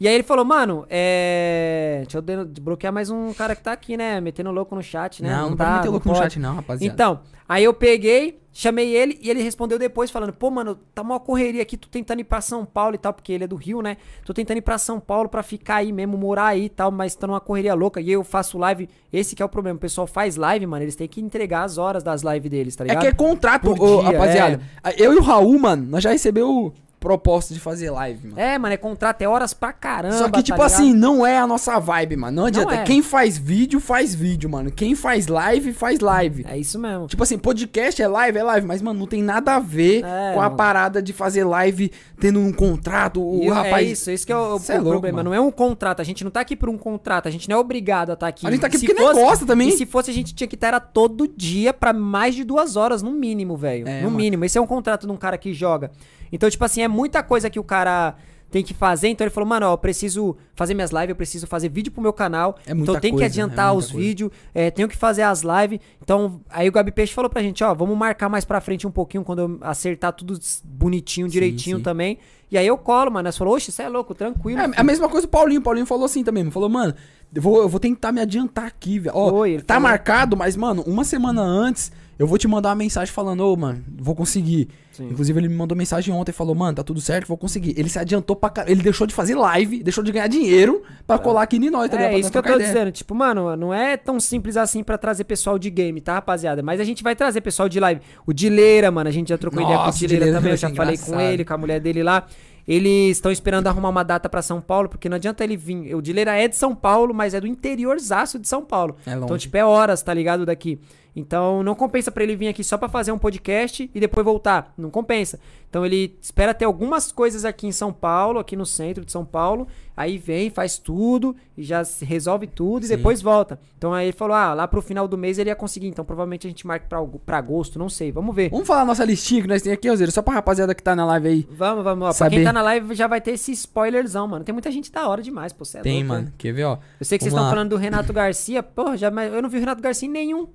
E 0.00 0.08
aí 0.08 0.14
ele 0.14 0.24
falou, 0.24 0.44
mano, 0.44 0.84
é. 0.90 2.00
Deixa 2.02 2.18
eu 2.18 2.22
de- 2.22 2.44
desbloquear 2.46 2.92
mais 2.92 3.10
um 3.10 3.32
cara 3.32 3.54
que 3.54 3.62
tá 3.62 3.72
aqui, 3.72 3.96
né? 3.96 4.20
Metendo 4.20 4.50
louco 4.50 4.74
no 4.74 4.82
chat, 4.82 5.22
né? 5.22 5.30
Não, 5.30 5.50
não 5.50 5.56
pode 5.56 5.70
meter 5.70 5.88
louco 5.88 6.08
no 6.08 6.14
chat 6.16 6.38
não, 6.38 6.56
rapaziada. 6.56 6.92
Então, 6.92 7.20
aí 7.48 7.62
eu 7.62 7.72
peguei, 7.72 8.40
chamei 8.52 8.94
ele 8.94 9.18
e 9.22 9.30
ele 9.30 9.40
respondeu 9.40 9.78
depois, 9.78 10.10
falando: 10.10 10.32
pô, 10.32 10.50
mano, 10.50 10.76
tá 10.92 11.00
uma 11.00 11.20
correria 11.20 11.62
aqui, 11.62 11.76
tô 11.76 11.88
tentando 11.88 12.20
ir 12.20 12.24
pra 12.24 12.40
São 12.40 12.64
Paulo 12.64 12.96
e 12.96 12.98
tal, 12.98 13.12
porque 13.14 13.32
ele 13.32 13.44
é 13.44 13.46
do 13.46 13.54
Rio, 13.54 13.80
né? 13.82 13.96
Tô 14.26 14.34
tentando 14.34 14.58
ir 14.58 14.62
pra 14.62 14.78
São 14.78 14.98
Paulo 14.98 15.28
pra 15.28 15.44
ficar 15.44 15.76
aí 15.76 15.92
mesmo, 15.92 16.18
morar 16.18 16.46
aí 16.48 16.64
e 16.64 16.68
tal, 16.68 16.90
mas 16.90 17.14
tá 17.14 17.28
numa 17.28 17.40
correria 17.40 17.72
louca. 17.74 18.00
E 18.00 18.10
eu 18.10 18.24
faço 18.24 18.58
live, 18.58 18.88
esse 19.12 19.36
que 19.36 19.42
é 19.42 19.46
o 19.46 19.48
problema. 19.48 19.76
O 19.76 19.80
pessoal 19.80 20.08
faz 20.08 20.34
live, 20.34 20.66
mano, 20.66 20.82
eles 20.84 20.96
têm 20.96 21.06
que 21.06 21.20
entregar 21.20 21.62
as 21.62 21.78
horas 21.78 22.02
das 22.02 22.22
lives 22.22 22.50
deles, 22.50 22.74
tá 22.76 22.82
É 22.84 22.88
ligado? 22.88 23.00
que 23.02 23.06
é 23.08 23.12
contrato, 23.12 23.70
ô, 23.70 24.00
dia, 24.02 24.10
rapaziada. 24.10 24.60
Eu 24.98 25.12
e 25.14 25.16
o 25.18 25.22
Raul, 25.22 25.56
mano, 25.58 25.86
nós 25.88 26.02
já 26.02 26.10
recebeu 26.10 26.74
proposta 27.04 27.52
de 27.52 27.60
fazer 27.60 27.90
live, 27.90 28.28
mano. 28.28 28.40
É, 28.40 28.58
mano, 28.58 28.72
é 28.72 28.76
contrato, 28.78 29.20
é 29.20 29.28
horas 29.28 29.52
pra 29.52 29.72
caramba. 29.74 30.16
Só 30.16 30.24
que, 30.24 30.32
tá 30.32 30.42
tipo 30.42 30.62
assim, 30.62 30.94
não 30.94 31.24
é 31.26 31.36
a 31.38 31.46
nossa 31.46 31.78
vibe, 31.78 32.16
mano. 32.16 32.36
Não 32.38 32.46
adianta. 32.46 32.74
é. 32.76 32.82
Quem 32.84 33.02
faz 33.02 33.36
vídeo, 33.36 33.78
faz 33.78 34.14
vídeo, 34.14 34.48
mano. 34.48 34.70
Quem 34.72 34.94
faz 34.94 35.26
live, 35.26 35.72
faz 35.74 36.00
live. 36.00 36.46
É 36.48 36.56
isso 36.56 36.78
mesmo. 36.78 37.06
Tipo 37.06 37.22
assim, 37.22 37.36
podcast 37.38 38.00
é 38.00 38.08
live, 38.08 38.38
é 38.38 38.42
live, 38.42 38.66
mas, 38.66 38.80
mano, 38.80 38.98
não 39.00 39.06
tem 39.06 39.22
nada 39.22 39.54
a 39.56 39.58
ver 39.60 39.98
É, 40.02 40.32
com 40.32 40.40
a 40.40 40.44
mano. 40.44 40.56
parada 40.56 41.02
de 41.02 41.12
fazer 41.12 41.44
live 41.44 41.92
tendo 42.18 42.40
um 42.40 42.52
contrato. 42.52 43.22
O 43.22 43.44
E 43.44 43.48
rapaz. 43.48 43.74
É 43.74 43.82
isso, 43.92 44.10
isso 44.10 44.26
que 44.26 44.32
é 44.32 44.36
o, 44.36 44.56
o 44.56 44.60
é 44.68 44.74
louco, 44.78 44.90
problema. 44.92 45.16
mano. 45.18 45.30
Não 45.30 45.36
é 45.36 45.40
um 45.40 45.50
contrato. 45.50 46.00
A 46.00 46.04
gente 46.04 46.24
não 46.24 46.30
tá 46.30 46.40
aqui 46.40 46.56
por 46.56 46.70
um 46.70 46.78
contrato. 46.78 47.28
A 47.28 47.30
gente 47.30 47.48
não 47.48 47.56
é 47.56 47.58
obrigado 47.60 48.10
a 48.10 48.14
estar 48.14 48.28
aqui. 48.28 48.46
A 48.46 48.50
gente 48.50 48.60
tá 48.60 48.66
aqui 48.66 48.78
Se 48.78 48.86
porque 48.86 49.00
nós 49.02 49.14
gosta 49.16 49.44
também. 49.44 49.68
E 49.68 49.72
se 49.72 49.84
fosse, 49.84 50.10
a 50.10 50.14
gente 50.14 50.34
tinha 50.34 50.48
que 50.48 50.54
estar 50.54 50.68
era 50.68 50.80
todo 50.80 51.28
dia 51.28 51.74
pra 51.74 51.92
mais 51.92 52.34
de 52.34 52.42
duas 52.44 52.74
horas, 52.76 53.02
no 53.02 53.10
mínimo, 53.12 53.54
velho. 53.56 53.86
É, 53.86 53.98
no 53.98 54.04
mano. 54.04 54.16
mínimo. 54.16 54.44
Esse 54.46 54.56
é 54.56 54.60
um 54.60 54.66
contrato 54.66 55.06
de 55.06 55.12
um 55.12 55.16
cara 55.16 55.36
que 55.36 55.52
joga. 55.52 55.90
Então, 56.34 56.50
tipo 56.50 56.64
assim, 56.64 56.82
é 56.82 56.88
muita 56.88 57.22
coisa 57.22 57.48
que 57.48 57.60
o 57.60 57.64
cara 57.64 58.16
tem 58.50 58.64
que 58.64 58.74
fazer. 58.74 59.08
Então 59.08 59.24
ele 59.24 59.32
falou, 59.32 59.48
mano, 59.48 59.66
ó, 59.66 59.72
eu 59.72 59.78
preciso 59.78 60.36
fazer 60.54 60.74
minhas 60.74 60.90
lives, 60.90 61.08
eu 61.10 61.16
preciso 61.16 61.46
fazer 61.46 61.68
vídeo 61.68 61.92
pro 61.92 62.02
meu 62.02 62.12
canal. 62.12 62.56
É 62.66 62.74
muita 62.74 62.90
então 62.90 63.00
tem 63.00 63.12
que 63.12 63.18
coisa, 63.18 63.26
adiantar 63.26 63.72
é 63.72 63.76
os 63.76 63.90
vídeos, 63.90 64.30
é, 64.52 64.70
tenho 64.70 64.88
que 64.88 64.96
fazer 64.96 65.22
as 65.22 65.42
lives. 65.42 65.78
Então, 66.02 66.40
aí 66.50 66.68
o 66.68 66.72
Gabi 66.72 66.90
Peixe 66.90 67.14
falou 67.14 67.30
pra 67.30 67.40
gente, 67.40 67.62
ó, 67.62 67.72
vamos 67.72 67.96
marcar 67.96 68.28
mais 68.28 68.44
pra 68.44 68.60
frente 68.60 68.84
um 68.86 68.90
pouquinho, 68.90 69.22
quando 69.22 69.38
eu 69.38 69.58
acertar 69.60 70.12
tudo 70.12 70.36
bonitinho, 70.64 71.28
direitinho 71.28 71.78
sim. 71.78 71.82
também. 71.84 72.18
E 72.50 72.58
aí 72.58 72.66
eu 72.66 72.76
colo, 72.76 73.10
mano. 73.10 73.26
Nós 73.26 73.36
falou, 73.38 73.54
oxe, 73.54 73.72
você 73.72 73.82
é 73.82 73.88
louco, 73.88 74.14
tranquilo. 74.14 74.60
É 74.60 74.70
a 74.76 74.84
mesma 74.84 75.08
coisa 75.08 75.26
o 75.26 75.30
Paulinho. 75.30 75.60
O 75.60 75.62
Paulinho 75.62 75.86
falou 75.86 76.04
assim 76.04 76.22
também. 76.22 76.48
Falou, 76.50 76.68
mano, 76.68 76.94
eu 77.34 77.42
vou, 77.42 77.62
eu 77.62 77.68
vou 77.68 77.80
tentar 77.80 78.12
me 78.12 78.20
adiantar 78.20 78.66
aqui, 78.66 79.00
velho. 79.00 79.16
Ó, 79.16 79.30
Foi, 79.30 79.52
ele 79.52 79.62
tá 79.62 79.74
falou. 79.74 79.88
marcado, 79.88 80.36
mas, 80.36 80.56
mano, 80.56 80.82
uma 80.86 81.02
semana 81.02 81.42
antes, 81.42 81.90
eu 82.18 82.26
vou 82.26 82.38
te 82.38 82.46
mandar 82.46 82.70
uma 82.70 82.76
mensagem 82.76 83.12
falando, 83.12 83.40
ô, 83.40 83.56
mano, 83.56 83.84
vou 83.98 84.14
conseguir. 84.14 84.68
Sim. 84.92 85.08
Inclusive, 85.08 85.40
ele 85.40 85.48
me 85.48 85.56
mandou 85.56 85.76
mensagem 85.76 86.14
ontem 86.14 86.30
e 86.30 86.34
falou, 86.34 86.54
mano, 86.54 86.76
tá 86.76 86.84
tudo 86.84 87.00
certo, 87.00 87.26
vou 87.26 87.36
conseguir. 87.36 87.74
Ele 87.76 87.88
se 87.88 87.98
adiantou 87.98 88.36
pra 88.36 88.48
caralho. 88.48 88.72
Ele 88.72 88.82
deixou 88.82 89.06
de 89.06 89.12
fazer 89.14 89.34
live, 89.34 89.82
deixou 89.82 90.04
de 90.04 90.12
ganhar 90.12 90.28
dinheiro 90.28 90.82
pra 91.06 91.18
colar 91.18 91.42
aqui 91.42 91.56
em 91.56 91.70
nós, 91.70 91.90
tá 91.90 91.96
ligado? 91.96 92.12
É 92.12 92.18
isso 92.18 92.30
que 92.30 92.38
eu 92.38 92.42
tô 92.42 92.54
ideia. 92.54 92.68
dizendo. 92.68 92.92
Tipo, 92.92 93.14
mano, 93.14 93.56
não 93.56 93.74
é 93.74 93.96
tão 93.96 94.20
simples 94.20 94.56
assim 94.56 94.84
pra 94.84 94.96
trazer 94.96 95.24
pessoal 95.24 95.58
de 95.58 95.68
game, 95.70 96.00
tá, 96.00 96.14
rapaziada? 96.14 96.62
Mas 96.62 96.80
a 96.80 96.84
gente 96.84 97.02
vai 97.02 97.16
trazer 97.16 97.40
pessoal 97.40 97.68
de 97.68 97.80
live. 97.80 98.00
O 98.24 98.32
Dileira, 98.32 98.90
mano, 98.90 99.08
a 99.08 99.12
gente 99.12 99.28
já 99.28 99.38
trocou 99.38 99.60
ideia 99.60 99.76
com 99.76 99.82
o 99.82 99.86
Nossa, 99.86 99.98
Dileira 99.98 100.26
também. 100.26 100.52
Eu 100.52 100.56
vai 100.56 100.56
já 100.56 100.70
falei 100.74 100.96
com 100.96 101.20
ele, 101.20 101.44
com 101.44 101.54
a 101.54 101.58
mulher 101.58 101.80
dele 101.80 102.02
lá. 102.02 102.26
Eles 102.66 103.18
estão 103.18 103.30
esperando 103.30 103.66
arrumar 103.66 103.90
uma 103.90 104.02
data 104.02 104.28
pra 104.28 104.40
São 104.40 104.60
Paulo, 104.60 104.88
porque 104.88 105.08
não 105.08 105.16
adianta 105.16 105.44
ele 105.44 105.56
vir. 105.56 105.94
O 105.94 106.00
Dileira 106.00 106.34
é 106.34 106.48
de 106.48 106.56
São 106.56 106.74
Paulo, 106.74 107.12
mas 107.12 107.34
é 107.34 107.40
do 107.40 107.46
interiorzaço 107.46 108.38
de 108.38 108.48
São 108.48 108.64
Paulo. 108.64 108.96
É 109.04 109.10
longe. 109.10 109.24
Então, 109.24 109.36
tipo, 109.36 109.56
é 109.56 109.64
horas, 109.64 110.02
tá 110.02 110.14
ligado? 110.14 110.46
Daqui. 110.46 110.80
Então, 111.16 111.62
não 111.62 111.74
compensa 111.76 112.10
pra 112.10 112.24
ele 112.24 112.34
vir 112.34 112.48
aqui 112.48 112.64
só 112.64 112.76
pra 112.76 112.88
fazer 112.88 113.12
um 113.12 113.18
podcast 113.18 113.88
e 113.94 114.00
depois 114.00 114.24
voltar. 114.24 114.74
Não 114.76 114.90
compensa. 114.90 115.38
Então, 115.70 115.86
ele 115.86 116.16
espera 116.20 116.52
ter 116.52 116.64
algumas 116.64 117.12
coisas 117.12 117.44
aqui 117.44 117.66
em 117.68 117.72
São 117.72 117.92
Paulo, 117.92 118.38
aqui 118.40 118.56
no 118.56 118.66
centro 118.66 119.04
de 119.04 119.12
São 119.12 119.24
Paulo. 119.24 119.66
Aí 119.96 120.18
vem, 120.18 120.50
faz 120.50 120.76
tudo 120.76 121.36
e 121.56 121.62
já 121.62 121.82
resolve 122.02 122.48
tudo 122.48 122.82
e 122.84 122.88
Sim. 122.88 122.96
depois 122.96 123.22
volta. 123.22 123.60
Então, 123.78 123.92
aí 123.94 124.06
ele 124.06 124.12
falou: 124.12 124.34
ah, 124.36 124.54
lá 124.54 124.66
pro 124.66 124.82
final 124.82 125.06
do 125.06 125.16
mês 125.16 125.38
ele 125.38 125.50
ia 125.50 125.54
conseguir. 125.54 125.86
Então, 125.86 126.04
provavelmente 126.04 126.48
a 126.48 126.50
gente 126.50 126.66
marca 126.66 126.86
pra, 126.88 126.98
agu- 126.98 127.20
pra 127.24 127.38
agosto, 127.38 127.78
não 127.78 127.88
sei. 127.88 128.10
Vamos 128.10 128.34
ver. 128.34 128.50
Vamos 128.50 128.66
falar 128.66 128.82
a 128.82 128.84
nossa 128.84 129.04
listinha 129.04 129.42
que 129.42 129.48
nós 129.48 129.62
temos 129.62 129.78
aqui, 129.78 129.88
Roseiro, 129.88 130.10
só 130.10 130.20
pra 130.20 130.34
rapaziada 130.34 130.74
que 130.74 130.82
tá 130.82 130.96
na 130.96 131.04
live 131.06 131.28
aí. 131.28 131.48
Vamos, 131.50 131.84
vamos. 131.84 132.02
Ó, 132.02 132.08
pra 132.08 132.12
Saber. 132.14 132.36
quem 132.36 132.44
tá 132.44 132.52
na 132.52 132.62
live 132.62 132.92
já 132.94 133.06
vai 133.06 133.20
ter 133.20 133.32
esse 133.32 133.52
spoilerzão, 133.52 134.26
mano. 134.26 134.44
Tem 134.44 134.52
muita 134.52 134.70
gente 134.72 134.90
da 134.90 135.08
hora 135.08 135.22
demais, 135.22 135.52
pô. 135.52 135.62
É 135.74 135.80
Tem, 135.80 135.98
louco, 135.98 136.08
mano. 136.08 136.24
né? 136.26 136.32
Quer 136.38 136.52
ver, 136.52 136.64
ó? 136.64 136.78
Eu 136.98 137.06
sei 137.06 137.18
que 137.18 137.22
vocês 137.24 137.32
estão 137.32 137.48
falando 137.48 137.70
do 137.70 137.76
Renato 137.76 138.12
Garcia. 138.12 138.64
Porra, 138.64 138.96
já, 138.96 139.12
mas 139.12 139.32
eu 139.32 139.40
não 139.40 139.48
vi 139.48 139.58
o 139.58 139.60
Renato 139.60 139.80
Garcia 139.80 140.08
em 140.08 140.12
nenhum. 140.12 140.48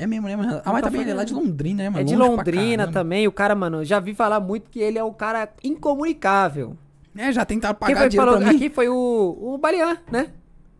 É 0.00 0.06
mesmo, 0.06 0.26
né, 0.26 0.34
mano? 0.34 0.62
Ah, 0.64 0.72
mas 0.72 0.82
também 0.82 1.02
ele 1.02 1.10
é 1.10 1.14
lá 1.14 1.24
de 1.24 1.34
Londrina, 1.34 1.82
né, 1.82 1.90
mano? 1.90 2.00
é 2.00 2.04
de 2.04 2.16
Longe 2.16 2.30
Londrina 2.36 2.76
caramba. 2.84 2.92
também. 2.92 3.28
O 3.28 3.32
cara, 3.32 3.54
mano, 3.54 3.84
já 3.84 4.00
vi 4.00 4.14
falar 4.14 4.40
muito 4.40 4.70
que 4.70 4.80
ele 4.80 4.98
é 4.98 5.04
o 5.04 5.12
cara 5.12 5.50
incomunicável. 5.62 6.74
É, 7.16 7.30
já 7.30 7.44
tentaram 7.44 7.74
pagar 7.74 8.08
dinheiro 8.08 8.16
falou 8.16 8.40
pra 8.40 8.50
mim. 8.50 8.56
aqui 8.56 8.70
foi 8.70 8.88
o, 8.88 9.36
o 9.38 9.58
Balian, 9.58 9.98
né? 10.10 10.28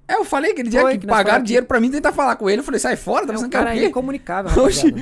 É, 0.09 0.15
eu 0.15 0.25
falei 0.25 0.53
aquele 0.53 0.71
dia 0.71 0.81
Foi, 0.81 0.93
que, 0.93 1.01
que 1.01 1.07
pagaram 1.07 1.45
dinheiro 1.45 1.67
pra 1.67 1.79
mim 1.79 1.91
tentar 1.91 2.13
falar 2.13 2.35
com 2.37 2.49
ele. 2.49 2.61
Eu 2.61 2.65
falei, 2.65 2.81
sai 2.81 2.97
fora, 2.97 3.27
tá 3.27 3.33
É 3.35 3.37
um 3.37 3.43
pensando 3.43 3.51
que 3.51 3.57
é 3.57 3.61
o 3.61 3.79
quê? 3.79 3.87
incomunicável. 3.89 4.51
Oxi. 4.65 4.95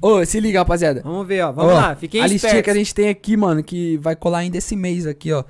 Ô, 0.00 0.24
se 0.24 0.40
liga, 0.40 0.60
rapaziada. 0.60 1.02
Vamos 1.02 1.26
ver, 1.26 1.42
ó. 1.42 1.52
Vamos 1.52 1.72
Ó, 1.72 1.74
lá, 1.74 1.94
fiquem 1.94 2.22
A 2.22 2.26
listinha 2.26 2.62
que 2.62 2.70
a 2.70 2.74
gente 2.74 2.94
tem 2.94 3.08
aqui, 3.08 3.36
mano, 3.36 3.62
que 3.62 3.98
vai 3.98 4.16
colar 4.16 4.38
ainda 4.38 4.56
esse 4.56 4.74
mês 4.74 5.06
aqui, 5.06 5.32
ó. 5.32 5.44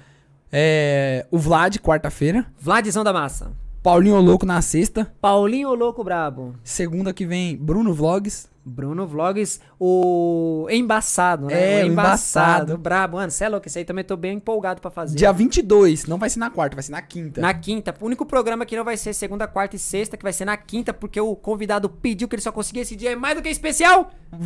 É. 0.52 1.24
O 1.30 1.38
Vlad, 1.38 1.76
quarta-feira. 1.78 2.46
Vladzão 2.58 3.04
da 3.04 3.12
Massa. 3.12 3.52
Paulinho 3.86 4.20
Louco 4.20 4.44
na 4.44 4.60
sexta. 4.60 5.14
Paulinho 5.20 5.72
Louco 5.72 6.02
Brabo. 6.02 6.56
Segunda 6.64 7.14
que 7.14 7.24
vem, 7.24 7.56
Bruno 7.56 7.94
Vlogs. 7.94 8.50
Bruno 8.68 9.06
Vlogs, 9.06 9.60
o 9.78 10.66
embaçado, 10.68 11.46
né? 11.46 11.80
É, 11.80 11.84
o 11.84 11.86
embaçado. 11.86 12.76
Brabo. 12.76 13.16
Mano, 13.16 13.30
você 13.30 13.44
é 13.44 13.48
louco. 13.48 13.68
Esse 13.68 13.78
aí 13.78 13.84
também 13.84 14.04
tô 14.04 14.16
bem 14.16 14.36
empolgado 14.36 14.80
pra 14.80 14.90
fazer. 14.90 15.16
Dia 15.16 15.32
22. 15.32 16.06
Não 16.06 16.18
vai 16.18 16.28
ser 16.28 16.40
na 16.40 16.50
quarta, 16.50 16.74
vai 16.74 16.82
ser 16.82 16.90
na 16.90 17.00
quinta. 17.00 17.40
Na 17.40 17.54
quinta. 17.54 17.94
O 18.00 18.06
único 18.06 18.26
programa 18.26 18.66
que 18.66 18.76
não 18.76 18.84
vai 18.84 18.96
ser 18.96 19.14
segunda, 19.14 19.46
quarta 19.46 19.76
e 19.76 19.78
sexta, 19.78 20.16
que 20.16 20.24
vai 20.24 20.32
ser 20.32 20.44
na 20.44 20.56
quinta, 20.56 20.92
porque 20.92 21.20
o 21.20 21.36
convidado 21.36 21.88
pediu 21.88 22.26
que 22.26 22.34
ele 22.34 22.42
só 22.42 22.50
conseguia 22.50 22.82
esse 22.82 22.96
dia. 22.96 23.12
É 23.12 23.16
mais 23.16 23.36
do 23.36 23.42
que 23.42 23.48
especial! 23.48 24.10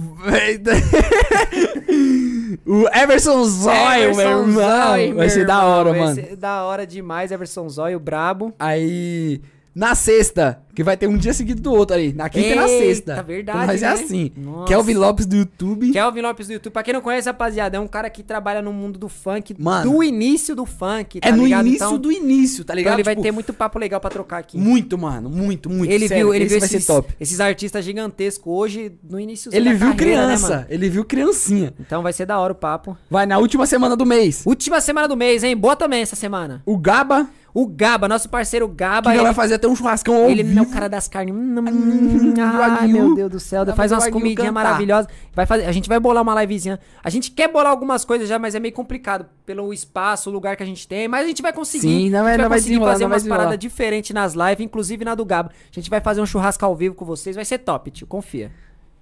o 2.66 2.86
Everson 2.94 3.44
Zóio, 3.44 4.16
meu 4.16 4.28
irmão. 4.40 4.52
Vai 4.54 5.12
meu 5.12 5.30
ser 5.30 5.46
da 5.46 5.54
irmão. 5.54 5.68
hora, 5.70 5.90
Vai 5.90 6.00
mano. 6.00 6.14
ser 6.14 6.36
da 6.36 6.64
hora 6.64 6.86
demais, 6.86 7.32
Everson 7.32 7.68
Zóio, 7.68 7.98
brabo. 7.98 8.52
Aí. 8.58 9.40
Na 9.72 9.94
sexta, 9.94 10.60
que 10.74 10.82
vai 10.82 10.96
ter 10.96 11.06
um 11.06 11.16
dia 11.16 11.32
seguido 11.32 11.62
do 11.62 11.72
outro 11.72 11.94
ali. 11.94 12.12
Na 12.12 12.28
quinta 12.28 12.48
e 12.48 12.54
na 12.56 12.68
Eita, 12.68 12.84
sexta. 12.84 13.22
verdade, 13.22 13.58
Então 13.58 13.66
vai 13.68 13.78
ser 13.78 13.84
né? 13.86 13.92
assim. 13.92 14.32
Nossa. 14.36 14.66
Kelvin 14.66 14.94
Lopes 14.94 15.26
do 15.26 15.36
YouTube. 15.36 15.92
Kelvin 15.92 16.20
Lopes 16.22 16.46
do 16.48 16.52
YouTube. 16.54 16.72
Pra 16.72 16.82
quem 16.82 16.92
não 16.92 17.00
conhece, 17.00 17.28
rapaziada, 17.28 17.76
é 17.76 17.80
um 17.80 17.86
cara 17.86 18.10
que 18.10 18.24
trabalha 18.24 18.60
no 18.60 18.72
mundo 18.72 18.98
do 18.98 19.08
funk, 19.08 19.54
Mano. 19.56 19.90
do 19.92 20.02
início 20.02 20.56
do 20.56 20.66
funk, 20.66 21.20
tá 21.20 21.28
é 21.28 21.32
no 21.32 21.44
ligado? 21.44 21.66
início 21.68 21.84
Então- 21.86 21.98
do 21.98 22.10
início, 22.10 22.64
tá 22.64 22.72
Então 22.72 22.76
ligado? 22.76 22.94
ele 22.94 23.02
vai 23.04 23.14
Tipo, 23.14 23.22
ter 23.22 23.30
muito 23.30 23.52
papo 23.54 23.78
legal 23.78 24.00
pra 24.00 24.10
trocar 24.10 24.38
aqui. 24.38 24.58
Muito, 24.58 24.98
mano. 24.98 25.30
Muito, 25.30 25.70
muito. 25.70 25.90
ele 25.92 26.08
sério, 26.08 26.26
viu, 26.26 26.34
ele 26.34 26.46
viu 26.46 26.58
vai 26.58 26.66
esses, 26.66 26.84
ser 26.84 26.92
top. 26.92 27.14
esses 27.20 27.38
artistas 27.40 27.84
gigantescos 27.84 28.52
hoje 28.52 28.92
no 29.08 29.20
início 29.20 29.50
Ele 29.54 29.72
viu 29.74 29.94
criança. 29.94 30.66
ele 30.68 30.88
viu 30.90 31.04
criancinha. 31.04 31.72
Então 31.78 32.02
vai 32.02 32.12
ser 32.12 32.26
da 32.26 32.38
hora 32.40 32.52
o 32.52 32.56
papo. 32.56 32.98
Vai 33.08 33.24
na 33.24 33.38
última 33.38 33.66
semana 33.66 33.96
do 33.96 34.04
mês. 34.04 34.42
Última 34.44 34.80
semana 34.80 35.06
do 35.06 35.16
mês, 35.16 35.44
hein? 35.44 35.56
Boa 35.56 35.76
também 35.76 36.02
essa 36.02 36.16
semana. 36.16 36.60
O 36.66 36.76
Gaba, 36.76 37.28
O 37.52 37.66
Gaba, 37.66 38.06
nosso 38.06 38.28
parceiro 38.28 38.68
que 38.68 38.74
Gaba, 38.76 39.10
já 39.10 39.16
ele, 39.16 39.24
vai 39.24 39.34
fazer 39.34 39.54
até 39.54 39.66
um 39.66 39.74
churrascão 39.74 40.14
ao 40.24 40.30
ele 40.30 40.42
vivo. 40.42 40.54
não 40.54 40.62
é 40.62 40.66
o 40.66 40.70
cara 40.70 40.88
das 40.88 41.08
carnes. 41.08 41.34
Hum, 41.34 42.34
ai, 42.38 42.70
Wagyu. 42.70 42.92
meu 42.92 43.14
Deus 43.14 43.30
do 43.30 43.40
céu. 43.40 43.64
Vai 43.64 43.74
Faz 43.74 43.92
umas 43.92 44.08
comidinhas 44.08 44.52
maravilhosas. 44.52 45.10
Vai 45.34 45.46
fazer, 45.46 45.64
a 45.64 45.72
gente 45.72 45.88
vai 45.88 45.98
bolar 45.98 46.22
uma 46.22 46.40
livezinha. 46.40 46.78
A 47.02 47.10
gente 47.10 47.30
quer 47.30 47.48
bolar 47.48 47.70
algumas 47.70 48.04
coisas 48.04 48.28
já, 48.28 48.38
mas 48.38 48.54
é 48.54 48.60
meio 48.60 48.72
complicado 48.74 49.26
pelo 49.44 49.72
espaço, 49.72 50.30
o 50.30 50.32
lugar 50.32 50.56
que 50.56 50.62
a 50.62 50.66
gente 50.66 50.86
tem. 50.86 51.08
Mas 51.08 51.24
a 51.24 51.28
gente 51.28 51.42
vai 51.42 51.52
conseguir. 51.52 51.82
Sim, 51.88 52.10
não 52.10 52.20
a 52.20 52.22
vai- 52.22 52.32
gente 52.32 52.42
não 52.42 52.48
vai 52.48 52.58
conseguir 52.58 52.78
fazer 52.78 53.04
vai 53.04 53.12
umas 53.18 53.26
paradas 53.26 53.58
diferentes 53.58 54.10
nas 54.14 54.34
lives, 54.34 54.60
inclusive 54.60 55.04
na 55.04 55.14
do 55.14 55.24
Gaba. 55.24 55.50
A 55.50 55.74
gente 55.74 55.90
vai 55.90 56.00
fazer 56.00 56.20
um 56.20 56.26
churrasco 56.26 56.64
ao 56.64 56.76
vivo 56.76 56.94
com 56.94 57.04
vocês. 57.04 57.34
Vai 57.36 57.44
ser 57.44 57.58
top, 57.58 57.90
tio. 57.90 58.06
Confia. 58.06 58.50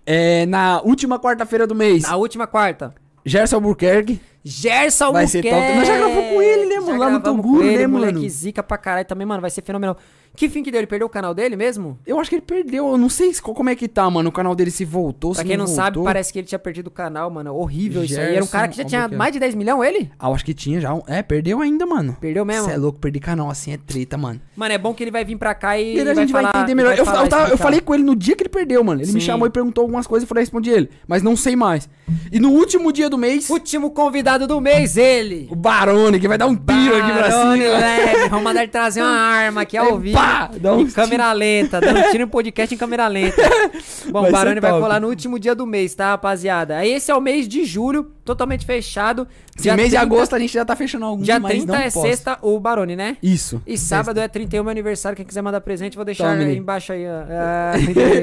É, 0.06 0.46
na 0.46 0.80
última 0.82 1.18
quarta-feira 1.18 1.66
do 1.66 1.74
mês, 1.74 2.02
Na 2.04 2.16
última 2.16 2.46
quarta. 2.46 2.94
Gerson 3.26 3.56
Albuquerque. 3.56 4.18
Gerson 4.48 5.12
Vai 5.12 5.26
ser 5.26 5.42
top. 5.42 5.74
Nós 5.74 5.86
já 5.86 5.96
gravamos 5.96 6.32
com 6.32 6.42
ele, 6.42 6.66
né, 6.66 6.80
mano? 6.80 6.98
Lá 6.98 7.10
no 7.10 7.20
Toguro, 7.20 7.64
né, 7.64 7.86
mano? 7.86 8.06
moleque 8.06 8.28
zica 8.30 8.62
pra 8.62 8.78
caralho 8.78 9.06
também, 9.06 9.26
mano. 9.26 9.40
Vai 9.40 9.50
ser 9.50 9.62
fenomenal. 9.62 9.96
Que 10.36 10.48
fim 10.48 10.62
que 10.62 10.70
deu? 10.70 10.78
Ele 10.80 10.86
perdeu 10.86 11.06
o 11.06 11.10
canal 11.10 11.34
dele 11.34 11.56
mesmo? 11.56 11.98
Eu 12.06 12.18
acho 12.20 12.30
que 12.30 12.36
ele 12.36 12.42
perdeu. 12.42 12.88
Eu 12.88 12.98
não 12.98 13.08
sei 13.08 13.32
se- 13.34 13.42
como 13.42 13.68
é 13.70 13.74
que 13.74 13.88
tá, 13.88 14.08
mano. 14.08 14.28
O 14.28 14.32
canal 14.32 14.54
dele 14.54 14.70
se 14.70 14.84
voltou, 14.84 15.32
Pra 15.32 15.42
se 15.42 15.48
quem 15.48 15.56
não, 15.56 15.66
sabe, 15.66 15.96
voltou. 15.96 16.04
parece 16.04 16.32
que 16.32 16.38
ele 16.38 16.46
tinha 16.46 16.58
perdido 16.58 16.86
o 16.86 16.90
canal, 16.90 17.28
mano. 17.30 17.54
Horrível 17.56 18.04
isso 18.04 18.18
aí. 18.18 18.36
Era 18.36 18.44
um 18.44 18.46
cara 18.46 18.68
que 18.68 18.76
já 18.76 18.82
Gerson 18.84 19.08
tinha 19.08 19.18
mais 19.18 19.32
de 19.32 19.40
10 19.40 19.54
milhões, 19.54 19.88
ele? 19.88 20.10
Ah, 20.18 20.28
eu 20.28 20.34
acho 20.34 20.44
que 20.44 20.54
tinha 20.54 20.80
já. 20.80 20.96
É, 21.06 21.22
perdeu 21.22 21.60
ainda, 21.60 21.84
mano. 21.86 22.16
Perdeu 22.20 22.44
mesmo? 22.44 22.66
Você 22.66 22.72
é 22.72 22.76
louco, 22.76 22.98
perder 23.00 23.20
canal 23.20 23.50
assim 23.50 23.72
é 23.72 23.76
treta, 23.78 24.16
mano. 24.16 24.40
Mano, 24.56 24.72
é 24.74 24.78
bom 24.78 24.94
que 24.94 25.02
ele 25.02 25.10
vai 25.10 25.24
vir 25.24 25.36
pra 25.36 25.54
cá 25.54 25.78
e. 25.78 25.96
E 25.96 25.98
ele 25.98 26.10
a 26.10 26.14
gente 26.14 26.32
vai, 26.32 26.42
falar- 26.44 26.56
entender 26.58 26.74
melhor. 26.74 26.90
vai 26.90 27.00
Eu, 27.00 27.04
falar, 27.04 27.22
eu 27.24 27.28
tava- 27.28 27.50
eu 27.50 27.58
falei 27.58 27.80
com 27.80 27.94
ele 27.94 28.04
no 28.04 28.14
dia 28.14 28.36
que 28.36 28.42
ele 28.42 28.48
perdeu, 28.48 28.82
mano. 28.84 29.00
Ele 29.00 29.12
me 29.12 29.20
Sim. 29.20 29.26
chamou 29.26 29.46
e 29.46 29.50
perguntou 29.50 29.82
algumas 29.82 30.06
coisas 30.06 30.22
e 30.22 30.26
eu 30.26 30.28
falei, 30.28 30.42
respondi 30.42 30.70
ele. 30.70 30.88
Mas 31.06 31.22
não 31.22 31.34
sei 31.36 31.56
mais. 31.56 31.88
E 32.30 32.38
no 32.38 32.50
último 32.50 32.92
dia 32.92 33.10
do 33.10 33.18
mês, 33.18 33.48
Último 33.50 33.90
convidado 33.90 34.46
do 34.46 34.60
mês, 34.60 34.96
ele. 34.96 35.48
o 35.50 35.56
Barone, 35.56 36.20
que 36.20 36.28
vai 36.28 36.38
dar 36.38 36.46
um 36.46 36.54
tiro 36.56 36.96
aqui 36.96 37.12
pra 37.12 37.28
Barone 37.28 37.62
cima. 37.62 37.78
Leve, 37.78 38.28
Vamos 38.28 38.44
mandar 38.44 38.62
ele 38.62 38.72
trazer 38.72 39.02
uma 39.02 39.10
arma 39.18 39.62
aqui 39.62 39.76
ao 39.76 39.94
Aí, 39.94 39.98
vivo. 39.98 40.17
Pá, 40.18 40.50
dá 40.60 40.74
um 40.74 40.80
em 40.80 40.90
câmera 40.90 41.32
lenta, 41.32 41.80
dando 41.80 42.10
tiro 42.10 42.24
em 42.24 42.28
podcast 42.28 42.74
em 42.74 42.78
câmera 42.78 43.06
lenta. 43.08 43.36
Bom, 44.10 44.28
o 44.28 44.32
Barone 44.32 44.60
vai 44.60 44.72
colar 44.72 45.00
no 45.00 45.08
último 45.08 45.38
dia 45.38 45.54
do 45.54 45.66
mês, 45.66 45.94
tá, 45.94 46.10
rapaziada? 46.10 46.76
Aí 46.78 46.90
esse 46.90 47.10
é 47.10 47.14
o 47.14 47.20
mês 47.20 47.46
de 47.46 47.64
julho, 47.64 48.12
totalmente 48.24 48.66
fechado. 48.66 49.26
Esse 49.56 49.72
mês 49.72 49.90
de 49.90 49.96
agosto 49.96 50.34
a 50.34 50.38
gente 50.38 50.52
já 50.52 50.64
tá 50.64 50.74
fechando 50.76 51.04
alguns, 51.04 51.24
Dia 51.24 51.38
mas 51.38 51.52
30 51.52 51.72
não 51.72 51.78
é 51.78 51.90
posso. 51.90 52.02
sexta, 52.02 52.38
o 52.42 52.58
Barone, 52.58 52.96
né? 52.96 53.16
Isso. 53.22 53.62
E 53.66 53.76
sábado 53.78 54.18
é 54.20 54.28
31, 54.28 54.62
meu 54.62 54.70
aniversário. 54.70 55.16
Quem 55.16 55.26
quiser 55.26 55.42
mandar 55.42 55.60
presente, 55.60 55.96
vou 55.96 56.04
deixar 56.04 56.32
Tome. 56.36 56.50
aí 56.50 56.56
embaixo 56.56 56.92
aí, 56.92 57.06
ó. 57.06 57.24
Ah, 57.30 57.78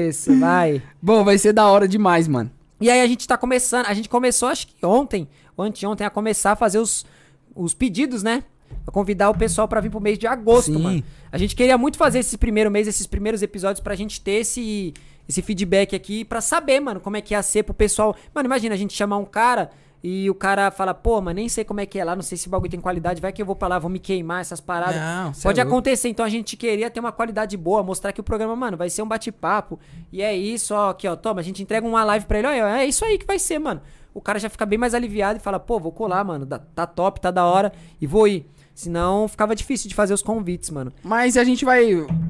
isso, 0.08 0.36
vai. 0.38 0.82
Bom, 1.00 1.24
vai 1.24 1.38
ser 1.38 1.52
da 1.52 1.66
hora 1.66 1.86
demais, 1.88 2.28
mano. 2.28 2.50
E 2.80 2.90
aí 2.90 3.00
a 3.00 3.06
gente 3.06 3.26
tá 3.26 3.38
começando, 3.38 3.86
a 3.86 3.94
gente 3.94 4.08
começou 4.08 4.48
acho 4.48 4.66
que 4.66 4.84
ontem, 4.84 5.26
ou 5.56 5.64
anteontem, 5.64 6.06
a 6.06 6.10
começar 6.10 6.52
a 6.52 6.56
fazer 6.56 6.78
os, 6.78 7.06
os 7.54 7.72
pedidos, 7.72 8.22
né? 8.22 8.44
Convidar 8.92 9.30
o 9.30 9.34
pessoal 9.36 9.66
pra 9.66 9.80
vir 9.80 9.90
pro 9.90 10.00
mês 10.00 10.18
de 10.18 10.26
agosto, 10.26 10.72
Sim. 10.72 10.82
mano. 10.82 11.04
A 11.30 11.38
gente 11.38 11.54
queria 11.54 11.76
muito 11.76 11.98
fazer 11.98 12.20
esse 12.20 12.38
primeiro 12.38 12.70
mês, 12.70 12.86
esses 12.86 13.06
primeiros 13.06 13.42
episódios, 13.42 13.80
pra 13.80 13.94
gente 13.94 14.20
ter 14.20 14.40
esse, 14.40 14.94
esse 15.28 15.42
feedback 15.42 15.94
aqui, 15.94 16.24
pra 16.24 16.40
saber, 16.40 16.80
mano, 16.80 17.00
como 17.00 17.16
é 17.16 17.20
que 17.20 17.34
ia 17.34 17.42
ser 17.42 17.64
pro 17.64 17.74
pessoal. 17.74 18.14
Mano, 18.34 18.46
imagina 18.46 18.74
a 18.74 18.78
gente 18.78 18.94
chamar 18.94 19.18
um 19.18 19.24
cara 19.24 19.70
e 20.08 20.30
o 20.30 20.34
cara 20.34 20.70
fala, 20.70 20.94
pô, 20.94 21.20
mas 21.20 21.34
nem 21.34 21.48
sei 21.48 21.64
como 21.64 21.80
é 21.80 21.86
que 21.86 21.98
é 21.98 22.04
lá, 22.04 22.14
não 22.14 22.22
sei 22.22 22.38
se 22.38 22.46
o 22.46 22.50
bagulho 22.50 22.70
tem 22.70 22.80
qualidade, 22.80 23.20
vai 23.20 23.32
que 23.32 23.42
eu 23.42 23.46
vou 23.46 23.56
pra 23.56 23.66
lá, 23.66 23.78
vou 23.78 23.90
me 23.90 23.98
queimar, 23.98 24.40
essas 24.40 24.60
paradas. 24.60 25.00
Não, 25.00 25.32
Pode 25.32 25.58
é 25.58 25.62
acontecer, 25.64 26.08
então 26.08 26.24
a 26.24 26.28
gente 26.28 26.56
queria 26.56 26.88
ter 26.88 27.00
uma 27.00 27.10
qualidade 27.10 27.56
boa, 27.56 27.82
mostrar 27.82 28.12
que 28.12 28.20
o 28.20 28.24
programa, 28.24 28.54
mano, 28.54 28.76
vai 28.76 28.88
ser 28.88 29.02
um 29.02 29.08
bate-papo. 29.08 29.80
E 30.12 30.22
é 30.22 30.32
isso, 30.32 30.74
ó, 30.74 30.90
aqui, 30.90 31.08
ó, 31.08 31.16
toma, 31.16 31.40
a 31.40 31.42
gente 31.42 31.60
entrega 31.60 31.84
uma 31.84 32.04
live 32.04 32.24
pra 32.24 32.38
ele, 32.38 32.46
ó, 32.46 32.52
é 32.52 32.86
isso 32.86 33.04
aí 33.04 33.18
que 33.18 33.26
vai 33.26 33.38
ser, 33.38 33.58
mano. 33.58 33.80
O 34.14 34.20
cara 34.20 34.38
já 34.38 34.48
fica 34.48 34.64
bem 34.64 34.78
mais 34.78 34.94
aliviado 34.94 35.38
e 35.38 35.42
fala, 35.42 35.58
pô, 35.58 35.80
vou 35.80 35.90
colar, 35.90 36.22
mano, 36.24 36.46
tá 36.46 36.86
top, 36.86 37.20
tá 37.20 37.32
da 37.32 37.44
hora, 37.44 37.72
e 38.00 38.06
vou 38.06 38.28
ir. 38.28 38.46
Senão 38.76 39.26
ficava 39.26 39.56
difícil 39.56 39.88
de 39.88 39.94
fazer 39.94 40.12
os 40.12 40.20
convites, 40.20 40.68
mano. 40.68 40.92
Mas 41.02 41.38
a 41.38 41.42
gente 41.44 41.64
vai, 41.64 41.86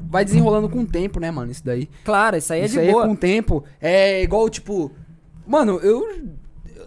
vai 0.09 0.23
desenrolando 0.23 0.69
com 0.69 0.79
o 0.79 0.85
tempo, 0.87 1.19
né, 1.19 1.29
mano? 1.29 1.51
Isso 1.51 1.63
daí. 1.65 1.89
Claro, 2.05 2.37
isso 2.37 2.53
aí 2.53 2.61
é 2.61 2.65
Isso 2.65 2.75
de 2.75 2.79
aí 2.79 2.89
boa. 2.91 3.05
com 3.05 3.11
o 3.11 3.17
tempo. 3.17 3.65
É 3.81 4.23
igual, 4.23 4.49
tipo. 4.49 4.89
Mano, 5.45 5.77
eu. 5.83 6.07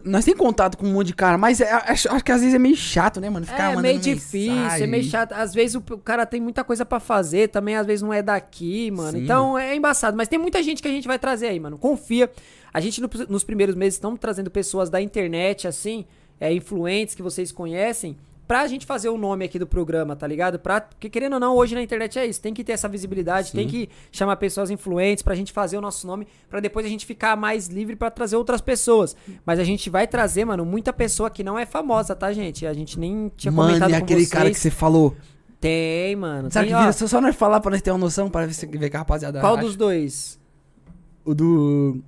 Nós 0.02 0.24
tem 0.24 0.34
contato 0.34 0.78
com 0.78 0.86
um 0.86 0.92
monte 0.94 1.08
de 1.08 1.14
cara, 1.14 1.36
mas 1.36 1.60
é- 1.60 1.70
acho, 1.70 2.10
acho 2.10 2.24
que 2.24 2.32
às 2.32 2.40
vezes 2.40 2.54
é 2.54 2.58
meio 2.58 2.74
chato, 2.74 3.20
né, 3.20 3.28
mano? 3.28 3.44
Ficar 3.44 3.74
É 3.74 3.76
meio 3.82 3.98
difícil, 3.98 4.50
é 4.52 4.62
mensagem. 4.62 4.86
meio 4.86 5.04
chato. 5.04 5.32
Às 5.34 5.52
vezes 5.52 5.74
o, 5.74 5.78
o 5.90 5.98
cara 5.98 6.24
tem 6.24 6.40
muita 6.40 6.64
coisa 6.64 6.86
pra 6.86 6.98
fazer, 6.98 7.48
também 7.50 7.76
às 7.76 7.86
vezes 7.86 8.00
não 8.00 8.10
é 8.14 8.22
daqui, 8.22 8.90
mano. 8.90 9.18
Sim. 9.18 9.24
Então 9.24 9.58
é 9.58 9.76
embaçado. 9.76 10.16
Mas 10.16 10.26
tem 10.26 10.38
muita 10.38 10.62
gente 10.62 10.80
que 10.80 10.88
a 10.88 10.90
gente 10.90 11.06
vai 11.06 11.18
trazer 11.18 11.48
aí, 11.48 11.60
mano. 11.60 11.76
Confia. 11.76 12.30
A 12.72 12.80
gente 12.80 12.98
no- 13.02 13.10
nos 13.28 13.44
primeiros 13.44 13.74
meses 13.74 13.96
estamos 13.96 14.18
trazendo 14.18 14.50
pessoas 14.50 14.88
da 14.88 15.02
internet, 15.02 15.68
assim, 15.68 16.06
é, 16.40 16.50
influentes 16.50 17.14
que 17.14 17.20
vocês 17.22 17.52
conhecem, 17.52 18.16
pra 18.50 18.66
gente 18.66 18.84
fazer 18.84 19.08
o 19.08 19.16
nome 19.16 19.44
aqui 19.44 19.60
do 19.60 19.66
programa, 19.66 20.16
tá 20.16 20.26
ligado? 20.26 20.58
Pra, 20.58 20.80
porque 20.80 21.08
querendo 21.08 21.34
ou 21.34 21.38
não, 21.38 21.54
hoje 21.54 21.72
na 21.72 21.82
internet 21.84 22.18
é 22.18 22.26
isso. 22.26 22.40
Tem 22.40 22.52
que 22.52 22.64
ter 22.64 22.72
essa 22.72 22.88
visibilidade, 22.88 23.52
tem 23.52 23.68
que 23.68 23.88
chamar 24.10 24.34
pessoas 24.34 24.72
influentes 24.72 25.22
pra 25.22 25.36
gente 25.36 25.52
fazer 25.52 25.78
o 25.78 25.80
nosso 25.80 26.04
nome, 26.04 26.26
pra 26.48 26.58
depois 26.58 26.84
a 26.84 26.88
gente 26.88 27.06
ficar 27.06 27.36
mais 27.36 27.68
livre 27.68 27.94
pra 27.94 28.10
trazer 28.10 28.34
outras 28.34 28.60
pessoas. 28.60 29.14
Mas 29.46 29.60
a 29.60 29.62
gente 29.62 29.88
vai 29.88 30.04
trazer, 30.04 30.44
mano, 30.44 30.64
muita 30.64 30.92
pessoa 30.92 31.30
que 31.30 31.44
não 31.44 31.56
é 31.56 31.64
famosa, 31.64 32.16
tá, 32.16 32.32
gente? 32.32 32.66
A 32.66 32.72
gente 32.72 32.98
nem 32.98 33.30
tinha 33.36 33.52
Mano, 33.52 33.68
comentado 33.68 33.90
e 33.90 33.92
com 33.92 34.04
aquele 34.04 34.20
vocês. 34.22 34.32
cara 34.32 34.50
que 34.50 34.58
você 34.58 34.68
falou. 34.68 35.14
Tem, 35.60 36.16
mano. 36.16 36.50
Sabe 36.50 36.70
tem, 36.70 36.76
que 36.76 36.82
ó, 36.82 36.90
só, 36.90 37.06
só 37.06 37.20
nós 37.20 37.36
falar 37.36 37.60
pra 37.60 37.70
nós 37.70 37.80
ter 37.80 37.92
uma 37.92 37.98
noção, 37.98 38.28
pra 38.28 38.46
ver, 38.46 38.52
se, 38.52 38.66
ver 38.66 38.90
que 38.90 38.96
a 38.96 38.98
rapaziada. 38.98 39.38
qual 39.38 39.54
acha. 39.54 39.62
dos 39.62 39.76
dois? 39.76 40.40
O 41.24 41.36
do. 41.36 42.00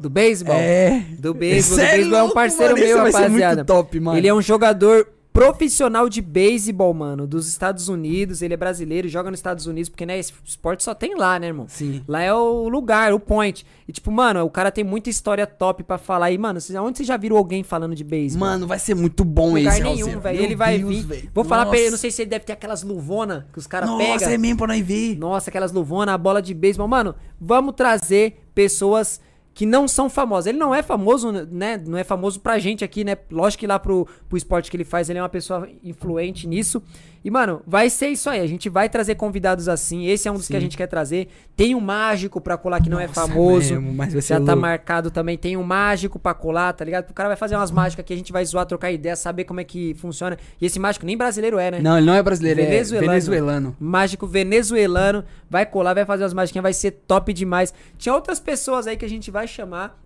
Do 0.00 0.08
beisebol? 0.08 0.56
É. 0.56 1.04
Do 1.18 1.34
beisebol. 1.34 1.84
É 1.84 1.96
beisebol 1.96 2.18
é 2.18 2.22
um 2.22 2.30
parceiro 2.30 2.72
mano, 2.72 2.86
meu, 2.86 2.96
rapaziada. 2.96 3.62
top, 3.62 4.00
mano. 4.00 4.16
Ele 4.16 4.26
é 4.26 4.32
um 4.32 4.40
jogador 4.40 5.06
profissional 5.36 6.08
de 6.08 6.22
beisebol, 6.22 6.94
mano, 6.94 7.26
dos 7.26 7.46
Estados 7.46 7.88
Unidos. 7.88 8.40
Ele 8.40 8.54
é 8.54 8.56
brasileiro, 8.56 9.06
joga 9.06 9.30
nos 9.30 9.38
Estados 9.38 9.66
Unidos, 9.66 9.90
porque, 9.90 10.06
né, 10.06 10.18
esse 10.18 10.32
esporte 10.42 10.82
só 10.82 10.94
tem 10.94 11.14
lá, 11.14 11.38
né, 11.38 11.48
irmão? 11.48 11.66
Sim. 11.68 12.02
Lá 12.08 12.22
é 12.22 12.32
o 12.32 12.68
lugar, 12.70 13.12
o 13.12 13.20
point. 13.20 13.66
E, 13.86 13.92
tipo, 13.92 14.10
mano, 14.10 14.42
o 14.44 14.50
cara 14.50 14.70
tem 14.70 14.82
muita 14.82 15.10
história 15.10 15.46
top 15.46 15.82
pra 15.82 15.98
falar. 15.98 16.30
E, 16.30 16.38
mano, 16.38 16.58
onde 16.80 16.96
vocês 16.96 17.06
já 17.06 17.18
viram 17.18 17.36
alguém 17.36 17.62
falando 17.62 17.94
de 17.94 18.02
beisebol? 18.02 18.48
Mano, 18.48 18.66
vai 18.66 18.78
ser 18.78 18.94
muito 18.94 19.24
bom 19.24 19.54
lugar 19.54 19.74
esse, 19.74 19.82
nenhum, 19.82 20.18
velho. 20.18 20.42
Ele 20.42 20.56
vai 20.56 20.78
Deus, 20.78 20.88
vir. 20.88 21.02
velho. 21.06 21.30
Vou 21.34 21.44
falar 21.44 21.66
pra 21.66 21.76
ele, 21.76 21.84
Nossa. 21.84 21.96
não 21.96 22.00
sei 22.00 22.10
se 22.10 22.22
ele 22.22 22.30
deve 22.30 22.46
ter 22.46 22.54
aquelas 22.54 22.82
luvonas 22.82 23.44
que 23.52 23.58
os 23.58 23.66
caras 23.66 23.90
Nossa, 23.90 24.04
pegam. 24.04 24.30
é 24.30 24.38
mesmo 24.38 24.56
pra 24.56 24.68
nós 24.68 24.86
ver. 24.86 25.18
Nossa, 25.18 25.50
aquelas 25.50 25.70
luvonas, 25.70 26.14
a 26.14 26.18
bola 26.18 26.40
de 26.40 26.54
beisebol. 26.54 26.88
Mano, 26.88 27.14
vamos 27.38 27.74
trazer 27.74 28.42
pessoas 28.54 29.20
que 29.56 29.64
não 29.64 29.88
são 29.88 30.10
famosas. 30.10 30.48
Ele 30.48 30.58
não 30.58 30.74
é 30.74 30.82
famoso, 30.82 31.32
né? 31.32 31.82
Não 31.86 31.96
é 31.96 32.04
famoso 32.04 32.38
pra 32.38 32.58
gente 32.58 32.84
aqui, 32.84 33.02
né? 33.02 33.16
Lógico 33.30 33.60
que 33.60 33.66
lá 33.66 33.78
pro, 33.78 34.06
pro 34.28 34.36
esporte 34.36 34.70
que 34.70 34.76
ele 34.76 34.84
faz, 34.84 35.08
ele 35.08 35.18
é 35.18 35.22
uma 35.22 35.30
pessoa 35.30 35.66
influente 35.82 36.46
nisso. 36.46 36.82
E, 37.26 37.30
mano, 37.30 37.60
vai 37.66 37.90
ser 37.90 38.06
isso 38.06 38.30
aí. 38.30 38.38
A 38.38 38.46
gente 38.46 38.68
vai 38.68 38.88
trazer 38.88 39.16
convidados 39.16 39.68
assim. 39.68 40.06
Esse 40.06 40.28
é 40.28 40.30
um 40.30 40.34
dos 40.36 40.46
que 40.46 40.54
a 40.54 40.60
Sim. 40.60 40.66
gente 40.66 40.76
quer 40.76 40.86
trazer. 40.86 41.26
Tem 41.56 41.74
um 41.74 41.80
mágico 41.80 42.40
pra 42.40 42.56
colar 42.56 42.80
que 42.80 42.88
não 42.88 43.00
é 43.00 43.08
Nossa, 43.08 43.22
famoso. 43.26 43.74
mesmo, 43.74 43.92
mas 43.92 44.12
vai 44.12 44.22
ser 44.22 44.34
Já 44.34 44.38
tá 44.38 44.52
louco. 44.52 44.60
marcado 44.60 45.10
também. 45.10 45.36
Tem 45.36 45.56
um 45.56 45.64
mágico 45.64 46.20
pra 46.20 46.32
colar, 46.34 46.72
tá 46.72 46.84
ligado? 46.84 47.10
O 47.10 47.12
cara 47.12 47.28
vai 47.28 47.36
fazer 47.36 47.56
umas 47.56 47.72
mágicas 47.72 48.06
que 48.06 48.12
a 48.12 48.16
gente 48.16 48.32
vai 48.32 48.44
zoar, 48.44 48.64
trocar 48.64 48.92
ideia, 48.92 49.16
saber 49.16 49.42
como 49.42 49.58
é 49.58 49.64
que 49.64 49.92
funciona. 49.94 50.38
E 50.60 50.66
esse 50.66 50.78
mágico 50.78 51.04
nem 51.04 51.16
brasileiro 51.16 51.58
é, 51.58 51.72
né? 51.72 51.80
Não, 51.80 51.96
ele 51.98 52.06
não 52.06 52.14
é 52.14 52.22
brasileiro, 52.22 52.60
Venezuelano. 52.62 53.04
é 53.04 53.10
venezuelano. 53.10 53.76
Mágico 53.80 54.24
venezuelano, 54.28 55.24
vai 55.50 55.66
colar, 55.66 55.94
vai 55.94 56.04
fazer 56.04 56.22
umas 56.22 56.32
magiquinhas, 56.32 56.62
vai 56.62 56.72
ser 56.74 56.92
top 57.08 57.32
demais. 57.32 57.74
Tinha 57.98 58.14
outras 58.14 58.38
pessoas 58.38 58.86
aí 58.86 58.96
que 58.96 59.04
a 59.04 59.08
gente 59.08 59.32
vai 59.32 59.48
chamar 59.48 60.00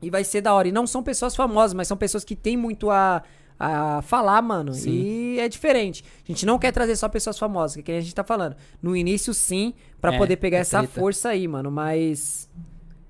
e 0.00 0.08
vai 0.10 0.22
ser 0.22 0.40
da 0.40 0.54
hora. 0.54 0.68
E 0.68 0.72
não 0.72 0.86
são 0.86 1.02
pessoas 1.02 1.34
famosas, 1.34 1.74
mas 1.74 1.88
são 1.88 1.96
pessoas 1.96 2.22
que 2.22 2.36
têm 2.36 2.56
muito 2.56 2.88
a, 2.88 3.20
a 3.58 4.02
falar, 4.02 4.40
mano. 4.42 4.72
Sim. 4.74 4.90
E 4.90 5.38
é 5.40 5.48
diferente. 5.48 6.04
A 6.24 6.32
gente 6.32 6.44
não 6.46 6.58
quer 6.58 6.72
trazer 6.72 6.96
só 6.96 7.08
pessoas 7.08 7.38
famosas, 7.38 7.74
que 7.76 7.80
é 7.80 7.82
que 7.84 7.92
a 7.92 8.00
gente 8.00 8.14
tá 8.14 8.24
falando. 8.24 8.56
No 8.82 8.96
início, 8.96 9.32
sim, 9.32 9.74
pra 10.00 10.14
É, 10.14 10.18
poder 10.18 10.36
pegar 10.36 10.58
é 10.58 10.60
essa 10.60 10.82
força 10.84 11.28
aí, 11.30 11.46
mano. 11.46 11.70
Mas. 11.70 12.48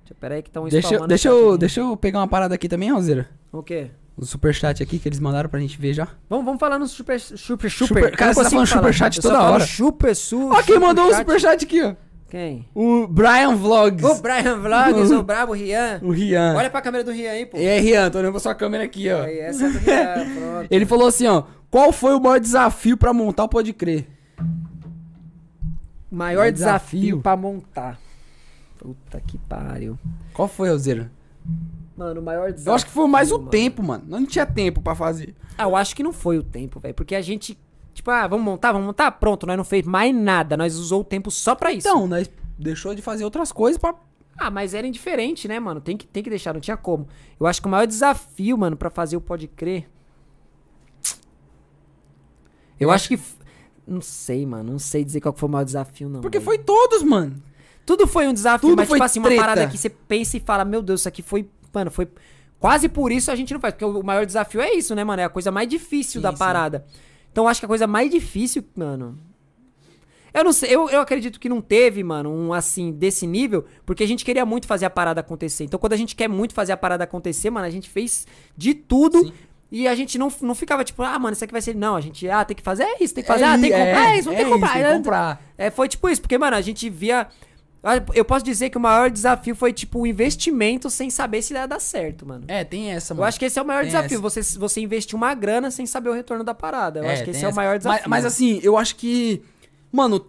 Deixa, 0.02 0.14
pera 0.20 0.34
aí 0.36 0.42
que 0.42 0.48
estão 0.48 0.68
Deixa, 0.68 0.94
eu- 0.94 1.06
deixa, 1.06 1.28
eu, 1.28 1.58
deixa 1.58 1.80
eu 1.80 1.96
pegar 1.96 2.18
uma 2.20 2.28
parada 2.28 2.54
aqui 2.54 2.68
também, 2.68 2.90
Alzira. 2.90 3.28
O 3.50 3.62
quê? 3.62 3.90
O 4.16 4.26
superchat 4.26 4.82
aqui 4.82 4.98
que 4.98 5.08
eles 5.08 5.18
mandaram 5.18 5.48
pra 5.48 5.58
gente 5.58 5.78
ver 5.78 5.94
já. 5.94 6.06
Vamos, 6.28 6.44
vamos 6.44 6.60
falar 6.60 6.78
no 6.78 6.86
super, 6.86 7.18
super, 7.18 7.70
super. 7.70 7.70
Super- 7.70 8.16
cara, 8.16 8.34
você 8.34 8.42
tá 8.42 8.50
falando 8.50 8.66
superchat 8.66 9.20
toda 9.22 9.42
hora. 9.42 9.66
Super, 9.66 10.14
su, 10.14 10.50
Ó, 10.50 10.62
quem 10.62 10.78
mandou 10.78 11.06
o 11.08 11.14
superchat 11.14 11.64
aqui, 11.64 11.82
ó. 11.82 11.94
Quem? 12.32 12.66
O 12.74 13.06
Brian 13.06 13.54
Vlogs. 13.56 14.02
O 14.02 14.22
Brian 14.22 14.58
Vlogs, 14.58 15.10
o 15.12 15.22
brabo 15.22 15.52
Rian. 15.52 16.00
O 16.02 16.10
Rian. 16.10 16.54
Olha 16.56 16.70
pra 16.70 16.80
câmera 16.80 17.04
do 17.04 17.10
Rian 17.12 17.30
aí, 17.30 17.44
pô. 17.44 17.58
E 17.58 17.68
aí, 17.68 17.78
Rian, 17.78 18.10
tô 18.10 18.16
olhando 18.20 18.30
pra 18.30 18.40
sua 18.40 18.54
câmera 18.54 18.84
aqui, 18.84 19.10
ó. 19.10 19.20
Aí, 19.24 19.38
essa 19.38 19.66
é 19.66 19.68
do 19.70 19.78
Rian, 19.78 20.14
pronto. 20.34 20.66
Ele 20.70 20.86
falou 20.86 21.08
assim, 21.08 21.26
ó. 21.26 21.42
Qual 21.70 21.92
foi 21.92 22.14
o 22.14 22.20
maior 22.20 22.40
desafio 22.40 22.96
pra 22.96 23.12
montar 23.12 23.44
o 23.44 23.48
Pode 23.50 23.74
Crer? 23.74 24.06
Maior 26.10 26.38
Maior 26.38 26.52
desafio, 26.52 27.00
desafio. 27.00 27.20
pra 27.20 27.36
montar. 27.36 28.00
Puta 28.78 29.20
que 29.20 29.36
pariu. 29.36 29.98
Qual 30.32 30.48
foi, 30.48 30.70
Alzira? 30.70 31.12
Mano, 31.94 32.22
o 32.22 32.24
maior 32.24 32.50
desafio. 32.50 32.70
Eu 32.70 32.74
acho 32.74 32.86
que 32.86 32.92
foi 32.92 33.06
mais 33.08 33.30
o 33.30 33.36
mano. 33.36 33.50
tempo, 33.50 33.82
mano. 33.82 34.04
Não 34.08 34.24
tinha 34.24 34.46
tempo 34.46 34.80
pra 34.80 34.94
fazer. 34.94 35.34
Ah, 35.58 35.64
eu 35.64 35.76
acho 35.76 35.94
que 35.94 36.02
não 36.02 36.14
foi 36.14 36.38
o 36.38 36.42
tempo, 36.42 36.80
velho. 36.80 36.94
Porque 36.94 37.14
a 37.14 37.20
gente. 37.20 37.58
Tipo, 37.94 38.10
ah, 38.10 38.26
vamos 38.26 38.44
montar, 38.44 38.72
vamos 38.72 38.86
montar? 38.86 39.10
Pronto, 39.12 39.46
nós 39.46 39.56
não 39.56 39.64
fez 39.64 39.84
mais 39.86 40.14
nada. 40.14 40.56
Nós 40.56 40.76
usou 40.76 41.02
o 41.02 41.04
tempo 41.04 41.30
só 41.30 41.54
pra 41.54 41.72
isso. 41.72 41.86
Então, 41.86 42.06
nós 42.06 42.30
deixou 42.58 42.94
de 42.94 43.02
fazer 43.02 43.24
outras 43.24 43.52
coisas 43.52 43.80
pra... 43.80 43.94
Ah, 44.38 44.50
mas 44.50 44.72
era 44.72 44.86
indiferente, 44.86 45.46
né, 45.46 45.60
mano? 45.60 45.80
Tem 45.80 45.96
que, 45.96 46.06
tem 46.06 46.22
que 46.22 46.30
deixar, 46.30 46.54
não 46.54 46.60
tinha 46.60 46.76
como. 46.76 47.06
Eu 47.38 47.46
acho 47.46 47.60
que 47.60 47.68
o 47.68 47.70
maior 47.70 47.86
desafio, 47.86 48.56
mano, 48.56 48.76
pra 48.76 48.88
fazer 48.88 49.16
o 49.16 49.20
Pode 49.20 49.46
Crer. 49.46 49.86
Eu, 52.80 52.90
acho 52.90 53.08
que. 53.08 53.20
Não 53.86 54.00
sei, 54.00 54.44
mano. 54.44 54.72
Não 54.72 54.78
sei 54.78 55.04
dizer 55.04 55.20
qual 55.20 55.34
foi 55.34 55.48
o 55.48 55.52
maior 55.52 55.64
desafio, 55.64 56.08
não. 56.08 56.20
Porque 56.20 56.40
foi 56.40 56.58
todos, 56.58 57.02
mano. 57.02 57.40
Tudo 57.86 58.06
foi 58.06 58.26
um 58.26 58.32
desafio, 58.32 58.70
Tudo 58.70 58.78
mas 58.78 58.88
foi 58.88 58.96
tipo 58.98 59.04
assim, 59.04 59.22
treta. 59.22 59.40
uma 59.40 59.46
parada 59.46 59.68
que 59.68 59.78
você 59.78 59.90
pensa 59.90 60.36
e 60.36 60.40
fala, 60.40 60.64
meu 60.64 60.82
Deus, 60.82 61.00
isso 61.00 61.08
aqui 61.08 61.22
foi. 61.22 61.48
Mano, 61.72 61.90
foi. 61.90 62.08
Quase 62.58 62.88
por 62.88 63.12
isso 63.12 63.30
a 63.30 63.36
gente 63.36 63.52
não 63.52 63.60
faz. 63.60 63.74
Porque 63.74 63.84
o 63.84 64.02
maior 64.02 64.24
desafio 64.24 64.60
é 64.60 64.72
isso, 64.72 64.94
né, 64.94 65.04
mano? 65.04 65.20
É 65.20 65.24
a 65.24 65.28
coisa 65.28 65.50
mais 65.50 65.68
difícil 65.68 66.20
Sim, 66.20 66.22
da 66.22 66.32
parada. 66.32 66.84
Então 67.32 67.44
eu 67.44 67.48
acho 67.48 67.60
que 67.60 67.64
a 67.64 67.68
coisa 67.68 67.86
mais 67.86 68.10
difícil, 68.10 68.62
mano. 68.76 69.18
Eu 70.34 70.44
não 70.44 70.52
sei, 70.52 70.74
eu, 70.74 70.88
eu 70.88 71.00
acredito 71.00 71.38
que 71.38 71.48
não 71.48 71.60
teve, 71.60 72.02
mano, 72.02 72.30
um 72.30 72.54
assim, 72.54 72.90
desse 72.90 73.26
nível, 73.26 73.66
porque 73.84 74.02
a 74.02 74.06
gente 74.06 74.24
queria 74.24 74.46
muito 74.46 74.66
fazer 74.66 74.86
a 74.86 74.90
parada 74.90 75.20
acontecer. 75.20 75.64
Então, 75.64 75.78
quando 75.78 75.92
a 75.92 75.96
gente 75.96 76.16
quer 76.16 76.28
muito 76.28 76.54
fazer 76.54 76.72
a 76.72 76.76
parada 76.76 77.04
acontecer, 77.04 77.50
mano, 77.50 77.66
a 77.66 77.70
gente 77.70 77.90
fez 77.90 78.26
de 78.56 78.72
tudo. 78.72 79.26
Sim. 79.26 79.32
E 79.70 79.88
a 79.88 79.94
gente 79.94 80.18
não, 80.18 80.30
não 80.42 80.54
ficava 80.54 80.84
tipo, 80.84 81.02
ah, 81.02 81.18
mano, 81.18 81.32
isso 81.32 81.42
aqui 81.44 81.52
vai 81.52 81.62
ser. 81.62 81.74
Não, 81.74 81.96
a 81.96 82.00
gente, 82.00 82.28
ah, 82.28 82.44
tem 82.44 82.54
que 82.54 82.62
fazer 82.62 82.86
isso, 83.00 83.14
tem 83.14 83.24
que 83.24 83.28
fazer, 83.28 83.44
É 83.44 83.46
ah, 83.46 83.58
tem 83.58 83.70
que 83.70 83.78
comprar, 83.78 84.14
é, 84.14 84.18
isso, 84.18 84.28
ter 84.28 84.34
é 84.34 84.44
que 84.44 84.50
comprar. 84.50 84.66
isso, 84.66 84.74
tem 84.74 84.84
que 84.84 84.96
comprar. 84.96 85.42
É, 85.56 85.70
foi 85.70 85.88
tipo 85.88 86.08
isso, 86.10 86.20
porque, 86.20 86.38
mano, 86.38 86.56
a 86.56 86.60
gente 86.60 86.90
via. 86.90 87.26
Ah, 87.82 87.94
Eu 88.14 88.24
posso 88.24 88.44
dizer 88.44 88.70
que 88.70 88.76
o 88.78 88.80
maior 88.80 89.10
desafio 89.10 89.54
foi, 89.56 89.72
tipo, 89.72 90.00
o 90.00 90.06
investimento 90.06 90.88
sem 90.90 91.10
saber 91.10 91.42
se 91.42 91.52
ia 91.54 91.66
dar 91.66 91.80
certo, 91.80 92.24
mano. 92.26 92.44
É, 92.48 92.62
tem 92.64 92.92
essa, 92.92 93.12
Eu 93.12 93.16
mano. 93.16 93.28
acho 93.28 93.38
que 93.38 93.44
esse 93.44 93.58
é 93.58 93.62
o 93.62 93.66
maior 93.66 93.80
Tem 93.80 93.88
desafio, 93.88 94.18
essa. 94.18 94.40
você, 94.42 94.58
você 94.58 94.80
investir 94.80 95.16
uma 95.16 95.34
grana 95.34 95.70
sem 95.70 95.84
saber 95.86 96.10
o 96.10 96.12
retorno 96.12 96.44
da 96.44 96.54
parada. 96.54 97.00
Eu 97.00 97.08
acho 97.08 97.24
que 97.24 97.30
esse 97.30 97.40
tem 97.40 97.44
é 97.44 97.48
o 97.48 97.50
essa. 97.50 97.56
maior 97.56 97.78
desafio. 97.78 98.02
Mas, 98.08 98.24
mas 98.24 98.32
assim, 98.32 98.60
eu 98.62 98.76
acho 98.76 98.94
que. 98.96 99.42
Mano, 99.90 100.24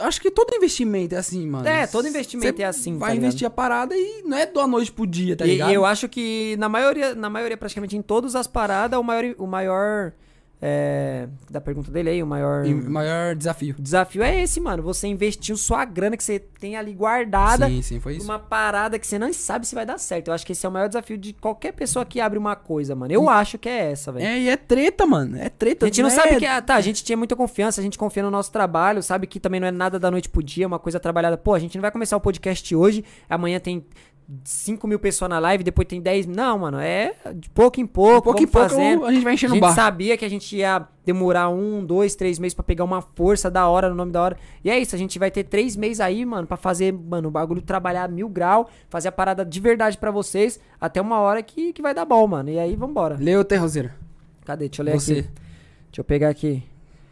acho 0.00 0.20
que 0.20 0.30
todo 0.30 0.54
investimento 0.54 1.14
é 1.14 1.18
assim, 1.18 1.46
mano. 1.46 1.66
É, 1.68 1.86
todo 1.86 2.06
investimento 2.08 2.60
é 2.60 2.64
assim, 2.64 2.98
Vai 2.98 3.10
tá 3.12 3.16
investir 3.16 3.46
a 3.46 3.50
parada 3.50 3.94
e 3.96 4.22
não 4.24 4.36
é 4.36 4.44
da 4.46 4.66
noite 4.66 4.90
pro 4.92 5.06
dia, 5.06 5.36
tá 5.36 5.44
E- 5.46 5.50
ligado? 5.50 5.70
E 5.70 5.74
eu 5.74 5.84
acho 5.84 6.08
que 6.08 6.56
na 6.58 6.68
maioria, 6.68 7.14
na 7.14 7.30
maioria, 7.30 7.56
praticamente 7.56 7.96
em 7.96 8.02
todas 8.02 8.34
as 8.34 8.46
paradas, 8.46 8.98
o 8.98 9.02
maior. 9.02 9.34
O 9.38 9.46
maior 9.46 10.12
é, 10.60 11.28
da 11.50 11.60
pergunta 11.60 11.90
dele 11.90 12.08
aí, 12.10 12.22
o 12.22 12.26
maior. 12.26 12.66
E 12.66 12.72
o 12.72 12.90
maior 12.90 13.34
desafio. 13.34 13.74
O 13.78 13.82
desafio 13.82 14.22
é 14.22 14.42
esse, 14.42 14.58
mano. 14.58 14.82
Você 14.82 15.06
investiu 15.06 15.56
sua 15.56 15.84
grana 15.84 16.16
que 16.16 16.24
você 16.24 16.38
tem 16.38 16.76
ali 16.76 16.94
guardada 16.94 17.66
Sim, 17.68 17.82
sim, 17.82 18.00
foi 18.00 18.16
isso. 18.16 18.26
numa 18.26 18.38
parada 18.38 18.98
que 18.98 19.06
você 19.06 19.18
não 19.18 19.32
sabe 19.32 19.66
se 19.66 19.74
vai 19.74 19.84
dar 19.84 19.98
certo. 19.98 20.28
Eu 20.28 20.34
acho 20.34 20.46
que 20.46 20.52
esse 20.52 20.64
é 20.64 20.68
o 20.68 20.72
maior 20.72 20.88
desafio 20.88 21.18
de 21.18 21.32
qualquer 21.34 21.72
pessoa 21.72 22.04
que 22.04 22.20
abre 22.20 22.38
uma 22.38 22.56
coisa, 22.56 22.94
mano. 22.94 23.12
Eu 23.12 23.28
acho 23.28 23.58
que 23.58 23.68
é 23.68 23.90
essa, 23.92 24.10
velho. 24.10 24.24
É, 24.26 24.38
e 24.38 24.48
é 24.48 24.56
treta, 24.56 25.04
mano. 25.04 25.36
É 25.36 25.48
treta. 25.50 25.84
A 25.86 25.88
gente 25.88 26.00
não 26.02 26.08
é- 26.08 26.12
sabe 26.12 26.36
que. 26.36 26.46
ah, 26.46 26.62
Tá, 26.62 26.74
a 26.76 26.80
gente 26.80 27.04
tinha 27.04 27.16
muita 27.16 27.36
confiança, 27.36 27.80
a 27.80 27.84
gente 27.84 27.98
confia 27.98 28.22
no 28.22 28.30
nosso 28.30 28.50
trabalho, 28.50 29.02
sabe 29.02 29.26
que 29.26 29.38
também 29.38 29.60
não 29.60 29.68
é 29.68 29.70
nada 29.70 29.98
da 29.98 30.10
noite 30.10 30.28
pro 30.28 30.42
dia, 30.42 30.64
é 30.64 30.66
uma 30.66 30.78
coisa 30.78 30.98
trabalhada. 30.98 31.36
Pô, 31.36 31.54
a 31.54 31.58
gente 31.58 31.76
não 31.76 31.82
vai 31.82 31.90
começar 31.90 32.16
o 32.16 32.20
podcast 32.20 32.74
hoje, 32.74 33.04
amanhã 33.28 33.60
tem 33.60 33.84
5 34.44 34.88
mil 34.88 34.98
pessoas 34.98 35.28
na 35.28 35.38
live, 35.38 35.62
depois 35.62 35.86
tem 35.86 36.00
10. 36.00 36.26
Não, 36.26 36.58
mano, 36.58 36.78
é 36.80 37.14
de 37.34 37.48
pouco 37.50 37.80
em 37.80 37.86
pouco. 37.86 38.16
De 38.18 38.22
pouco 38.24 38.42
em 38.42 38.46
pouco 38.46 38.68
fazendo. 38.70 39.04
a 39.04 39.12
gente 39.12 39.22
vai 39.22 39.32
A 39.32 39.34
enchendo 39.34 39.52
o 39.52 39.54
gente 39.56 39.60
barco. 39.62 39.76
sabia 39.76 40.16
que 40.16 40.24
a 40.24 40.28
gente 40.28 40.56
ia 40.56 40.86
demorar 41.04 41.48
um, 41.48 41.84
dois, 41.84 42.16
três 42.16 42.38
meses 42.38 42.52
pra 42.54 42.64
pegar 42.64 42.82
uma 42.84 43.00
força 43.00 43.48
da 43.50 43.68
hora 43.68 43.88
no 43.88 43.94
nome 43.94 44.10
da 44.10 44.20
hora. 44.20 44.36
E 44.64 44.70
é 44.70 44.78
isso, 44.78 44.96
a 44.96 44.98
gente 44.98 45.18
vai 45.18 45.30
ter 45.30 45.44
três 45.44 45.76
meses 45.76 46.00
aí, 46.00 46.24
mano, 46.24 46.46
pra 46.46 46.56
fazer, 46.56 46.92
mano, 46.92 47.28
o 47.28 47.30
bagulho 47.30 47.62
trabalhar 47.62 48.08
mil 48.08 48.28
grau, 48.28 48.68
fazer 48.88 49.08
a 49.08 49.12
parada 49.12 49.44
de 49.44 49.60
verdade 49.60 49.96
pra 49.96 50.10
vocês, 50.10 50.58
até 50.80 51.00
uma 51.00 51.20
hora 51.20 51.40
que, 51.42 51.72
que 51.72 51.80
vai 51.80 51.94
dar 51.94 52.04
bom, 52.04 52.26
mano. 52.26 52.50
E 52.50 52.58
aí, 52.58 52.74
vambora. 52.74 53.16
Leu, 53.20 53.44
Terrozeiro. 53.44 53.90
Cadê? 54.44 54.68
Deixa 54.68 54.82
eu 54.82 54.86
ler 54.86 54.92
Você. 54.98 55.12
aqui. 55.12 55.22
Deixa 55.22 56.00
eu 56.00 56.04
pegar 56.04 56.28
aqui. 56.28 56.62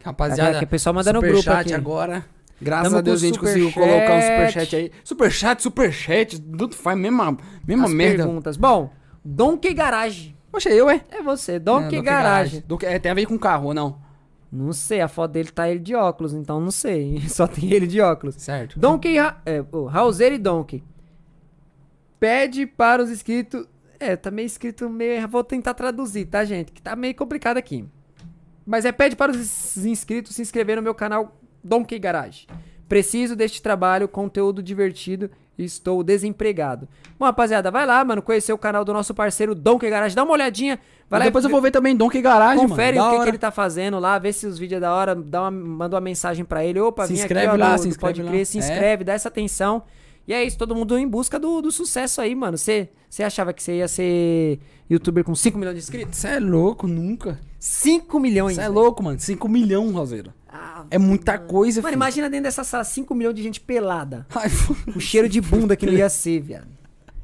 Rapaziada, 0.03 0.57
Aqui, 0.57 0.65
o 0.65 0.67
pessoal 0.67 0.93
manda 0.93 1.11
no 1.11 1.19
grupo 1.19 1.49
aqui. 1.51 1.73
agora. 1.73 2.23
Graças 2.61 2.87
Tamo 2.87 2.97
a 2.97 3.01
Deus 3.01 3.21
a 3.21 3.25
gente 3.25 3.39
conseguiu 3.39 3.67
superchat. 3.69 3.93
colocar 3.93 4.15
um 4.17 4.21
superchat 4.21 4.75
aí. 4.75 4.91
Superchat, 5.03 5.61
superchat, 5.63 6.41
tudo 6.41 6.75
faz 6.75 6.97
mesma, 6.97 7.37
mesma 7.67 7.85
As 7.85 7.93
merda. 7.93 8.23
perguntas. 8.23 8.55
Bom, 8.57 8.91
Donkey 9.23 9.73
Garage. 9.73 10.35
Poxa, 10.51 10.69
eu, 10.69 10.89
é? 10.89 11.01
É 11.11 11.21
você, 11.21 11.53
É, 11.53 11.59
Donkey 11.59 12.01
Garage. 12.01 12.63
Donkey- 12.65 12.85
é, 12.85 12.97
tem 12.97 13.11
a 13.11 13.15
ver 13.15 13.25
com 13.25 13.37
carro 13.37 13.67
ou 13.67 13.73
não? 13.73 13.99
Não 14.49 14.71
sei, 14.71 15.01
a 15.01 15.07
foto 15.09 15.31
dele 15.31 15.49
tá 15.51 15.67
ele 15.69 15.79
de 15.79 15.93
óculos, 15.95 16.33
então 16.33 16.61
não 16.61 16.71
sei. 16.71 17.21
Só 17.27 17.45
tem 17.45 17.73
ele 17.73 17.85
de 17.87 17.99
óculos. 17.99 18.35
Certo. 18.35 18.79
Donkey, 18.79 19.17
Ra 19.17 19.41
é, 19.45 19.63
o 19.71 19.85
Raulzeiro 19.85 20.35
e 20.35 20.37
Donkey. 20.37 20.81
Pede 22.19 22.65
para 22.65 23.03
os 23.03 23.09
inscritos. 23.09 23.65
É, 23.99 24.15
tá 24.15 24.31
meio 24.31 24.45
escrito 24.45 24.89
meio. 24.89 25.27
Vou 25.27 25.43
tentar 25.43 25.73
traduzir, 25.73 26.25
tá, 26.25 26.43
gente? 26.45 26.71
Que 26.71 26.81
tá 26.81 26.95
meio 26.95 27.13
complicado 27.15 27.57
aqui. 27.57 27.85
Mas 28.65 28.85
é 28.85 28.91
pede 28.91 29.15
para 29.15 29.31
os 29.31 29.77
inscritos 29.85 30.35
se 30.35 30.41
inscrever 30.41 30.77
no 30.77 30.81
meu 30.81 30.95
canal 30.95 31.37
Donkey 31.65 31.97
Garage. 31.99 32.45
Preciso 32.87 33.35
deste 33.35 33.61
trabalho, 33.61 34.07
conteúdo 34.07 34.61
divertido 34.61 35.29
e 35.57 35.63
estou 35.63 36.03
desempregado. 36.03 36.87
Bom, 37.17 37.25
rapaziada, 37.25 37.71
vai 37.71 37.85
lá, 37.85 38.05
mano, 38.05 38.21
conhecer 38.21 38.53
o 38.53 38.57
canal 38.57 38.85
do 38.85 38.93
nosso 38.93 39.13
parceiro 39.13 39.55
Donkey 39.55 39.89
Garage. 39.89 40.15
Dá 40.15 40.23
uma 40.23 40.33
olhadinha. 40.33 40.77
Vai 41.09 41.19
lá 41.19 41.25
e 41.25 41.29
Depois 41.29 41.43
eu 41.45 41.49
vou 41.49 41.61
ver 41.61 41.71
também 41.71 41.95
Donkey 41.95 42.21
Garage, 42.21 42.61
Confere 42.61 42.97
mano. 42.99 43.09
o 43.09 43.17
que, 43.17 43.23
que 43.23 43.29
ele 43.29 43.37
tá 43.39 43.49
fazendo 43.51 43.97
lá, 43.99 44.19
vê 44.19 44.31
se 44.33 44.45
os 44.45 44.59
vídeos 44.59 44.77
é 44.77 44.81
da 44.81 44.93
hora, 44.93 45.15
dá 45.15 45.41
uma, 45.41 45.51
manda 45.51 45.95
uma 45.95 46.01
mensagem 46.01 46.45
pra 46.45 46.63
ele. 46.63 46.79
Opa, 46.79 47.07
Se 47.07 47.13
inscreve 47.13 47.47
aqui, 47.47 47.55
ó, 47.55 47.59
lá, 47.59 47.71
no- 47.73 47.77
se 47.79 47.87
inscreve 47.87 48.13
Pode 48.13 48.23
lá. 48.23 48.31
Crer, 48.31 48.45
se 48.45 48.57
É. 48.57 48.61
inscreve, 48.61 49.03
dá 49.03 49.13
essa 49.13 49.29
atenção. 49.29 49.83
E 50.27 50.33
é 50.33 50.43
isso, 50.43 50.57
todo 50.57 50.73
mundo 50.75 50.97
em 50.97 51.07
busca 51.07 51.37
do, 51.39 51.61
do 51.61 51.71
sucesso 51.71 52.19
aí, 52.21 52.33
mano. 52.33 52.57
Você 52.57 52.89
achava 53.23 53.53
que 53.53 53.61
você 53.61 53.77
ia 53.77 53.87
ser 53.87 54.59
youtuber 54.89 55.23
com 55.23 55.35
5 55.35 55.57
milhões 55.57 55.75
de 55.75 55.81
inscritos? 55.83 56.17
Você 56.19 56.27
é 56.29 56.39
louco, 56.39 56.87
nunca. 56.87 57.39
5 57.59 58.19
milhões. 58.19 58.55
Você 58.55 58.61
é 58.61 58.67
louco, 58.67 59.03
mano. 59.03 59.19
5 59.19 59.47
milhões, 59.47 59.91
Roseiro. 59.91 60.33
Ah, 60.47 60.85
É 60.89 60.97
muita 60.97 61.37
coisa, 61.37 61.81
Mano, 61.81 61.89
filho. 61.89 61.97
imagina 61.97 62.29
dentro 62.29 62.45
dessa 62.45 62.63
sala 62.63 62.83
5 62.83 63.13
milhões 63.13 63.35
de 63.35 63.43
gente 63.43 63.59
pelada. 63.59 64.25
Ai, 64.33 64.49
O 64.95 64.99
cheiro 64.99 65.27
de 65.29 65.41
bunda 65.41 65.75
que 65.75 65.85
não 65.85 65.93
ia 65.93 66.09
ser, 66.09 66.39
viado. 66.41 66.67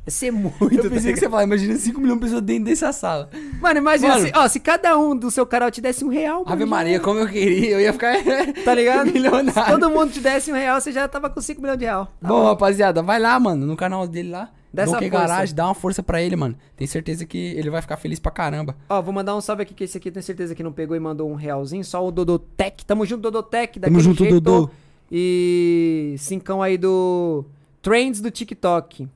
Ia 0.05 0.11
ser 0.11 0.31
muito. 0.31 0.63
eu 0.63 0.83
tá 0.83 0.89
pensei 0.89 1.13
que 1.13 1.19
você 1.19 1.25
falava, 1.29 1.43
imagina 1.43 1.75
5 1.75 2.01
milhões 2.01 2.19
de 2.19 2.25
pessoas 2.25 2.41
dentro 2.41 2.65
dessa 2.65 2.91
sala. 2.91 3.29
Mano, 3.59 3.77
imagina 3.77 4.15
Mano. 4.15 4.25
se, 4.25 4.31
ó, 4.35 4.47
se 4.47 4.59
cada 4.59 4.97
um 4.97 5.15
do 5.15 5.29
seu 5.29 5.45
canal 5.45 5.69
te 5.69 5.79
desse 5.79 6.03
um 6.03 6.07
real, 6.07 6.39
mano, 6.39 6.51
Ave 6.51 6.65
Maria, 6.65 6.99
como 6.99 7.19
eu 7.19 7.27
queria, 7.27 7.71
eu 7.71 7.79
ia 7.81 7.93
ficar 7.93 8.15
Tá 8.65 8.73
ligado? 8.73 9.07
Se 9.09 9.13
milionário. 9.13 9.79
todo 9.79 9.89
mundo 9.91 10.11
te 10.11 10.19
desse 10.19 10.51
um 10.51 10.55
real, 10.55 10.81
você 10.81 10.91
já 10.91 11.07
tava 11.07 11.29
com 11.29 11.39
5 11.39 11.61
milhões 11.61 11.77
de 11.77 11.85
real. 11.85 12.07
Tá 12.19 12.27
Bom, 12.27 12.45
rapaziada, 12.45 13.03
vai 13.03 13.19
lá, 13.19 13.39
mano, 13.39 13.65
no 13.67 13.75
canal 13.75 14.07
dele 14.07 14.29
lá. 14.29 14.49
Dá 14.73 14.83
essa 14.83 14.93
Donkey 14.93 15.09
força. 15.09 15.27
Garage, 15.27 15.53
dá 15.53 15.65
uma 15.65 15.75
força 15.75 16.01
pra 16.01 16.21
ele, 16.21 16.35
mano. 16.35 16.55
Tenho 16.77 16.89
certeza 16.89 17.25
que 17.25 17.37
ele 17.37 17.69
vai 17.69 17.81
ficar 17.81 17.97
feliz 17.97 18.19
pra 18.19 18.31
caramba. 18.31 18.75
Ó, 18.89 19.01
vou 19.01 19.13
mandar 19.13 19.35
um 19.35 19.41
salve 19.41 19.63
aqui, 19.63 19.73
que 19.73 19.83
esse 19.83 19.97
aqui 19.97 20.09
tenho 20.09 20.23
certeza 20.23 20.55
que 20.55 20.63
não 20.63 20.71
pegou 20.71 20.95
e 20.95 20.99
mandou 20.99 21.29
um 21.29 21.35
realzinho. 21.35 21.83
Só 21.83 22.05
o 22.07 22.09
Dodotec. 22.09 22.85
Tamo 22.85 23.05
junto, 23.05 23.21
Dodotec. 23.21 23.79
Tamo 23.81 23.99
junto, 23.99 24.23
jeito. 24.23 24.39
Dodô. 24.39 24.69
E 25.11 26.15
cincão 26.17 26.61
aí 26.61 26.77
do 26.77 27.43
Trends 27.81 28.21
do 28.21 28.31
TikTok. 28.31 29.09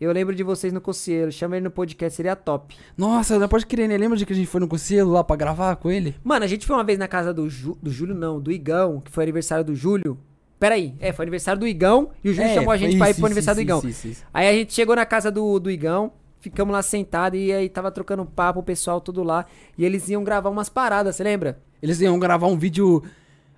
Eu 0.00 0.12
lembro 0.12 0.34
de 0.34 0.42
vocês 0.42 0.72
no 0.72 0.80
Conselho. 0.80 1.30
Chama 1.30 1.56
ele 1.56 1.64
no 1.64 1.70
podcast, 1.70 2.16
seria 2.16 2.34
top. 2.34 2.76
Nossa, 2.96 3.38
não 3.38 3.48
pode 3.48 3.66
crer, 3.66 3.88
né? 3.88 3.96
Lembra 3.96 4.16
de 4.16 4.26
que 4.26 4.32
a 4.32 4.36
gente 4.36 4.48
foi 4.48 4.60
no 4.60 4.68
conselho 4.68 5.08
lá 5.08 5.22
pra 5.22 5.36
gravar 5.36 5.76
com 5.76 5.90
ele? 5.90 6.16
Mano, 6.22 6.44
a 6.44 6.48
gente 6.48 6.66
foi 6.66 6.74
uma 6.74 6.84
vez 6.84 6.98
na 6.98 7.06
casa 7.06 7.32
do, 7.32 7.48
Ju, 7.48 7.78
do 7.80 7.90
Júlio, 7.90 8.14
não, 8.14 8.40
do 8.40 8.50
Igão, 8.50 9.00
que 9.00 9.10
foi 9.10 9.22
aniversário 9.22 9.64
do 9.64 9.74
Júlio. 9.74 10.18
Pera 10.58 10.74
aí, 10.74 10.94
é, 10.98 11.12
foi 11.12 11.24
aniversário 11.24 11.60
do 11.60 11.66
Igão 11.66 12.10
e 12.22 12.30
o 12.30 12.34
Júlio 12.34 12.54
chamou 12.54 12.70
a 12.70 12.76
gente 12.76 12.92
foi 12.92 12.98
pra 12.98 13.08
ir 13.08 13.10
isso, 13.10 13.20
pro 13.20 13.26
aniversário 13.26 13.60
isso, 13.60 13.66
do 13.66 13.68
Igão. 13.68 13.78
isso, 13.78 13.88
isso, 13.88 14.08
isso. 14.08 14.24
Aí 14.32 14.48
a 14.48 14.52
gente 14.52 14.72
chegou 14.72 14.96
na 14.96 15.04
casa 15.04 15.30
do, 15.30 15.58
do 15.58 15.70
Igão, 15.70 16.12
ficamos 16.40 16.72
lá 16.72 16.82
sentados 16.82 17.38
e 17.38 17.52
aí 17.52 17.68
tava 17.68 17.90
trocando 17.90 18.24
papo, 18.24 18.60
o 18.60 18.62
pessoal 18.62 19.00
tudo 19.00 19.22
lá. 19.22 19.46
E 19.76 19.84
eles 19.84 20.08
iam 20.08 20.24
gravar 20.24 20.50
umas 20.50 20.68
paradas, 20.68 21.16
você 21.16 21.24
lembra? 21.24 21.58
Eles 21.82 22.00
iam 22.00 22.18
gravar 22.18 22.46
um 22.46 22.56
vídeo. 22.56 23.02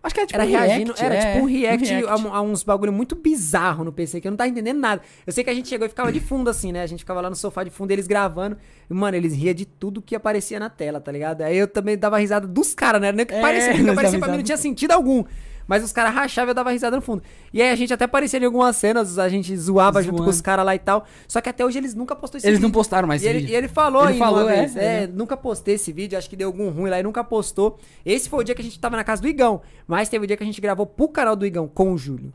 Acho 0.06 0.14
que 0.14 0.20
era 0.20 0.26
tipo 0.28 0.40
era 0.40 0.48
um 0.48 0.50
reagindo, 0.52 0.92
react, 0.92 1.04
era 1.04 1.14
é, 1.16 1.32
tipo 1.32 1.44
um 1.44 1.48
react, 1.48 1.84
react. 1.88 2.08
A, 2.08 2.16
um- 2.16 2.34
a 2.34 2.40
uns 2.40 2.62
bagulho 2.62 2.92
muito 2.92 3.16
bizarro 3.16 3.82
no 3.84 3.92
PC, 3.92 4.20
que 4.20 4.28
eu 4.28 4.30
não 4.30 4.36
tava 4.36 4.48
entendendo 4.48 4.78
nada. 4.78 5.02
Eu 5.26 5.32
sei 5.32 5.42
que 5.42 5.50
a 5.50 5.54
gente 5.54 5.68
chegou 5.68 5.84
e 5.84 5.88
ficava 5.88 6.12
de 6.12 6.20
fundo 6.20 6.48
assim, 6.48 6.70
né? 6.70 6.82
A 6.82 6.86
gente 6.86 7.00
ficava 7.00 7.20
lá 7.20 7.28
no 7.28 7.34
sofá 7.36 7.64
de 7.64 7.70
fundo, 7.70 7.90
eles 7.90 8.06
gravando. 8.06 8.56
E, 8.88 8.94
mano, 8.94 9.16
eles 9.16 9.34
riam 9.34 9.52
de 9.52 9.66
tudo 9.66 10.00
que 10.00 10.14
aparecia 10.14 10.60
na 10.60 10.70
tela, 10.70 11.00
tá 11.00 11.10
ligado? 11.10 11.42
Aí 11.42 11.56
eu 11.58 11.66
também 11.66 11.98
dava 11.98 12.18
risada 12.18 12.46
dos 12.46 12.72
caras, 12.74 13.00
né? 13.00 13.10
Não 13.10 13.20
é 13.20 13.24
que 13.24 13.34
É, 13.34 13.40
parecia, 13.40 13.72
porque 13.74 13.92
parecia 13.92 14.18
pra 14.20 14.28
mim 14.28 14.36
não 14.36 14.44
tinha 14.44 14.56
sentido 14.56 14.92
algum. 14.92 15.24
Mas 15.68 15.82
os 15.82 15.90
caras 15.92 16.14
rachavam 16.14 16.48
e 16.48 16.52
eu 16.52 16.54
dava 16.54 16.70
risada 16.70 16.94
no 16.96 17.02
fundo. 17.02 17.22
E 17.52 17.60
aí 17.60 17.70
a 17.70 17.74
gente 17.76 17.92
até 17.92 18.04
aparecia 18.04 18.38
em 18.38 18.44
algumas 18.44 18.76
cenas, 18.76 19.18
a 19.18 19.28
gente 19.28 19.56
zoava 19.56 20.00
junto 20.00 20.12
com 20.12 20.18
Zoando. 20.18 20.30
os 20.30 20.40
caras 20.40 20.64
lá 20.64 20.74
e 20.74 20.78
tal. 20.78 21.04
Só 21.26 21.40
que 21.40 21.48
até 21.48 21.64
hoje 21.64 21.78
eles 21.78 21.94
nunca 21.94 22.14
postou 22.14 22.38
esse 22.38 22.46
Eles 22.46 22.60
não 22.60 22.68
vídeo. 22.68 22.74
postaram 22.78 23.08
mais 23.08 23.22
E 23.22 23.26
ele, 23.28 23.38
vídeo. 23.40 23.52
e 23.52 23.56
ele 23.56 23.68
falou 23.68 24.02
Ele 24.04 24.12
ainda 24.12 24.24
falou, 24.24 24.48
é, 24.48 24.56
vez, 24.60 24.76
é, 24.76 25.02
é. 25.02 25.06
nunca 25.08 25.36
postei 25.36 25.74
esse 25.74 25.92
vídeo, 25.92 26.16
acho 26.16 26.30
que 26.30 26.36
deu 26.36 26.48
algum 26.48 26.68
ruim 26.70 26.88
lá 26.90 27.00
e 27.00 27.02
nunca 27.02 27.24
postou. 27.24 27.78
Esse 28.04 28.28
foi 28.28 28.40
o 28.40 28.44
dia 28.44 28.54
que 28.54 28.60
a 28.60 28.64
gente 28.64 28.78
tava 28.78 28.96
na 28.96 29.02
casa 29.04 29.20
do 29.22 29.28
Igão, 29.28 29.60
mas 29.88 30.08
teve 30.08 30.24
o 30.24 30.26
dia 30.26 30.36
que 30.36 30.42
a 30.42 30.46
gente 30.46 30.60
gravou 30.60 30.86
pro 30.86 31.08
canal 31.08 31.34
do 31.34 31.44
Igão 31.44 31.66
com 31.66 31.92
o 31.92 31.98
Júlio. 31.98 32.32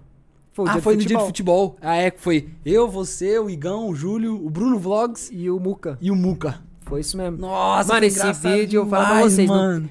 Foi 0.53 0.65
o 0.65 0.69
Ah, 0.69 0.81
foi 0.81 0.95
do 0.97 1.01
no 1.03 1.07
dia 1.07 1.17
de 1.17 1.23
futebol. 1.23 1.77
Ah, 1.81 1.95
é, 1.95 2.11
foi 2.15 2.49
eu, 2.65 2.89
você, 2.89 3.39
o 3.39 3.49
Igão, 3.49 3.87
o 3.87 3.95
Júlio, 3.95 4.35
o 4.45 4.49
Bruno 4.49 4.77
Vlogs 4.77 5.29
E 5.31 5.49
o 5.49 5.57
Muca. 5.57 5.97
e 6.01 6.11
o 6.11 6.15
Muca. 6.15 6.59
Foi 6.81 6.99
isso 6.99 7.15
mesmo. 7.15 7.37
Nossa, 7.37 7.93
Mano, 7.93 8.05
esse 8.05 8.33
vídeo 8.33 8.81
eu 8.81 8.85
falo 8.85 9.05
pra 9.05 9.13
demais, 9.15 9.33
vocês, 9.33 9.47
não- 9.47 9.89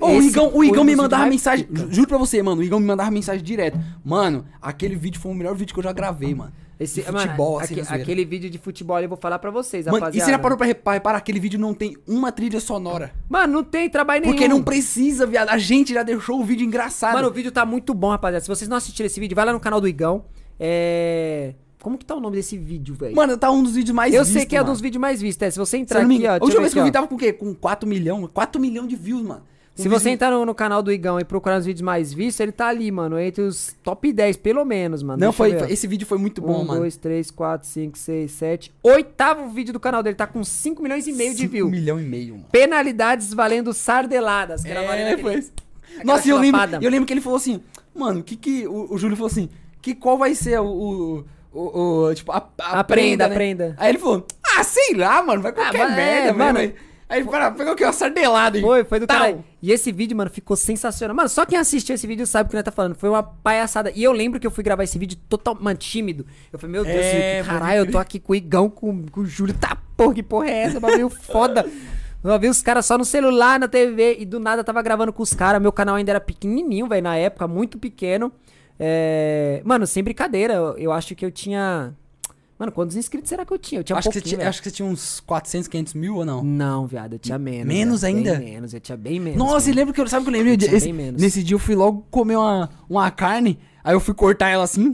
Ô, 0.00 0.06
o 0.08 0.22
Igão, 0.22 0.50
o 0.54 0.64
Igão 0.64 0.84
me 0.84 0.96
mandava 0.96 1.26
mensagem. 1.26 1.66
ju- 1.72 1.88
Juro 1.90 2.08
pra 2.08 2.18
você, 2.18 2.42
mano. 2.42 2.60
O 2.60 2.64
Igão 2.64 2.80
me 2.80 2.86
mandava 2.86 3.10
mensagem 3.10 3.42
direto. 3.44 3.78
Mano, 4.04 4.44
aquele 4.60 4.94
vídeo 4.96 5.20
foi 5.20 5.32
o 5.32 5.34
melhor 5.34 5.54
vídeo 5.54 5.72
que 5.74 5.78
eu 5.80 5.84
já 5.84 5.92
gravei, 5.92 6.34
mano. 6.34 6.52
Esse, 6.78 7.02
De 7.02 7.12
mano, 7.12 7.18
futebol, 7.20 7.58
assim, 7.60 7.78
aque- 7.78 7.92
aquele 7.94 8.24
vídeo 8.24 8.48
de 8.48 8.56
futebol 8.56 8.98
eu 9.00 9.08
vou 9.08 9.18
falar 9.18 9.38
pra 9.38 9.50
vocês, 9.50 9.84
Mano, 9.84 9.98
e 9.98 10.00
rapaziada. 10.00 10.24
você 10.24 10.30
já 10.30 10.38
parou 10.38 10.56
pra 10.56 10.66
repa- 10.66 10.94
reparar? 10.94 11.18
Aquele 11.18 11.38
vídeo 11.38 11.60
não 11.60 11.74
tem 11.74 11.94
uma 12.08 12.32
trilha 12.32 12.58
sonora. 12.58 13.12
Mano, 13.28 13.52
não 13.52 13.62
tem 13.62 13.90
trabalho 13.90 14.22
nenhum. 14.22 14.32
Porque 14.32 14.48
não 14.48 14.62
precisa, 14.62 15.26
viado. 15.26 15.50
A 15.50 15.58
gente 15.58 15.92
já 15.92 16.02
deixou 16.02 16.40
o 16.40 16.44
vídeo 16.44 16.64
engraçado. 16.66 17.12
Mano, 17.12 17.28
o 17.28 17.30
vídeo 17.30 17.52
tá 17.52 17.66
muito 17.66 17.92
bom, 17.92 18.08
rapaziada. 18.08 18.40
Se 18.42 18.48
vocês 18.48 18.66
não 18.66 18.78
assistiram 18.78 19.06
esse 19.06 19.20
vídeo, 19.20 19.34
vai 19.34 19.44
lá 19.44 19.52
no 19.52 19.60
canal 19.60 19.78
do 19.78 19.86
Igão. 19.86 20.24
É... 20.58 21.54
Como 21.82 21.96
que 21.96 22.04
tá 22.04 22.14
o 22.14 22.20
nome 22.20 22.36
desse 22.36 22.58
vídeo, 22.58 22.94
velho? 22.94 23.16
Mano, 23.16 23.36
tá 23.38 23.50
um 23.50 23.62
dos 23.62 23.72
vídeos 23.74 23.94
mais 23.94 24.12
eu 24.12 24.20
vistos, 24.20 24.34
sei 24.38 24.46
que 24.46 24.54
é 24.56 24.62
um 24.62 24.66
dos 24.66 24.80
vídeos 24.82 25.00
mais 25.00 25.20
vistos. 25.20 25.46
É, 25.46 25.50
se 25.50 25.58
você 25.58 25.76
eu 25.76 25.80
entrar 25.80 26.00
me 26.04 26.14
aqui, 26.14 26.14
ó. 26.14 26.18
engano- 26.28 26.42
A 26.42 26.44
última 26.44 26.58
eu 26.58 26.60
vez 26.62 26.72
que 26.74 26.78
eu 26.78 26.82
vi 26.84 26.90
ó. 26.90 26.92
tava 26.92 27.06
com 27.06 27.14
o 27.14 27.18
quê? 27.18 27.32
Com 27.32 27.54
4 27.54 27.88
milhões? 27.88 28.28
4 28.34 28.60
milhões 28.60 28.86
de 28.88 28.96
views, 28.96 29.22
mano. 29.22 29.42
Se 29.82 29.88
você 29.88 30.10
entrar 30.10 30.30
no, 30.30 30.44
no 30.46 30.54
canal 30.54 30.82
do 30.82 30.92
Igão 30.92 31.18
e 31.18 31.24
procurar 31.24 31.58
os 31.58 31.64
vídeos 31.66 31.82
mais 31.82 32.12
vistos, 32.12 32.40
ele 32.40 32.52
tá 32.52 32.68
ali, 32.68 32.90
mano. 32.90 33.18
Entre 33.18 33.42
os 33.42 33.74
top 33.82 34.12
10, 34.12 34.36
pelo 34.36 34.64
menos, 34.64 35.02
mano. 35.02 35.18
Não, 35.20 35.28
Deixa 35.28 35.36
foi, 35.36 35.58
foi- 35.58 35.72
esse 35.72 35.86
vídeo 35.86 36.06
foi 36.06 36.18
muito 36.18 36.40
bom, 36.40 36.62
um, 36.62 36.64
mano. 36.64 36.80
dois, 36.80 36.96
três, 36.96 37.30
quatro, 37.30 37.66
cinco, 37.68 37.96
seis, 37.98 38.30
sete. 38.32 38.72
Oitavo 38.82 39.48
vídeo 39.50 39.72
do 39.72 39.80
canal 39.80 40.02
dele. 40.02 40.16
Tá 40.16 40.26
com 40.26 40.42
5 40.44 40.82
milhões 40.82 41.06
e 41.06 41.12
meio 41.12 41.32
de 41.32 41.38
5 41.42 41.52
views. 41.52 41.70
milhão 41.70 42.00
e 42.00 42.04
meio, 42.04 42.34
mano. 42.34 42.46
Penalidades 42.52 43.32
valendo 43.34 43.72
sardeladas. 43.72 44.62
Que 44.62 44.70
era 44.70 44.82
valendo 44.82 45.06
É, 45.08 45.12
aquele- 45.12 45.22
foi 45.22 45.34
isso. 45.38 45.52
aquela 45.96 46.04
Nossa, 46.04 46.26
e 46.28 46.30
eu 46.30 46.38
lembro, 46.38 46.60
eu 46.80 46.90
lembro 46.90 47.06
que 47.06 47.12
ele 47.12 47.20
falou 47.20 47.36
assim, 47.36 47.60
mano, 47.94 48.22
que 48.22 48.36
que... 48.36 48.66
O, 48.66 48.94
o 48.94 48.98
Júlio 48.98 49.16
falou 49.16 49.30
assim, 49.30 49.48
que 49.82 49.94
qual 49.94 50.16
vai 50.18 50.34
ser 50.34 50.60
o... 50.60 50.66
o, 50.66 51.24
o- 51.52 52.04
o- 52.08 52.14
tipo, 52.14 52.30
a, 52.32 52.36
a, 52.60 52.80
A 52.80 52.84
prenda, 52.84 52.84
prenda, 52.84 53.24
a 53.24 53.28
né? 53.28 53.34
prenda. 53.34 53.74
Aí 53.78 53.88
ele 53.90 53.98
falou, 53.98 54.26
ah, 54.56 54.62
sei 54.62 54.94
lá, 54.94 55.22
mano, 55.22 55.42
vai 55.42 55.52
qualquer 55.52 55.78
mas 55.88 55.92
é, 55.92 55.96
merda, 55.96 56.32
mano. 56.32 56.58
mano. 56.60 56.72
Aí 57.10 57.24
para, 57.24 57.50
pegou 57.50 57.72
aqui, 57.72 57.82
uma 57.82 57.92
sardelada. 57.92 58.56
hein? 58.56 58.62
Foi, 58.62 58.84
foi 58.84 59.00
do 59.00 59.06
Tal. 59.06 59.18
caralho. 59.18 59.44
E 59.60 59.72
esse 59.72 59.90
vídeo, 59.90 60.16
mano, 60.16 60.30
ficou 60.30 60.56
sensacional. 60.56 61.14
Mano, 61.14 61.28
só 61.28 61.44
quem 61.44 61.58
assistiu 61.58 61.96
esse 61.96 62.06
vídeo 62.06 62.24
sabe 62.24 62.46
o 62.46 62.50
que 62.50 62.54
nós 62.54 62.64
tá 62.64 62.70
falando. 62.70 62.94
Foi 62.94 63.08
uma 63.10 63.22
palhaçada. 63.22 63.90
E 63.94 64.04
eu 64.04 64.12
lembro 64.12 64.38
que 64.38 64.46
eu 64.46 64.50
fui 64.50 64.62
gravar 64.62 64.84
esse 64.84 64.96
vídeo 64.96 65.18
total, 65.28 65.58
mano, 65.60 65.76
tímido. 65.76 66.24
Eu 66.52 66.58
falei, 66.58 66.72
meu 66.72 66.84
Deus, 66.84 66.96
É, 66.96 67.42
caralho, 67.44 67.80
eu 67.80 67.90
tô 67.90 67.98
aqui 67.98 68.20
com 68.20 68.32
o 68.32 68.36
Igão, 68.36 68.70
com, 68.70 69.04
com 69.06 69.22
o 69.22 69.26
Júlio. 69.26 69.52
Tá, 69.54 69.76
porra, 69.96 70.14
que 70.14 70.22
porra 70.22 70.48
é 70.48 70.58
essa? 70.62 70.78
Bagulho 70.80 71.10
foda. 71.10 71.66
Eu 72.22 72.38
vi 72.38 72.48
os 72.48 72.60
caras 72.60 72.84
só 72.84 72.98
no 72.98 73.04
celular, 73.04 73.58
na 73.58 73.66
TV, 73.66 74.16
e 74.18 74.26
do 74.26 74.38
nada 74.38 74.62
tava 74.62 74.82
gravando 74.82 75.10
com 75.10 75.22
os 75.22 75.32
caras. 75.32 75.60
Meu 75.60 75.72
canal 75.72 75.94
ainda 75.94 76.12
era 76.12 76.20
pequenininho, 76.20 76.86
velho, 76.86 77.02
na 77.02 77.16
época, 77.16 77.48
muito 77.48 77.78
pequeno. 77.78 78.30
É... 78.78 79.62
Mano, 79.64 79.86
sem 79.86 80.02
brincadeira, 80.04 80.52
eu, 80.52 80.76
eu 80.76 80.92
acho 80.92 81.14
que 81.14 81.24
eu 81.24 81.30
tinha... 81.30 81.94
Mano, 82.60 82.70
quantos 82.72 82.94
inscritos 82.94 83.30
será 83.30 83.46
que 83.46 83.52
eu 83.54 83.58
tinha? 83.58 83.80
Eu 83.80 83.84
tinha 83.84 83.96
acho, 83.98 84.10
que 84.10 84.20
tinha, 84.20 84.46
acho 84.46 84.60
que 84.62 84.68
você 84.68 84.76
tinha 84.76 84.86
uns 84.86 85.18
400, 85.20 85.66
500 85.66 85.94
mil 85.94 86.16
ou 86.16 86.26
não? 86.26 86.44
Não, 86.44 86.86
viado, 86.86 87.14
eu 87.14 87.18
tinha 87.18 87.38
menos. 87.38 87.66
Menos 87.66 88.00
velho, 88.02 88.16
ainda? 88.18 88.34
Bem 88.36 88.52
menos, 88.52 88.74
eu 88.74 88.80
tinha 88.80 88.98
bem 88.98 89.18
menos. 89.18 89.38
Nossa, 89.38 89.70
e 89.70 89.72
lembra 89.72 89.94
que 89.94 90.00
eu 90.02 90.06
sabe 90.06 90.24
que 90.24 90.28
eu 90.28 90.32
lembrei? 90.34 90.58
tinha 90.58 90.76
Esse- 90.76 90.84
bem 90.84 90.92
menos. 90.92 91.22
nesse 91.22 91.42
dia 91.42 91.54
eu 91.54 91.58
fui 91.58 91.74
logo 91.74 92.06
comer 92.10 92.36
uma, 92.36 92.68
uma 92.86 93.10
carne, 93.10 93.58
aí 93.82 93.94
eu 93.94 94.00
fui 94.00 94.12
cortar 94.12 94.50
ela 94.50 94.64
assim. 94.64 94.92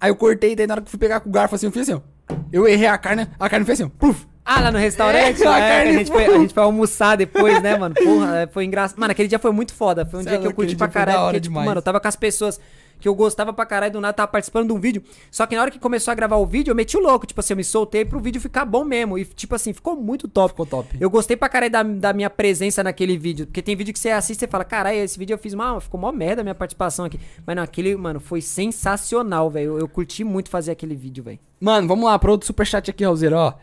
Aí 0.00 0.10
eu 0.10 0.16
cortei, 0.16 0.56
daí 0.56 0.66
na 0.66 0.72
hora 0.74 0.80
que 0.80 0.86
eu 0.86 0.90
fui 0.90 0.98
pegar 0.98 1.20
com 1.20 1.28
o 1.28 1.32
garfo 1.32 1.54
assim, 1.54 1.66
eu 1.66 1.72
fiz 1.72 1.82
assim, 1.82 2.00
ó. 2.00 2.34
Eu 2.50 2.66
errei 2.66 2.86
a 2.86 2.96
carne, 2.96 3.28
a 3.38 3.48
carne 3.50 3.66
fez 3.66 3.80
assim, 3.80 3.90
ó. 3.94 3.98
Puf. 3.98 4.26
Ah, 4.42 4.60
lá 4.62 4.70
no 4.70 4.78
restaurante? 4.78 5.42
É, 5.42 5.46
a 5.48 5.58
É, 5.58 5.68
carne 5.76 5.90
a, 5.90 5.98
gente 5.98 6.10
foi, 6.10 6.24
a 6.24 6.38
gente 6.38 6.54
foi 6.54 6.62
almoçar 6.62 7.16
depois, 7.16 7.62
né, 7.62 7.76
mano? 7.76 7.94
Porra, 7.94 8.48
foi 8.50 8.64
engraçado. 8.64 8.98
Mano, 8.98 9.10
aquele 9.12 9.28
dia 9.28 9.38
foi 9.38 9.50
muito 9.52 9.74
foda. 9.74 10.06
Foi 10.06 10.20
um 10.20 10.22
Cê 10.22 10.30
dia 10.30 10.38
é 10.38 10.40
que 10.40 10.46
eu 10.46 10.54
curti 10.54 10.74
pra 10.74 10.88
caralho. 10.88 11.24
Porque, 11.24 11.40
tipo, 11.40 11.50
demais. 11.52 11.66
mano, 11.66 11.78
eu 11.78 11.82
tava 11.82 12.00
com 12.00 12.08
as 12.08 12.16
pessoas 12.16 12.58
que 12.98 13.08
eu 13.08 13.14
gostava 13.14 13.52
pra 13.52 13.66
caralho 13.66 13.92
do 13.92 14.00
nada, 14.00 14.12
tava 14.12 14.28
participando 14.28 14.68
de 14.68 14.72
um 14.72 14.80
vídeo. 14.80 15.02
Só 15.30 15.46
que 15.46 15.54
na 15.54 15.62
hora 15.62 15.70
que 15.70 15.78
começou 15.78 16.12
a 16.12 16.14
gravar 16.14 16.36
o 16.36 16.46
vídeo, 16.46 16.70
eu 16.70 16.74
meti 16.74 16.96
o 16.96 17.00
louco. 17.00 17.26
Tipo 17.26 17.40
assim, 17.40 17.52
eu 17.52 17.56
me 17.56 17.64
soltei 17.64 18.04
pro 18.04 18.20
vídeo 18.20 18.40
ficar 18.40 18.64
bom 18.64 18.84
mesmo. 18.84 19.18
E, 19.18 19.24
tipo 19.24 19.54
assim, 19.54 19.72
ficou 19.72 19.96
muito 19.96 20.28
top. 20.28 20.50
Ficou 20.50 20.66
top. 20.66 20.96
Eu 21.00 21.10
gostei 21.10 21.36
pra 21.36 21.48
caralho 21.48 21.72
da, 21.72 21.82
da 21.82 22.12
minha 22.12 22.30
presença 22.30 22.82
naquele 22.82 23.16
vídeo. 23.16 23.46
Porque 23.46 23.62
tem 23.62 23.76
vídeo 23.76 23.92
que 23.92 23.98
você 23.98 24.10
assiste 24.10 24.42
e 24.42 24.48
fala, 24.48 24.64
caralho, 24.64 24.98
esse 24.98 25.18
vídeo 25.18 25.34
eu 25.34 25.38
fiz 25.38 25.54
mal, 25.54 25.80
ficou 25.80 26.00
mó 26.00 26.12
merda 26.12 26.42
a 26.42 26.44
minha 26.44 26.54
participação 26.54 27.04
aqui. 27.04 27.20
Mas 27.46 27.56
não, 27.56 27.62
aquele, 27.62 27.94
mano, 27.96 28.20
foi 28.20 28.40
sensacional, 28.40 29.50
velho. 29.50 29.72
Eu, 29.72 29.78
eu 29.80 29.88
curti 29.88 30.24
muito 30.24 30.50
fazer 30.50 30.72
aquele 30.72 30.94
vídeo, 30.94 31.22
velho. 31.22 31.38
Mano, 31.60 31.88
vamos 31.88 32.04
lá, 32.04 32.18
pro 32.18 32.32
outro 32.32 32.46
superchat 32.46 32.90
aqui, 32.90 33.04
Raulzeiro, 33.04 33.36
ó. 33.36 33.54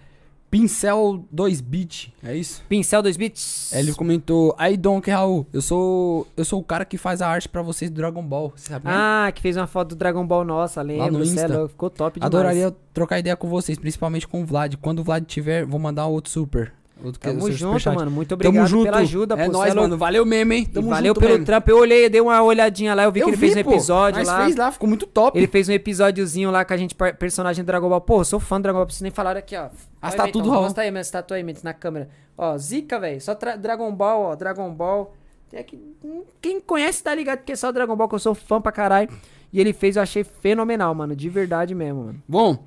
Pincel 0.49 1.25
2-bit, 1.33 2.13
é 2.23 2.35
isso? 2.35 2.63
Pincel 2.69 3.01
2 3.01 3.17
bits. 3.17 3.73
Ele 3.73 3.93
comentou, 3.93 4.55
aí 4.57 4.77
Donk 4.77 5.09
Raul, 5.09 5.45
eu 5.51 5.61
sou 5.61 6.27
eu 6.37 6.45
sou 6.45 6.61
o 6.61 6.63
cara 6.63 6.85
que 6.85 6.97
faz 6.97 7.21
a 7.21 7.27
arte 7.27 7.49
pra 7.49 7.61
vocês 7.61 7.91
do 7.91 7.95
Dragon 7.95 8.23
Ball, 8.23 8.53
você 8.55 8.69
sabe? 8.69 8.85
né? 8.85 8.91
Ah, 8.95 9.31
que 9.33 9.41
fez 9.41 9.57
uma 9.57 9.67
foto 9.67 9.89
do 9.89 9.95
Dragon 9.95 10.25
Ball 10.25 10.45
nossa, 10.45 10.81
lembro. 10.81 11.11
no 11.19 11.25
cê 11.25 11.39
é 11.39 11.43
Insta. 11.45 11.67
ficou 11.67 11.89
top 11.89 12.19
demais. 12.19 12.27
Adoraria 12.33 12.75
trocar 12.93 13.19
ideia 13.19 13.35
com 13.35 13.49
vocês, 13.49 13.77
principalmente 13.77 14.27
com 14.27 14.41
o 14.41 14.45
Vlad. 14.45 14.75
Quando 14.81 14.99
o 14.99 15.03
Vlad 15.03 15.25
tiver, 15.25 15.65
vou 15.65 15.79
mandar 15.79 16.05
outro 16.07 16.31
super. 16.31 16.73
Outro 17.03 17.19
que- 17.19 17.27
Tamo 17.27 17.41
junto, 17.51 17.57
superchat. 17.57 17.95
mano. 17.95 18.09
Muito 18.09 18.29
Tamo 18.29 18.39
obrigado 18.49 18.67
junto. 18.67 18.83
pela 18.85 18.97
ajuda, 18.97 19.35
É 19.35 19.45
pô, 19.45 19.51
nóis, 19.51 19.71
é 19.71 19.75
mano. 19.75 19.97
Valeu 19.97 20.25
mesmo, 20.25 20.53
hein? 20.53 20.65
Tamo 20.65 20.89
valeu 20.89 21.09
junto 21.09 21.19
pelo 21.19 21.31
mesmo. 21.33 21.45
trampo. 21.45 21.69
Eu 21.69 21.77
olhei, 21.77 22.05
eu 22.05 22.09
dei 22.09 22.21
uma 22.21 22.41
olhadinha 22.41 22.95
lá, 22.95 23.03
eu 23.03 23.11
vi 23.11 23.21
que 23.21 23.29
ele 23.29 23.37
fez 23.37 23.55
um 23.55 23.63
pô. 23.63 23.71
episódio 23.73 24.19
Nós 24.19 24.27
lá. 24.27 24.43
fez 24.45 24.55
lá, 24.55 24.71
ficou 24.71 24.87
muito 24.87 25.05
top. 25.05 25.37
Ele 25.37 25.45
fez 25.47 25.67
um 25.67 25.73
episódiozinho 25.73 26.49
lá 26.51 26.63
com 26.63 26.73
a 26.73 26.77
gente, 26.77 26.95
personagem 27.19 27.63
do 27.63 27.67
Dragon 27.67 27.89
Ball. 27.89 28.01
Pô, 28.01 28.21
eu 28.21 28.25
sou 28.25 28.39
fã 28.39 28.59
do 28.59 28.63
Dragon 28.63 28.77
Ball, 28.79 28.85
preciso 28.85 29.03
nem 29.03 29.11
falar 29.11 29.35
aqui, 29.37 29.55
ó. 29.55 29.65
As 30.01 30.13
Olha, 30.13 30.17
tatu 30.23 30.31
do 30.33 30.37
Mentão, 30.39 30.51
Raul. 30.53 30.63
Mostra 30.63 30.83
aí 30.83 30.91
minhas 30.91 31.09
tatu 31.11 31.33
aí, 31.33 31.43
Mendes, 31.43 31.63
na 31.63 31.73
câmera. 31.73 32.09
Ó, 32.37 32.57
zica, 32.57 32.99
velho. 32.99 33.19
Só 33.21 33.33
Dragon 33.59 33.91
Ball, 33.93 34.21
ó. 34.21 34.35
Dragon 34.35 34.69
Ball. 34.73 35.13
Tem 35.49 35.59
aqui- 35.59 35.79
hum, 36.03 36.23
Quem 36.41 36.59
conhece 36.59 37.03
tá 37.03 37.13
ligado 37.13 37.43
que 37.43 37.51
é 37.51 37.55
só 37.55 37.71
Dragon 37.71 37.95
Ball, 37.95 38.07
que 38.09 38.15
eu 38.15 38.19
sou 38.19 38.33
fã 38.33 38.59
pra 38.61 38.71
caralho. 38.71 39.09
E 39.53 39.59
ele 39.59 39.73
fez, 39.73 39.95
eu 39.95 40.01
achei 40.01 40.23
fenomenal, 40.23 40.93
mano. 40.95 41.15
De 41.15 41.29
verdade 41.29 41.75
mesmo, 41.75 42.05
mano. 42.05 42.23
Bom, 42.27 42.63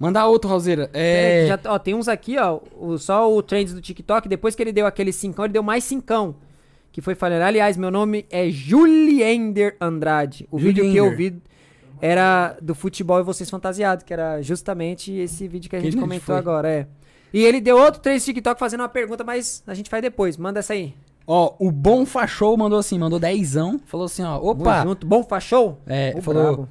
mandar 0.00 0.26
outro, 0.26 0.48
Raulzeira. 0.50 0.90
É... 0.92 1.42
que 1.42 1.46
já- 1.48 1.72
ó, 1.72 1.78
tem 1.78 1.94
uns 1.94 2.08
aqui, 2.08 2.36
ó. 2.38 2.58
o- 2.76 2.98
só 2.98 3.32
o 3.32 3.40
Trends 3.42 3.72
do 3.72 3.80
TikTok. 3.80 4.28
Depois 4.28 4.56
que 4.56 4.62
ele 4.62 4.72
deu 4.72 4.86
aquele 4.86 5.12
cincão, 5.12 5.44
ele 5.44 5.52
deu 5.52 5.62
mais 5.62 5.84
cincão. 5.84 6.34
Que 6.90 7.00
foi 7.00 7.14
falando. 7.14 7.42
Aliás, 7.42 7.76
meu 7.76 7.90
nome 7.90 8.26
é 8.30 8.50
Juliender 8.50 9.76
Andrade. 9.80 10.48
O 10.50 10.58
vídeo 10.58 10.82
que 10.90 10.96
eu 10.96 11.14
vi 11.16 11.40
era 12.00 12.56
do 12.60 12.74
futebol 12.74 13.20
e 13.20 13.22
vocês 13.22 13.48
fantasiados, 13.48 14.04
que 14.04 14.12
era 14.12 14.40
justamente 14.42 15.12
esse 15.12 15.46
vídeo 15.46 15.68
que 15.70 15.76
a 15.76 15.78
Que 15.78 15.84
gente 15.84 15.94
nem 15.94 16.02
comentou 16.02 16.26
foi. 16.26 16.36
agora, 16.36 16.68
é. 16.68 16.86
E 17.32 17.44
ele 17.44 17.60
deu 17.60 17.78
outro 17.78 18.00
Trends 18.00 18.22
do 18.24 18.26
TikTok 18.26 18.58
fazendo 18.58 18.80
uma 18.80 18.88
pergunta, 18.88 19.22
mas 19.22 19.62
a 19.66 19.74
gente 19.74 19.88
faz 19.88 20.02
depois. 20.02 20.36
Manda 20.36 20.58
essa 20.58 20.72
aí. 20.72 20.94
Ó, 21.26 21.54
o 21.60 21.70
Bom 21.70 22.04
Fachou 22.04 22.56
mandou 22.56 22.78
assim, 22.78 22.98
mandou 22.98 23.20
dezão. 23.20 23.80
Falou 23.86 24.06
assim, 24.06 24.24
ó, 24.24 24.36
Tamo 24.38 24.50
opa. 24.50 24.82
junto. 24.82 25.06
Bom, 25.06 25.22
fachou? 25.22 25.78
É, 25.86 26.12
Ô, 26.16 26.20
falou. 26.22 26.42
brabo. 26.42 26.68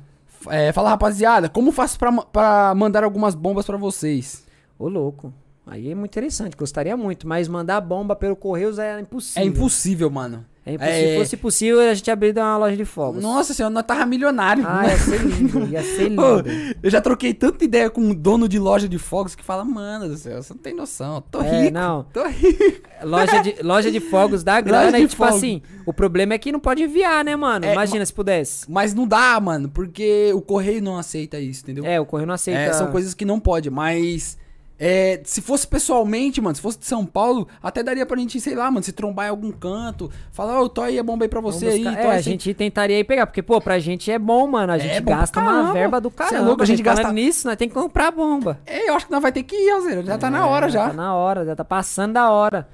É, 0.47 0.71
fala 0.71 0.89
rapaziada, 0.89 1.49
como 1.49 1.71
faço 1.71 1.97
pra, 1.99 2.11
ma- 2.11 2.25
pra 2.25 2.73
mandar 2.75 3.03
algumas 3.03 3.35
bombas 3.35 3.65
pra 3.65 3.77
vocês? 3.77 4.45
Ô, 4.77 4.87
louco. 4.87 5.33
Aí 5.67 5.91
é 5.91 5.95
muito 5.95 6.11
interessante, 6.11 6.55
gostaria 6.57 6.95
muito, 6.97 7.27
mas 7.27 7.47
mandar 7.47 7.79
bomba 7.81 8.15
pelo 8.15 8.35
Correios 8.35 8.79
é 8.79 8.99
impossível. 8.99 9.41
É 9.43 9.45
impossível, 9.45 10.09
mano. 10.09 10.45
É. 10.79 11.03
É. 11.05 11.11
Se 11.13 11.17
fosse 11.19 11.37
possível, 11.37 11.79
a 11.81 11.93
gente 11.93 12.09
abriria 12.11 12.43
uma 12.43 12.57
loja 12.57 12.75
de 12.75 12.85
fogos. 12.85 13.21
Nossa 13.23 13.53
senhora, 13.53 13.73
nós 13.73 13.83
tava 13.85 14.05
milionário. 14.05 14.63
Ah, 14.67 14.85
ia 14.87 14.97
ser 14.97 15.21
lindo, 15.21 15.67
ia 15.67 15.81
ser 15.83 16.09
lindo. 16.09 16.21
Ô, 16.21 16.43
eu 16.83 16.89
já 16.89 16.99
troquei 17.01 17.33
tanta 17.33 17.63
ideia 17.63 17.89
com 17.89 18.01
um 18.01 18.13
dono 18.13 18.47
de 18.47 18.59
loja 18.59 18.87
de 18.87 18.97
fogos 18.97 19.35
que 19.35 19.43
fala, 19.43 19.63
mano 19.63 20.07
do 20.09 20.17
céu, 20.17 20.41
você 20.43 20.53
não 20.53 20.61
tem 20.61 20.73
noção, 20.75 21.21
tô 21.31 21.41
É, 21.41 21.61
rico. 21.63 21.73
não. 21.73 22.03
Tô 22.13 22.25
rico. 22.27 22.89
Loja 23.01 23.39
de, 23.41 23.55
loja 23.63 23.89
de 23.91 23.99
fogos 24.01 24.43
dá 24.43 24.59
grana 24.61 24.99
e, 24.99 25.07
tipo 25.07 25.15
fogos. 25.23 25.35
assim, 25.37 25.61
o 25.85 25.93
problema 25.93 26.33
é 26.33 26.37
que 26.37 26.51
não 26.51 26.59
pode 26.59 26.83
enviar, 26.83 27.23
né, 27.23 27.33
mano? 27.35 27.63
É, 27.65 27.71
Imagina 27.71 28.05
se 28.05 28.11
pudesse. 28.13 28.65
Mas 28.69 28.93
não 28.93 29.07
dá, 29.07 29.39
mano, 29.39 29.69
porque 29.69 30.31
o 30.33 30.41
correio 30.41 30.81
não 30.81 30.97
aceita 30.97 31.39
isso, 31.39 31.61
entendeu? 31.63 31.85
É, 31.85 31.99
o 31.99 32.05
correio 32.05 32.27
não 32.27 32.33
aceita. 32.33 32.59
É, 32.59 32.73
são 32.73 32.87
coisas 32.91 33.13
que 33.13 33.23
não 33.23 33.39
pode, 33.39 33.69
mas 33.69 34.37
é, 34.79 35.19
se 35.25 35.41
fosse 35.41 35.67
pessoalmente, 35.67 36.39
mano, 36.39 36.55
se 36.55 36.61
fosse 36.61 36.79
de 36.79 36.85
São 36.85 37.05
Paulo, 37.05 37.47
até 37.61 37.83
daria 37.83 38.05
pra 38.05 38.17
gente, 38.17 38.39
sei 38.39 38.55
lá, 38.55 38.71
mano, 38.71 38.81
se 38.83 38.93
trombar 38.93 39.27
em 39.27 39.29
algum 39.29 39.51
canto, 39.51 40.09
falar, 40.31 40.61
ô, 40.61 40.69
tô 40.69 40.81
aí 40.81 40.97
a 40.97 41.03
bomba 41.03 41.25
aí 41.25 41.29
pra 41.29 41.41
Vamos 41.41 41.55
você 41.57 41.67
aí, 41.67 41.83
buscar- 41.83 41.99
É, 41.99 42.11
a 42.11 42.21
gente 42.21 42.53
tentaria 42.53 42.95
aí 42.95 43.03
pegar, 43.03 43.27
porque, 43.27 43.41
pô, 43.43 43.59
pra 43.59 43.77
gente 43.79 44.09
é 44.09 44.17
bom, 44.17 44.47
mano. 44.47 44.71
A 44.71 44.77
É 44.77 44.79
gente 44.79 45.01
pra 45.03 45.17
gasta 45.17 45.39
uma 45.39 45.51
caramba. 45.51 45.73
verba 45.73 45.99
do 46.01 46.09
Cê 46.09 46.15
é 46.15 46.17
caramba. 46.17 46.45
louco, 46.47 46.63
a 46.63 46.65
gente 46.65 46.81
falando 46.83 46.97
gasta- 46.97 47.13
nisso, 47.13 47.47
nós 47.47 47.57
tem 47.57 47.67
que 47.67 47.73
comprar 47.75 48.11
bomba. 48.11 48.59
É, 48.65 48.89
eu 48.89 48.95
acho 48.95 49.05
que 49.07 49.11
nós 49.11 49.21
vai 49.21 49.31
ter 49.31 49.43
que 49.43 49.55
ir, 49.55 49.69
Alzeira, 49.71 50.01
já 50.03 50.17
tá 50.17 50.29
na 50.29 50.47
hora 50.47 50.67
É, 50.67 50.69
já. 50.69 50.87
Tá 50.87 50.93
na 50.93 51.13
hora, 51.13 51.45
já 51.45 51.55
tá 51.55 51.65
passando 51.65 52.13
da 52.13 52.31
hora. 52.31 52.67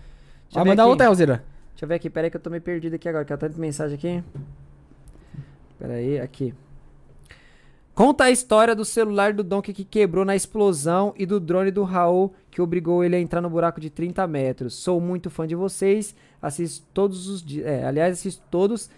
Deixa 0.45 0.59
Vai 0.59 0.65
mandar 0.65 0.83
aqui. 0.83 0.89
outra, 0.91 1.07
Alzeira. 1.07 1.43
Deixa 1.71 1.83
eu 1.85 1.89
ver 1.89 1.95
aqui, 1.95 2.09
pera 2.09 2.27
aí 2.27 2.31
que 2.31 2.37
eu 2.37 2.41
tô 2.41 2.49
meio 2.49 2.61
perdido 2.61 2.93
aqui 2.95 3.09
agora, 3.09 3.25
que 3.25 3.33
eu 3.33 3.37
tanta 3.37 3.57
mensagem 3.59 3.95
aqui. 3.95 4.23
Pera 5.79 5.93
aí, 5.95 6.19
aqui. 6.19 6.53
Conta 7.95 8.25
a 8.25 8.31
história 8.31 8.75
do 8.75 8.83
celular 8.83 9.31
do 9.31 9.41
Donkey 9.41 9.73
que 9.73 9.85
quebrou 9.85 10.25
na 10.25 10.35
explosão 10.35 11.13
e 11.17 11.25
do 11.25 11.39
drone 11.39 11.71
do 11.71 11.83
Raul 11.83 12.33
que 12.51 12.61
obrigou 12.61 13.05
ele 13.05 13.15
a 13.15 13.19
entrar 13.19 13.39
no 13.39 13.49
buraco 13.49 13.79
de 13.79 13.89
30 13.89 14.27
metros. 14.27 14.73
Sou 14.73 14.99
muito 14.99 15.29
fã 15.29 15.47
de 15.47 15.55
vocês, 15.55 16.13
assisto 16.41 16.85
todos 16.93 17.27
os 17.29 17.41
dias. 17.41 17.65
É, 17.65 17.85
aliás, 17.85 18.13
assisto 18.13 18.43
todos. 18.51 18.89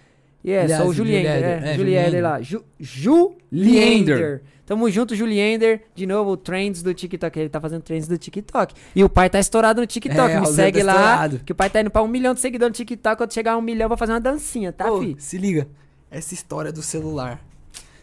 E 0.43 0.51
é, 0.51 0.61
Aliás, 0.61 0.81
sou 0.81 0.91
o 0.91 0.93
Juliender, 0.93 1.43
é, 1.43 1.71
é, 1.71 1.75
Juliender 1.75 2.23
lá. 2.23 2.41
Ju, 2.41 2.63
Juliender. 2.79 4.41
Tamo 4.65 4.89
junto, 4.89 5.15
Juliender. 5.15 5.83
De 5.93 6.05
novo, 6.05 6.31
o 6.31 6.37
Trends 6.37 6.81
do 6.81 6.93
TikTok. 6.93 7.39
Ele 7.39 7.49
tá 7.49 7.61
fazendo 7.61 7.81
Trends 7.83 8.07
do 8.07 8.17
TikTok. 8.17 8.73
E 8.95 9.03
o 9.03 9.09
pai 9.09 9.29
tá 9.29 9.39
estourado 9.39 9.79
no 9.79 9.87
TikTok. 9.87 10.31
É, 10.31 10.39
Me 10.39 10.45
Zé 10.47 10.53
segue 10.53 10.79
tá 10.79 10.85
lá. 10.85 10.93
estourado. 10.93 11.39
Que 11.45 11.51
o 11.51 11.55
pai 11.55 11.69
tá 11.69 11.81
indo 11.81 11.91
pra 11.91 12.01
um 12.01 12.07
milhão 12.07 12.33
de 12.33 12.39
seguidores 12.39 12.71
no 12.71 12.75
TikTok. 12.75 13.17
Quando 13.17 13.33
chegar 13.33 13.53
a 13.53 13.57
um 13.57 13.61
milhão, 13.61 13.87
vai 13.87 13.97
fazer 13.97 14.13
uma 14.13 14.19
dancinha, 14.19 14.73
tá, 14.73 14.91
Ô, 14.91 15.01
fi? 15.01 15.15
se 15.19 15.37
liga, 15.37 15.67
essa 16.09 16.33
história 16.33 16.71
do 16.71 16.81
celular. 16.81 17.39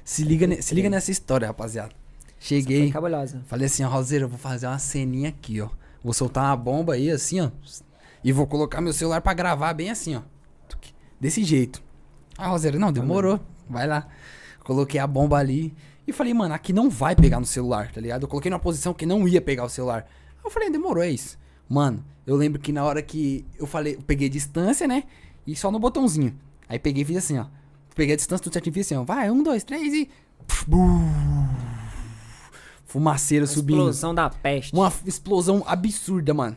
Se 0.05 0.23
liga, 0.23 0.47
ne- 0.47 0.61
se 0.63 0.75
liga 0.75 0.91
nessa 0.91 1.11
história, 1.11 1.47
rapaziada. 1.49 1.93
Cheguei, 2.39 2.91
cabulosa. 2.91 3.43
falei 3.47 3.67
assim, 3.67 3.83
ó, 3.85 3.89
Roseiro, 3.89 4.27
eu 4.27 4.29
vou 4.29 4.39
fazer 4.39 4.67
uma 4.67 4.79
ceninha 4.79 5.31
aqui, 5.31 5.61
ó. 5.63 5.71
Vou 6.03 6.13
soltar 6.13 6.45
uma 6.45 6.57
bomba 6.57 6.93
aí, 6.95 7.11
assim, 7.11 7.41
ó. 7.41 7.51
E 8.23 8.31
vou 8.33 8.47
colocar 8.47 8.81
meu 8.83 8.93
celular 8.93 9.21
pra 9.23 9.33
gravar 9.33 9.73
bem 9.73 9.91
assim, 9.91 10.15
ó. 10.17 10.23
Desse 11.19 11.43
jeito. 11.43 11.83
Ah, 12.37 12.49
Roseiro, 12.49 12.79
não, 12.79 12.93
demorou. 12.93 13.41
Vai 13.69 13.87
lá. 13.87 14.07
Coloquei 14.63 15.01
a 15.01 15.07
bomba 15.07 15.39
ali. 15.39 15.75
E 16.07 16.13
falei, 16.13 16.35
mano, 16.35 16.53
aqui 16.53 16.71
não 16.73 16.91
vai 16.91 17.17
pegar 17.17 17.41
no 17.41 17.47
celular, 17.47 17.91
tá 17.91 17.99
ligado? 18.01 18.23
Eu 18.25 18.29
coloquei 18.29 18.51
numa 18.51 18.59
posição 18.61 18.93
que 18.93 19.07
não 19.07 19.27
ia 19.27 19.41
pegar 19.41 19.65
o 19.65 19.69
celular. 19.71 20.07
Aí 20.37 20.41
eu 20.45 20.51
falei, 20.51 20.69
demorou, 20.71 21.03
é 21.03 21.09
isso. 21.09 21.39
Mano, 21.67 22.05
eu 22.27 22.37
lembro 22.37 22.61
que 22.61 22.73
na 22.73 22.85
hora 22.85 23.01
que 23.01 23.47
eu 23.59 23.67
falei, 23.67 23.95
eu 23.95 24.03
peguei 24.03 24.29
distância, 24.29 24.87
né? 24.87 25.05
E 25.47 25.57
só 25.57 25.71
no 25.71 25.79
botãozinho. 25.79 26.39
Aí 26.69 26.79
peguei 26.79 27.03
e 27.03 27.07
fiz 27.07 27.17
assim, 27.17 27.39
ó. 27.39 27.47
Peguei 27.95 28.15
a 28.15 28.17
distância, 28.17 28.51
certinho, 28.53 28.73
fiz 28.75 28.87
assim, 28.87 28.97
ó. 28.97 29.05
Vai, 29.05 29.31
um, 29.31 29.43
dois, 29.43 29.63
três 29.65 29.93
e. 29.95 30.11
Fumaceira 32.87 33.47
subindo. 33.47 33.79
Explosão 33.79 34.15
da 34.15 34.31
peste. 34.31 34.73
Uma 34.73 34.93
explosão 35.05 35.63
absurda, 35.67 36.33
mano. 36.35 36.57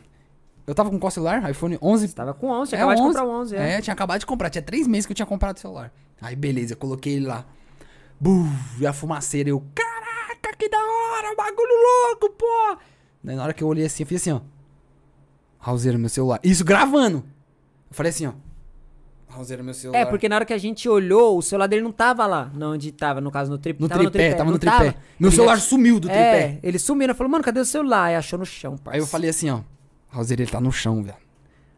Eu 0.66 0.74
tava 0.74 0.90
com 0.90 0.98
qual 0.98 1.10
celular? 1.10 1.48
iPhone 1.50 1.78
11. 1.80 2.08
Você 2.08 2.14
tava 2.14 2.34
com 2.34 2.48
11, 2.50 2.68
tinha 2.70 2.78
É, 2.80 2.82
acabado 2.82 2.96
de 2.96 3.02
11. 3.02 3.08
comprar 3.08 3.24
o 3.24 3.40
11, 3.40 3.56
é. 3.56 3.70
É, 3.72 3.80
tinha 3.80 3.94
acabado 3.94 4.20
de 4.20 4.26
comprar. 4.26 4.50
Tinha 4.50 4.62
três 4.62 4.86
meses 4.86 5.06
que 5.06 5.12
eu 5.12 5.16
tinha 5.16 5.26
comprado 5.26 5.56
o 5.56 5.60
celular. 5.60 5.92
Aí, 6.20 6.36
beleza, 6.36 6.74
eu 6.74 6.76
coloquei 6.76 7.14
ele 7.14 7.26
lá. 7.26 7.44
Buf, 8.20 8.48
e 8.80 8.86
a 8.86 8.92
fumaceira. 8.92 9.48
Eu, 9.48 9.64
caraca, 9.74 10.54
que 10.58 10.68
da 10.68 10.76
hora, 10.78 11.34
bagulho 11.36 11.74
louco, 12.10 12.30
pô. 12.36 12.78
Daí, 13.24 13.34
na 13.36 13.44
hora 13.44 13.54
que 13.54 13.62
eu 13.62 13.68
olhei 13.68 13.86
assim, 13.86 14.02
eu 14.02 14.06
fiz 14.06 14.20
assim, 14.20 14.32
ó. 14.32 14.40
Raulzeiro, 15.58 15.98
meu 15.98 16.08
celular. 16.08 16.38
Isso, 16.44 16.64
gravando. 16.64 17.18
Eu 17.90 17.94
falei 17.94 18.10
assim, 18.10 18.26
ó. 18.26 18.32
Raulzeiro, 19.28 19.62
meu 19.62 19.74
celular. 19.74 19.98
É, 20.00 20.04
porque 20.06 20.28
na 20.28 20.36
hora 20.36 20.44
que 20.44 20.52
a 20.52 20.58
gente 20.58 20.88
olhou, 20.88 21.38
o 21.38 21.42
celular 21.42 21.66
dele 21.66 21.82
não 21.82 21.92
tava 21.92 22.26
lá. 22.26 22.50
Não, 22.54 22.72
onde 22.72 22.90
tava, 22.90 23.20
no 23.20 23.30
caso, 23.30 23.50
no 23.50 23.58
tripé. 23.58 23.82
No 23.82 23.88
tava 23.88 24.10
tripé, 24.10 24.30
tava 24.34 24.44
no 24.44 24.50
não 24.52 24.58
tripé. 24.58 24.76
tava. 24.76 24.94
Meu 25.18 25.28
Ele 25.28 25.36
celular 25.36 25.54
ach- 25.54 25.62
sumiu 25.62 26.00
do 26.00 26.08
É, 26.10 26.12
tripé. 26.12 26.60
ele 26.62 26.78
sumiu, 26.78 27.08
né? 27.08 27.14
Falou, 27.14 27.30
mano, 27.30 27.44
cadê 27.44 27.60
o 27.60 27.64
celular? 27.64 28.04
Aí 28.04 28.16
achou 28.16 28.38
no 28.38 28.46
chão, 28.46 28.76
parça. 28.76 28.96
Aí 28.96 29.02
eu 29.02 29.06
falei 29.06 29.30
assim, 29.30 29.50
ó. 29.50 29.60
Raulzeiro, 30.08 30.42
ele 30.42 30.50
tá 30.50 30.60
no 30.60 30.72
chão, 30.72 31.02
velho. 31.02 31.16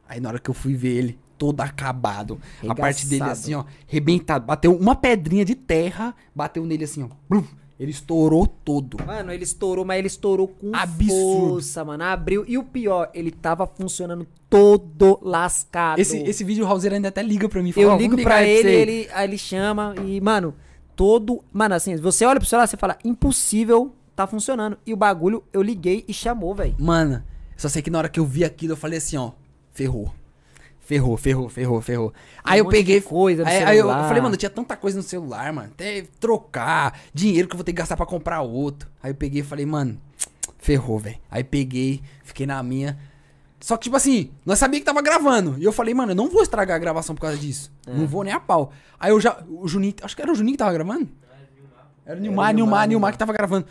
Aí 0.08 0.20
na 0.20 0.28
hora 0.28 0.38
que 0.38 0.48
eu 0.48 0.54
fui 0.54 0.74
ver 0.74 0.96
ele, 0.96 1.18
todo 1.36 1.60
acabado. 1.60 2.40
A 2.68 2.74
parte 2.74 3.04
dele 3.06 3.22
Regaçado. 3.22 3.40
assim, 3.40 3.54
ó, 3.54 3.64
rebentado. 3.86 4.46
Bateu 4.46 4.74
uma 4.76 4.94
pedrinha 4.94 5.44
de 5.44 5.54
terra, 5.54 6.14
bateu 6.34 6.64
nele 6.64 6.84
assim, 6.84 7.02
ó. 7.02 7.08
Blum. 7.28 7.44
Ele 7.80 7.90
estourou 7.92 8.46
todo. 8.46 8.98
Mano, 9.06 9.32
ele 9.32 9.42
estourou, 9.42 9.86
mas 9.86 9.98
ele 9.98 10.06
estourou 10.06 10.46
com 10.48 10.70
Absurdo. 10.76 11.48
força, 11.48 11.82
mano. 11.82 12.04
Abriu. 12.04 12.44
E 12.46 12.58
o 12.58 12.62
pior, 12.62 13.10
ele 13.14 13.30
tava 13.30 13.66
funcionando 13.66 14.26
todo 14.50 15.18
lascado. 15.22 15.98
Esse, 15.98 16.18
esse 16.18 16.44
vídeo 16.44 16.62
o 16.62 16.66
Raulzeiro 16.66 16.94
ainda 16.94 17.08
até 17.08 17.22
liga 17.22 17.48
pra 17.48 17.62
mim. 17.62 17.72
fala, 17.72 17.86
Eu 17.86 17.96
ligo 17.96 18.22
pra 18.22 18.42
ele, 18.44 18.68
você. 18.68 18.74
ele, 18.74 19.08
aí 19.14 19.26
ele 19.26 19.38
chama 19.38 19.94
e, 20.04 20.20
mano, 20.20 20.54
todo. 20.94 21.42
Mano, 21.50 21.74
assim, 21.74 21.96
você 21.96 22.26
olha 22.26 22.38
pro 22.38 22.46
celular 22.46 22.68
e 22.70 22.76
fala, 22.76 22.98
impossível, 23.02 23.94
tá 24.14 24.26
funcionando. 24.26 24.76
E 24.86 24.92
o 24.92 24.96
bagulho, 24.96 25.42
eu 25.50 25.62
liguei 25.62 26.04
e 26.06 26.12
chamou, 26.12 26.54
velho. 26.54 26.74
Mano, 26.78 27.22
só 27.56 27.66
sei 27.70 27.80
que 27.80 27.88
na 27.88 27.96
hora 27.96 28.10
que 28.10 28.20
eu 28.20 28.26
vi 28.26 28.44
aquilo, 28.44 28.74
eu 28.74 28.76
falei 28.76 28.98
assim, 28.98 29.16
ó, 29.16 29.30
ferrou. 29.72 30.12
Ferrou, 30.90 31.16
ferrou, 31.16 31.48
ferrou, 31.48 31.80
ferrou. 31.80 32.12
Aí 32.42 32.58
eu 32.58 32.64
Um 32.64 32.68
de 32.68 32.76
peguei. 32.76 33.00
coisa 33.00 33.46
aí, 33.46 33.62
aí 33.62 33.78
eu, 33.78 33.88
eu 33.88 33.94
falei, 34.08 34.20
mano, 34.20 34.36
tinha 34.36 34.50
tanta 34.50 34.76
coisa 34.76 34.96
no 34.96 35.04
celular, 35.04 35.52
mano. 35.52 35.68
Até 35.72 36.02
trocar, 36.18 36.98
dinheiro 37.14 37.46
que 37.46 37.54
eu 37.54 37.58
vou 37.58 37.62
ter 37.64 37.72
que 37.72 37.78
gastar 37.78 37.96
pra 37.96 38.04
comprar 38.04 38.40
outro. 38.40 38.88
Aí 39.00 39.12
eu 39.12 39.14
peguei 39.14 39.40
e 39.40 39.44
falei, 39.44 39.64
mano, 39.64 39.96
ferrou, 40.58 40.98
velho. 40.98 41.16
Aí 41.30 41.44
peguei, 41.44 42.02
fiquei 42.24 42.44
na 42.44 42.60
minha. 42.60 42.98
Só 43.60 43.76
que, 43.76 43.84
tipo 43.84 43.94
assim, 43.94 44.32
nós 44.44 44.58
sabíamos 44.58 44.80
que 44.80 44.86
tava 44.86 45.00
gravando. 45.00 45.54
E 45.60 45.64
eu 45.64 45.70
falei, 45.70 45.94
mano, 45.94 46.10
eu 46.10 46.16
não 46.16 46.28
vou 46.28 46.42
estragar 46.42 46.74
a 46.74 46.80
gravação 46.80 47.14
por 47.14 47.20
causa 47.20 47.36
disso. 47.36 47.70
É. 47.86 47.94
Não 47.94 48.08
vou 48.08 48.24
nem 48.24 48.32
a 48.32 48.40
pau. 48.40 48.72
Aí 48.98 49.12
eu 49.12 49.20
já. 49.20 49.44
O 49.48 49.68
Juninho. 49.68 49.94
Acho 50.02 50.16
que 50.16 50.22
era 50.22 50.32
o 50.32 50.34
Juninho 50.34 50.54
que 50.54 50.58
tava 50.58 50.72
gravando. 50.72 51.08
Era 52.04 52.18
o 52.18 52.20
Nilmar, 52.20 52.20
Nilmar, 52.20 52.20
Nilmar, 52.20 52.54
Nilmar 52.54 52.88
Nilmar. 52.88 53.12
que 53.12 53.18
tava 53.18 53.32
gravando. 53.32 53.64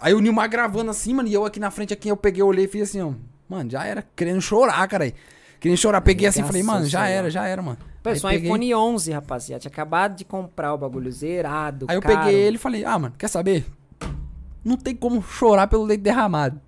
Aí 0.00 0.14
o 0.14 0.20
Nilmar 0.20 0.48
gravando 0.48 0.90
assim, 0.90 1.12
mano, 1.12 1.28
e 1.28 1.34
eu 1.34 1.44
aqui 1.44 1.60
na 1.60 1.70
frente, 1.70 1.92
aqui, 1.92 2.08
eu 2.08 2.16
peguei, 2.16 2.42
olhei 2.42 2.64
e 2.64 2.68
fiz 2.68 2.84
assim, 2.88 3.02
ó. 3.02 3.12
Mano, 3.46 3.70
já 3.70 3.84
era, 3.84 4.02
querendo 4.16 4.40
chorar, 4.40 4.88
cara. 4.88 5.12
Querendo 5.64 5.78
chorar. 5.78 6.02
Peguei 6.02 6.26
assim 6.28 6.42
e 6.42 6.44
falei, 6.44 6.62
mano, 6.62 6.84
já 6.84 7.08
era, 7.08 7.30
já 7.30 7.46
era, 7.46 7.62
mano. 7.62 7.78
É 8.04 8.10
um 8.10 8.20
peguei- 8.20 8.36
iPhone 8.50 8.74
11, 8.74 9.12
rapaziada. 9.12 9.60
Tinha 9.60 9.70
acabado 9.72 10.14
de 10.14 10.22
comprar 10.22 10.74
o 10.74 10.76
bagulho 10.76 11.10
zerado. 11.10 11.86
Aí 11.88 11.96
eu 11.96 12.02
caro. 12.02 12.18
peguei 12.18 12.34
ele 12.38 12.56
e 12.56 12.58
falei, 12.58 12.84
ah, 12.84 12.98
mano, 12.98 13.14
quer 13.16 13.28
saber? 13.28 13.64
Não 14.62 14.76
tem 14.76 14.94
como 14.94 15.22
chorar 15.22 15.66
pelo 15.66 15.82
leite 15.84 16.02
derramado. 16.02 16.60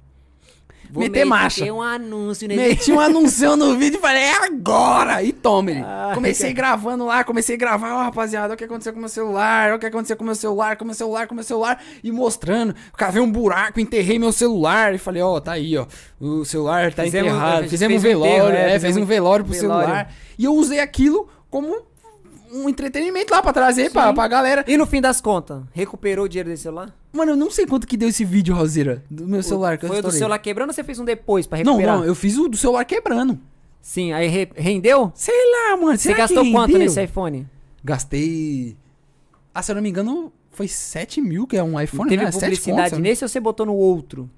Vou 0.91 1.03
meter 1.03 1.25
marcha. 1.25 1.61
meter 1.61 1.73
um 1.73 1.83
anúncio 1.83 2.49
nesse 2.49 2.61
Meti 2.61 2.93
um 2.93 3.01
anúncio 3.01 3.57
no 3.57 3.77
vídeo 3.77 3.99
e 3.99 4.01
falei, 4.01 4.23
é 4.23 4.45
agora! 4.47 5.23
E 5.23 5.33
toma 5.33 5.71
ele. 5.71 5.83
Ai, 5.85 6.15
comecei 6.15 6.55
cara. 6.55 6.69
gravando 6.77 7.05
lá, 7.07 7.25
comecei 7.25 7.55
a 7.57 7.59
gravar, 7.59 7.95
ó, 7.95 8.03
rapaziada, 8.05 8.47
olha 8.49 8.55
o 8.55 8.57
que 8.57 8.65
aconteceu 8.65 8.93
com 8.93 8.99
o 8.99 9.03
meu 9.03 9.09
celular, 9.09 9.67
olha 9.69 9.77
o 9.77 9.79
que 9.79 9.87
aconteceu 9.87 10.17
com 10.17 10.23
o 10.23 10.27
meu 10.27 10.35
celular, 10.35 10.77
com 10.77 10.85
o 10.85 10.87
meu 10.87 10.95
celular, 10.95 11.27
com 11.27 11.35
o 11.35 11.37
meu 11.37 11.45
celular, 11.45 11.83
e 12.03 12.13
mostrando. 12.13 12.75
Cavei 12.97 13.21
um 13.23 13.31
buraco, 13.31 13.81
enterrei 13.81 14.19
meu 14.19 14.33
celular 14.33 14.95
e 14.95 14.99
falei, 14.99 15.23
ó, 15.23 15.41
tá 15.41 15.53
aí, 15.53 15.77
ó. 15.77 15.87
O 16.21 16.45
celular 16.45 16.93
tá 16.93 17.03
Fizemos- 17.05 17.33
enterrado. 17.33 17.59
fez- 17.61 17.71
Fizemos 17.71 17.97
um 17.99 18.01
fez 18.01 18.17
um 18.17 18.21
velório, 18.21 18.45
enterro, 18.49 18.57
é, 18.57 18.71
é, 18.71 18.75
fizemos 18.75 18.97
um 18.97 19.05
velório 19.05 19.45
pro 19.45 19.55
velório. 19.55 19.85
celular. 19.87 20.13
E 20.39 20.45
eu 20.45 20.55
usei 20.55 20.81
aquilo 20.81 21.29
como 21.51 21.77
um 22.53 22.69
entretenimento 22.69 23.33
lá 23.33 23.43
pra 23.43 23.53
trazer 23.53 23.91
pra, 23.91 24.13
pra 24.13 24.29
galera. 24.29 24.65
E 24.67 24.77
no 24.77 24.87
fim 24.87 25.01
das 25.01 25.21
contas, 25.21 25.63
recuperou 25.73 26.25
o 26.25 26.29
dinheiro 26.29 26.49
desse 26.51 26.65
celular? 26.65 26.95
Mano, 27.13 27.33
eu 27.33 27.37
não 27.37 27.51
sei 27.51 27.67
quanto 27.67 27.87
que 27.87 27.97
deu 27.97 28.09
esse 28.09 28.25
vídeo, 28.25 28.55
Roseira, 28.55 29.03
do 29.11 29.27
meu 29.27 29.43
celular 29.43 29.79
que 29.79 29.85
eu 29.85 29.89
Foi 29.89 29.99
o 29.99 30.03
do 30.03 30.09
estourei. 30.09 30.19
celular 30.19 30.39
quebrando 30.39 30.69
ou 30.71 30.75
você 30.75 30.85
fez 30.85 30.99
um 30.99 31.05
depois 31.05 31.47
pra 31.47 31.59
Não, 31.65 31.73
recuperar? 31.75 31.99
não, 31.99 32.05
eu 32.05 32.15
fiz 32.15 32.37
o 32.39 32.49
do 32.49 32.57
celular 32.57 32.85
quebrando. 32.85 33.39
Sim, 33.81 34.13
aí 34.13 34.27
re- 34.29 34.51
rendeu? 34.57 35.13
Sei 35.15 35.35
lá, 35.53 35.77
mano. 35.77 35.97
Você 35.97 36.05
será 36.09 36.19
gastou 36.19 36.43
que 36.43 36.53
quanto 36.53 36.73
rendeu? 36.73 36.81
nesse 36.87 37.03
iPhone? 37.03 37.47
Gastei. 37.85 38.77
Ah, 39.55 39.63
se 39.63 39.71
eu 39.71 39.77
não 39.77 39.83
me 39.83 39.89
engano, 39.89 40.33
foi 40.51 40.69
7 40.69 41.21
mil, 41.21 41.47
que 41.47 41.57
é 41.57 41.63
um 41.63 41.81
iPhone, 41.81 42.09
Teve 42.11 42.25
né? 42.25 42.31
7 42.33 42.41
publicidade 42.43 42.91
contos, 42.91 42.99
nesse 43.03 43.25
ou 43.25 43.29
você 43.29 43.39
botou 43.41 43.65
no 43.65 43.75
outro? 43.75 44.29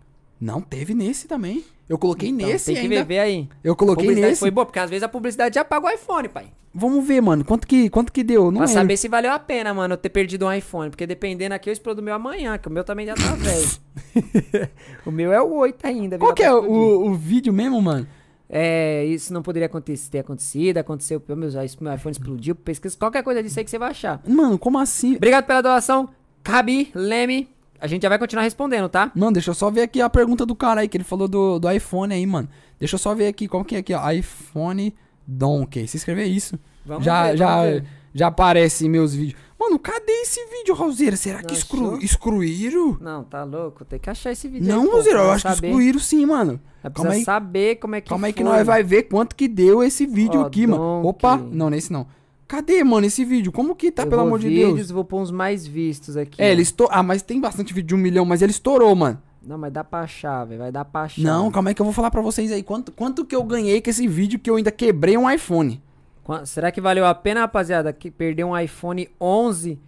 Não, 0.40 0.60
teve 0.60 0.94
nesse 0.94 1.26
também. 1.26 1.64
Eu 1.88 1.98
coloquei 1.98 2.28
Então, 2.28 2.46
nesse 2.46 2.66
tem 2.66 2.74
que 2.74 2.80
ainda. 2.94 3.04
ver, 3.04 3.18
aí. 3.18 3.48
Eu 3.64 3.74
coloquei 3.74 4.14
nesse. 4.14 4.40
foi 4.40 4.50
boa, 4.50 4.66
porque 4.66 4.78
às 4.78 4.90
vezes 4.90 5.02
a 5.02 5.08
publicidade 5.08 5.54
já 5.54 5.64
paga 5.64 5.86
o 5.86 5.90
iPhone, 5.90 6.28
pai. 6.28 6.46
Vamos 6.72 7.04
ver, 7.06 7.20
mano. 7.22 7.44
Quanto 7.44 7.66
que, 7.66 7.88
quanto 7.88 8.12
que 8.12 8.22
deu? 8.22 8.44
Não 8.44 8.58
pra 8.58 8.66
lembro. 8.66 8.72
saber 8.74 8.96
se 8.98 9.08
valeu 9.08 9.32
a 9.32 9.38
pena, 9.38 9.72
mano, 9.72 9.94
eu 9.94 9.98
ter 9.98 10.10
perdido 10.10 10.46
um 10.46 10.52
iPhone. 10.52 10.90
Porque 10.90 11.06
dependendo 11.06 11.54
aqui, 11.54 11.70
eu 11.70 11.72
explodo 11.72 12.00
o 12.00 12.04
meu 12.04 12.14
amanhã, 12.14 12.58
que 12.58 12.68
o 12.68 12.70
meu 12.70 12.84
também 12.84 13.06
já 13.06 13.14
tá 13.14 13.34
velho. 13.34 14.68
o 15.06 15.10
meu 15.10 15.32
é 15.32 15.40
o 15.40 15.52
8 15.54 15.86
ainda. 15.86 16.18
Qual 16.18 16.34
que 16.34 16.42
é 16.42 16.52
o, 16.52 17.06
o 17.06 17.14
vídeo 17.14 17.52
mesmo, 17.52 17.80
mano? 17.80 18.06
É, 18.50 19.04
isso 19.06 19.32
não 19.32 19.42
poderia 19.42 19.66
acontecer, 19.66 20.10
ter 20.10 20.18
acontecido, 20.20 20.78
aconteceu, 20.78 21.22
meu, 21.28 21.36
meu 21.36 21.48
iPhone 21.94 22.12
explodiu, 22.12 22.54
pesquisa, 22.54 22.96
qualquer 22.96 23.22
coisa 23.22 23.42
disso 23.42 23.58
aí 23.58 23.64
que 23.64 23.70
você 23.70 23.78
vai 23.78 23.90
achar. 23.90 24.22
Mano, 24.26 24.58
como 24.58 24.78
assim? 24.78 25.16
Obrigado 25.16 25.44
pela 25.44 25.60
doação, 25.60 26.08
Cabi, 26.42 26.90
Leme. 26.94 27.48
A 27.80 27.86
gente 27.86 28.02
já 28.02 28.08
vai 28.08 28.18
continuar 28.18 28.42
respondendo, 28.42 28.88
tá? 28.88 29.12
Mano, 29.14 29.32
deixa 29.32 29.50
eu 29.50 29.54
só 29.54 29.70
ver 29.70 29.82
aqui 29.82 30.00
a 30.00 30.10
pergunta 30.10 30.44
do 30.44 30.54
cara 30.54 30.80
aí, 30.80 30.88
que 30.88 30.96
ele 30.96 31.04
falou 31.04 31.28
do, 31.28 31.58
do 31.58 31.70
iPhone 31.70 32.12
aí, 32.12 32.26
mano. 32.26 32.48
Deixa 32.78 32.94
eu 32.96 32.98
só 32.98 33.14
ver 33.14 33.28
aqui, 33.28 33.46
como 33.46 33.64
que 33.64 33.76
é 33.76 33.78
aqui, 33.78 33.94
ó. 33.94 34.10
iPhone 34.10 34.94
Donkey. 35.26 35.86
Se 35.86 35.96
escrever 35.96 36.24
isso. 36.24 36.58
Vamos 36.84 37.04
já, 37.04 37.28
ver, 37.30 37.36
já, 37.36 37.62
ver. 37.62 37.84
já 38.14 38.26
aparece 38.28 38.88
meus 38.88 39.14
vídeos. 39.14 39.38
Mano, 39.58 39.78
cadê 39.78 40.12
esse 40.22 40.40
vídeo, 40.46 40.74
Rauzeira? 40.74 41.16
Será 41.16 41.42
que 41.42 41.52
exclu, 41.52 41.98
excluíram? 42.00 42.96
Não, 43.00 43.24
tá 43.24 43.42
louco, 43.42 43.84
tem 43.84 43.98
que 43.98 44.08
achar 44.08 44.30
esse 44.30 44.46
vídeo 44.48 44.68
Não, 44.68 44.86
pô, 44.86 44.92
Rauzeira, 44.92 45.18
eu 45.18 45.30
acho 45.32 45.44
que 45.48 45.54
saber. 45.54 45.66
excluíram 45.66 45.98
sim, 45.98 46.24
mano. 46.26 46.60
Calma 46.94 47.12
aí. 47.12 47.24
saber 47.24 47.76
como 47.76 47.96
é 47.96 48.00
que 48.00 48.08
Calma 48.08 48.28
aí 48.28 48.32
que 48.32 48.42
foi. 48.42 48.52
nós 48.52 48.64
vai 48.64 48.82
ver 48.84 49.04
quanto 49.04 49.34
que 49.34 49.48
deu 49.48 49.82
esse 49.82 50.06
vídeo 50.06 50.40
aqui, 50.40 50.66
mano. 50.66 51.02
Donkey. 51.02 51.08
Opa, 51.08 51.36
não, 51.36 51.68
nesse 51.70 51.92
não. 51.92 52.06
Cadê, 52.48 52.82
mano, 52.82 53.06
esse 53.06 53.24
vídeo? 53.26 53.52
Como 53.52 53.76
que 53.76 53.92
tá, 53.92 54.04
Eu 54.04 54.08
pelo 54.08 54.22
amor 54.22 54.38
de 54.38 54.48
vídeos, 54.48 54.74
Deus? 54.76 54.90
vou 54.90 55.04
pôr 55.04 55.20
uns 55.20 55.30
mais 55.30 55.66
vistos 55.66 56.16
aqui. 56.16 56.40
É, 56.42 56.50
ele 56.50 56.62
estourou. 56.62 56.92
Ah, 56.96 57.02
mas 57.02 57.20
tem 57.22 57.38
bastante 57.40 57.74
vídeo 57.74 57.88
de 57.88 57.94
um 57.94 57.98
milhão, 57.98 58.24
mas 58.24 58.40
ele 58.40 58.50
estourou, 58.52 58.94
mano. 58.96 59.22
Não, 59.42 59.58
mas 59.58 59.72
dá 59.72 59.84
pra 59.84 60.00
achar, 60.00 60.44
velho, 60.46 60.58
vai 60.60 60.72
dar 60.72 60.84
pra 60.84 61.02
achar. 61.02 61.20
Não, 61.22 61.50
calma 61.50 61.70
aí 61.70 61.74
que 61.74 61.80
eu 61.82 61.84
vou 61.84 61.92
falar 61.92 62.10
pra 62.10 62.20
vocês 62.22 62.50
aí. 62.50 62.62
Quanto, 62.62 62.90
quanto 62.90 63.24
que 63.24 63.36
eu 63.36 63.42
ganhei 63.44 63.80
com 63.82 63.90
esse 63.90 64.06
vídeo 64.08 64.38
que 64.38 64.48
eu 64.50 64.56
ainda 64.56 64.70
quebrei 64.70 65.16
um 65.16 65.30
iPhone? 65.30 65.80
Qua- 66.24 66.44
Será 66.46 66.72
que 66.72 66.80
valeu 66.80 67.04
a 67.06 67.14
pena, 67.14 67.40
rapaziada, 67.40 67.92
que 67.92 68.10
perder 68.10 68.44
um 68.44 68.58
iPhone 68.58 69.08
11 69.20 69.78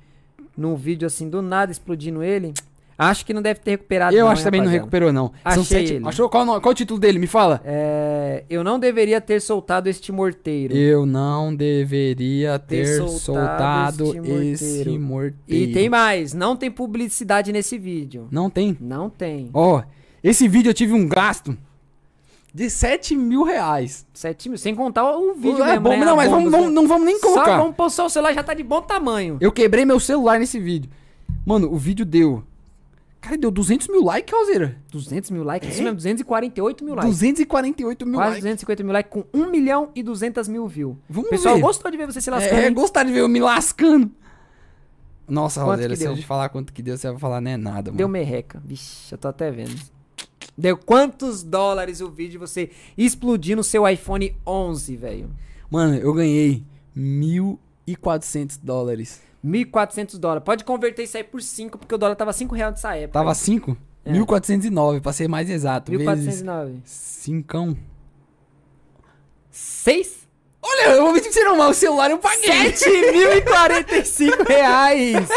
num 0.56 0.76
vídeo 0.76 1.06
assim 1.06 1.28
do 1.28 1.40
nada 1.42 1.72
explodindo 1.72 2.22
ele? 2.22 2.52
Acho 3.00 3.24
que 3.24 3.32
não 3.32 3.40
deve 3.40 3.60
ter 3.60 3.70
recuperado. 3.72 4.14
eu 4.14 4.26
não, 4.26 4.30
acho 4.30 4.42
que 4.42 4.48
hein, 4.48 4.50
também 4.50 4.60
não 4.62 4.70
recuperou, 4.70 5.10
não. 5.10 5.32
Achei 5.42 5.86
ele. 5.86 6.06
Achou? 6.06 6.28
Qual, 6.28 6.44
qual 6.60 6.72
o 6.72 6.74
título 6.74 7.00
dele? 7.00 7.18
Me 7.18 7.26
fala. 7.26 7.62
É, 7.64 8.44
eu 8.50 8.62
não 8.62 8.78
deveria 8.78 9.20
ter 9.22 9.40
soltado 9.40 9.88
este 9.88 10.12
morteiro. 10.12 10.76
Eu 10.76 11.06
não 11.06 11.54
deveria 11.54 12.58
Ter 12.58 12.84
ter, 12.84 12.96
soltado 12.98 13.18
soltado, 13.18 14.04
este 14.04 14.16
morteiro. 14.16 14.42
esse 14.52 14.98
morteiro. 14.98 15.70
E 15.70 15.72
tem 15.72 15.88
mais, 15.88 16.34
não 16.34 16.54
tem 16.54 16.70
publicidade 16.70 17.50
nesse 17.52 17.78
vídeo. 17.78 18.28
Não 18.30 18.50
tem. 18.50 18.76
Não 18.78 19.08
tem. 19.08 19.48
Ó, 19.54 19.82
esse 20.22 20.46
vídeo 20.46 20.68
eu 20.68 20.74
tive 20.74 20.92
um 20.92 21.08
gasto 21.08 21.56
de 22.52 22.68
7 22.68 23.16
mil 23.16 23.44
reais. 23.44 24.06
7 24.12 24.50
mil, 24.50 24.58
sem 24.58 24.74
contar 24.74 25.10
o 25.16 25.32
vídeo 25.32 25.62
é 25.62 25.68
mesmo, 25.70 25.80
bom, 25.80 25.90
né? 25.90 26.04
não, 26.04 26.16
mas 26.16 26.30
vamos, 26.30 26.50
vamos- 26.50 26.70
não 26.72 26.86
vamos 26.86 27.06
nem 27.06 27.18
Só 27.18 27.28
colocar. 27.28 27.56
vamos 27.56 27.74
pôr 27.76 27.86
o 27.86 28.08
celular 28.10 28.34
já 28.34 28.42
tá 28.42 28.52
de 28.52 28.62
bom 28.62 28.82
tamanho. 28.82 29.38
Eu 29.40 29.50
quebrei 29.50 29.86
meu 29.86 29.98
celular 29.98 30.38
nesse 30.38 30.58
vídeo. 30.58 30.90
Mano, 31.46 31.72
o 31.72 31.78
vídeo 31.78 32.04
deu... 32.04 32.44
Cara, 33.20 33.36
deu 33.36 33.50
200 33.50 33.88
mil 33.88 34.02
likes, 34.02 34.32
Alzeira. 34.32 34.78
200 34.90 35.30
mil 35.30 35.44
likes, 35.44 35.68
É? 35.68 35.72
isso 35.72 35.82
mesmo, 35.82 35.96
248 35.96 36.84
mil 36.84 36.94
likes. 36.94 37.10
248 37.18 38.06
mil 38.06 38.14
Quase 38.14 38.28
likes. 38.30 38.42
250 38.42 38.82
mil 38.82 38.92
likes 38.92 39.12
com 39.12 39.24
1 39.38 39.50
milhão 39.50 39.90
e 39.94 40.02
200 40.02 40.48
mil 40.48 40.66
views. 40.66 40.96
Vamos 41.08 41.28
Pessoal, 41.28 41.56
ver. 41.56 41.60
gostou 41.60 41.90
de 41.90 41.96
ver 41.98 42.06
você 42.06 42.20
se 42.20 42.30
lascando. 42.30 42.60
É, 42.60 42.66
hein? 42.68 42.74
gostar 42.74 43.04
de 43.04 43.12
ver 43.12 43.20
eu 43.20 43.28
me 43.28 43.38
lascando. 43.40 44.10
Nossa, 45.28 45.62
Roseira, 45.62 45.94
se 45.94 46.04
eu 46.04 46.16
te 46.16 46.26
falar 46.26 46.48
quanto 46.48 46.72
que 46.72 46.82
deu, 46.82 46.96
você 46.96 47.08
vai 47.10 47.18
falar, 47.18 47.40
não 47.40 47.50
é 47.50 47.56
nada, 47.56 47.90
mano. 47.90 47.98
Deu 47.98 48.08
merreca. 48.08 48.60
Vixe, 48.64 49.12
eu 49.14 49.18
tô 49.18 49.28
até 49.28 49.50
vendo. 49.50 49.78
Deu 50.58 50.76
quantos 50.76 51.42
dólares 51.44 52.00
o 52.00 52.10
vídeo 52.10 52.32
de 52.32 52.38
você 52.38 52.70
explodir 52.98 53.54
no 53.56 53.62
seu 53.62 53.86
iPhone 53.88 54.34
11, 54.46 54.96
velho? 54.96 55.30
Mano, 55.70 55.94
eu 55.94 56.12
ganhei 56.12 56.64
1.400 57.96 58.58
dólares. 58.62 59.20
1.400 59.44 60.18
dólares. 60.18 60.44
Pode 60.44 60.64
converter 60.64 61.04
isso 61.04 61.16
aí 61.16 61.24
por 61.24 61.40
5, 61.40 61.78
porque 61.78 61.94
o 61.94 61.98
dólar 61.98 62.14
tava 62.14 62.32
5 62.32 62.54
reais 62.54 62.72
nessa 62.72 62.94
época. 62.94 63.18
Tava 63.18 63.34
5? 63.34 63.76
É. 64.04 64.12
1.409, 64.12 65.00
pra 65.00 65.12
ser 65.12 65.28
mais 65.28 65.48
exato. 65.48 65.90
Vezes 65.92 66.42
1.409. 66.42 66.80
5. 66.84 67.76
6? 69.50 70.20
Olha, 70.62 70.90
eu 70.90 71.02
vou 71.04 71.12
mentir 71.14 71.32
pra 71.32 71.40
você 71.40 71.44
não, 71.44 71.56
mas 71.56 71.76
o 71.76 71.80
celular 71.80 72.10
eu 72.10 72.18
paguei. 72.18 72.72
7.045 72.72 74.46
reais! 74.46 75.28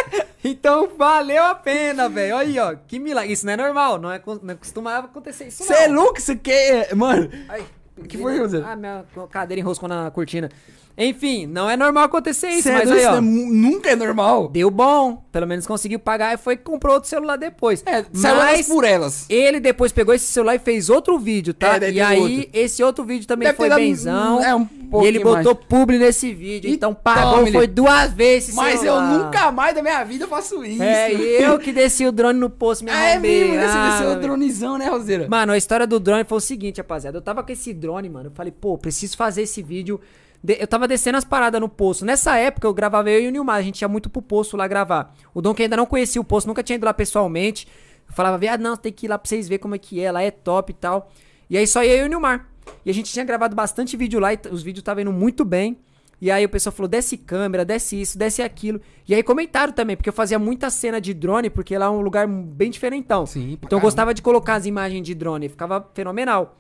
Então 0.44 0.90
valeu 0.98 1.42
a 1.46 1.56
pena, 1.56 2.10
velho. 2.10 2.36
Olha 2.36 2.46
aí, 2.46 2.60
ó. 2.60 2.76
Que 2.86 3.00
milagre. 3.00 3.32
Isso 3.32 3.46
não 3.46 3.54
é 3.54 3.58
normal. 3.58 3.98
Não, 3.98 4.12
é, 4.12 4.22
não 4.42 4.58
costumava 4.58 5.08
acontecer 5.08 5.48
isso, 5.48 5.64
Você 5.64 5.74
é 5.74 5.88
louco? 5.88 6.20
Isso 6.20 6.34
aqui 6.34 6.52
é... 6.52 6.94
Mano, 6.94 7.30
Ai, 7.48 7.64
que 8.10 8.18
foi, 8.18 8.36
José? 8.36 8.62
Ah, 8.66 8.76
minha 8.76 9.06
cadeira 9.32 9.62
enroscou 9.62 9.88
na 9.88 10.12
cortina. 10.12 10.50
Enfim, 10.95 11.48
não 11.48 11.70
é 11.70 11.76
normal 11.76 12.03
acontecer 12.03 12.49
isso, 12.49 12.64
Cê 12.64 12.70
é 12.70 12.74
mas 12.74 12.91
aí, 12.91 12.99
isso 12.99 13.10
ó. 13.10 13.15
é 13.18 13.22
nunca 13.22 13.90
é 13.90 13.95
normal. 13.95 14.48
Deu 14.49 14.70
bom. 14.70 15.24
Pelo 15.32 15.48
menos 15.48 15.65
conseguiu 15.65 15.98
pagar 15.98 16.34
e 16.36 16.38
foi 16.38 16.56
comprou 16.56 16.94
outro 16.94 17.10
celular 17.10 17.36
depois. 17.36 17.82
É, 17.86 18.06
mas 18.14 18.68
por 18.68 18.84
elas. 18.84 19.26
ele 19.28 19.60
depois 19.60 19.91
pegou 19.91 20.14
esse 20.14 20.28
celular 20.28 20.53
e 20.56 20.60
fez 20.60 20.91
outro 20.91 21.18
vídeo, 21.18 21.52
tá? 21.53 21.78
É, 21.82 21.90
e 21.91 21.99
aí, 21.99 22.20
outro. 22.20 22.49
esse 22.53 22.84
outro 22.84 23.03
vídeo 23.03 23.28
também 23.28 23.48
Deve 23.48 23.57
foi 23.57 23.70
dado- 23.70 23.80
benzão. 23.80 24.44
é, 24.44 24.53
um 24.53 24.68
e 25.02 25.07
ele 25.07 25.18
botou 25.20 25.56
mais. 25.56 25.65
publi 25.68 25.98
nesse 25.98 26.32
vídeo. 26.32 26.70
E 26.70 26.76
então 26.76 26.94
pagou, 26.94 27.38
tome-lhe. 27.40 27.57
foi 27.57 27.65
duas 27.65 28.14
vezes 28.14 28.49
esse 28.49 28.56
Mas 28.56 28.80
celular. 28.80 29.11
eu 29.11 29.18
nunca 29.26 29.52
mais 29.52 29.74
da 29.74 29.82
minha 29.82 30.03
vida 30.03 30.28
faço 30.28 30.64
isso. 30.64 30.84
É, 30.84 31.11
eu 31.11 31.57
que 31.57 31.72
desci 31.72 32.06
o 32.06 32.11
drone 32.11 32.40
no 32.40 32.52
poço, 32.52 32.86
me 32.86 32.91
É 32.91 33.14
arrombei. 33.14 33.40
mesmo, 33.45 33.56
né? 33.56 33.68
Você 33.68 33.78
Ah, 33.78 33.90
desceu 33.98 34.11
o 34.11 34.20
dronezão, 34.22 34.78
né, 34.78 34.88
Roseira? 34.88 35.28
Mano, 35.28 35.53
a 35.53 35.57
história 35.57 35.88
do 35.88 35.99
drone 35.99 36.24
foi 36.24 36.38
o 36.38 36.41
seguinte, 36.41 36.78
rapaziada. 36.78 37.18
Eu 37.18 37.22
tava 37.24 37.41
com 37.41 37.52
esse 37.52 37.74
drone, 37.74 38.07
mano. 38.07 38.28
Eu 38.28 38.32
falei, 38.36 38.52
pô, 38.52 38.78
preciso 38.78 39.18
fazer 39.18 39.41
esse 39.41 39.64
vídeo. 39.64 39.99
De- 40.44 40.57
Eu 40.60 40.68
tava 40.68 40.88
descendo 40.88 41.18
as 41.18 41.24
paradas 41.24 41.61
no 41.61 41.70
poço. 41.70 42.06
Nessa 42.06 42.36
época 42.38 42.68
eu 42.68 42.74
gravava 42.74 43.10
eu 43.10 43.22
e 43.22 43.28
o 43.28 43.32
Nilmar. 43.32 43.56
A 43.56 43.61
gente 43.61 43.82
ia 43.82 43.88
muito 43.88 44.10
pro 44.10 44.22
poço 44.22 44.57
lá 44.57 44.68
gravar. 44.68 45.15
O 45.34 45.41
Dom 45.41 45.53
que 45.53 45.64
ainda 45.64 45.78
não 45.78 45.86
conhecia 45.86 46.20
o 46.22 46.24
poço, 46.26 46.48
nunca 46.48 46.61
tinha 46.61 46.76
ido 46.76 46.86
lá 46.86 46.94
pessoalmente. 46.94 47.68
Eu 48.07 48.14
falava, 48.14 48.38
viado, 48.38 48.61
não, 48.61 48.76
tem 48.76 48.91
que 48.91 49.06
ir 49.06 49.10
lá 49.10 49.18
pra 49.18 49.28
vocês 49.30 49.48
verem 49.48 49.61
como 49.61 49.76
é 49.76 49.78
que 49.78 50.02
é. 50.02 50.11
Lá 50.11 50.22
é 50.22 50.32
top 50.32 50.72
e 50.72 50.76
tal. 50.76 51.10
E 51.49 51.57
aí 51.57 51.65
só 51.65 51.84
ia 51.84 51.95
eu 51.95 52.03
e 52.03 52.07
o 52.07 52.10
Nilmar. 52.10 52.48
E 52.86 52.90
a 52.90 52.94
gente 52.94 53.11
tinha 53.11 53.24
gravado 53.24 53.56
bastante 53.56 53.95
vídeo 53.95 54.20
lá 54.20 54.34
e 54.34 54.40
os 54.52 54.61
vídeos 54.64 54.82
estavam 54.82 55.02
indo 55.02 55.11
muito 55.14 55.45
bem. 55.45 55.78
E 56.22 56.32
aí 56.32 56.45
o 56.45 56.49
pessoal 56.49 56.72
falou, 56.72 56.88
desce 56.88 57.18
câmera, 57.18 57.65
desce 57.65 57.99
isso, 57.99 58.18
desce 58.18 58.41
aquilo. 58.41 58.80
E 59.07 59.14
aí 59.14 59.22
comentaram 59.22 59.74
também, 59.74 59.98
porque 59.98 60.07
eu 60.07 60.14
fazia 60.14 60.40
muita 60.40 60.70
cena 60.70 61.02
de 61.02 61.14
drone, 61.14 61.49
porque 61.49 61.78
lá 61.78 61.88
é 61.88 61.90
um 61.90 61.99
lugar 61.99 62.26
bem 62.28 62.70
diferentão. 62.72 63.26
Sim, 63.26 63.57
então 63.61 63.78
eu 63.78 63.82
gostava 63.82 64.14
de 64.14 64.22
colocar 64.22 64.53
as 64.56 64.65
imagens 64.65 65.06
de 65.06 65.14
drone, 65.14 65.49
ficava 65.49 65.86
fenomenal. 65.94 66.57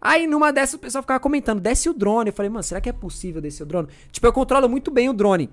Aí 0.00 0.26
numa 0.26 0.52
dessas 0.52 0.74
o 0.74 0.78
pessoal 0.78 1.02
ficava 1.02 1.20
comentando, 1.20 1.60
desce 1.60 1.88
o 1.88 1.94
drone. 1.94 2.30
Eu 2.30 2.34
falei, 2.34 2.48
mano, 2.48 2.62
será 2.62 2.80
que 2.80 2.88
é 2.88 2.92
possível 2.92 3.40
descer 3.40 3.62
o 3.64 3.66
drone? 3.66 3.88
Tipo, 4.10 4.26
eu 4.26 4.32
controlo 4.32 4.68
muito 4.68 4.90
bem 4.90 5.08
o 5.08 5.12
drone. 5.12 5.50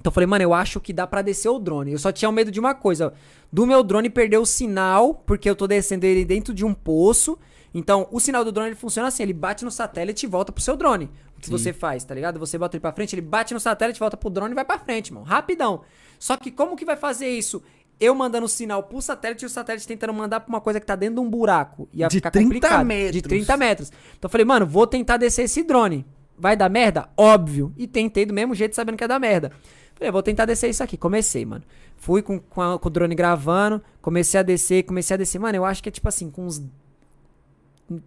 Então 0.00 0.10
eu 0.10 0.14
falei, 0.14 0.26
mano, 0.26 0.42
eu 0.44 0.54
acho 0.54 0.80
que 0.80 0.92
dá 0.92 1.06
pra 1.06 1.22
descer 1.22 1.48
o 1.48 1.58
drone. 1.58 1.92
Eu 1.92 1.98
só 1.98 2.12
tinha 2.12 2.30
medo 2.30 2.50
de 2.50 2.60
uma 2.60 2.74
coisa, 2.74 3.12
do 3.52 3.66
meu 3.66 3.82
drone 3.82 4.08
perder 4.08 4.38
o 4.38 4.46
sinal, 4.46 5.14
porque 5.14 5.48
eu 5.48 5.56
tô 5.56 5.66
descendo 5.66 6.04
ele 6.06 6.24
dentro 6.24 6.54
de 6.54 6.64
um 6.64 6.72
poço. 6.72 7.38
Então, 7.74 8.08
o 8.10 8.18
sinal 8.18 8.44
do 8.44 8.50
drone 8.50 8.70
ele 8.70 8.76
funciona 8.76 9.08
assim, 9.08 9.22
ele 9.22 9.32
bate 9.32 9.64
no 9.64 9.70
satélite 9.70 10.24
e 10.24 10.28
volta 10.28 10.52
pro 10.52 10.62
seu 10.62 10.76
drone. 10.76 11.10
O 11.36 11.40
que 11.40 11.46
Sim. 11.46 11.52
você 11.52 11.72
faz, 11.72 12.02
tá 12.04 12.14
ligado? 12.14 12.38
Você 12.38 12.56
bota 12.56 12.76
ele 12.76 12.80
pra 12.80 12.92
frente, 12.92 13.14
ele 13.14 13.22
bate 13.22 13.52
no 13.52 13.60
satélite, 13.60 14.00
volta 14.00 14.16
pro 14.16 14.30
drone 14.30 14.52
e 14.52 14.54
vai 14.54 14.64
pra 14.64 14.78
frente, 14.78 15.12
mano. 15.12 15.26
Rapidão. 15.26 15.82
Só 16.18 16.36
que 16.36 16.50
como 16.50 16.76
que 16.76 16.84
vai 16.84 16.96
fazer 16.96 17.28
isso? 17.28 17.62
Eu 18.00 18.14
mandando 18.14 18.46
sinal 18.48 18.82
pro 18.84 19.02
satélite 19.02 19.44
e 19.44 19.46
o 19.46 19.48
satélite 19.48 19.86
tentando 19.86 20.12
mandar 20.14 20.40
pra 20.40 20.48
uma 20.48 20.60
coisa 20.60 20.78
que 20.78 20.86
tá 20.86 20.94
dentro 20.94 21.16
de 21.16 21.20
um 21.20 21.28
buraco. 21.28 21.88
Ia 21.92 22.06
De 22.08 22.16
ficar 22.16 22.30
30 22.30 22.44
complicado. 22.46 22.78
De 22.80 22.84
metros. 22.86 23.22
30 23.22 23.56
metros. 23.56 23.88
Então 24.16 24.28
eu 24.28 24.30
falei, 24.30 24.44
mano, 24.44 24.64
vou 24.66 24.86
tentar 24.86 25.16
descer 25.16 25.42
esse 25.44 25.62
drone. 25.64 26.06
Vai 26.38 26.56
dar 26.56 26.68
merda? 26.70 27.08
Óbvio. 27.16 27.72
E 27.76 27.86
tentei 27.88 28.24
do 28.24 28.32
mesmo 28.32 28.54
jeito, 28.54 28.76
sabendo 28.76 28.96
que 28.96 29.02
ia 29.02 29.08
dar 29.08 29.18
merda. 29.18 29.50
Falei, 29.96 30.12
vou 30.12 30.22
tentar 30.22 30.44
descer 30.44 30.70
isso 30.70 30.82
aqui. 30.84 30.96
Comecei, 30.96 31.44
mano. 31.44 31.64
Fui 31.96 32.22
com, 32.22 32.38
com, 32.38 32.60
a- 32.62 32.78
com 32.78 32.86
o 32.86 32.90
drone 32.90 33.16
gravando, 33.16 33.82
comecei 34.00 34.38
a 34.38 34.44
descer, 34.44 34.84
comecei 34.84 35.14
a 35.14 35.16
descer. 35.16 35.40
Mano, 35.40 35.56
eu 35.56 35.64
acho 35.64 35.82
que 35.82 35.88
é 35.88 35.92
tipo 35.92 36.08
assim, 36.08 36.30
com 36.30 36.46
uns. 36.46 36.62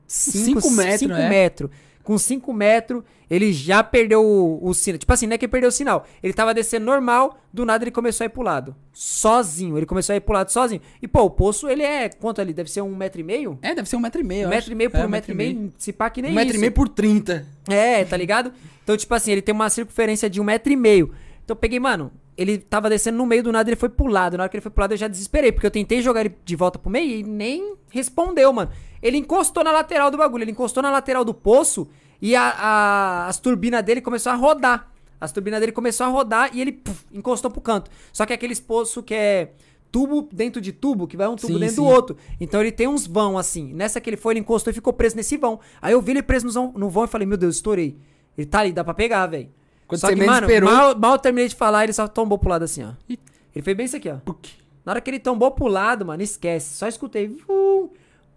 Cinco 0.08 0.70
metros, 0.72 1.00
cinco 1.00 1.14
né? 1.14 1.28
metros. 1.30 1.70
Com 2.04 2.18
5 2.18 2.52
metros, 2.54 3.04
ele 3.30 3.54
já 3.54 3.84
perdeu 3.84 4.24
o, 4.26 4.60
o 4.68 4.74
sinal. 4.74 4.98
Tipo 4.98 5.14
assim, 5.14 5.28
não 5.28 5.36
é 5.36 5.38
que 5.38 5.46
ele 5.46 5.52
perdeu 5.52 5.70
o 5.70 5.72
sinal. 5.72 6.06
Ele 6.22 6.34
tava 6.34 6.54
descendo 6.54 6.86
normal, 6.86 7.38
do 7.54 7.66
nada 7.66 7.84
ele 7.84 7.92
começou 7.92 8.24
a 8.24 8.28
ir 8.28 8.30
pro 8.30 8.42
lado. 8.42 8.76
Sozinho. 8.92 9.78
Ele 9.78 9.86
começou 9.86 10.14
a 10.14 10.18
ir 10.18 10.22
pro 10.22 10.34
lado 10.34 10.52
sozinho. 10.52 10.82
E, 11.02 11.08
pô, 11.08 11.22
o 11.24 11.30
poço, 11.30 11.70
ele 11.70 11.84
é. 11.84 12.10
Quanto 12.10 12.42
ali? 12.42 12.54
Deve 12.54 12.70
ser 12.70 12.82
um 12.82 12.96
metro 12.96 13.22
e 13.22 13.24
meio? 13.24 13.58
É, 13.62 13.74
deve 13.76 13.88
ser 13.88 13.96
um 13.96 14.00
metro 14.00 14.22
e 14.22 14.24
meio. 14.24 14.48
Um 14.48 14.50
metro 14.50 14.72
e 14.72 14.76
meio 14.76 14.90
por 14.90 15.00
É, 15.00 15.06
um 15.06 15.10
metro 15.10 15.32
e 15.32 15.36
meio, 15.36 15.74
se 15.78 15.94
pá 15.94 16.10
que 16.10 16.22
nem 16.22 16.32
Um 16.32 16.36
metro 16.36 16.50
isso. 16.50 16.58
e 16.58 16.62
meio 16.62 16.72
por 16.72 16.90
30. 16.90 17.46
É, 17.70 18.04
tá 18.06 18.18
ligado? 18.18 18.52
Então, 18.84 18.98
tipo 18.98 19.14
assim, 19.14 19.32
ele 19.32 19.42
tem 19.42 19.54
uma 19.54 19.70
circunferência 19.70 20.30
de 20.30 20.42
um 20.42 20.44
metro 20.44 20.72
e 20.72 20.76
meio. 20.76 21.14
Então 21.44 21.56
eu 21.56 21.60
peguei, 21.60 21.80
mano, 21.80 22.12
ele 22.42 22.58
tava 22.58 22.90
descendo 22.90 23.18
no 23.18 23.26
meio 23.26 23.44
do 23.44 23.52
nada, 23.52 23.70
ele 23.70 23.76
foi 23.76 23.90
pro 23.90 24.08
lado. 24.08 24.38
Na 24.38 24.44
hora 24.44 24.50
que 24.50 24.56
ele 24.58 24.62
foi 24.62 24.72
pro 24.72 24.82
lado, 24.82 24.94
eu 24.94 24.98
já 24.98 25.08
desesperei, 25.08 25.52
porque 25.52 25.66
eu 25.68 25.72
tentei 25.72 26.02
jogar 26.02 26.22
ele 26.22 26.36
de 26.44 26.56
volta 26.56 26.78
pro 26.80 26.90
meio 26.90 27.20
e 27.20 27.24
nem 27.24 27.76
respondeu, 27.90 28.52
mano. 28.52 28.72
Ele 29.02 29.18
encostou 29.18 29.64
na 29.64 29.72
lateral 29.72 30.10
do 30.12 30.18
bagulho, 30.18 30.44
ele 30.44 30.52
encostou 30.52 30.82
na 30.84 30.92
lateral 30.92 31.24
do 31.26 31.34
poço 31.34 31.88
e 32.22 32.36
a, 32.36 32.44
a- 32.50 33.28
as 33.28 33.38
turbinas 33.40 33.84
dele 33.84 34.02
começou 34.02 34.32
a 34.32 34.36
rodar. 34.36 34.92
As 35.20 35.32
turbinas 35.32 35.60
dele 35.60 35.72
começou 35.72 36.06
a 36.06 36.10
rodar 36.10 36.50
e 36.54 36.62
ele 36.62 36.72
puf, 36.72 37.06
encostou 37.14 37.52
pro 37.52 37.62
canto. 37.62 37.90
Só 38.12 38.26
que 38.26 38.34
aqueles 38.34 38.60
poços 38.60 39.04
que 39.06 39.14
é 39.14 39.52
tubo 39.92 40.28
dentro 40.32 40.60
de 40.62 40.72
tubo, 40.72 41.06
que 41.06 41.18
vai 41.18 41.28
um 41.28 41.36
tubo 41.36 41.54
Sim, 41.54 41.60
dentro 41.60 41.76
sim. 41.76 41.82
do 41.82 41.86
outro. 41.88 42.18
Então 42.40 42.60
ele 42.62 42.72
tem 42.72 42.88
uns 42.88 43.06
vão 43.06 43.38
assim. 43.38 43.74
Nessa 43.74 44.00
que 44.02 44.10
ele 44.10 44.18
foi, 44.18 44.34
ele 44.34 44.40
encostou 44.40 44.72
e 44.72 44.74
ficou 44.74 44.94
preso 44.94 45.16
nesse 45.16 45.38
vão. 45.38 45.60
Aí 45.82 45.94
eu 45.94 46.02
vi 46.02 46.12
ele 46.12 46.24
preso 46.24 46.46
no 46.48 46.52
vão, 46.52 46.74
no 46.76 46.90
vão 46.90 47.04
e 47.06 47.08
falei, 47.08 47.28
meu 47.28 47.38
Deus, 47.38 47.56
estourei. 47.58 47.98
Ele 48.38 48.48
tá 48.48 48.60
ali, 48.62 48.72
dá 48.72 48.84
pra 48.84 48.94
pegar, 48.94 49.28
velho. 49.28 49.50
Quando 49.92 50.00
Só 50.02 50.08
você 50.08 50.14
que, 50.14 50.20
menos 50.20 50.34
mano, 50.36 50.48
esperou- 50.48 50.72
mal, 50.72 50.98
mal 50.98 51.20
terminei 51.20 51.48
de 51.50 51.56
falar, 51.56 51.84
ele 51.84 51.94
só 51.94 52.08
tombou 52.08 52.38
pro 52.38 52.50
lado 52.50 52.64
assim, 52.64 52.84
ó. 52.84 52.92
Ele 53.10 53.62
fez 53.62 53.76
bem 53.78 53.86
isso 53.86 53.98
aqui, 53.98 54.10
ó. 54.10 54.18
Na 54.86 54.94
hora 54.94 55.02
que 55.02 55.10
ele 55.10 55.20
tombou 55.20 55.52
pro 55.52 55.68
lado, 55.68 56.06
mano, 56.06 56.24
esquece. 56.24 56.76
Só 56.76 56.88
escutei. 56.88 57.28
Vum, 57.28 57.90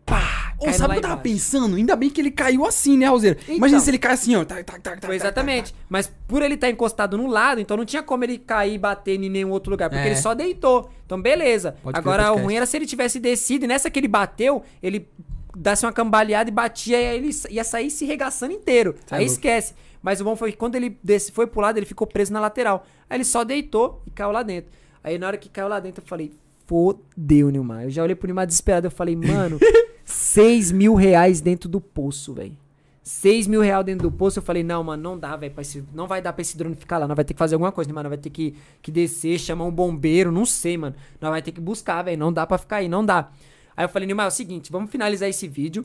pá, 0.04 0.52
Ô, 0.58 0.72
sabe 0.72 0.84
o 0.84 0.92
que 0.92 0.98
eu 0.98 1.02
tava 1.08 1.16
pensando? 1.20 1.76
Ainda 1.76 1.96
bem 1.96 2.10
que 2.10 2.20
ele 2.20 2.30
caiu 2.30 2.64
assim, 2.66 2.96
né? 2.96 3.06
Imagina 3.06 3.38
Então. 3.48 3.80
se 3.80 3.90
ele 3.90 3.98
cai 3.98 4.12
assim, 4.12 4.36
ó. 4.36 4.44
Tac, 4.44 4.62
tac, 4.64 4.80
tac, 4.80 4.82
tac, 4.82 5.06
Foi 5.06 5.16
tac, 5.18 5.26
exatamente. 5.26 5.74
Mas 5.88 6.10
por 6.28 6.42
ele 6.42 6.54
estar 6.54 6.68
encostado 6.70 7.16
no 7.16 7.26
lado, 7.26 7.60
então 7.60 7.76
não 7.76 7.84
tinha 7.84 8.02
como 8.02 8.22
ele 8.24 8.38
cair 8.38 8.74
e 8.74 8.78
bater 8.78 9.20
em 9.22 9.28
nenhum 9.28 9.50
outro 9.50 9.70
lugar. 9.70 9.88
Porque 9.88 10.02
É. 10.04 10.10
ele 10.10 10.16
só 10.16 10.34
deitou. 10.34 10.90
Então, 11.06 11.20
beleza. 11.20 11.76
Pode 11.82 11.96
Agora, 11.98 12.32
o 12.32 12.36
ruim 12.38 12.54
era 12.56 12.66
se 12.66 12.76
ele 12.76 12.86
tivesse 12.86 13.18
descido 13.20 13.64
e 13.64 13.68
nessa 13.68 13.88
que 13.90 13.98
ele 13.98 14.08
bateu, 14.08 14.62
ele 14.82 15.08
desse 15.56 15.86
uma 15.86 15.92
cambaleada 15.92 16.50
e 16.50 16.52
batia 16.52 17.00
e 17.00 17.06
aí 17.06 17.16
ele 17.16 17.30
ia 17.50 17.64
sair 17.64 17.88
se 17.90 18.04
regaçando 18.04 18.52
inteiro. 18.52 18.96
É 19.10 19.14
aí 19.16 19.20
louco. 19.20 19.32
esquece. 19.32 19.74
Mas 20.04 20.20
o 20.20 20.24
bom 20.24 20.36
foi 20.36 20.52
que 20.52 20.58
quando 20.58 20.74
ele 20.74 20.98
desce, 21.02 21.32
foi 21.32 21.46
pro 21.46 21.62
lado, 21.62 21.78
ele 21.78 21.86
ficou 21.86 22.06
preso 22.06 22.30
na 22.30 22.38
lateral. 22.38 22.84
Aí 23.08 23.16
ele 23.16 23.24
só 23.24 23.42
deitou 23.42 24.02
e 24.06 24.10
caiu 24.10 24.30
lá 24.30 24.42
dentro. 24.42 24.70
Aí 25.02 25.16
na 25.16 25.26
hora 25.26 25.38
que 25.38 25.48
caiu 25.48 25.66
lá 25.66 25.80
dentro, 25.80 26.02
eu 26.02 26.06
falei, 26.06 26.30
fodeu, 26.66 27.48
Nilmar. 27.48 27.84
Eu 27.84 27.90
já 27.90 28.02
olhei 28.02 28.14
pro 28.14 28.26
Nilmar 28.26 28.46
desesperado, 28.46 28.86
eu 28.86 28.90
falei, 28.90 29.16
mano, 29.16 29.58
6 30.04 30.72
mil 30.72 30.94
reais 30.94 31.40
dentro 31.40 31.70
do 31.70 31.80
poço, 31.80 32.34
velho. 32.34 32.54
6 33.02 33.46
mil 33.46 33.62
reais 33.62 33.82
dentro 33.86 34.10
do 34.10 34.14
poço, 34.14 34.40
eu 34.40 34.42
falei, 34.42 34.62
não, 34.62 34.84
mano, 34.84 35.02
não 35.02 35.18
dá, 35.18 35.36
velho. 35.36 35.54
Não 35.94 36.06
vai 36.06 36.20
dar 36.20 36.34
pra 36.34 36.42
esse 36.42 36.54
drone 36.54 36.76
ficar 36.76 36.98
lá. 36.98 37.08
Nós 37.08 37.16
vai 37.16 37.24
ter 37.24 37.32
que 37.32 37.38
fazer 37.38 37.54
alguma 37.54 37.72
coisa, 37.72 37.88
né, 37.88 37.94
mano? 37.94 38.10
Nós 38.10 38.16
vai 38.18 38.22
ter 38.22 38.28
que, 38.28 38.54
que 38.82 38.92
descer, 38.92 39.38
chamar 39.38 39.64
um 39.64 39.72
bombeiro, 39.72 40.30
não 40.30 40.44
sei, 40.44 40.76
mano. 40.76 40.94
Nós 41.18 41.30
vai 41.30 41.40
ter 41.40 41.52
que 41.52 41.62
buscar, 41.62 42.02
velho. 42.02 42.18
Não 42.18 42.30
dá 42.30 42.46
pra 42.46 42.58
ficar 42.58 42.76
aí, 42.76 42.88
não 42.88 43.04
dá. 43.04 43.30
Aí 43.74 43.86
eu 43.86 43.88
falei, 43.88 44.06
Nilmar, 44.06 44.26
é 44.26 44.28
o 44.28 44.30
seguinte, 44.30 44.70
vamos 44.70 44.90
finalizar 44.90 45.30
esse 45.30 45.48
vídeo. 45.48 45.82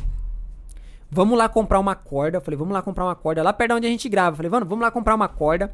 Vamos 1.12 1.38
lá 1.38 1.50
comprar 1.50 1.80
uma 1.80 1.96
corda. 1.96 2.38
Eu 2.38 2.42
falei, 2.42 2.58
vamos 2.58 2.74
lá 2.74 2.82
comprar 2.82 3.06
uma 3.06 3.16
corda. 3.16 3.42
Lá 3.44 3.52
perto 3.52 3.72
de 3.72 3.78
onde 3.78 3.88
a 3.88 3.90
gente 3.90 4.08
grava. 4.08 4.34
Eu 4.34 4.38
falei, 4.38 4.50
mano, 4.52 4.66
vamos 4.66 4.84
lá 4.84 4.92
comprar 4.92 5.16
uma 5.16 5.28
corda. 5.28 5.74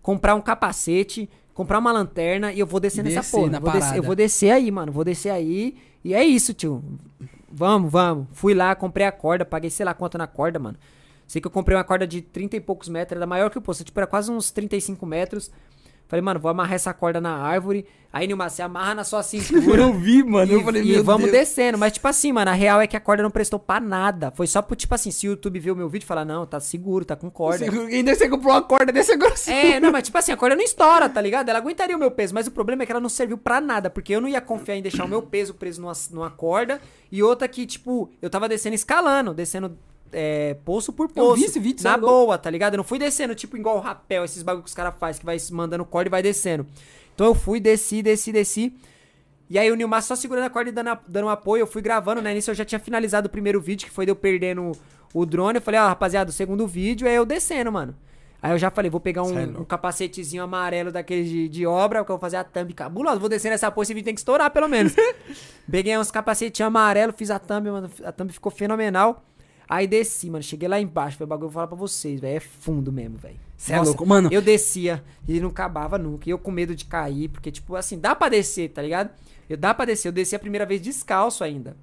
Comprar 0.00 0.34
um 0.34 0.40
capacete. 0.40 1.28
Comprar 1.52 1.78
uma 1.78 1.92
lanterna. 1.92 2.52
E 2.52 2.58
eu 2.58 2.66
vou 2.66 2.80
descer 2.80 3.02
nessa 3.04 3.20
Descer 3.20 3.38
porra. 3.38 3.50
na 3.52 3.58
Vou 3.60 3.68
descer- 3.70 3.80
parada. 3.80 3.98
eu 3.98 4.02
vou 4.02 4.14
descer 4.16 4.50
aí, 4.50 4.70
mano. 4.70 4.90
Vou 4.90 5.04
descer 5.04 5.30
aí. 5.30 5.76
E 6.04 6.14
é 6.14 6.24
isso, 6.24 6.54
tio. 6.54 6.82
Vamos, 7.50 7.92
vamos. 7.92 8.26
Fui 8.32 8.54
lá, 8.54 8.74
comprei 8.74 9.06
a 9.06 9.12
corda. 9.12 9.44
Paguei 9.44 9.68
sei 9.68 9.84
lá 9.84 9.92
quanto 9.92 10.16
na 10.16 10.26
corda, 10.26 10.58
mano. 10.58 10.78
Sei 11.26 11.40
que 11.40 11.46
eu 11.46 11.50
comprei 11.52 11.76
uma 11.76 11.84
corda 11.84 12.06
de 12.06 12.22
30 12.22 12.56
e 12.56 12.60
poucos 12.60 12.88
metros. 12.88 13.16
Era 13.16 13.26
maior 13.26 13.50
que 13.50 13.58
o 13.58 13.62
poço. 13.62 13.84
Tipo, 13.84 14.00
era 14.00 14.06
quase 14.06 14.30
uns 14.32 14.50
35 14.50 15.04
metros. 15.04 15.50
Falei, 16.08 16.22
mano, 16.22 16.38
vou 16.38 16.50
amarrar 16.50 16.74
essa 16.74 16.92
corda 16.92 17.20
na 17.20 17.34
árvore. 17.36 17.86
Aí, 18.12 18.26
Nilmar, 18.26 18.50
você 18.50 18.60
amarra 18.60 18.94
na 18.96 19.04
sua 19.04 19.22
cintura. 19.22 19.80
Eu 19.80 19.94
vi, 19.94 20.22
mano. 20.22 20.52
E, 20.52 20.54
eu 20.54 20.62
falei, 20.62 20.82
e 20.82 20.92
meu 20.92 21.02
vamos 21.04 21.22
Deus. 21.30 21.32
descendo. 21.32 21.78
Mas, 21.78 21.94
tipo 21.94 22.06
assim, 22.06 22.30
mano, 22.30 22.50
a 22.50 22.54
real 22.54 22.78
é 22.82 22.86
que 22.86 22.94
a 22.94 23.00
corda 23.00 23.22
não 23.22 23.30
prestou 23.30 23.58
pra 23.58 23.80
nada. 23.80 24.30
Foi 24.32 24.46
só 24.46 24.60
pro, 24.60 24.76
tipo 24.76 24.94
assim, 24.94 25.10
se 25.10 25.26
o 25.26 25.30
YouTube 25.30 25.58
ver 25.58 25.70
o 25.70 25.76
meu 25.76 25.88
vídeo 25.88 26.04
e 26.04 26.06
falar, 26.06 26.26
não, 26.26 26.44
tá 26.44 26.60
seguro, 26.60 27.06
tá 27.06 27.16
com 27.16 27.30
corda. 27.30 27.64
Você- 27.64 27.78
Ainda 27.94 28.14
você 28.14 28.28
comprou 28.28 28.52
uma 28.52 28.60
corda 28.60 28.92
desse 28.92 29.16
grosso. 29.16 29.50
É, 29.50 29.80
não, 29.80 29.90
mas 29.90 30.02
tipo 30.04 30.18
assim, 30.18 30.30
a 30.32 30.36
corda 30.36 30.54
não 30.54 30.62
estoura, 30.62 31.08
tá 31.08 31.22
ligado? 31.22 31.48
Ela 31.48 31.58
aguentaria 31.58 31.96
o 31.96 31.98
meu 31.98 32.10
peso, 32.10 32.34
mas 32.34 32.46
o 32.46 32.50
problema 32.50 32.82
é 32.82 32.86
que 32.86 32.92
ela 32.92 33.00
não 33.00 33.08
serviu 33.08 33.38
pra 33.38 33.58
nada, 33.62 33.88
porque 33.88 34.14
eu 34.14 34.20
não 34.20 34.28
ia 34.28 34.42
confiar 34.42 34.76
em 34.76 34.82
deixar 34.82 35.06
o 35.06 35.08
meu 35.08 35.22
peso 35.22 35.54
preso 35.54 35.80
numa, 35.80 35.94
numa 36.10 36.30
corda, 36.30 36.78
e 37.10 37.22
outra 37.22 37.48
que, 37.48 37.64
tipo, 37.64 38.10
eu 38.20 38.28
tava 38.28 38.46
descendo 38.46 38.74
escalando, 38.74 39.32
descendo 39.32 39.74
é, 40.12 40.54
poço 40.64 40.92
por 40.92 41.04
Eu 41.04 41.08
poço. 41.24 41.36
vi 41.36 41.44
esse 41.44 41.58
vídeo, 41.58 41.82
Na 41.82 41.94
é 41.94 41.98
boa, 41.98 42.36
tá 42.38 42.48
ligado? 42.50 42.74
Eu 42.74 42.78
não 42.78 42.84
fui 42.84 42.98
descendo, 42.98 43.34
tipo, 43.34 43.56
igual 43.56 43.76
o 43.76 43.80
rapel, 43.80 44.24
esses 44.24 44.42
bagulho 44.42 44.62
que 44.62 44.68
os 44.68 44.74
caras 44.74 44.94
fazem, 44.98 45.20
que 45.20 45.26
vai 45.26 45.36
mandando 45.50 45.84
corda 45.84 46.08
e 46.08 46.10
vai 46.10 46.22
descendo. 46.22 46.66
Então 47.14 47.26
eu 47.26 47.34
fui, 47.34 47.58
desci, 47.60 48.02
desci, 48.02 48.32
desci. 48.32 48.74
E 49.50 49.58
aí 49.58 49.70
o 49.70 49.74
Nilmar 49.74 50.02
só 50.02 50.16
segurando 50.16 50.44
a 50.44 50.50
corda 50.50 50.70
e 50.70 50.72
dando, 50.72 50.88
a- 50.88 51.00
dando 51.06 51.26
um 51.26 51.30
apoio, 51.30 51.62
eu 51.62 51.66
fui 51.66 51.82
gravando, 51.82 52.22
né? 52.22 52.32
Nisso 52.32 52.50
eu 52.50 52.54
já 52.54 52.64
tinha 52.64 52.78
finalizado 52.78 53.26
o 53.26 53.30
primeiro 53.30 53.60
vídeo, 53.60 53.86
que 53.86 53.92
foi 53.92 54.06
de 54.06 54.12
eu 54.12 54.16
perdendo 54.16 54.72
o 55.12 55.26
drone. 55.26 55.56
Eu 55.58 55.62
falei, 55.62 55.78
ó, 55.80 55.86
rapaziada, 55.88 56.30
o 56.30 56.32
segundo 56.32 56.66
vídeo 56.66 57.06
é 57.06 57.14
eu 57.14 57.26
descendo, 57.26 57.70
mano. 57.70 57.94
Aí 58.40 58.50
eu 58.50 58.58
já 58.58 58.70
falei, 58.72 58.90
vou 58.90 58.98
pegar 58.98 59.22
Cê 59.24 59.34
é 59.34 59.46
um, 59.46 59.60
um 59.60 59.64
capacetezinho 59.64 60.42
amarelo 60.42 60.90
daquele 60.90 61.22
de, 61.22 61.48
de 61.48 61.64
obra, 61.66 62.04
que 62.04 62.10
eu 62.10 62.14
vou 62.16 62.20
fazer 62.20 62.38
a 62.38 62.42
thumb 62.44 62.72
cabulosa. 62.74 63.20
Vou 63.20 63.28
descer 63.28 63.50
nessa 63.50 63.70
porra, 63.70 63.84
esse 63.84 63.94
vídeo 63.94 64.06
tem 64.06 64.14
que 64.14 64.20
estourar, 64.20 64.50
pelo 64.50 64.66
menos. 64.68 64.94
Peguei 65.70 65.96
uns 65.96 66.10
capacetinhos 66.10 66.66
amarelos, 66.66 67.14
fiz 67.16 67.30
a 67.30 67.38
thumb, 67.38 67.70
mano. 67.70 67.88
A 68.04 68.10
thumb 68.10 68.32
ficou 68.32 68.50
fenomenal. 68.50 69.22
Aí 69.68 69.86
desci, 69.86 70.30
mano. 70.30 70.42
Cheguei 70.42 70.68
lá 70.68 70.80
embaixo, 70.80 71.16
foi 71.16 71.24
o 71.24 71.28
bagulho 71.28 71.48
que 71.48 71.50
eu 71.50 71.50
vou 71.50 71.54
falar 71.54 71.66
pra 71.66 71.76
vocês, 71.76 72.20
velho. 72.20 72.36
É 72.36 72.40
fundo 72.40 72.92
mesmo, 72.92 73.18
velho. 73.18 73.36
Cê 73.56 73.74
é 73.74 73.80
louco, 73.80 74.04
mano. 74.04 74.28
Eu 74.32 74.42
descia 74.42 75.02
e 75.28 75.38
não 75.40 75.50
acabava 75.50 75.96
nunca. 75.96 76.28
E 76.28 76.32
eu 76.32 76.38
com 76.38 76.50
medo 76.50 76.74
de 76.74 76.84
cair, 76.84 77.28
porque, 77.28 77.50
tipo, 77.50 77.76
assim, 77.76 77.98
dá 77.98 78.14
pra 78.14 78.28
descer, 78.28 78.70
tá 78.70 78.82
ligado? 78.82 79.10
Eu 79.48 79.56
dá 79.56 79.72
pra 79.72 79.84
descer. 79.84 80.08
Eu 80.08 80.12
desci 80.12 80.34
a 80.34 80.38
primeira 80.38 80.66
vez 80.66 80.80
descalço 80.80 81.44
ainda. 81.44 81.76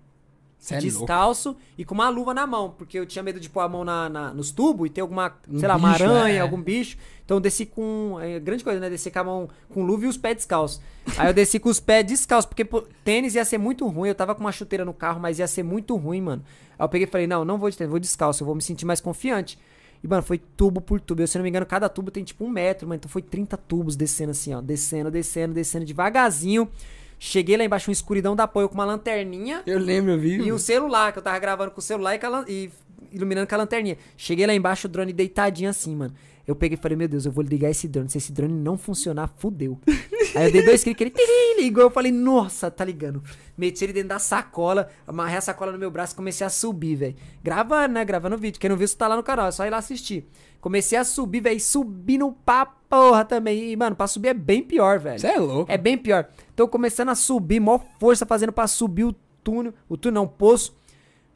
Cê 0.59 0.75
é 0.75 0.77
descalço 0.79 1.55
e 1.77 1.85
com 1.85 1.95
uma 1.95 2.09
luva 2.09 2.33
na 2.33 2.45
mão, 2.45 2.75
porque 2.77 2.99
eu 2.99 3.05
tinha 3.05 3.23
medo 3.23 3.39
de 3.39 3.49
pôr 3.49 3.61
a 3.61 3.69
mão 3.69 3.85
na, 3.85 4.09
na- 4.09 4.33
nos 4.33 4.51
tubos 4.51 4.87
e 4.87 4.89
ter 4.89 4.99
alguma, 4.99 5.33
Um 5.49 5.57
sei 5.57 5.67
lá, 5.69 5.77
uma 5.77 5.93
bicho, 5.93 6.03
aranha, 6.03 6.35
é. 6.35 6.39
algum 6.41 6.61
bicho. 6.61 6.97
Então 7.23 7.37
eu 7.37 7.41
desci 7.41 7.65
com. 7.65 8.17
É 8.19 8.39
grande 8.39 8.63
coisa, 8.63 8.77
né? 8.79 8.89
Descer 8.89 9.09
com 9.11 9.19
a 9.19 9.23
mão 9.23 9.49
com 9.69 9.83
luva 9.83 10.03
e 10.05 10.07
os 10.09 10.17
pés 10.17 10.35
descalços. 10.35 10.81
Aí 11.17 11.27
eu 11.29 11.33
desci 11.33 11.59
com 11.59 11.69
os 11.69 11.79
pés 11.79 12.05
descalços, 12.05 12.45
porque 12.47 12.65
pô, 12.65 12.83
tênis 13.05 13.35
ia 13.35 13.45
ser 13.45 13.57
muito 13.57 13.87
ruim. 13.87 14.09
Eu 14.09 14.15
tava 14.15 14.35
com 14.35 14.41
uma 14.41 14.51
chuteira 14.51 14.83
no 14.83 14.93
carro, 14.93 15.19
mas 15.19 15.39
ia 15.39 15.47
ser 15.47 15.63
muito 15.63 15.95
ruim, 15.95 16.21
mano. 16.21 16.43
Aí 16.77 16.83
eu 16.83 16.89
peguei 16.89 17.07
e 17.07 17.09
falei: 17.09 17.25
não, 17.25 17.45
não 17.45 17.57
vou 17.57 17.69
de 17.69 17.77
tênis, 17.77 17.89
vou 17.89 17.99
descalço, 17.99 18.43
eu 18.43 18.45
vou 18.45 18.55
me 18.55 18.61
sentir 18.61 18.85
mais 18.85 18.99
confiante. 18.99 19.57
E, 20.03 20.07
mano, 20.07 20.23
foi 20.23 20.37
tubo 20.37 20.79
por 20.81 20.99
tubo. 20.99 21.21
Eu, 21.21 21.27
se 21.27 21.37
não 21.37 21.43
me 21.43 21.49
engano, 21.49 21.65
cada 21.65 21.87
tubo 21.89 22.09
tem 22.11 22.23
tipo 22.23 22.43
um 22.45 22.49
metro, 22.49 22.87
mano. 22.87 22.97
Então 22.97 23.09
foi 23.09 23.21
30 23.21 23.55
tubos 23.57 23.95
descendo 23.95 24.31
assim, 24.31 24.53
ó. 24.53 24.61
Descendo, 24.61 25.09
descendo, 25.11 25.53
descendo 25.53 25.85
devagarzinho. 25.85 26.69
Cheguei 27.19 27.57
lá 27.57 27.65
embaixo, 27.65 27.89
uma 27.89 27.93
escuridão 27.93 28.35
da 28.35 28.45
apoio 28.45 28.69
com 28.69 28.75
uma 28.75 28.85
lanterninha. 28.85 29.61
Eu 29.65 29.77
lembro, 29.77 30.13
eu 30.13 30.17
vi. 30.17 30.37
E 30.37 30.51
o 30.53 30.57
celular, 30.57 31.11
que 31.11 31.19
eu 31.19 31.23
tava 31.23 31.37
gravando 31.37 31.71
com 31.71 31.79
o 31.79 31.83
celular 31.83 32.15
e, 32.15 32.19
e 32.47 32.71
iluminando 33.11 33.45
com 33.45 33.55
a 33.55 33.57
lanterninha. 33.57 33.97
Cheguei 34.15 34.47
lá 34.47 34.53
embaixo, 34.53 34.87
o 34.87 34.89
drone 34.89 35.11
deitadinho 35.11 35.69
assim, 35.69 35.95
mano. 35.95 36.13
Eu 36.49 36.55
peguei 36.55 36.75
e 36.75 36.81
falei, 36.81 36.97
meu 36.97 37.07
Deus, 37.07 37.27
eu 37.27 37.31
vou 37.31 37.43
ligar 37.43 37.69
esse 37.69 37.87
drone. 37.87 38.09
Se 38.09 38.17
esse 38.17 38.31
drone 38.31 38.51
não 38.51 38.75
funcionar, 38.75 39.31
fudeu. 39.37 39.79
Aí 40.33 40.47
eu 40.47 40.51
dei 40.51 40.65
dois 40.65 40.83
cliques, 40.83 40.99
ele 40.99 41.11
tiri, 41.11 41.61
ligou. 41.61 41.83
Eu 41.83 41.91
falei, 41.91 42.11
nossa, 42.11 42.71
tá 42.71 42.83
ligando. 42.83 43.21
Meti 43.55 43.83
ele 43.83 43.93
dentro 43.93 44.09
da 44.09 44.17
sacola, 44.17 44.89
amarrei 45.05 45.37
a 45.37 45.41
sacola 45.41 45.71
no 45.71 45.77
meu 45.77 45.91
braço 45.91 46.13
e 46.13 46.15
comecei 46.15 46.47
a 46.47 46.49
subir, 46.49 46.95
velho. 46.95 47.15
Gravando, 47.43 47.93
né? 47.93 48.03
Gravando 48.03 48.35
o 48.35 48.39
vídeo. 48.39 48.59
Quem 48.59 48.67
não 48.67 48.75
viu, 48.75 48.85
isso 48.85 48.97
tá 48.97 49.07
lá 49.07 49.15
no 49.15 49.21
canal, 49.21 49.49
é 49.49 49.51
só 49.51 49.63
ir 49.63 49.69
lá 49.69 49.77
assistir. 49.77 50.27
Comecei 50.59 50.97
a 50.97 51.03
subir, 51.03 51.39
velho, 51.39 51.59
subindo 51.59 52.35
pra 52.43 52.65
porra 52.65 53.23
também. 53.23 53.71
E, 53.71 53.75
mano, 53.75 53.95
pra 53.95 54.07
subir 54.07 54.29
é 54.29 54.33
bem 54.33 54.63
pior, 54.63 54.97
velho. 54.97 55.19
Você 55.19 55.27
é 55.27 55.37
louco. 55.37 55.71
É 55.71 55.77
bem 55.77 55.99
pior. 55.99 56.29
Tô 56.55 56.67
começando 56.67 57.09
a 57.09 57.15
subir, 57.15 57.59
maior 57.59 57.85
força 57.99 58.25
fazendo 58.25 58.51
pra 58.51 58.65
subir 58.65 59.03
o 59.03 59.13
túnel. 59.43 59.71
O 59.87 59.95
túnel 59.95 60.15
não, 60.15 60.23
o 60.23 60.27
poço. 60.27 60.78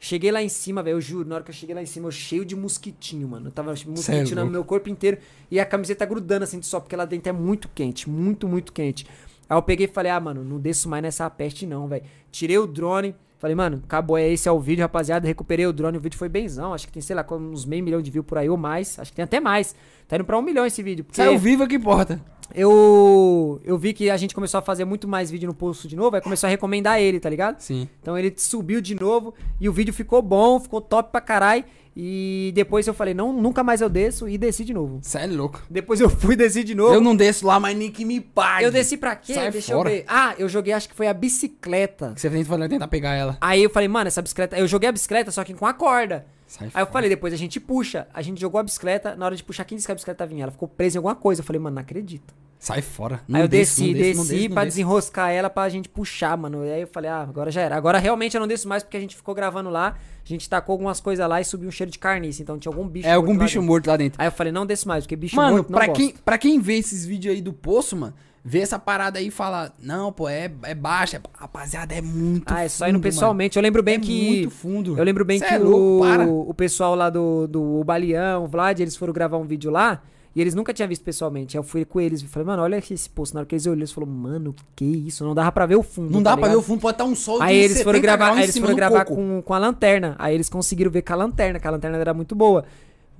Cheguei 0.04 0.30
lá 0.30 0.42
em 0.42 0.50
cima, 0.50 0.82
velho. 0.82 0.96
Eu 0.96 1.00
juro, 1.00 1.26
na 1.26 1.36
hora 1.36 1.44
que 1.44 1.50
eu 1.50 1.54
cheguei 1.54 1.74
lá 1.74 1.80
em 1.80 1.86
cima, 1.86 2.08
eu 2.08 2.10
cheio 2.10 2.44
de 2.44 2.54
mosquitinho, 2.54 3.26
mano. 3.26 3.46
Eu 3.48 3.50
tava 3.50 3.70
mosquitinho 3.70 4.44
no 4.44 4.50
meu 4.50 4.62
corpo 4.62 4.90
inteiro. 4.90 5.16
E 5.50 5.58
a 5.58 5.64
camiseta 5.64 6.04
grudando 6.04 6.44
assim 6.44 6.60
de 6.60 6.66
sol, 6.66 6.82
porque 6.82 6.94
lá 6.94 7.06
dentro 7.06 7.30
é 7.30 7.32
muito 7.32 7.70
quente. 7.74 8.10
Muito, 8.10 8.46
muito 8.46 8.70
quente. 8.70 9.06
Aí 9.48 9.56
eu 9.56 9.62
peguei 9.62 9.86
e 9.86 9.88
falei, 9.88 10.12
ah, 10.12 10.20
mano, 10.20 10.44
não 10.44 10.60
desço 10.60 10.90
mais 10.90 11.02
nessa 11.02 11.30
peste, 11.30 11.64
não, 11.64 11.88
velho. 11.88 12.04
Tirei 12.30 12.58
o 12.58 12.66
drone. 12.66 13.16
Falei, 13.38 13.56
mano, 13.56 13.80
acabou. 13.82 14.18
É 14.18 14.30
esse 14.30 14.46
é 14.46 14.52
o 14.52 14.60
vídeo, 14.60 14.82
rapaziada. 14.82 15.26
Recuperei 15.26 15.66
o 15.66 15.72
drone. 15.72 15.96
O 15.96 16.00
vídeo 16.02 16.18
foi 16.18 16.28
benzão. 16.28 16.74
Acho 16.74 16.86
que 16.86 16.92
tem, 16.92 17.00
sei 17.00 17.16
lá, 17.16 17.26
uns 17.30 17.64
meio 17.64 17.82
milhão 17.82 18.02
de 18.02 18.10
views 18.10 18.26
por 18.26 18.36
aí 18.36 18.50
ou 18.50 18.58
mais. 18.58 18.98
Acho 18.98 19.10
que 19.10 19.16
tem 19.16 19.22
até 19.22 19.40
mais. 19.40 19.74
Tá 20.06 20.16
indo 20.16 20.24
pra 20.26 20.38
um 20.38 20.42
milhão 20.42 20.66
esse 20.66 20.82
vídeo. 20.82 21.02
Porque 21.02 21.16
Saiu 21.16 21.38
vivo 21.38 21.66
que 21.66 21.76
importa. 21.76 22.20
Eu, 22.54 23.60
eu 23.64 23.78
vi 23.78 23.92
que 23.92 24.10
a 24.10 24.16
gente 24.16 24.34
começou 24.34 24.58
a 24.58 24.62
fazer 24.62 24.84
muito 24.84 25.06
mais 25.06 25.30
vídeo 25.30 25.46
no 25.46 25.54
posto 25.54 25.86
de 25.88 25.96
novo, 25.96 26.16
aí 26.16 26.22
começou 26.22 26.46
a 26.46 26.50
recomendar 26.50 27.00
ele, 27.00 27.20
tá 27.20 27.30
ligado? 27.30 27.60
Sim. 27.60 27.88
Então 28.02 28.18
ele 28.18 28.32
subiu 28.36 28.80
de 28.80 28.94
novo 28.94 29.34
e 29.60 29.68
o 29.68 29.72
vídeo 29.72 29.94
ficou 29.94 30.20
bom, 30.20 30.58
ficou 30.60 30.80
top 30.80 31.10
pra 31.12 31.20
caralho. 31.20 31.64
E 31.96 32.50
depois 32.56 32.86
eu 32.88 32.92
falei, 32.92 33.14
não, 33.14 33.32
nunca 33.32 33.62
mais 33.62 33.80
eu 33.80 33.88
desço 33.88 34.28
e 34.28 34.36
desci 34.36 34.64
de 34.64 34.74
novo. 34.74 34.98
Você 35.00 35.18
é 35.18 35.26
louco. 35.28 35.62
Depois 35.70 36.00
eu 36.00 36.10
fui 36.10 36.34
desci 36.34 36.64
de 36.64 36.74
novo. 36.74 36.92
Eu 36.92 37.00
não 37.00 37.14
desço 37.14 37.46
lá, 37.46 37.60
mas 37.60 37.76
nem 37.76 37.88
que 37.90 38.04
me 38.04 38.20
pague. 38.20 38.64
Eu 38.64 38.72
desci 38.72 38.96
pra 38.96 39.14
quê? 39.14 39.34
Sai 39.34 39.50
Deixa 39.52 39.72
fora. 39.72 39.88
eu 39.90 39.94
ver. 39.94 40.04
Ah, 40.08 40.34
eu 40.36 40.48
joguei, 40.48 40.72
acho 40.72 40.88
que 40.88 40.94
foi 40.94 41.06
a 41.06 41.14
bicicleta. 41.14 42.12
Que 42.12 42.20
Você 42.20 42.28
que 42.28 42.68
tentar 42.68 42.88
pegar 42.88 43.14
ela. 43.14 43.38
Aí 43.40 43.62
eu 43.62 43.70
falei, 43.70 43.88
mano, 43.88 44.08
essa 44.08 44.20
bicicleta. 44.20 44.58
Eu 44.58 44.66
joguei 44.66 44.88
a 44.88 44.92
bicicleta, 44.92 45.30
só 45.30 45.44
que 45.44 45.54
com 45.54 45.66
a 45.66 45.72
corda. 45.72 46.26
Sai 46.46 46.68
Aí 46.68 46.82
eu 46.82 46.86
fora. 46.86 46.92
falei, 46.92 47.08
depois 47.10 47.32
a 47.32 47.36
gente 47.36 47.58
puxa. 47.58 48.06
A 48.12 48.22
gente 48.22 48.40
jogou 48.40 48.58
a 48.60 48.62
bicicleta, 48.62 49.16
na 49.16 49.24
hora 49.26 49.34
de 49.36 49.42
puxar, 49.42 49.64
quem 49.64 49.76
disse 49.76 49.86
que 49.88 49.92
a 49.92 49.94
bicicleta 49.94 50.26
vinha? 50.26 50.44
Ela 50.44 50.52
ficou 50.52 50.68
presa 50.68 50.96
em 50.96 50.98
alguma 50.98 51.14
coisa. 51.14 51.40
Eu 51.40 51.44
falei, 51.44 51.60
mano, 51.60 51.74
não 51.76 51.82
acredito. 51.82 52.34
Sai 52.58 52.80
fora. 52.80 53.20
Aí 53.30 53.42
eu 53.42 53.48
desço, 53.48 53.80
desci, 53.82 53.92
não 53.92 53.98
desço, 54.00 54.16
não 54.18 54.26
desci 54.26 54.48
não 54.48 54.54
pra 54.54 54.64
desço. 54.64 54.76
desenroscar 54.76 55.30
ela 55.30 55.50
pra 55.50 55.68
gente 55.68 55.86
puxar, 55.88 56.34
mano. 56.38 56.64
E 56.64 56.72
aí 56.72 56.80
eu 56.82 56.86
falei, 56.86 57.10
ah, 57.10 57.20
agora 57.22 57.50
já 57.50 57.60
era. 57.60 57.76
Agora 57.76 57.98
realmente 57.98 58.34
eu 58.34 58.40
não 58.40 58.48
desço 58.48 58.66
mais 58.68 58.82
porque 58.82 58.96
a 58.96 59.00
gente 59.00 59.14
ficou 59.16 59.34
gravando 59.34 59.68
lá. 59.68 59.98
A 60.24 60.26
gente 60.28 60.48
tacou 60.48 60.72
algumas 60.72 60.98
coisas 60.98 61.28
lá 61.28 61.40
e 61.40 61.44
subiu 61.44 61.68
um 61.68 61.72
cheiro 61.72 61.90
de 61.92 61.98
carniça. 61.98 62.40
Então 62.40 62.58
tinha 62.58 62.70
algum 62.72 62.88
bicho 62.88 63.06
É 63.06 63.12
algum 63.12 63.32
lá 63.32 63.38
bicho 63.40 63.54
dentro. 63.56 63.62
morto 63.68 63.86
lá 63.88 63.96
dentro. 63.98 64.20
Aí 64.20 64.28
eu 64.28 64.32
falei, 64.32 64.50
não 64.50 64.64
desço 64.64 64.88
mais, 64.88 65.04
porque 65.04 65.14
bicho 65.16 65.36
Mano, 65.36 65.56
morto 65.56 65.70
não 65.70 65.76
pra 65.78 65.86
gosto. 65.88 65.98
quem, 65.98 66.14
pra 66.24 66.38
quem 66.38 66.58
vê 66.58 66.78
esses 66.78 67.04
vídeos 67.04 67.34
aí 67.34 67.42
do 67.42 67.52
poço, 67.52 67.94
mano, 67.96 68.14
vê 68.44 68.58
essa 68.60 68.78
parada 68.78 69.18
aí 69.18 69.28
e 69.28 69.30
fala, 69.30 69.72
não, 69.82 70.12
pô, 70.12 70.28
é, 70.28 70.52
é 70.64 70.74
baixa. 70.74 71.16
é- 71.16 71.20
Rapaziada, 71.32 71.94
é 71.94 72.02
muito 72.02 72.44
Ah, 72.52 72.62
é 72.64 72.68
só 72.68 72.86
indo 72.86 73.00
pessoalmente. 73.00 73.56
Eu 73.56 73.62
lembro 73.62 73.78
mano. 73.82 73.84
bem 73.86 73.94
É 73.94 73.98
que... 73.98 74.26
muito 74.36 74.50
fundo. 74.50 74.98
Eu 74.98 75.04
lembro 75.04 75.24
bem 75.24 75.38
Cê 75.38 75.46
que 75.46 75.54
é 75.54 75.58
louco, 75.58 76.06
o, 76.28 76.50
o 76.50 76.54
pessoal 76.54 76.94
lá 76.94 77.08
do, 77.08 77.46
do 77.46 77.82
Baleão, 77.84 78.44
o 78.44 78.46
Vlad, 78.46 78.78
eles 78.80 78.96
foram 78.96 79.12
gravar 79.12 79.38
um 79.38 79.44
vídeo 79.46 79.70
lá 79.70 80.02
e 80.36 80.40
eles 80.40 80.54
nunca 80.54 80.74
tinham 80.74 80.88
visto 80.88 81.02
pessoalmente. 81.04 81.56
Aí 81.56 81.58
eu 81.60 81.62
fui 81.62 81.84
com 81.84 82.00
eles 82.00 82.20
e 82.20 82.26
falei, 82.26 82.44
mano, 82.46 82.62
olha 82.62 82.76
esse 82.76 83.08
poço. 83.08 83.32
Na 83.34 83.40
hora 83.40 83.46
que 83.46 83.54
eles 83.54 83.64
olharam, 83.66 83.78
eles 83.80 83.92
falaram, 83.92 84.12
mano, 84.12 84.54
que 84.74 84.84
isso? 84.84 85.24
Não 85.24 85.32
dava 85.34 85.50
pra 85.52 85.64
ver 85.64 85.76
o 85.76 85.82
fundo. 85.82 86.10
Não 86.10 86.22
tá 86.22 86.30
dá 86.30 86.36
pra 86.36 86.48
ver 86.48 86.54
ligado? 86.54 86.64
o 86.64 86.66
fundo, 86.66 86.80
pode 86.80 86.94
estar 86.96 87.04
um 87.04 87.14
sol 87.14 87.40
Aí 87.40 87.56
de 87.58 87.64
eles 87.64 87.82
foram 87.82 87.98
70 87.98 88.02
gravar, 88.02 88.32
aí 88.36 88.42
eles 88.42 88.58
foram 88.58 88.74
gravar 88.74 89.04
coco. 89.04 89.16
com, 89.16 89.42
com 89.42 89.54
a 89.54 89.58
lanterna. 89.58 90.16
Aí 90.18 90.34
eles 90.34 90.48
conseguiram 90.48 90.90
ver 90.90 91.02
com 91.02 91.12
a 91.12 91.16
lanterna, 91.16 91.60
que 91.60 91.66
a 91.68 91.70
lanterna 91.70 91.96
era 91.98 92.12
muito 92.12 92.34
boa. 92.34 92.64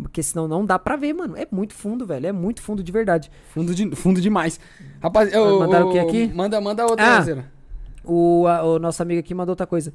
Porque 0.00 0.22
senão 0.22 0.48
não 0.48 0.64
dá 0.66 0.78
pra 0.78 0.96
ver, 0.96 1.12
mano. 1.12 1.36
É 1.36 1.46
muito 1.50 1.72
fundo, 1.72 2.04
velho. 2.04 2.26
É 2.26 2.32
muito 2.32 2.60
fundo 2.60 2.82
de 2.82 2.90
verdade. 2.90 3.30
Fundo, 3.52 3.74
de, 3.74 3.94
fundo 3.94 4.20
demais. 4.20 4.58
Rapaz, 5.00 5.32
eu, 5.32 5.60
Mandaram 5.60 5.88
o 5.88 5.92
que 5.92 5.98
aqui? 5.98 6.32
Manda, 6.34 6.60
manda 6.60 6.82
outra, 6.84 7.04
Ah. 7.20 7.44
O, 8.04 8.46
a- 8.46 8.62
o 8.64 8.78
nosso 8.78 9.00
amigo 9.02 9.20
aqui 9.20 9.32
mandou 9.34 9.52
outra 9.52 9.66
coisa. 9.66 9.92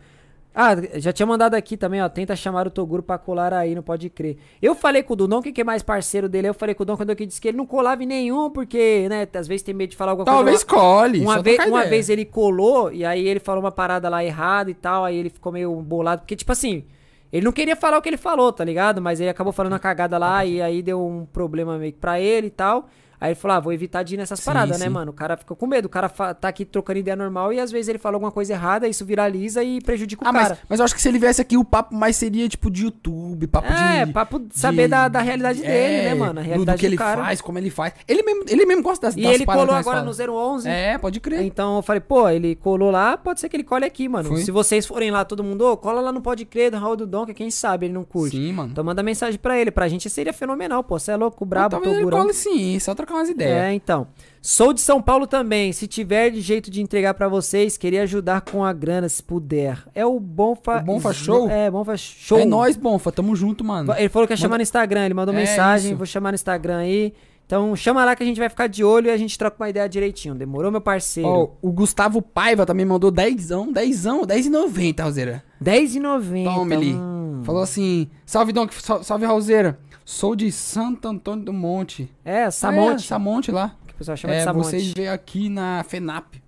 Ah, 0.55 0.71
já 0.95 1.13
tinha 1.13 1.27
mandado 1.27 1.53
aqui 1.53 1.77
também, 1.77 2.01
ó. 2.01 2.09
Tenta 2.09 2.35
chamar 2.35 2.65
o 2.65 2.71
Toguro 2.71 3.03
pra 3.03 3.17
colar 3.19 3.53
aí, 3.53 3.75
não 3.75 3.83
pode 3.83 4.09
crer. 4.09 4.37
Eu 4.61 4.73
falei 4.73 5.03
com 5.03 5.13
o 5.13 5.15
Dudon, 5.15 5.41
que 5.43 5.51
que 5.51 5.61
é 5.61 5.63
mais 5.63 5.83
parceiro 5.83 6.27
dele, 6.27 6.49
eu 6.49 6.53
falei 6.55 6.73
com 6.73 6.81
o 6.81 6.85
Dudon 6.85 6.97
quando 6.97 7.11
ele 7.11 7.25
disse 7.27 7.39
que 7.39 7.49
ele 7.49 7.57
não 7.57 7.67
colava 7.67 8.01
em 8.03 8.07
nenhum, 8.07 8.49
porque, 8.49 9.07
né, 9.09 9.27
às 9.35 9.47
vezes 9.47 9.61
tem 9.61 9.75
medo 9.75 9.91
de 9.91 9.95
falar 9.95 10.13
alguma 10.13 10.25
Talvez 10.25 10.63
coisa. 10.63 10.83
colhe. 10.83 11.21
Uma, 11.21 11.35
só 11.35 11.41
vez, 11.43 11.59
uma 11.67 11.85
vez 11.85 12.09
ele 12.09 12.25
colou 12.25 12.91
e 12.91 13.05
aí 13.05 13.27
ele 13.27 13.39
falou 13.39 13.61
uma 13.63 13.71
parada 13.71 14.09
lá 14.09 14.23
errada 14.25 14.71
e 14.71 14.73
tal, 14.73 15.05
aí 15.05 15.15
ele 15.17 15.29
ficou 15.29 15.51
meio 15.51 15.73
bolado, 15.81 16.21
porque, 16.23 16.35
tipo 16.35 16.51
assim, 16.51 16.83
ele 17.31 17.45
não 17.45 17.51
queria 17.51 17.75
falar 17.75 17.97
o 17.97 18.01
que 18.01 18.09
ele 18.09 18.17
falou, 18.17 18.51
tá 18.51 18.63
ligado? 18.63 19.01
Mas 19.01 19.19
ele 19.19 19.29
acabou 19.29 19.53
falando 19.53 19.73
uma 19.73 19.79
cagada 19.79 20.17
lá 20.17 20.43
e 20.45 20.61
aí 20.61 20.81
deu 20.81 21.05
um 21.05 21.25
problema 21.25 21.77
meio 21.77 21.93
que 21.93 21.99
pra 21.99 22.19
ele 22.19 22.47
e 22.47 22.51
tal. 22.51 22.89
Aí 23.21 23.29
ele 23.31 23.35
falou, 23.35 23.57
ah, 23.57 23.59
vou 23.59 23.73
evitar 23.73 24.03
de 24.03 24.13
ir 24.15 24.17
nessas 24.17 24.39
Sim, 24.39 24.45
paradas, 24.45 24.79
né, 24.79 24.85
sim. 24.85 24.91
mano? 24.91 25.11
O 25.11 25.13
cara 25.13 25.35
ficou 25.35 25.55
com 25.57 25.67
medo, 25.67 25.85
o 25.85 25.89
cara 25.89 26.07
tá 26.09 26.47
aqui 26.47 26.63
trocando 26.65 26.99
ideia 26.99 27.15
normal 27.15 27.51
e 27.51 27.59
às 27.59 27.71
vezes 27.71 27.89
ele 27.89 27.97
fala 27.97 28.15
alguma 28.15 28.31
coisa 28.31 28.53
errada, 28.53 28.87
isso 28.87 29.03
viraliza 29.05 29.63
e 29.63 29.81
prejudica 29.81 30.23
o 30.23 30.27
Ah, 30.27 30.31
mas, 30.31 30.47
cara. 30.49 30.59
mas 30.69 30.79
eu 30.79 30.85
acho 30.85 30.95
que 30.95 31.01
se 31.01 31.09
ele 31.09 31.19
viesse 31.19 31.41
aqui, 31.41 31.57
o 31.57 31.63
papo 31.65 31.93
mais 31.95 32.15
seria 32.15 32.47
tipo 32.47 32.69
de 32.71 32.83
YouTube, 32.85 33.45
papo 33.47 33.67
É, 33.71 34.05
de. 34.05 34.13
papo 34.13 34.39
de 34.39 34.57
saber 34.57 34.87
da, 34.87 35.07
da 35.07 35.21
realidade 35.21 35.61
dele, 35.61 36.03
né, 36.09 36.13
mano? 36.15 36.39
A 36.39 36.43
realidade 36.43 36.77
do 36.77 36.79
que 36.79 36.85
ele 36.85 36.97
cara. 36.97 37.23
faz, 37.23 37.41
como 37.41 37.57
ele 37.57 37.69
faz. 37.69 37.93
Ele 38.07 38.23
mesmo, 38.23 38.43
ele 38.47 38.65
mesmo 38.65 38.83
gosta 38.83 39.07
das, 39.07 39.15
E 39.17 39.21
das 39.23 39.33
ele 39.33 39.45
colou 39.45 39.63
agora 39.75 39.83
fala. 39.83 40.03
no 40.03 40.33
011. 40.33 40.67
É, 40.69 40.97
pode 40.97 41.19
crer. 41.19 41.41
Então 41.41 41.77
eu 41.77 41.81
falei, 41.81 41.99
pô, 41.99 42.29
ele 42.29 42.55
colou 42.55 42.89
lá, 42.91 43.17
pode 43.17 43.39
ser 43.39 43.49
que 43.49 43.55
ele 43.55 43.63
cole 43.63 43.85
aqui, 43.85 44.07
mano. 44.07 44.29
Foi. 44.29 44.41
Se 44.41 44.51
vocês 44.51 44.85
forem 44.85 45.11
lá, 45.11 45.25
todo 45.25 45.43
mundo, 45.43 45.65
ô, 45.65 45.75
cola 45.77 45.99
lá 46.01 46.11
no 46.11 46.21
Pode 46.21 46.45
Crer 46.45 46.71
do 46.71 46.77
Raul 46.77 46.95
do 46.95 47.25
que 47.25 47.33
quem 47.33 47.51
sabe 47.51 47.87
ele 47.87 47.93
não 47.93 48.03
curte. 48.03 48.37
Sim, 48.37 48.53
mano. 48.53 48.69
Então 48.71 48.83
manda 48.83 49.03
mensagem 49.03 49.39
pra 49.39 49.57
ele. 49.59 49.71
Pra 49.71 49.87
gente 49.87 50.09
seria 50.09 50.31
fenomenal, 50.33 50.83
pô. 50.83 50.97
Você 50.97 51.11
é 51.11 51.15
louco, 51.15 51.45
brabo, 51.45 51.71
Talvez 51.71 51.91
ele 51.93 52.01
Togurão. 52.03 52.21
cole 52.23 52.33
sim, 52.33 52.79
só 52.79 52.93
trocar 53.09 53.15
umas 53.15 53.29
ideias. 53.29 53.57
É, 53.57 53.73
então. 53.73 54.07
Sou 54.41 54.71
de 54.71 54.79
São 54.79 55.01
Paulo 55.01 55.27
também. 55.27 55.73
Se 55.73 55.87
tiver 55.87 56.29
de 56.29 56.39
jeito 56.39 56.71
de 56.71 56.81
entregar 56.81 57.13
pra 57.13 57.27
vocês, 57.27 57.75
queria 57.75 58.03
ajudar 58.03 58.41
com 58.41 58.63
a 58.63 58.71
grana, 58.71 59.09
se 59.09 59.21
puder. 59.21 59.83
É 59.93 60.05
o 60.05 60.19
Bonfa... 60.19 60.77
O 60.79 60.83
Bonfa 60.83 61.13
Show? 61.13 61.49
É, 61.49 61.69
Bonfa 61.69 61.97
Show. 61.97 62.39
É 62.39 62.45
nóis, 62.45 62.77
Bonfa, 62.77 63.11
tamo 63.11 63.35
junto, 63.35 63.63
mano. 63.63 63.93
Ele 63.97 64.07
falou 64.09 64.27
que 64.27 64.33
ia 64.33 64.37
chamar 64.37 64.57
no 64.57 64.63
Instagram, 64.63 65.05
ele 65.05 65.13
mandou 65.13 65.33
É 65.33 65.37
mensagem, 65.37 65.89
isso. 65.89 65.97
vou 65.97 66.05
chamar 66.05 66.31
no 66.31 66.35
Instagram 66.35 66.77
aí. 66.77 67.13
Então 67.45 67.75
chama 67.75 68.05
lá 68.05 68.15
que 68.15 68.21
a 68.21 68.25
gente 68.25 68.39
vai 68.39 68.47
ficar 68.47 68.67
de 68.67 68.83
olho 68.83 69.07
e 69.07 69.09
a 69.09 69.17
gente 69.17 69.35
troca 69.35 69.57
uma 69.59 69.67
ideia 69.67 69.89
direitinho. 69.89 70.35
Demorou, 70.35 70.71
meu 70.71 70.79
parceiro? 70.79 71.27
Ó, 71.27 71.49
o 71.63 71.71
Gustavo 71.71 72.21
Paiva 72.21 72.63
também 72.63 72.85
mandou 72.85 73.09
10, 73.09 73.49
10, 73.73 74.05
10,90, 74.05 74.99
Raulzeira. 74.99 75.43
R$10,90. 75.59 76.43
Toma, 76.43 76.73
ele. 76.75 76.95
Falou 77.43 77.63
assim: 77.63 78.07
Salve, 78.23 78.53
Don, 78.53 78.67
salve, 78.69 79.03
salve 79.03 79.25
Raulzeira. 79.25 79.79
Sou 80.11 80.35
de 80.35 80.51
Santo 80.51 81.07
Antônio 81.07 81.45
do 81.45 81.53
Monte. 81.53 82.09
É, 82.25 82.49
Samonte. 82.49 83.05
É, 83.05 83.07
Samonte 83.07 83.51
lá. 83.51 83.75
que 83.85 83.93
o 83.93 83.97
pessoal 83.97 84.17
chama 84.17 84.33
de 84.33 84.39
É, 84.39 84.43
Samonte. 84.43 84.65
vocês 84.65 84.91
veio 84.91 85.13
aqui 85.13 85.49
na 85.49 85.83
FENAP. 85.87 86.41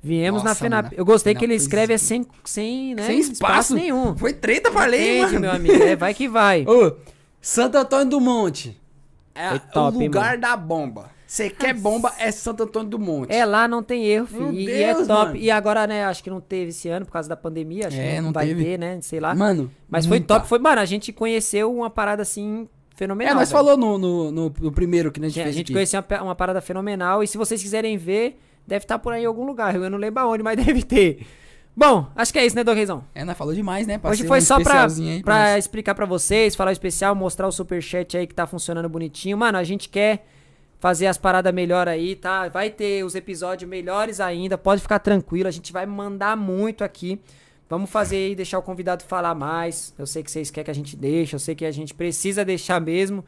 Viemos 0.00 0.44
na 0.44 0.50
Nossa, 0.50 0.60
FENAP. 0.60 0.84
mano, 0.84 0.94
Eu 0.96 1.04
gostei 1.04 1.34
que 1.34 1.40
FENAP 1.40 1.50
ele 1.50 1.58
foi 1.58 1.64
escreve 1.64 1.92
é 1.94 1.96
isso. 1.96 2.04
sem, 2.04 2.26
sem, 2.44 2.94
né, 2.94 3.02
Sem 3.02 3.18
espaço. 3.18 3.74
nenhum. 3.74 4.16
Foi 4.16 4.32
treta 4.32 4.70
pra 4.70 4.86
ler, 4.86 5.16
Entende, 5.22 5.32
mano. 5.32 5.40
meu 5.40 5.50
amigo. 5.50 5.82
É, 5.82 5.96
vai 5.96 6.14
que 6.14 6.28
vai. 6.28 6.62
Ô, 6.68 6.92
Santo 7.40 7.76
Antônio 7.76 8.06
do 8.08 8.20
Monte. 8.20 8.80
É 9.34 9.48
Foi 9.50 9.58
top, 9.58 9.96
o 9.96 10.00
lugar 10.00 10.28
mano? 10.30 10.40
da 10.42 10.56
bomba. 10.56 11.10
Você 11.26 11.50
quer 11.50 11.74
bomba, 11.74 12.12
é 12.20 12.30
Santo 12.30 12.62
Antônio 12.62 12.88
do 12.88 13.00
Monte. 13.00 13.32
É, 13.34 13.44
lá 13.44 13.66
não 13.66 13.82
tem 13.82 14.06
erro, 14.06 14.28
filho. 14.28 14.52
E, 14.52 14.66
e 14.66 14.80
é 14.80 14.94
top. 14.94 15.08
mano. 15.08 15.36
E 15.36 15.50
agora, 15.50 15.88
né, 15.88 16.04
acho 16.04 16.22
que 16.22 16.30
não 16.30 16.40
teve 16.40 16.68
esse 16.70 16.88
ano 16.88 17.04
por 17.04 17.10
causa 17.12 17.28
da 17.28 17.36
pandemia. 17.36 17.88
Acho 17.88 17.98
É, 17.98 18.14
que 18.14 18.20
não 18.20 18.32
vai 18.32 18.46
teve. 18.46 18.64
ter, 18.64 18.78
né? 18.78 19.00
Sei 19.02 19.18
lá. 19.18 19.34
Mano. 19.34 19.68
Mas 19.90 20.06
foi 20.06 20.18
muita. 20.18 20.34
top. 20.36 20.46
Foi, 20.48 20.60
mano, 20.60 20.80
a 20.80 20.84
gente 20.84 21.12
conheceu 21.12 21.74
uma 21.74 21.90
parada 21.90 22.22
assim 22.22 22.68
fenomenal. 22.98 23.32
É, 23.32 23.34
nós 23.34 23.48
velho. 23.50 23.58
falou 23.64 23.76
no, 23.76 23.96
no, 23.96 24.30
no- 24.30 24.54
no 24.60 24.72
primeiro 24.72 25.10
que 25.10 25.20
a 25.20 25.28
gente 25.28 25.40
A 25.40 25.44
fez 25.44 25.54
gente 25.56 25.66
aqui. 25.66 25.72
conheceu 25.72 26.04
uma, 26.10 26.22
uma 26.22 26.34
parada 26.34 26.60
fenomenal. 26.60 27.22
E 27.22 27.26
se 27.26 27.38
vocês 27.38 27.62
quiserem 27.62 27.96
ver, 27.96 28.38
deve 28.66 28.84
estar 28.84 28.98
por 28.98 29.12
aí 29.12 29.22
em 29.22 29.26
algum 29.26 29.46
lugar. 29.46 29.74
Eu 29.74 29.88
não 29.88 29.96
lembro 29.98 30.22
aonde, 30.22 30.42
mas 30.42 30.56
deve 30.62 30.82
ter. 30.82 31.24
Bom, 31.76 32.08
acho 32.16 32.32
que 32.32 32.38
é 32.40 32.44
isso, 32.44 32.56
né, 32.56 32.64
Doguezão? 32.64 33.04
É, 33.14 33.24
nós 33.24 33.38
falou 33.38 33.54
demais, 33.54 33.86
né? 33.86 34.00
Hoje 34.02 34.22
ser 34.22 34.28
foi 34.28 34.38
um 34.38 34.42
só 34.42 34.60
pra, 34.60 34.84
aí 34.86 35.22
pra 35.22 35.56
explicar 35.56 35.94
pra 35.94 36.04
vocês, 36.06 36.56
falar 36.56 36.70
o 36.70 36.72
especial, 36.72 37.14
mostrar 37.14 37.46
o 37.46 37.52
superchat 37.52 38.16
aí 38.16 38.26
que 38.26 38.34
tá 38.34 38.48
funcionando 38.48 38.88
bonitinho. 38.88 39.38
Mano, 39.38 39.56
a 39.58 39.62
gente 39.62 39.88
quer 39.88 40.26
fazer 40.80 41.06
as 41.06 41.16
paradas 41.16 41.54
melhor 41.54 41.86
aí, 41.88 42.16
tá? 42.16 42.48
Vai 42.48 42.68
ter 42.70 43.04
os 43.04 43.14
episódios 43.14 43.68
melhores 43.70 44.18
ainda, 44.20 44.58
pode 44.58 44.80
ficar 44.82 44.98
tranquilo, 44.98 45.46
a 45.48 45.52
gente 45.52 45.72
vai 45.72 45.86
mandar 45.86 46.36
muito 46.36 46.82
aqui. 46.82 47.20
Vamos 47.68 47.90
fazer 47.90 48.16
aí, 48.16 48.34
deixar 48.34 48.58
o 48.58 48.62
convidado 48.62 49.04
falar 49.04 49.34
mais. 49.34 49.94
Eu 49.98 50.06
sei 50.06 50.22
que 50.22 50.30
vocês 50.30 50.50
querem 50.50 50.64
que 50.64 50.70
a 50.70 50.74
gente 50.74 50.96
deixe, 50.96 51.36
eu 51.36 51.40
sei 51.40 51.54
que 51.54 51.64
a 51.64 51.70
gente 51.70 51.92
precisa 51.92 52.44
deixar 52.44 52.80
mesmo. 52.80 53.24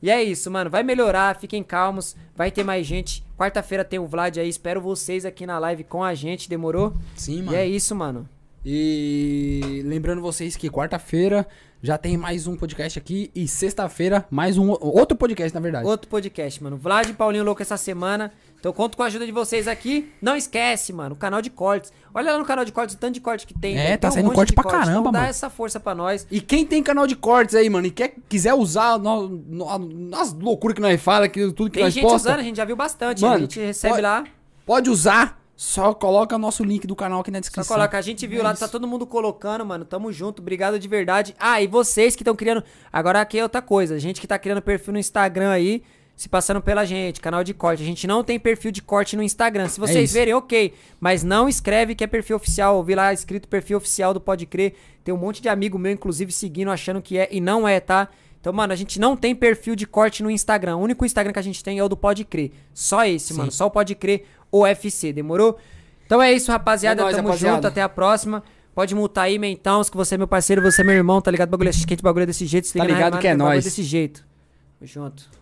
E 0.00 0.10
é 0.10 0.22
isso, 0.22 0.50
mano. 0.50 0.68
Vai 0.68 0.82
melhorar, 0.82 1.38
fiquem 1.38 1.62
calmos. 1.62 2.16
Vai 2.34 2.50
ter 2.50 2.64
mais 2.64 2.84
gente. 2.86 3.24
Quarta-feira 3.38 3.84
tem 3.84 4.00
o 4.00 4.06
Vlad 4.06 4.36
aí. 4.36 4.48
Espero 4.48 4.80
vocês 4.80 5.24
aqui 5.24 5.46
na 5.46 5.58
live 5.60 5.84
com 5.84 6.02
a 6.02 6.12
gente. 6.12 6.48
Demorou? 6.48 6.92
Sim, 7.14 7.48
E 7.50 7.54
é 7.54 7.66
isso, 7.66 7.94
mano. 7.94 8.28
E 8.64 9.82
lembrando 9.84 10.20
vocês 10.20 10.56
que 10.56 10.70
quarta-feira 10.70 11.46
já 11.82 11.98
tem 11.98 12.16
mais 12.16 12.46
um 12.46 12.56
podcast 12.56 12.96
aqui 12.96 13.28
e 13.34 13.48
sexta-feira 13.48 14.24
mais 14.30 14.56
um 14.56 14.70
outro 14.70 15.16
podcast, 15.16 15.52
na 15.52 15.60
verdade. 15.60 15.86
Outro 15.86 16.08
podcast, 16.08 16.62
mano. 16.62 16.76
Vlad 16.76 17.08
e 17.08 17.12
Paulinho 17.12 17.42
Louco 17.44 17.62
essa 17.62 17.76
semana. 17.76 18.32
Então 18.62 18.72
conto 18.72 18.96
com 18.96 19.02
a 19.02 19.06
ajuda 19.06 19.26
de 19.26 19.32
vocês 19.32 19.66
aqui. 19.66 20.12
Não 20.22 20.36
esquece, 20.36 20.92
mano, 20.92 21.16
o 21.16 21.18
canal 21.18 21.42
de 21.42 21.50
cortes. 21.50 21.92
Olha 22.14 22.30
lá 22.30 22.38
no 22.38 22.44
canal 22.44 22.64
de 22.64 22.70
cortes 22.70 22.94
o 22.94 22.98
tanto 22.98 23.14
de 23.14 23.20
corte 23.20 23.44
que 23.44 23.52
tem. 23.58 23.76
É, 23.76 23.96
tá 23.96 24.02
Tem 24.08 24.10
um 24.10 24.12
saindo 24.22 24.32
corte 24.32 24.52
pra 24.52 24.62
caramba, 24.62 25.00
então 25.00 25.02
Dá 25.10 25.18
mano. 25.18 25.30
essa 25.30 25.50
força 25.50 25.80
pra 25.80 25.96
nós. 25.96 26.28
E 26.30 26.40
quem 26.40 26.64
tem 26.64 26.80
canal 26.80 27.04
de 27.08 27.16
cortes 27.16 27.56
aí, 27.56 27.68
mano, 27.68 27.88
e 27.88 27.90
quer, 27.90 28.14
quiser 28.28 28.54
usar 28.54 29.00
no, 29.00 29.26
no, 29.28 29.78
nas 30.08 30.32
loucuras 30.32 30.76
que 30.76 30.80
nós 30.80 31.02
fala, 31.02 31.28
que, 31.28 31.40
tudo 31.52 31.70
que 31.70 31.74
Tem 31.74 31.82
nós 31.82 31.92
gente 31.92 32.04
posta, 32.04 32.28
usando, 32.28 32.38
a 32.38 32.42
gente 32.44 32.56
já 32.56 32.64
viu 32.64 32.76
bastante. 32.76 33.20
Mano, 33.22 33.34
a 33.34 33.38
gente 33.40 33.58
recebe 33.58 33.94
pode- 33.94 34.02
lá. 34.02 34.24
pode 34.64 34.90
usar, 34.90 35.42
só 35.56 35.92
coloca 35.92 36.38
nosso 36.38 36.62
link 36.62 36.86
do 36.86 36.94
canal 36.94 37.18
aqui 37.20 37.32
na 37.32 37.38
Só 37.38 37.40
descrição. 37.40 37.76
coloca, 37.76 37.98
a 37.98 38.00
gente 38.00 38.24
viu 38.28 38.42
É 38.42 38.44
lá, 38.44 38.52
isso. 38.52 38.60
tá 38.60 38.68
todo 38.68 38.86
mundo 38.86 39.04
colocando, 39.08 39.66
mano. 39.66 39.84
Tamo 39.84 40.12
junto, 40.12 40.40
obrigado 40.40 40.78
de 40.78 40.86
verdade. 40.86 41.34
Ah, 41.36 41.60
e 41.60 41.66
vocês 41.66 42.14
que 42.14 42.22
estão 42.22 42.36
criando. 42.36 42.62
Agora 42.92 43.20
aqui 43.20 43.40
é 43.40 43.42
outra 43.42 43.60
coisa. 43.60 43.96
A 43.96 43.98
gente 43.98 44.20
que 44.20 44.26
tá 44.28 44.38
criando 44.38 44.62
perfil 44.62 44.92
no 44.92 45.00
Instagram 45.00 45.50
aí, 45.50 45.82
se 46.16 46.28
passando 46.28 46.60
pela 46.60 46.84
gente, 46.84 47.20
canal 47.20 47.42
de 47.42 47.52
corte. 47.52 47.82
A 47.82 47.86
gente 47.86 48.06
não 48.06 48.22
tem 48.22 48.38
perfil 48.38 48.70
de 48.70 48.80
corte 48.82 49.16
no 49.16 49.22
Instagram. 49.22 49.68
Se 49.68 49.80
vocês 49.80 50.14
É 50.14 50.18
verem, 50.18 50.34
ok. 50.34 50.72
Mas 51.00 51.24
não 51.24 51.48
escreve 51.48 51.94
que 51.94 52.04
é 52.04 52.06
perfil 52.06 52.36
oficial. 52.36 52.76
Eu 52.76 52.82
vi 52.84 52.94
lá 52.94 53.12
escrito 53.12 53.48
perfil 53.48 53.76
oficial 53.78 54.14
do 54.14 54.20
Pode 54.20 54.46
Crer. 54.46 54.74
Tem 55.02 55.12
um 55.12 55.18
monte 55.18 55.42
de 55.42 55.48
amigo 55.48 55.78
meu, 55.78 55.90
inclusive, 55.92 56.30
seguindo, 56.30 56.70
achando 56.70 57.02
que 57.02 57.18
é 57.18 57.28
e 57.32 57.40
não 57.40 57.66
é, 57.66 57.80
tá? 57.80 58.08
Então, 58.40 58.52
mano, 58.52 58.72
a 58.72 58.76
gente 58.76 59.00
não 59.00 59.16
tem 59.16 59.34
perfil 59.34 59.74
de 59.74 59.86
corte 59.86 60.22
no 60.22 60.30
Instagram. 60.30 60.76
O 60.76 60.80
único 60.80 61.04
Instagram 61.04 61.32
que 61.32 61.38
a 61.38 61.42
gente 61.42 61.62
tem 61.62 61.78
é 61.78 61.84
o 61.84 61.88
do 61.88 61.96
Pode 61.96 62.24
Crer. 62.24 62.50
Só 62.74 63.04
esse, 63.04 63.32
mano. 63.34 63.50
Só 63.50 63.66
o 63.66 63.70
Pode 63.70 63.94
Crer 63.94 64.24
UFC, 64.52 65.12
demorou? 65.12 65.56
Então 66.06 66.20
é 66.20 66.32
isso, 66.32 66.50
rapaziada. 66.52 67.00
É 67.00 67.04
nóis, 67.04 67.16
Tamo 67.16 67.28
rapaziada. 67.28 67.56
junto, 67.56 67.66
até 67.68 67.82
a 67.82 67.88
próxima. 67.88 68.42
Pode 68.74 68.94
multar 68.94 69.24
aí, 69.24 69.38
mentão, 69.38 69.82
que 69.82 69.96
você 69.96 70.14
é 70.14 70.18
meu 70.18 70.26
parceiro, 70.28 70.62
você 70.62 70.82
é 70.82 70.84
meu 70.84 70.94
irmão, 70.94 71.20
tá 71.20 71.30
ligado? 71.30 71.48
Bagulho 71.50 71.70
é 71.70 71.72
quente, 71.86 72.02
bagulho 72.02 72.22
é 72.22 72.26
desse 72.26 72.46
jeito. 72.46 72.66
se 72.66 72.78
Tá 72.78 72.84
ligado 72.84 73.18
que 73.18 73.26
é 73.26 73.30
bagulho 73.30 73.48
nóis. 73.50 73.64
desse 73.64 73.82
jeito. 73.82 74.24
Tamo 74.78 74.88
junto. 74.90 75.41